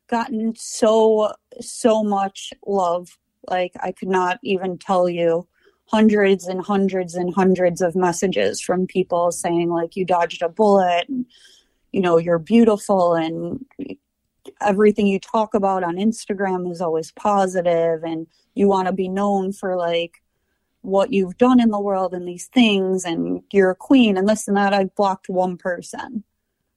gotten 0.07 0.55
so 0.55 1.33
so 1.61 2.03
much 2.03 2.53
love. 2.65 3.17
Like 3.47 3.73
I 3.81 3.91
could 3.91 4.07
not 4.07 4.39
even 4.43 4.77
tell 4.77 5.07
you 5.07 5.47
hundreds 5.87 6.47
and 6.47 6.65
hundreds 6.65 7.15
and 7.15 7.33
hundreds 7.33 7.81
of 7.81 7.95
messages 7.95 8.59
from 8.59 8.87
people 8.87 9.31
saying 9.31 9.69
like 9.69 9.95
you 9.95 10.03
dodged 10.03 10.41
a 10.41 10.49
bullet 10.49 11.07
and 11.07 11.25
you 11.91 12.01
know 12.01 12.17
you're 12.17 12.39
beautiful 12.39 13.13
and 13.13 13.63
everything 14.61 15.07
you 15.07 15.19
talk 15.19 15.53
about 15.53 15.83
on 15.83 15.95
Instagram 15.95 16.71
is 16.71 16.81
always 16.81 17.11
positive 17.11 18.03
and 18.03 18.27
you 18.53 18.67
want 18.67 18.87
to 18.87 18.93
be 18.93 19.07
known 19.07 19.51
for 19.51 19.75
like 19.75 20.21
what 20.81 21.11
you've 21.11 21.37
done 21.37 21.59
in 21.59 21.71
the 21.71 21.79
world 21.79 22.13
and 22.13 22.27
these 22.27 22.47
things 22.47 23.05
and 23.05 23.41
you're 23.51 23.71
a 23.71 23.75
queen 23.75 24.17
and 24.17 24.27
this 24.29 24.47
and 24.47 24.55
that. 24.55 24.73
I've 24.73 24.93
blocked 24.95 25.29
one 25.29 25.57
person 25.57 26.23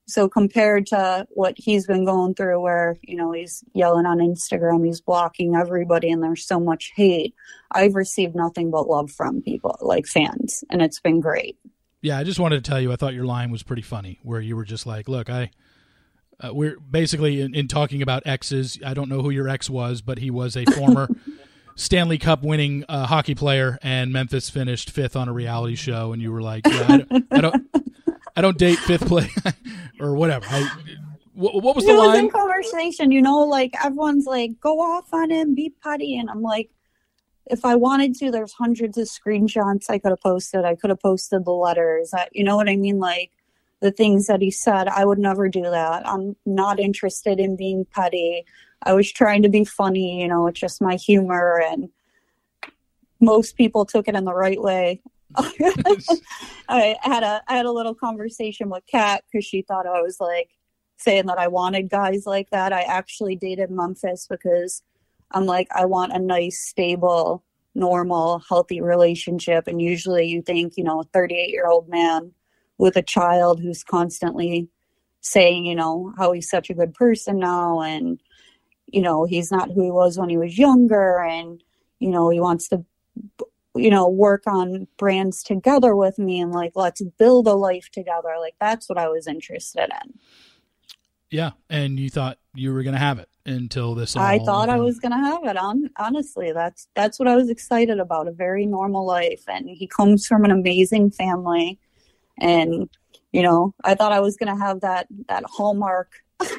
so 0.09 0.27
compared 0.27 0.85
to 0.85 1.25
what 1.29 1.53
he's 1.57 1.85
been 1.85 2.05
going 2.05 2.33
through 2.33 2.59
where 2.59 2.97
you 3.01 3.15
know 3.15 3.31
he's 3.31 3.63
yelling 3.73 4.05
on 4.05 4.17
instagram 4.17 4.85
he's 4.85 5.01
blocking 5.01 5.55
everybody 5.55 6.09
and 6.09 6.23
there's 6.23 6.45
so 6.45 6.59
much 6.59 6.91
hate 6.95 7.33
i've 7.71 7.95
received 7.95 8.35
nothing 8.35 8.71
but 8.71 8.87
love 8.87 9.11
from 9.11 9.41
people 9.41 9.77
like 9.81 10.05
fans 10.05 10.63
and 10.69 10.81
it's 10.81 10.99
been 10.99 11.19
great 11.19 11.57
Yeah, 12.01 12.17
I 12.17 12.23
just 12.23 12.39
wanted 12.39 12.63
to 12.63 12.69
tell 12.69 12.79
you, 12.79 12.93
I 12.93 12.95
thought 12.95 13.13
your 13.13 13.25
line 13.25 13.51
was 13.51 13.61
pretty 13.61 13.81
funny, 13.81 14.19
where 14.23 14.39
you 14.39 14.55
were 14.55 14.63
just 14.63 14.85
like, 14.85 15.09
"Look, 15.09 15.29
I, 15.29 15.51
uh, 16.39 16.53
we're 16.53 16.79
basically 16.79 17.41
in, 17.41 17.53
in 17.53 17.67
talking 17.67 18.01
about 18.01 18.25
exes. 18.25 18.79
I 18.85 18.93
don't 18.93 19.09
know 19.09 19.21
who 19.21 19.29
your 19.29 19.49
ex 19.49 19.69
was, 19.69 20.01
but 20.01 20.17
he 20.17 20.31
was 20.31 20.55
a 20.55 20.63
former 20.65 21.09
Stanley 21.75 22.17
Cup 22.17 22.41
winning 22.41 22.85
uh, 22.87 23.05
hockey 23.05 23.35
player, 23.35 23.77
and 23.81 24.13
Memphis 24.13 24.49
finished 24.49 24.89
fifth 24.91 25.15
on 25.15 25.27
a 25.27 25.33
reality 25.33 25.75
show, 25.75 26.13
and 26.13 26.21
you 26.21 26.31
were 26.31 26.41
like, 26.41 26.65
yeah, 26.65 26.85
I, 26.87 26.97
don't, 26.97 27.27
I 27.31 27.41
don't, 27.41 27.69
I 28.39 28.41
don't 28.41 28.57
date 28.57 28.79
fifth 28.79 29.05
place 29.05 29.35
or 29.99 30.15
whatever. 30.15 30.45
I, 30.49 30.61
what, 31.33 31.61
what 31.61 31.75
was 31.75 31.83
the 31.83 31.91
it 31.91 31.97
was 31.97 32.07
line? 32.07 32.19
in 32.19 32.29
conversation 32.29 33.11
you 33.11 33.21
know 33.21 33.39
like 33.39 33.73
everyone's 33.83 34.25
like 34.25 34.57
go 34.61 34.79
off 34.79 35.13
on 35.13 35.29
him 35.29 35.55
be 35.55 35.73
putty 35.83 36.17
and 36.17 36.29
i'm 36.29 36.41
like 36.41 36.69
if 37.47 37.65
i 37.65 37.75
wanted 37.75 38.15
to 38.15 38.31
there's 38.31 38.53
hundreds 38.53 38.97
of 38.97 39.09
screenshots 39.09 39.89
i 39.89 39.99
could 39.99 40.11
have 40.11 40.21
posted. 40.21 40.63
I 40.63 40.75
could 40.75 40.89
have 40.89 41.01
posted 41.01 41.43
the 41.43 41.51
letters. 41.51 42.13
I, 42.13 42.29
you 42.31 42.45
know 42.45 42.55
what 42.55 42.69
i 42.69 42.77
mean? 42.77 42.97
Like 42.97 43.31
the 43.81 43.91
things 43.91 44.27
that 44.27 44.41
he 44.41 44.51
said 44.51 44.87
i 44.87 45.03
would 45.03 45.19
never 45.19 45.49
do 45.49 45.63
that. 45.63 46.07
I'm 46.07 46.37
not 46.45 46.79
interested 46.79 47.41
in 47.41 47.57
being 47.57 47.85
petty 47.91 48.45
i 48.83 48.93
was 48.93 49.11
trying 49.11 49.41
to 49.41 49.49
be 49.49 49.65
funny 49.65 50.21
you 50.21 50.29
know 50.29 50.47
it's 50.47 50.61
just 50.61 50.81
my 50.81 50.95
humor 50.95 51.61
and 51.61 51.89
most 53.19 53.57
people 53.57 53.85
took 53.85 54.07
it 54.07 54.15
in 54.15 54.23
the 54.23 54.33
right 54.33 54.61
way 54.61 55.01
I 55.37 56.97
had 57.01 57.23
a 57.23 57.41
I 57.47 57.57
had 57.57 57.65
a 57.65 57.71
little 57.71 57.93
conversation 57.93 58.69
with 58.69 58.83
Kat 58.89 59.23
because 59.31 59.45
she 59.45 59.61
thought 59.61 59.85
I 59.85 60.01
was 60.01 60.19
like 60.19 60.49
saying 60.97 61.27
that 61.27 61.37
I 61.37 61.47
wanted 61.47 61.89
guys 61.89 62.25
like 62.25 62.49
that. 62.49 62.73
I 62.73 62.81
actually 62.81 63.35
dated 63.35 63.69
Memphis 63.69 64.27
because 64.27 64.83
I'm 65.31 65.45
like 65.45 65.67
I 65.73 65.85
want 65.85 66.13
a 66.13 66.19
nice, 66.19 66.61
stable, 66.61 67.43
normal, 67.75 68.41
healthy 68.49 68.81
relationship. 68.81 69.67
And 69.67 69.81
usually 69.81 70.27
you 70.27 70.41
think, 70.41 70.73
you 70.77 70.83
know, 70.83 71.01
a 71.01 71.05
38 71.05 71.49
year 71.49 71.67
old 71.67 71.87
man 71.89 72.31
with 72.77 72.95
a 72.95 73.03
child 73.03 73.61
who's 73.61 73.83
constantly 73.83 74.69
saying, 75.21 75.65
you 75.65 75.75
know, 75.75 76.13
how 76.17 76.31
he's 76.31 76.49
such 76.49 76.69
a 76.69 76.73
good 76.73 76.93
person 76.93 77.39
now 77.39 77.81
and 77.81 78.21
you 78.91 79.03
know, 79.03 79.25
he's 79.25 79.51
not 79.51 79.69
who 79.69 79.83
he 79.83 79.91
was 79.91 80.17
when 80.17 80.29
he 80.29 80.37
was 80.37 80.57
younger 80.57 81.19
and 81.19 81.63
you 81.99 82.09
know, 82.09 82.29
he 82.29 82.39
wants 82.39 82.69
to 82.69 82.83
you 83.81 83.89
know, 83.89 84.07
work 84.07 84.43
on 84.47 84.87
brands 84.97 85.43
together 85.43 85.95
with 85.95 86.19
me 86.19 86.39
and 86.39 86.51
like 86.51 86.73
let's 86.75 87.01
build 87.17 87.47
a 87.47 87.53
life 87.53 87.89
together. 87.91 88.35
Like 88.39 88.55
that's 88.59 88.89
what 88.89 88.97
I 88.97 89.07
was 89.07 89.27
interested 89.27 89.89
in. 90.03 90.13
Yeah, 91.31 91.51
and 91.69 91.99
you 91.99 92.09
thought 92.09 92.39
you 92.55 92.73
were 92.73 92.81
going 92.81 92.93
to 92.93 92.99
have 92.99 93.19
it 93.19 93.29
until 93.45 93.95
this. 93.95 94.15
All, 94.15 94.23
I 94.23 94.39
thought 94.39 94.69
I 94.69 94.79
uh, 94.79 94.83
was 94.83 94.99
gonna 94.99 95.17
have 95.17 95.43
it. 95.45 95.57
On 95.57 95.89
honestly, 95.97 96.51
that's 96.51 96.87
that's 96.95 97.19
what 97.19 97.27
I 97.27 97.35
was 97.35 97.49
excited 97.49 97.99
about. 97.99 98.27
A 98.27 98.31
very 98.31 98.65
normal 98.65 99.05
life, 99.05 99.43
and 99.47 99.69
he 99.69 99.87
comes 99.87 100.25
from 100.25 100.45
an 100.45 100.51
amazing 100.51 101.11
family, 101.11 101.79
and 102.39 102.89
you 103.31 103.41
know, 103.41 103.73
I 103.83 103.95
thought 103.95 104.11
I 104.11 104.19
was 104.19 104.37
gonna 104.37 104.57
have 104.57 104.81
that 104.81 105.07
that 105.27 105.43
hallmark 105.45 106.13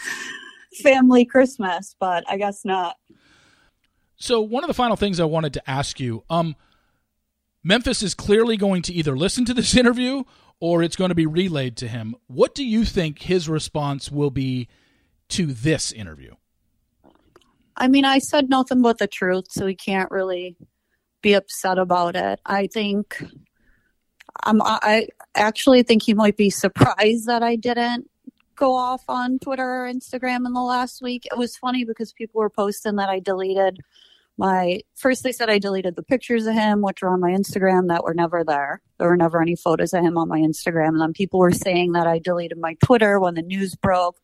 family 0.82 1.24
Christmas, 1.24 1.96
but 1.98 2.24
I 2.28 2.36
guess 2.36 2.64
not. 2.64 2.96
So 4.20 4.42
one 4.42 4.62
of 4.62 4.68
the 4.68 4.74
final 4.74 4.96
things 4.96 5.18
I 5.18 5.24
wanted 5.24 5.54
to 5.54 5.68
ask 5.68 5.98
you, 5.98 6.24
um, 6.28 6.54
Memphis 7.64 8.02
is 8.02 8.14
clearly 8.14 8.58
going 8.58 8.82
to 8.82 8.92
either 8.92 9.16
listen 9.16 9.46
to 9.46 9.54
this 9.54 9.74
interview 9.76 10.24
or 10.60 10.82
it's 10.82 10.94
going 10.94 11.08
to 11.08 11.14
be 11.14 11.26
relayed 11.26 11.78
to 11.78 11.88
him. 11.88 12.14
What 12.26 12.54
do 12.54 12.62
you 12.64 12.84
think 12.84 13.22
his 13.22 13.48
response 13.48 14.12
will 14.12 14.30
be 14.30 14.68
to 15.30 15.46
this 15.46 15.90
interview? 15.90 16.34
I 17.76 17.88
mean, 17.88 18.04
I 18.04 18.18
said 18.18 18.50
nothing 18.50 18.82
but 18.82 18.98
the 18.98 19.06
truth, 19.06 19.46
so 19.48 19.66
he 19.66 19.74
can't 19.74 20.10
really 20.10 20.54
be 21.22 21.32
upset 21.32 21.78
about 21.78 22.14
it. 22.14 22.40
I 22.44 22.66
think 22.66 23.24
um, 24.44 24.60
I 24.62 25.08
actually 25.34 25.82
think 25.82 26.02
he 26.02 26.12
might 26.12 26.36
be 26.36 26.50
surprised 26.50 27.26
that 27.26 27.42
I 27.42 27.56
didn't 27.56 28.10
go 28.54 28.76
off 28.76 29.02
on 29.08 29.38
Twitter 29.38 29.86
or 29.86 29.90
Instagram 29.90 30.44
in 30.44 30.52
the 30.52 30.60
last 30.60 31.00
week. 31.00 31.24
It 31.24 31.38
was 31.38 31.56
funny 31.56 31.86
because 31.86 32.12
people 32.12 32.40
were 32.40 32.50
posting 32.50 32.96
that 32.96 33.08
I 33.08 33.18
deleted 33.18 33.78
my 34.40 34.80
first 34.96 35.22
they 35.22 35.32
said 35.32 35.50
I 35.50 35.58
deleted 35.58 35.96
the 35.96 36.02
pictures 36.02 36.46
of 36.46 36.54
him, 36.54 36.80
which 36.80 37.02
were 37.02 37.10
on 37.10 37.20
my 37.20 37.30
Instagram 37.30 37.88
that 37.88 38.02
were 38.02 38.14
never 38.14 38.42
there. 38.42 38.80
There 38.98 39.08
were 39.08 39.16
never 39.16 39.42
any 39.42 39.54
photos 39.54 39.92
of 39.92 40.02
him 40.02 40.16
on 40.16 40.28
my 40.28 40.40
Instagram. 40.40 40.88
And 40.88 41.00
then 41.02 41.12
people 41.12 41.40
were 41.40 41.52
saying 41.52 41.92
that 41.92 42.06
I 42.06 42.18
deleted 42.18 42.56
my 42.56 42.74
Twitter 42.82 43.20
when 43.20 43.34
the 43.34 43.42
news 43.42 43.74
broke, 43.74 44.18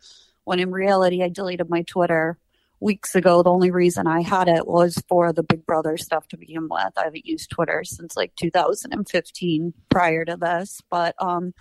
when 0.45 0.59
in 0.59 0.71
reality 0.71 1.23
I 1.23 1.29
deleted 1.29 1.69
my 1.69 1.83
Twitter 1.83 2.39
weeks 2.81 3.15
ago. 3.15 3.43
The 3.43 3.51
only 3.51 3.71
reason 3.71 4.07
I 4.07 4.23
had 4.23 4.49
it 4.49 4.67
was 4.67 5.03
for 5.07 5.35
the 5.35 5.43
Big 5.43 5.67
Brother 5.67 5.99
stuff 5.99 6.27
to 6.29 6.39
begin 6.39 6.67
with. 6.71 6.93
I 6.97 7.05
haven't 7.05 7.27
used 7.27 7.51
Twitter 7.51 7.85
since 7.85 8.17
like 8.17 8.35
2015 8.37 9.75
prior 9.91 10.25
to 10.25 10.39
this. 10.39 10.81
But 10.91 11.15
um 11.19 11.53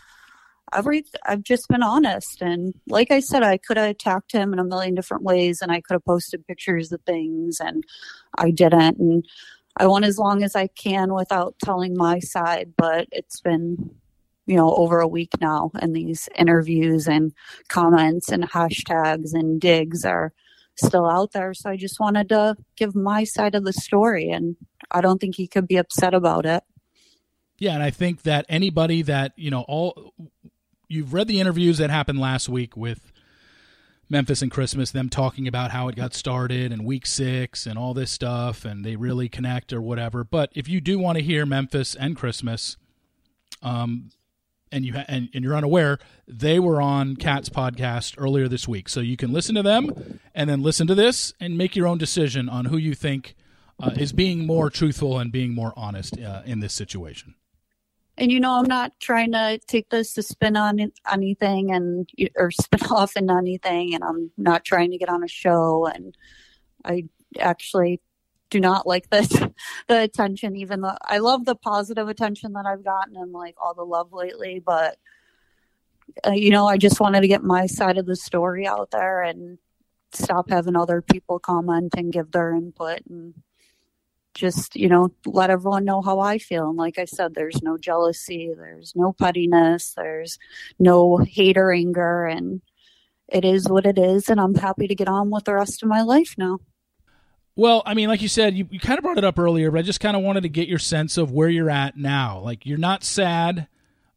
every 0.74 1.06
I've 1.26 1.44
just 1.44 1.68
been 1.68 1.84
honest. 1.84 2.42
And 2.42 2.74
like 2.88 3.12
I 3.12 3.20
said 3.20 3.44
I 3.44 3.58
could 3.58 3.78
have 3.78 3.90
attacked 3.90 4.32
him 4.32 4.54
in 4.54 4.60
a 4.60 4.64
million 4.64 4.96
different 4.96 5.24
ways 5.24 5.62
and 5.62 5.72
I 5.72 5.82
could 5.82 5.94
have 5.94 6.06
posted 6.06 6.48
pictures 6.48 6.92
of 6.92 7.02
things 7.02 7.60
and 7.60 7.84
I 8.38 8.52
didn't. 8.52 9.00
And 9.00 9.26
I 9.78 9.88
went 9.88 10.06
as 10.06 10.18
long 10.18 10.44
as 10.44 10.56
I 10.56 10.68
can 10.68 11.14
without 11.14 11.56
telling 11.64 11.96
my 11.96 12.20
side 12.20 12.74
but 12.78 13.08
it's 13.12 13.42
been 13.42 13.92
you 14.46 14.56
know 14.56 14.74
over 14.76 15.00
a 15.00 15.08
week 15.08 15.32
now 15.42 15.72
and 15.80 15.96
these 15.96 16.30
interviews 16.36 17.08
and 17.08 17.34
comments 17.68 18.30
and 18.30 18.50
hashtags 18.50 19.34
and 19.34 19.60
digs 19.60 20.06
are 20.06 20.34
still 20.78 21.10
out 21.10 21.32
there. 21.32 21.54
So 21.54 21.70
I 21.70 21.78
just 21.78 22.00
wanted 22.00 22.30
to 22.30 22.56
give 22.76 22.96
my 22.96 23.24
side 23.24 23.56
of 23.56 23.64
the 23.64 23.74
story 23.74 24.30
and 24.30 24.56
I 24.92 25.02
don't 25.02 25.20
think 25.20 25.36
he 25.36 25.48
could 25.48 25.68
be 25.68 25.78
upset 25.78 26.14
about 26.14 26.46
it. 26.46 26.64
Yeah, 27.58 27.74
and 27.74 27.84
I 27.84 27.90
think 27.90 28.24
that 28.24 28.46
anybody 28.50 29.02
that 29.04 29.32
you 29.38 29.50
know, 29.50 29.62
all 29.68 30.14
you've 30.88 31.14
read 31.14 31.28
the 31.28 31.40
interviews 31.40 31.78
that 31.78 31.90
happened 31.90 32.20
last 32.20 32.49
week 32.49 32.76
with 32.76 33.12
Memphis 34.10 34.41
and 34.41 34.52
Christmas, 34.52 34.91
them 34.91 35.10
talking 35.10 35.48
about 35.48 35.72
how 35.72 35.88
it 35.88 35.95
got 35.95 36.14
started 36.14 36.72
and 36.72 36.86
week 36.86 37.06
six 37.06 37.66
and 37.66 37.78
all 37.78 37.94
this 37.94 38.12
stuff, 38.12 38.64
and 38.64 38.86
they 38.86 38.95
really 38.95 39.28
connect 39.28 39.74
or 39.74 39.82
whatever. 39.82 40.24
But 40.24 40.52
if 40.53 40.68
you 40.68 40.80
do 40.80 40.99
want 40.99 41.18
to 41.18 41.24
hear 41.24 41.45
Memphis 41.45 41.95
and 41.95 42.16
Christmas, 42.16 42.78
um, 43.64 44.12
and 44.72 44.86
you 44.86 44.94
ha- 44.94 45.06
and, 45.07 45.30
and 45.34 45.44
you're 45.44 45.56
unaware, 45.56 45.98
they 46.28 46.60
were 46.60 46.82
on 46.82 47.16
Kat's 47.16 47.49
podcast 47.49 48.16
earlier 48.18 48.48
this 48.48 48.68
week, 48.68 48.90
so 48.90 48.99
you 48.99 49.18
can 49.18 49.32
listen 49.32 49.56
to 49.56 49.64
them 49.64 50.20
and 50.36 50.49
then 50.49 50.62
listen 50.62 50.86
to 50.88 50.95
this 50.95 51.34
and 51.40 51.57
make 51.57 51.76
your 51.76 51.88
own 51.88 51.98
decision 51.98 52.48
on 52.48 52.66
who 52.66 52.78
you 52.78 52.94
think 52.94 53.36
uh, 53.80 53.91
is 53.98 54.14
being 54.14 54.45
more 54.45 54.70
truthful 54.70 55.18
and 55.18 55.32
being 55.32 55.53
more 55.53 55.74
honest 55.76 56.20
uh, 56.20 56.41
in 56.45 56.60
this 56.60 56.74
situation 56.74 57.36
and 58.18 58.32
you 58.32 58.40
know 58.40 58.54
i'm 58.54 58.66
not 58.66 58.92
trying 59.00 59.32
to 59.32 59.60
take 59.68 59.90
this 59.90 60.14
to 60.14 60.24
spin 60.24 60.56
on 60.56 60.92
anything 61.12 61.72
and 61.72 62.10
or 62.36 62.52
spin 62.52 62.80
off 62.92 63.16
into 63.16 63.34
anything 63.34 63.94
and 63.94 64.04
i'm 64.04 64.32
not 64.38 64.64
trying 64.64 64.92
to 64.92 64.98
get 64.98 65.10
on 65.10 65.24
a 65.24 65.28
show 65.28 65.86
and 65.86 66.18
i 66.84 67.04
actually 67.40 68.00
do 68.50 68.60
not 68.60 68.88
like 68.88 69.10
this 69.10 69.30
the 69.88 70.02
attention 70.02 70.56
even 70.56 70.82
though 70.82 70.98
i 71.06 71.18
love 71.18 71.46
the 71.46 71.56
positive 71.56 72.08
attention 72.08 72.54
that 72.54 72.66
i've 72.66 72.84
gotten 72.84 73.16
and 73.16 73.32
like 73.32 73.56
all 73.62 73.74
the 73.74 73.84
love 73.84 74.14
lately 74.14 74.62
but 74.66 74.98
uh, 76.26 76.32
you 76.32 76.52
know 76.52 76.68
i 76.68 76.78
just 76.78 77.00
wanted 77.00 77.22
to 77.22 77.28
get 77.28 77.44
my 77.44 77.66
side 77.66 77.98
of 77.98 78.06
the 78.06 78.16
story 78.16 78.68
out 78.68 78.92
there 78.92 79.22
and 79.22 79.58
stop 80.14 80.50
having 80.50 80.76
other 80.76 81.02
people 81.02 81.40
comment 81.40 81.94
and 81.98 82.14
give 82.14 82.32
their 82.32 82.54
input 82.54 83.02
and 83.10 83.34
just 84.36 84.76
you 84.76 84.88
know 84.88 85.10
let 85.26 85.49
everyone 85.49 85.86
know 85.86 86.02
how 86.02 86.20
i 86.20 86.38
feel. 86.38 86.70
And 86.70 86.78
like 86.78 86.99
i 86.99 87.06
said 87.06 87.34
there's 87.34 87.64
no 87.64 87.78
jealousy 87.78 88.53
there's 88.56 88.94
no 88.95 89.14
pettiness 89.14 89.94
there's 89.95 90.38
no 90.78 91.18
hate 91.18 91.57
or 91.57 91.72
anger. 91.72 92.28
And 92.28 92.62
it 93.28 93.44
is 93.44 93.68
what 93.68 93.88
it 93.88 93.98
is. 93.98 94.30
And 94.30 94.40
i'm 94.40 94.53
happy 94.53 94.88
to 94.88 94.94
get 94.94 95.07
on 95.07 95.32
with 95.32 95.45
the 95.45 95.56
rest 95.56 95.82
of 95.82 95.90
my 95.90 96.03
life 96.03 96.36
now. 96.38 96.60
Well 97.56 97.82
i 97.86 97.95
mean 97.95 98.10
like 98.10 98.22
you 98.22 98.28
said 98.28 98.56
you, 98.56 98.68
you 98.70 98.80
kind 98.80 98.99
of 98.99 99.03
brought 99.03 99.18
it 99.18 99.24
up 99.24 99.40
earlier 99.40 99.72
but 99.72 99.80
i 99.80 99.82
just 99.82 100.02
kind 100.02 100.16
of 100.16 100.22
wanted 100.22 100.44
to 100.44 100.49
get 100.49 100.68
your 100.68 100.80
sense 100.80 101.18
of 101.18 101.32
where 101.32 101.49
you're 101.49 101.72
at 101.72 101.98
now. 101.98 102.40
Like 102.40 102.66
you're 102.66 102.78
not 102.78 103.03
sad 103.03 103.68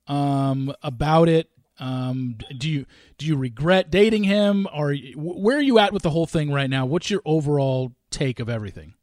um, 0.09 0.75
about 0.83 1.29
it. 1.29 1.49
Um, 1.81 2.39
do 2.57 2.69
you 2.69 2.87
do 3.19 3.27
you 3.27 3.37
regret 3.37 3.91
dating 3.91 4.25
him? 4.25 4.67
Or 4.75 4.93
where 5.15 5.59
are 5.59 5.63
you 5.63 5.79
at 5.79 5.93
with 5.93 6.03
the 6.03 6.11
whole 6.11 6.27
thing 6.27 6.51
right 6.53 6.69
now? 6.69 6.87
What's 6.87 7.09
your 7.09 7.23
overall 7.25 7.93
take 8.11 8.41
of 8.41 8.49
everything 8.49 8.95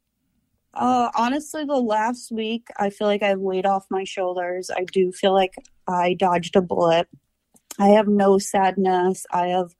uh, 0.76 1.10
honestly, 1.16 1.64
the 1.64 1.74
last 1.74 2.30
week, 2.30 2.68
I 2.76 2.90
feel 2.90 3.06
like 3.06 3.22
I've 3.22 3.40
weighed 3.40 3.66
off 3.66 3.86
my 3.90 4.04
shoulders. 4.04 4.70
I 4.70 4.84
do 4.84 5.10
feel 5.10 5.32
like 5.32 5.54
I 5.88 6.14
dodged 6.14 6.54
a 6.54 6.60
bullet. 6.60 7.08
I 7.78 7.88
have 7.88 8.08
no 8.08 8.38
sadness. 8.38 9.26
I 9.30 9.48
have 9.48 9.74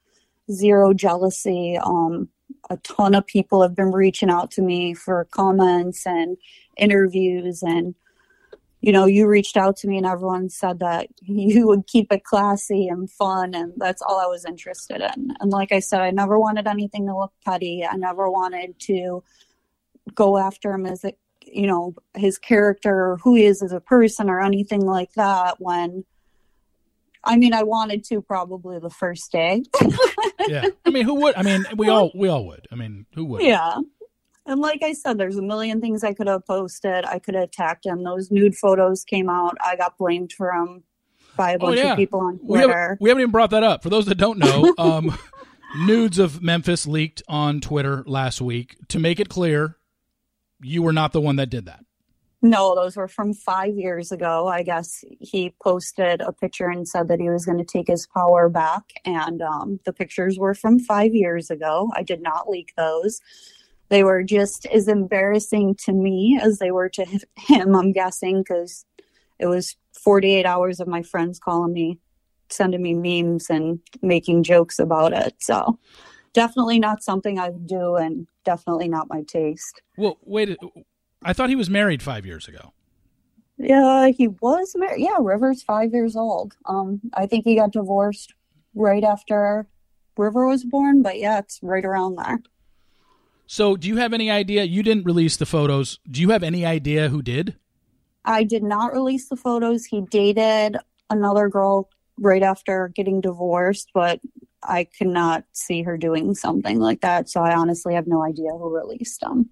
zero 0.51 0.95
jealousy. 0.95 1.79
Um, 1.79 2.29
a 2.71 2.77
ton 2.79 3.15
of 3.15 3.27
people 3.27 3.63
have 3.63 3.75
been 3.75 3.93
reaching 3.93 4.31
out 4.31 4.51
to 4.53 4.63
me 4.63 4.95
for 4.95 5.27
comments 5.31 6.07
and 6.07 6.37
interviews 6.77 7.63
and 7.63 7.95
you 8.81 8.93
know 8.93 9.07
you 9.07 9.27
reached 9.27 9.57
out 9.57 9.77
to 9.77 9.89
me 9.89 9.97
and 9.97 10.07
everyone 10.07 10.49
said 10.49 10.79
that 10.81 11.09
you 11.23 11.67
would 11.67 11.87
keep 11.87 12.13
it 12.13 12.25
classy 12.25 12.89
and 12.89 13.11
fun 13.11 13.55
and 13.55 13.73
that's 13.77 14.03
all 14.03 14.21
i 14.21 14.27
was 14.27 14.45
interested 14.45 15.01
in 15.01 15.35
and 15.41 15.51
like 15.51 15.73
i 15.73 15.81
said 15.81 16.01
i 16.01 16.11
never 16.11 16.39
wanted 16.39 16.67
anything 16.67 17.07
to 17.07 17.17
look 17.17 17.33
petty 17.45 17.85
i 17.85 17.97
never 17.97 18.31
wanted 18.31 18.79
to 18.79 19.23
go 20.17 20.37
after 20.37 20.73
him 20.73 20.87
as 20.87 21.05
a 21.05 21.13
you 21.43 21.67
know 21.67 21.95
his 22.15 22.39
character 22.39 23.13
or 23.13 23.17
who 23.19 23.37
he 23.37 23.45
is 23.45 23.63
as 23.63 23.73
a 23.73 23.81
person 23.81 24.29
or 24.29 24.41
anything 24.41 24.81
like 24.81 25.13
that 25.13 25.61
when 25.61 26.05
I 27.23 27.37
mean 27.37 27.55
I 27.55 27.63
wanted 27.63 28.03
to 28.05 28.21
probably 28.21 28.81
the 28.81 28.91
first 28.91 29.31
day. 29.31 29.63
yeah. 30.49 30.67
I 30.85 30.91
mean 30.91 31.05
who 31.05 31.15
would 31.15 31.37
I 31.37 31.43
mean 31.43 31.65
we 31.77 31.89
all 31.89 32.11
we 32.15 32.29
all 32.29 32.47
would. 32.47 32.67
I 32.73 32.75
mean 32.75 33.07
who 33.15 33.25
would? 33.27 33.43
Yeah. 33.43 33.77
And 34.49 34.61
like 34.61 34.83
I 34.83 34.93
said, 34.93 35.19
there's 35.19 35.37
a 35.37 35.43
million 35.43 35.81
things 35.81 36.05
I 36.05 36.15
could 36.15 36.29
have 36.29 36.47
posted. 36.47 37.05
I 37.05 37.19
could 37.19 37.35
have 37.35 37.45
attacked 37.45 37.85
him. 37.85 38.05
Those 38.05 38.31
nude 38.31 38.55
photos 38.55 39.05
came 39.05 39.29
out. 39.29 39.57
I 39.65 39.75
got 39.75 39.99
blamed 39.99 40.33
for 40.33 40.53
them 40.55 40.85
by 41.37 41.53
a 41.53 41.55
oh, 41.57 41.59
bunch 41.59 41.79
oh, 41.79 41.83
yeah. 41.83 41.93
of 41.93 41.97
people 41.97 42.21
on 42.21 42.39
Twitter. 42.39 42.49
We 42.53 42.59
haven't, 42.59 43.01
we 43.01 43.11
haven't, 43.11 43.21
even 43.23 43.33
brought 43.33 43.51
that 43.51 43.65
up. 43.65 43.83
For 43.83 43.91
those 43.91 44.07
that 44.07 44.15
don't 44.15 44.39
know, 44.39 44.73
um, 44.79 45.19
nudes 45.85 46.21
of 46.21 46.43
Memphis 46.43 46.87
leaked 46.87 47.23
on 47.29 47.61
Twitter 47.61 48.05
last 48.07 48.41
week. 48.41 48.77
To 48.89 49.01
make 49.01 49.19
it 49.19 49.29
clear, 49.29 49.77
you 50.63 50.83
were 50.83 50.93
not 50.93 51.13
the 51.13 51.21
one 51.21 51.37
that 51.37 51.51
did 51.51 51.67
that. 51.67 51.85
No, 52.43 52.75
those 52.75 52.97
were 52.97 53.09
from 53.09 53.33
five 53.33 53.77
years 53.77 54.13
ago. 54.13 54.47
I 54.47 54.63
guess 54.63 55.03
he 55.21 55.55
posted 55.63 56.21
a 56.21 56.33
picture 56.33 56.69
and 56.69 56.87
said 56.87 57.09
that 57.09 57.19
he 57.19 57.31
was 57.31 57.47
going 57.47 57.59
to 57.59 57.65
take 57.65 57.89
his 57.89 58.07
power 58.07 58.49
back. 58.49 58.85
And 59.05 59.43
um, 59.43 59.81
the 59.85 59.93
pictures 59.93 60.39
were 60.39 60.55
from 60.55 60.79
five 60.79 61.15
years 61.15 61.51
ago. 61.51 61.91
I 61.97 62.03
did 62.03 62.23
not 62.23 62.49
leak 62.49 62.73
those. 62.77 63.21
They 63.89 64.05
were 64.05 64.23
just 64.23 64.67
as 64.67 64.87
embarrassing 64.87 65.77
to 65.85 65.93
me 65.93 66.39
as 66.41 66.59
they 66.59 66.71
were 66.71 66.89
to 66.91 67.05
him, 67.37 67.75
I'm 67.75 67.93
guessing, 67.93 68.41
because 68.43 68.85
it 69.39 69.47
was 69.47 69.77
48 70.03 70.45
hours 70.45 70.79
of 70.79 70.89
my 70.89 71.03
friends 71.03 71.39
calling 71.39 71.73
me, 71.73 71.99
sending 72.51 72.83
me 72.83 72.95
memes 72.95 73.49
and 73.49 73.81
making 74.03 74.43
jokes 74.43 74.79
about 74.79 75.13
it. 75.13 75.35
So 75.39 75.79
definitely 76.37 76.79
not 76.79 77.03
something 77.03 77.39
I 77.39 77.49
would 77.49 77.67
do 77.67 77.97
and 77.97 78.29
definitely 78.45 78.89
not 78.89 79.09
my 79.09 79.23
taste. 79.23 79.81
Well, 79.97 80.19
wait, 80.23 80.57
I 81.23 81.33
thought 81.33 81.49
he 81.49 81.57
was 81.57 81.71
married 81.71 82.03
five 82.03 82.27
years 82.27 82.47
ago. 82.47 82.75
Yeah, 83.57 84.09
he 84.09 84.29
was 84.29 84.75
married. 84.77 85.01
Yeah, 85.01 85.17
River's 85.19 85.63
five 85.63 85.95
years 85.95 86.15
old. 86.15 86.55
Um, 86.67 87.01
I 87.15 87.25
think 87.25 87.47
he 87.47 87.57
got 87.57 87.73
divorced 87.73 88.35
right 88.75 89.03
after 89.03 89.67
River 90.19 90.47
was 90.47 90.63
born, 90.63 91.01
but 91.03 91.19
yeah, 91.19 91.39
it's 91.39 91.59
right 91.63 91.85
around 91.85 92.17
there. 92.17 92.41
So, 93.47 93.75
do 93.75 93.89
you 93.89 93.97
have 93.97 94.13
any 94.13 94.31
idea? 94.31 94.65
You 94.65 94.83
didn't 94.83 95.05
release 95.05 95.39
the 95.39 95.47
photos. 95.47 96.01
Do 96.11 96.21
you 96.21 96.31
have 96.31 96.43
any 96.43 96.67
idea 96.67 97.09
who 97.09 97.23
did? 97.23 97.57
I 98.27 98.45
did 98.45 98.63
not 98.63 98.93
release 98.93 99.31
the 99.31 99.37
photos. 99.37 99.87
He 99.87 100.03
dated 100.03 100.77
another 101.09 101.49
girl 101.49 101.89
right 102.19 102.43
after 102.43 102.89
getting 102.95 103.23
divorced, 103.23 103.91
but 103.95 104.21
I 104.63 104.89
cannot 104.99 105.45
see 105.53 105.83
her 105.83 105.97
doing 105.97 106.35
something 106.35 106.79
like 106.79 107.01
that. 107.03 107.29
So 107.29 107.41
I 107.43 107.55
honestly 107.55 107.95
have 107.95 108.07
no 108.07 108.25
idea 108.25 108.51
who 108.51 108.75
released 108.75 109.21
them. 109.21 109.51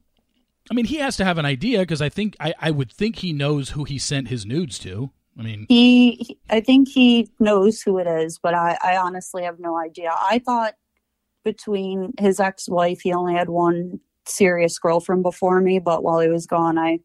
I 0.70 0.74
mean, 0.74 0.86
he 0.86 0.97
has 0.97 1.16
to 1.18 1.24
have 1.24 1.39
an 1.39 1.44
idea 1.44 1.81
because 1.81 2.01
I 2.01 2.09
think 2.09 2.36
I, 2.40 2.55
I 2.59 2.70
would 2.70 2.90
think 2.90 3.16
he 3.16 3.32
knows 3.32 3.70
who 3.70 3.85
he 3.85 3.98
sent 3.98 4.28
his 4.28 4.47
nudes 4.47 4.78
to. 4.81 5.10
I 5.39 5.43
mean, 5.43 5.66
he, 5.68 6.39
I 6.48 6.60
think 6.60 6.89
he 6.89 7.28
knows 7.40 7.82
who 7.82 7.98
it 7.98 8.06
is, 8.06 8.39
but 8.39 8.55
I, 8.55 8.78
I 8.82 8.97
honestly 8.97 9.43
have 9.43 9.59
no 9.59 9.76
idea. 9.76 10.10
I 10.12 10.39
thought 10.39 10.74
between 11.44 12.12
his 12.18 12.40
ex-wife, 12.40 13.01
he 13.02 13.12
only 13.12 13.35
had 13.35 13.51
one 13.51 14.01
serious 14.26 14.78
girlfriend 14.78 15.22
before 15.22 15.60
me, 15.60 15.78
but 15.81 16.02
while 16.02 16.20
he 16.20 16.28
was 16.28 16.47
gone, 16.47 16.78
I, 16.78 17.01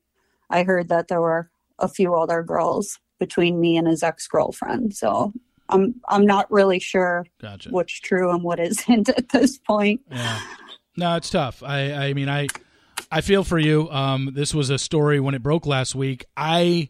I 0.49 0.63
heard 0.63 0.89
that 0.89 1.07
there 1.07 1.21
were 1.21 1.49
a 1.79 1.89
few 1.89 2.15
other 2.15 2.43
girls 2.43 2.99
between 3.19 3.59
me 3.59 3.75
and 3.75 3.87
his 3.87 4.03
ex-girlfriend. 4.03 4.95
So 4.95 5.33
I'm 5.69 5.95
I'm 6.07 6.25
not 6.25 6.51
really 6.51 6.79
sure 6.79 7.25
gotcha. 7.41 7.69
what's 7.69 7.93
true 7.93 8.31
and 8.31 8.43
what 8.43 8.59
isn't 8.59 9.09
at 9.17 9.29
this 9.29 9.57
point. 9.57 10.01
Yeah. 10.11 10.39
No, 10.99 11.15
it's 11.15 11.29
tough. 11.29 11.63
I, 11.63 11.93
I 11.93 12.13
mean, 12.13 12.27
I, 12.27 12.47
I 13.09 13.21
feel 13.21 13.45
for 13.45 13.57
you. 13.57 13.89
Um, 13.89 14.31
this 14.33 14.53
was 14.53 14.69
a 14.69 14.77
story 14.77 15.19
when 15.19 15.33
it 15.33 15.41
broke 15.41 15.65
last 15.65 15.95
week. 15.95 16.25
I, 16.35 16.89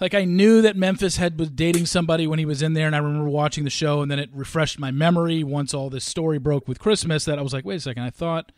like, 0.00 0.14
I 0.14 0.24
knew 0.24 0.62
that 0.62 0.74
Memphis 0.74 1.18
had 1.18 1.38
was 1.38 1.50
dating 1.50 1.84
somebody 1.84 2.26
when 2.26 2.38
he 2.38 2.46
was 2.46 2.62
in 2.62 2.72
there, 2.72 2.86
and 2.86 2.96
I 2.96 2.98
remember 2.98 3.28
watching 3.28 3.64
the 3.64 3.70
show, 3.70 4.00
and 4.00 4.10
then 4.10 4.18
it 4.18 4.30
refreshed 4.32 4.78
my 4.78 4.90
memory 4.90 5.44
once 5.44 5.74
all 5.74 5.90
this 5.90 6.06
story 6.06 6.38
broke 6.38 6.66
with 6.66 6.78
Christmas. 6.78 7.26
That 7.26 7.38
I 7.38 7.42
was 7.42 7.52
like, 7.52 7.66
wait 7.66 7.76
a 7.76 7.80
second, 7.80 8.04
I 8.04 8.10
thought 8.10 8.52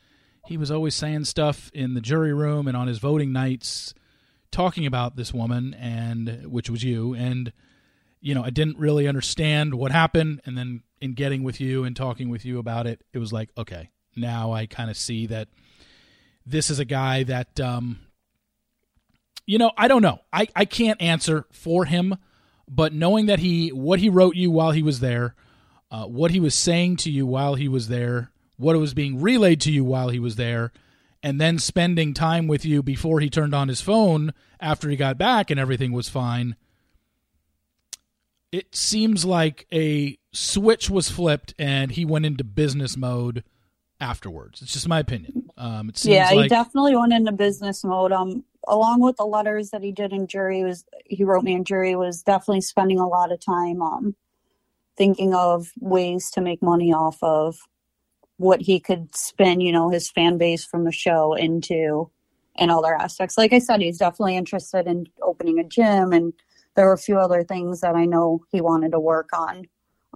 he 0.47 0.56
was 0.56 0.70
always 0.70 0.94
saying 0.94 1.24
stuff 1.24 1.70
in 1.74 1.94
the 1.94 2.01
jury 2.01 2.32
room 2.32 2.69
and 2.69 2.77
on 2.77 2.86
his 2.86 2.98
voting 2.98 3.32
nights, 3.32 3.94
talking 4.52 4.86
about 4.86 5.16
this 5.16 5.35
woman, 5.35 5.74
and 5.74 6.47
which 6.47 6.70
was 6.70 6.85
you, 6.85 7.15
and 7.15 7.52
you 8.24 8.34
know, 8.34 8.42
I 8.42 8.48
didn't 8.48 8.78
really 8.78 9.06
understand 9.06 9.74
what 9.74 9.92
happened, 9.92 10.40
and 10.46 10.56
then 10.56 10.82
in 10.98 11.12
getting 11.12 11.42
with 11.42 11.60
you 11.60 11.84
and 11.84 11.94
talking 11.94 12.30
with 12.30 12.46
you 12.46 12.59
about 12.59 12.86
it, 12.86 13.02
it 13.12 13.18
was 13.18 13.34
like, 13.34 13.51
okay, 13.59 13.90
now 14.16 14.51
I 14.51 14.64
kind 14.64 14.88
of 14.88 14.96
see 14.96 15.26
that 15.26 15.48
this 16.46 16.70
is 16.70 16.78
a 16.78 16.86
guy 16.86 17.24
that, 17.24 17.60
um, 17.60 17.98
you 19.44 19.59
know, 19.59 19.72
I 19.76 19.88
don't 19.88 20.01
know. 20.01 20.20
I, 20.32 20.48
I 20.56 20.64
can't 20.64 21.02
answer 21.02 21.44
for 21.52 21.84
him, 21.84 22.16
but 22.66 22.94
knowing 22.94 23.26
that 23.26 23.40
he, 23.40 23.68
what 23.68 23.98
he 23.98 24.09
wrote 24.09 24.36
you 24.36 24.51
while 24.51 24.70
he 24.70 24.82
was 24.82 25.01
there, 25.01 25.34
uh, 25.90 26.06
what 26.06 26.30
he 26.30 26.40
was 26.40 26.55
saying 26.55 26.96
to 26.96 27.10
you 27.10 27.26
while 27.26 27.56
he 27.56 27.68
was 27.68 27.88
there, 27.88 28.30
what 28.56 28.74
was 28.78 28.94
being 28.94 29.20
relayed 29.20 29.60
to 29.60 29.70
you 29.70 29.84
while 29.84 30.09
he 30.09 30.18
was 30.18 30.36
there, 30.36 30.72
and 31.22 31.38
then 31.38 31.59
spending 31.59 32.14
time 32.14 32.46
with 32.46 32.64
you 32.64 32.82
before 32.82 33.20
he 33.20 33.28
turned 33.28 33.55
on 33.55 33.68
his 33.68 33.82
phone 33.82 34.32
after 34.60 34.88
he 34.88 34.96
got 34.96 35.18
back 35.18 35.51
and 35.51 35.60
everything 35.60 35.92
was 35.92 36.09
fine 36.09 36.56
it 38.55 38.76
seems 38.76 39.24
like 39.24 39.66
a 39.72 40.16
switch 40.32 40.89
was 40.89 41.10
flipped 41.10 41.55
and 41.59 41.90
he 41.90 42.05
went 42.05 42.24
into 42.24 42.44
business 42.44 42.97
mode 42.97 43.43
afterwards. 44.01 44.62
It's 44.62 44.72
just 44.72 44.86
my 44.86 45.01
opinion. 45.01 45.51
Um, 45.56 45.89
it 45.89 45.98
seems 45.98 46.14
yeah, 46.14 46.31
like, 46.31 46.44
he 46.44 46.48
definitely 46.48 46.94
went 46.94 47.12
into 47.12 47.32
business 47.32 47.82
mode. 47.82 48.12
Um, 48.12 48.44
along 48.68 49.01
with 49.01 49.16
the 49.16 49.24
letters 49.24 49.70
that 49.70 49.82
he 49.82 49.90
did 49.90 50.12
in 50.12 50.28
jury, 50.28 50.62
was 50.62 50.85
he 51.05 51.24
wrote 51.24 51.43
me 51.43 51.55
in 51.55 51.64
jury 51.64 51.97
was 51.97 52.22
definitely 52.22 52.60
spending 52.60 53.01
a 53.01 53.09
lot 53.09 53.32
of 53.32 53.40
time 53.40 53.82
um 53.82 54.14
thinking 54.97 55.35
of 55.35 55.72
ways 55.81 56.31
to 56.31 56.40
make 56.40 56.62
money 56.62 56.93
off 56.93 57.18
of 57.22 57.56
what 58.36 58.60
he 58.60 58.78
could 58.78 59.16
spin, 59.16 59.60
you 59.60 59.72
know, 59.72 59.90
his 59.90 60.09
fan 60.09 60.39
base 60.39 60.64
from 60.64 60.85
the 60.85 60.93
show 60.93 61.35
into 61.35 62.09
and 62.55 62.70
other 62.70 62.94
aspects. 62.94 63.36
Like 63.36 63.52
I 63.52 63.59
said, 63.59 63.81
he's 63.81 63.98
definitely 63.98 64.36
interested 64.36 64.86
in 64.86 65.09
opening 65.20 65.59
a 65.59 65.64
gym 65.64 66.12
and 66.12 66.32
there 66.74 66.86
were 66.86 66.92
a 66.92 66.98
few 66.98 67.18
other 67.18 67.44
things 67.44 67.80
that 67.80 67.94
I 67.94 68.05
know 68.05 68.44
he 68.51 68.60
wanted 68.60 68.92
to 68.92 69.01
work 69.01 69.30
on 69.32 69.66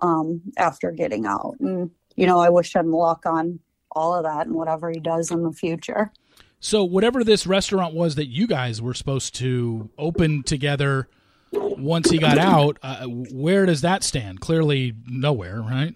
um, 0.03 0.41
after 0.57 0.91
getting 0.91 1.27
out. 1.27 1.57
And, 1.61 1.91
you 2.17 2.27
know, 2.27 2.41
I 2.41 2.49
wish 2.49 2.75
him 2.75 2.93
luck 2.93 3.27
on 3.27 3.61
all 3.93 4.15
of 4.15 4.25
that 4.25 4.47
and 4.47 4.55
whatever 4.55 4.91
he 4.91 5.01
does 5.01 5.31
in 5.31 5.43
the 5.43 5.53
future. 5.53 6.13
So, 6.61 6.85
whatever 6.85 7.23
this 7.23 7.47
restaurant 7.47 7.95
was 7.95 8.17
that 8.17 8.27
you 8.27 8.49
guys 8.49 8.83
were 8.83 8.95
supposed 8.95 9.35
to 9.37 9.91
open 9.97 10.43
together 10.43 11.09
once 11.53 12.11
he 12.11 12.19
got 12.19 12.37
out, 12.37 12.79
uh, 12.83 13.05
where 13.05 13.65
does 13.65 13.83
that 13.83 14.03
stand? 14.03 14.41
Clearly, 14.41 14.95
nowhere, 15.07 15.63
right? 15.63 15.95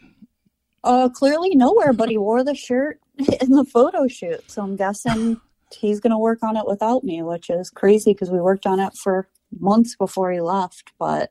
Uh, 0.84 1.08
clearly 1.08 1.54
nowhere, 1.54 1.92
but 1.92 2.08
he 2.08 2.18
wore 2.18 2.44
the 2.44 2.54
shirt 2.54 3.00
in 3.40 3.50
the 3.50 3.64
photo 3.64 4.06
shoot. 4.06 4.48
So 4.50 4.62
I'm 4.62 4.76
guessing 4.76 5.40
he's 5.74 6.00
going 6.00 6.10
to 6.12 6.18
work 6.18 6.42
on 6.42 6.56
it 6.56 6.66
without 6.66 7.02
me, 7.02 7.22
which 7.22 7.50
is 7.50 7.70
crazy 7.70 8.12
because 8.12 8.30
we 8.30 8.40
worked 8.40 8.66
on 8.66 8.78
it 8.78 8.94
for 8.94 9.28
months 9.58 9.96
before 9.96 10.32
he 10.32 10.40
left. 10.40 10.92
But 10.98 11.30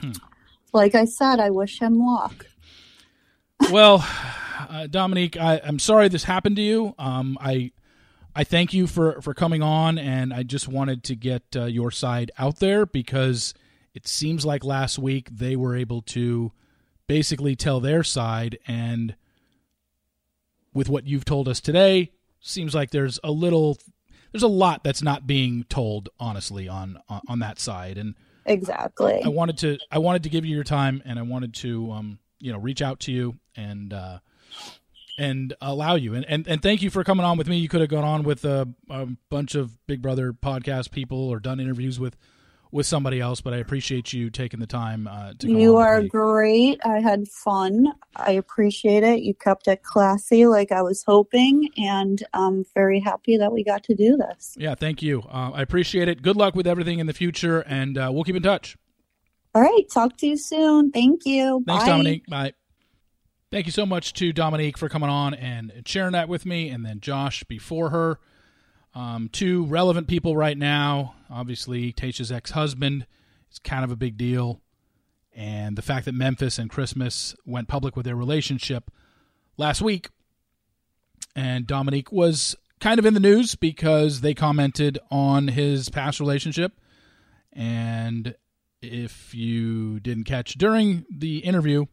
hmm. 0.00 0.12
like 0.72 0.94
I 0.94 1.04
said, 1.04 1.40
I 1.40 1.50
wish 1.50 1.80
him 1.80 1.98
luck. 1.98 2.46
well, 3.70 4.06
uh, 4.68 4.86
Dominique, 4.86 5.36
I, 5.36 5.56
am 5.56 5.78
sorry 5.78 6.08
this 6.08 6.24
happened 6.24 6.56
to 6.56 6.62
you. 6.62 6.94
Um, 6.98 7.38
I 7.40 7.72
I 8.34 8.44
thank 8.44 8.72
you 8.72 8.86
for 8.86 9.20
for 9.20 9.34
coming 9.34 9.62
on, 9.62 9.98
and 9.98 10.32
I 10.32 10.42
just 10.42 10.68
wanted 10.68 11.02
to 11.04 11.16
get 11.16 11.42
uh, 11.56 11.64
your 11.64 11.90
side 11.90 12.30
out 12.38 12.60
there 12.60 12.86
because 12.86 13.54
it 13.94 14.06
seems 14.06 14.46
like 14.46 14.64
last 14.64 14.98
week 14.98 15.28
they 15.30 15.56
were 15.56 15.74
able 15.74 16.02
to 16.02 16.52
basically 17.08 17.56
tell 17.56 17.80
their 17.80 18.04
side, 18.04 18.58
and 18.66 19.16
with 20.72 20.88
what 20.88 21.06
you've 21.06 21.24
told 21.24 21.48
us 21.48 21.60
today, 21.60 22.12
seems 22.40 22.74
like 22.74 22.90
there's 22.90 23.18
a 23.24 23.32
little 23.32 23.78
there's 24.32 24.42
a 24.42 24.48
lot 24.48 24.84
that's 24.84 25.02
not 25.02 25.26
being 25.26 25.64
told 25.64 26.08
honestly 26.18 26.68
on 26.68 26.98
on, 27.08 27.20
on 27.28 27.38
that 27.40 27.58
side. 27.58 27.98
And 27.98 28.14
exactly. 28.46 29.22
I 29.24 29.28
wanted 29.28 29.58
to 29.58 29.78
I 29.90 29.98
wanted 29.98 30.22
to 30.24 30.28
give 30.28 30.44
you 30.44 30.54
your 30.54 30.64
time 30.64 31.02
and 31.04 31.18
I 31.18 31.22
wanted 31.22 31.54
to 31.54 31.90
um 31.92 32.18
you 32.38 32.52
know 32.52 32.58
reach 32.58 32.82
out 32.82 33.00
to 33.00 33.12
you 33.12 33.36
and 33.56 33.92
uh 33.92 34.18
and 35.18 35.52
allow 35.60 35.96
you. 35.96 36.14
And, 36.14 36.24
and 36.26 36.46
and 36.46 36.62
thank 36.62 36.80
you 36.82 36.90
for 36.90 37.02
coming 37.04 37.26
on 37.26 37.36
with 37.36 37.48
me. 37.48 37.58
You 37.58 37.68
could 37.68 37.80
have 37.80 37.90
gone 37.90 38.04
on 38.04 38.22
with 38.22 38.44
a, 38.44 38.68
a 38.88 39.06
bunch 39.30 39.54
of 39.54 39.84
big 39.86 40.00
brother 40.00 40.32
podcast 40.32 40.90
people 40.92 41.28
or 41.28 41.40
done 41.40 41.60
interviews 41.60 41.98
with 41.98 42.16
with 42.70 42.86
somebody 42.86 43.20
else, 43.20 43.40
but 43.40 43.54
I 43.54 43.58
appreciate 43.58 44.12
you 44.12 44.30
taking 44.30 44.60
the 44.60 44.66
time 44.66 45.06
uh, 45.06 45.32
to. 45.38 45.48
you 45.50 45.76
are 45.76 46.02
great. 46.02 46.80
I 46.84 47.00
had 47.00 47.28
fun. 47.28 47.92
I 48.16 48.32
appreciate 48.32 49.02
it. 49.02 49.20
You 49.20 49.34
kept 49.34 49.68
it 49.68 49.82
classy, 49.82 50.46
like 50.46 50.72
I 50.72 50.82
was 50.82 51.02
hoping, 51.02 51.68
and 51.76 52.22
I'm 52.34 52.64
very 52.74 53.00
happy 53.00 53.36
that 53.38 53.52
we 53.52 53.64
got 53.64 53.84
to 53.84 53.94
do 53.94 54.16
this. 54.16 54.54
Yeah, 54.58 54.74
thank 54.74 55.02
you. 55.02 55.22
Uh, 55.22 55.52
I 55.54 55.62
appreciate 55.62 56.08
it. 56.08 56.22
Good 56.22 56.36
luck 56.36 56.54
with 56.54 56.66
everything 56.66 56.98
in 56.98 57.06
the 57.06 57.14
future, 57.14 57.60
and 57.60 57.96
uh, 57.96 58.10
we'll 58.12 58.24
keep 58.24 58.36
in 58.36 58.42
touch. 58.42 58.76
All 59.54 59.62
right. 59.62 59.84
Talk 59.92 60.16
to 60.18 60.26
you 60.26 60.36
soon. 60.36 60.90
Thank 60.90 61.24
you. 61.24 61.62
Thanks, 61.66 61.84
Bye. 61.84 61.90
Dominique. 61.90 62.26
Bye. 62.26 62.52
Thank 63.50 63.64
you 63.64 63.72
so 63.72 63.86
much 63.86 64.12
to 64.14 64.32
Dominique 64.32 64.76
for 64.76 64.90
coming 64.90 65.08
on 65.08 65.32
and 65.32 65.72
sharing 65.86 66.12
that 66.12 66.28
with 66.28 66.44
me, 66.44 66.68
and 66.68 66.84
then 66.84 67.00
Josh 67.00 67.44
before 67.44 67.90
her. 67.90 68.20
Um, 68.98 69.28
two 69.32 69.64
relevant 69.66 70.08
people 70.08 70.36
right 70.36 70.58
now. 70.58 71.14
Obviously, 71.30 71.92
Tayshia's 71.92 72.32
ex 72.32 72.50
husband 72.50 73.06
is 73.48 73.60
kind 73.60 73.84
of 73.84 73.92
a 73.92 73.96
big 73.96 74.16
deal. 74.16 74.60
And 75.36 75.78
the 75.78 75.82
fact 75.82 76.04
that 76.06 76.16
Memphis 76.16 76.58
and 76.58 76.68
Christmas 76.68 77.36
went 77.46 77.68
public 77.68 77.94
with 77.94 78.06
their 78.06 78.16
relationship 78.16 78.90
last 79.56 79.80
week. 79.80 80.08
And 81.36 81.64
Dominique 81.64 82.10
was 82.10 82.56
kind 82.80 82.98
of 82.98 83.06
in 83.06 83.14
the 83.14 83.20
news 83.20 83.54
because 83.54 84.20
they 84.20 84.34
commented 84.34 84.98
on 85.12 85.46
his 85.46 85.90
past 85.90 86.18
relationship. 86.18 86.72
And 87.52 88.34
if 88.82 89.32
you 89.32 90.00
didn't 90.00 90.24
catch 90.24 90.54
during 90.54 91.06
the 91.08 91.38
interview, 91.38 91.86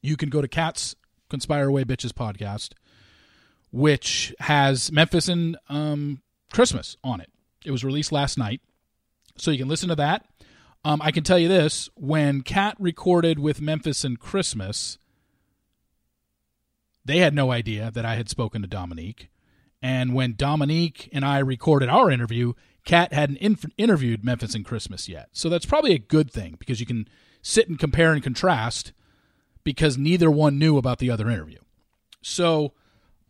you 0.00 0.16
can 0.16 0.30
go 0.30 0.42
to 0.42 0.48
Kat's 0.48 0.96
Conspire 1.30 1.68
Away 1.68 1.84
Bitches 1.84 2.10
podcast 2.10 2.70
which 3.72 4.34
has 4.38 4.92
Memphis 4.92 5.28
and 5.28 5.56
um, 5.68 6.22
Christmas 6.52 6.96
on 7.02 7.20
it. 7.20 7.30
It 7.64 7.72
was 7.72 7.84
released 7.84 8.12
last 8.12 8.38
night, 8.38 8.60
so 9.36 9.50
you 9.50 9.58
can 9.58 9.68
listen 9.68 9.88
to 9.88 9.96
that. 9.96 10.26
Um, 10.84 11.00
I 11.02 11.10
can 11.10 11.24
tell 11.24 11.38
you 11.38 11.48
this: 11.48 11.88
when 11.94 12.42
Kat 12.42 12.76
recorded 12.78 13.38
with 13.38 13.60
Memphis 13.60 14.04
and 14.04 14.20
Christmas, 14.20 14.98
they 17.04 17.18
had 17.18 17.34
no 17.34 17.50
idea 17.50 17.90
that 17.90 18.04
I 18.04 18.14
had 18.14 18.28
spoken 18.28 18.62
to 18.62 18.68
Dominique, 18.68 19.28
and 19.80 20.14
when 20.14 20.34
Dominique 20.36 21.08
and 21.12 21.24
I 21.24 21.38
recorded 21.38 21.88
our 21.88 22.10
interview, 22.10 22.52
Kat 22.84 23.12
hadn't 23.12 23.38
inf- 23.38 23.66
interviewed 23.78 24.24
Memphis 24.24 24.54
and 24.54 24.64
Christmas 24.64 25.08
yet. 25.08 25.28
So 25.32 25.48
that's 25.48 25.66
probably 25.66 25.94
a 25.94 25.98
good 25.98 26.30
thing 26.30 26.56
because 26.58 26.80
you 26.80 26.86
can 26.86 27.08
sit 27.42 27.68
and 27.68 27.78
compare 27.78 28.12
and 28.12 28.22
contrast 28.22 28.92
because 29.64 29.96
neither 29.96 30.30
one 30.30 30.58
knew 30.58 30.76
about 30.76 30.98
the 30.98 31.10
other 31.10 31.30
interview. 31.30 31.58
So 32.22 32.72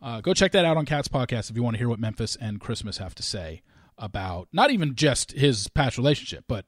uh, 0.02 0.20
go 0.20 0.34
check 0.34 0.52
that 0.52 0.64
out 0.64 0.76
on 0.76 0.84
Kat's 0.84 1.06
podcast 1.06 1.48
if 1.48 1.56
you 1.56 1.62
want 1.62 1.74
to 1.74 1.78
hear 1.78 1.88
what 1.88 2.00
Memphis 2.00 2.36
and 2.40 2.60
Christmas 2.60 2.98
have 2.98 3.14
to 3.14 3.22
say 3.22 3.62
about 3.96 4.48
not 4.52 4.72
even 4.72 4.96
just 4.96 5.30
his 5.32 5.68
past 5.68 5.96
relationship, 5.96 6.44
but 6.48 6.66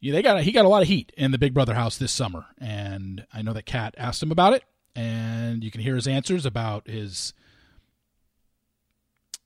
yeah, 0.00 0.12
they 0.12 0.20
got 0.20 0.42
he 0.42 0.50
got 0.50 0.64
a 0.64 0.68
lot 0.68 0.82
of 0.82 0.88
heat 0.88 1.12
in 1.16 1.30
the 1.30 1.38
Big 1.38 1.54
Brother 1.54 1.74
house 1.74 1.96
this 1.96 2.10
summer, 2.10 2.46
and 2.58 3.24
I 3.32 3.42
know 3.42 3.52
that 3.52 3.66
Kat 3.66 3.94
asked 3.96 4.22
him 4.22 4.32
about 4.32 4.52
it, 4.52 4.64
and 4.96 5.62
you 5.62 5.70
can 5.70 5.80
hear 5.80 5.94
his 5.94 6.08
answers 6.08 6.44
about 6.44 6.88
his 6.88 7.32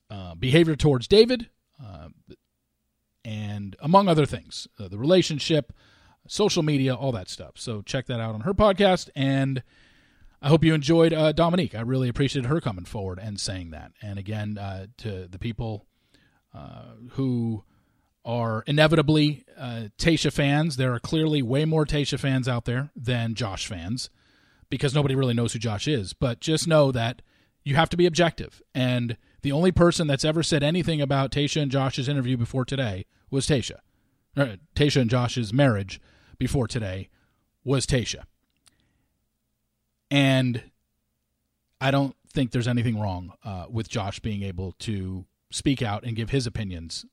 uh, 0.09 0.33
behavior 0.33 0.75
towards 0.75 1.07
David, 1.07 1.47
uh, 1.81 2.09
and 3.23 3.75
among 3.79 4.07
other 4.07 4.25
things, 4.25 4.67
uh, 4.79 4.87
the 4.87 4.97
relationship, 4.97 5.71
social 6.27 6.63
media, 6.63 6.95
all 6.95 7.11
that 7.11 7.29
stuff. 7.29 7.53
So 7.55 7.83
check 7.83 8.07
that 8.07 8.19
out 8.19 8.33
on 8.33 8.41
her 8.41 8.53
podcast 8.53 9.09
and. 9.15 9.61
I 10.41 10.49
hope 10.49 10.63
you 10.63 10.73
enjoyed 10.73 11.13
uh, 11.13 11.31
Dominique. 11.33 11.75
I 11.75 11.81
really 11.81 12.09
appreciated 12.09 12.49
her 12.49 12.59
coming 12.59 12.85
forward 12.85 13.19
and 13.19 13.39
saying 13.39 13.71
that. 13.71 13.91
And 14.01 14.17
again, 14.17 14.57
uh, 14.57 14.87
to 14.97 15.27
the 15.27 15.37
people 15.37 15.85
uh, 16.53 16.93
who 17.11 17.63
are 18.25 18.63
inevitably 18.65 19.45
uh, 19.57 19.85
Tayshia 19.97 20.33
fans, 20.33 20.77
there 20.77 20.93
are 20.93 20.99
clearly 20.99 21.43
way 21.43 21.65
more 21.65 21.85
Tayshia 21.85 22.19
fans 22.19 22.47
out 22.47 22.65
there 22.65 22.91
than 22.95 23.35
Josh 23.35 23.67
fans 23.67 24.09
because 24.69 24.95
nobody 24.95 25.15
really 25.15 25.35
knows 25.35 25.53
who 25.53 25.59
Josh 25.59 25.87
is. 25.87 26.13
But 26.13 26.39
just 26.39 26.67
know 26.67 26.91
that 26.91 27.21
you 27.63 27.75
have 27.75 27.89
to 27.89 27.97
be 27.97 28.07
objective. 28.07 28.63
And 28.73 29.17
the 29.43 29.51
only 29.51 29.71
person 29.71 30.07
that's 30.07 30.25
ever 30.25 30.41
said 30.41 30.63
anything 30.63 31.01
about 31.01 31.31
Tayshia 31.31 31.61
and 31.61 31.71
Josh's 31.71 32.09
interview 32.09 32.35
before 32.35 32.65
today 32.65 33.05
was 33.29 33.47
Tayshia. 33.47 33.79
Or, 34.35 34.57
Tayshia 34.75 35.01
and 35.01 35.09
Josh's 35.09 35.53
marriage 35.53 36.01
before 36.39 36.67
today 36.67 37.09
was 37.63 37.85
Tayshia. 37.85 38.23
And 40.11 40.61
I 41.79 41.89
don't 41.89 42.15
think 42.31 42.51
there's 42.51 42.67
anything 42.67 42.99
wrong 42.99 43.33
uh, 43.43 43.65
with 43.69 43.89
Josh 43.89 44.19
being 44.19 44.43
able 44.43 44.73
to 44.79 45.25
speak 45.49 45.81
out 45.81 46.03
and 46.03 46.15
give 46.15 46.29
his 46.29 46.45
opinions 46.45 47.05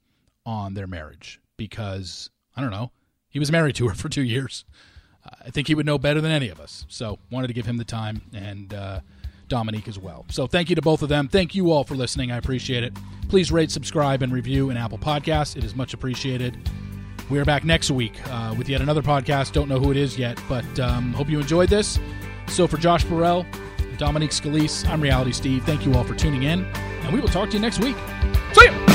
on 0.44 0.74
their 0.74 0.86
marriage 0.86 1.40
because 1.56 2.30
I 2.56 2.60
don't 2.60 2.70
know. 2.70 2.90
He 3.28 3.38
was 3.38 3.52
married 3.52 3.76
to 3.76 3.88
her 3.88 3.94
for 3.96 4.08
two 4.08 4.22
years. 4.22 4.64
Uh, 5.24 5.30
I 5.46 5.50
think 5.50 5.68
he 5.68 5.74
would 5.74 5.86
know 5.86 5.98
better 5.98 6.20
than 6.20 6.32
any 6.32 6.48
of 6.48 6.60
us. 6.60 6.84
So 6.88 7.18
wanted 7.30 7.48
to 7.48 7.54
give 7.54 7.66
him 7.66 7.76
the 7.76 7.84
time 7.84 8.22
and 8.34 8.74
uh, 8.74 9.00
Dominique 9.48 9.88
as 9.88 9.98
well. 9.98 10.26
So 10.30 10.46
thank 10.46 10.68
you 10.68 10.76
to 10.76 10.82
both 10.82 11.02
of 11.02 11.08
them. 11.08 11.28
Thank 11.28 11.54
you 11.54 11.70
all 11.70 11.84
for 11.84 11.94
listening. 11.94 12.32
I 12.32 12.36
appreciate 12.36 12.82
it. 12.82 12.96
Please 13.28 13.52
rate, 13.52 13.70
subscribe, 13.70 14.22
and 14.22 14.32
review 14.32 14.70
in 14.70 14.76
Apple 14.76 14.98
Podcasts. 14.98 15.56
It 15.56 15.64
is 15.64 15.74
much 15.74 15.94
appreciated. 15.94 16.56
We 17.30 17.38
are 17.38 17.44
back 17.44 17.64
next 17.64 17.90
week 17.90 18.14
uh, 18.28 18.54
with 18.56 18.68
yet 18.68 18.80
another 18.80 19.02
podcast. 19.02 19.52
Don't 19.52 19.68
know 19.68 19.78
who 19.78 19.90
it 19.90 19.98
is 19.98 20.18
yet, 20.18 20.40
but 20.48 20.80
um, 20.80 21.12
hope 21.12 21.28
you 21.28 21.38
enjoyed 21.38 21.68
this. 21.68 21.98
So 22.50 22.66
for 22.66 22.76
Josh 22.76 23.04
Bourelle, 23.04 23.46
Dominique 23.98 24.30
Scalise, 24.30 24.86
I'm 24.88 25.00
Reality 25.00 25.32
Steve. 25.32 25.64
Thank 25.64 25.84
you 25.86 25.94
all 25.94 26.04
for 26.04 26.14
tuning 26.14 26.44
in, 26.44 26.64
and 26.64 27.12
we 27.12 27.20
will 27.20 27.28
talk 27.28 27.50
to 27.50 27.54
you 27.54 27.60
next 27.60 27.78
week. 27.78 27.96
See 28.52 28.64
ya! 28.64 28.87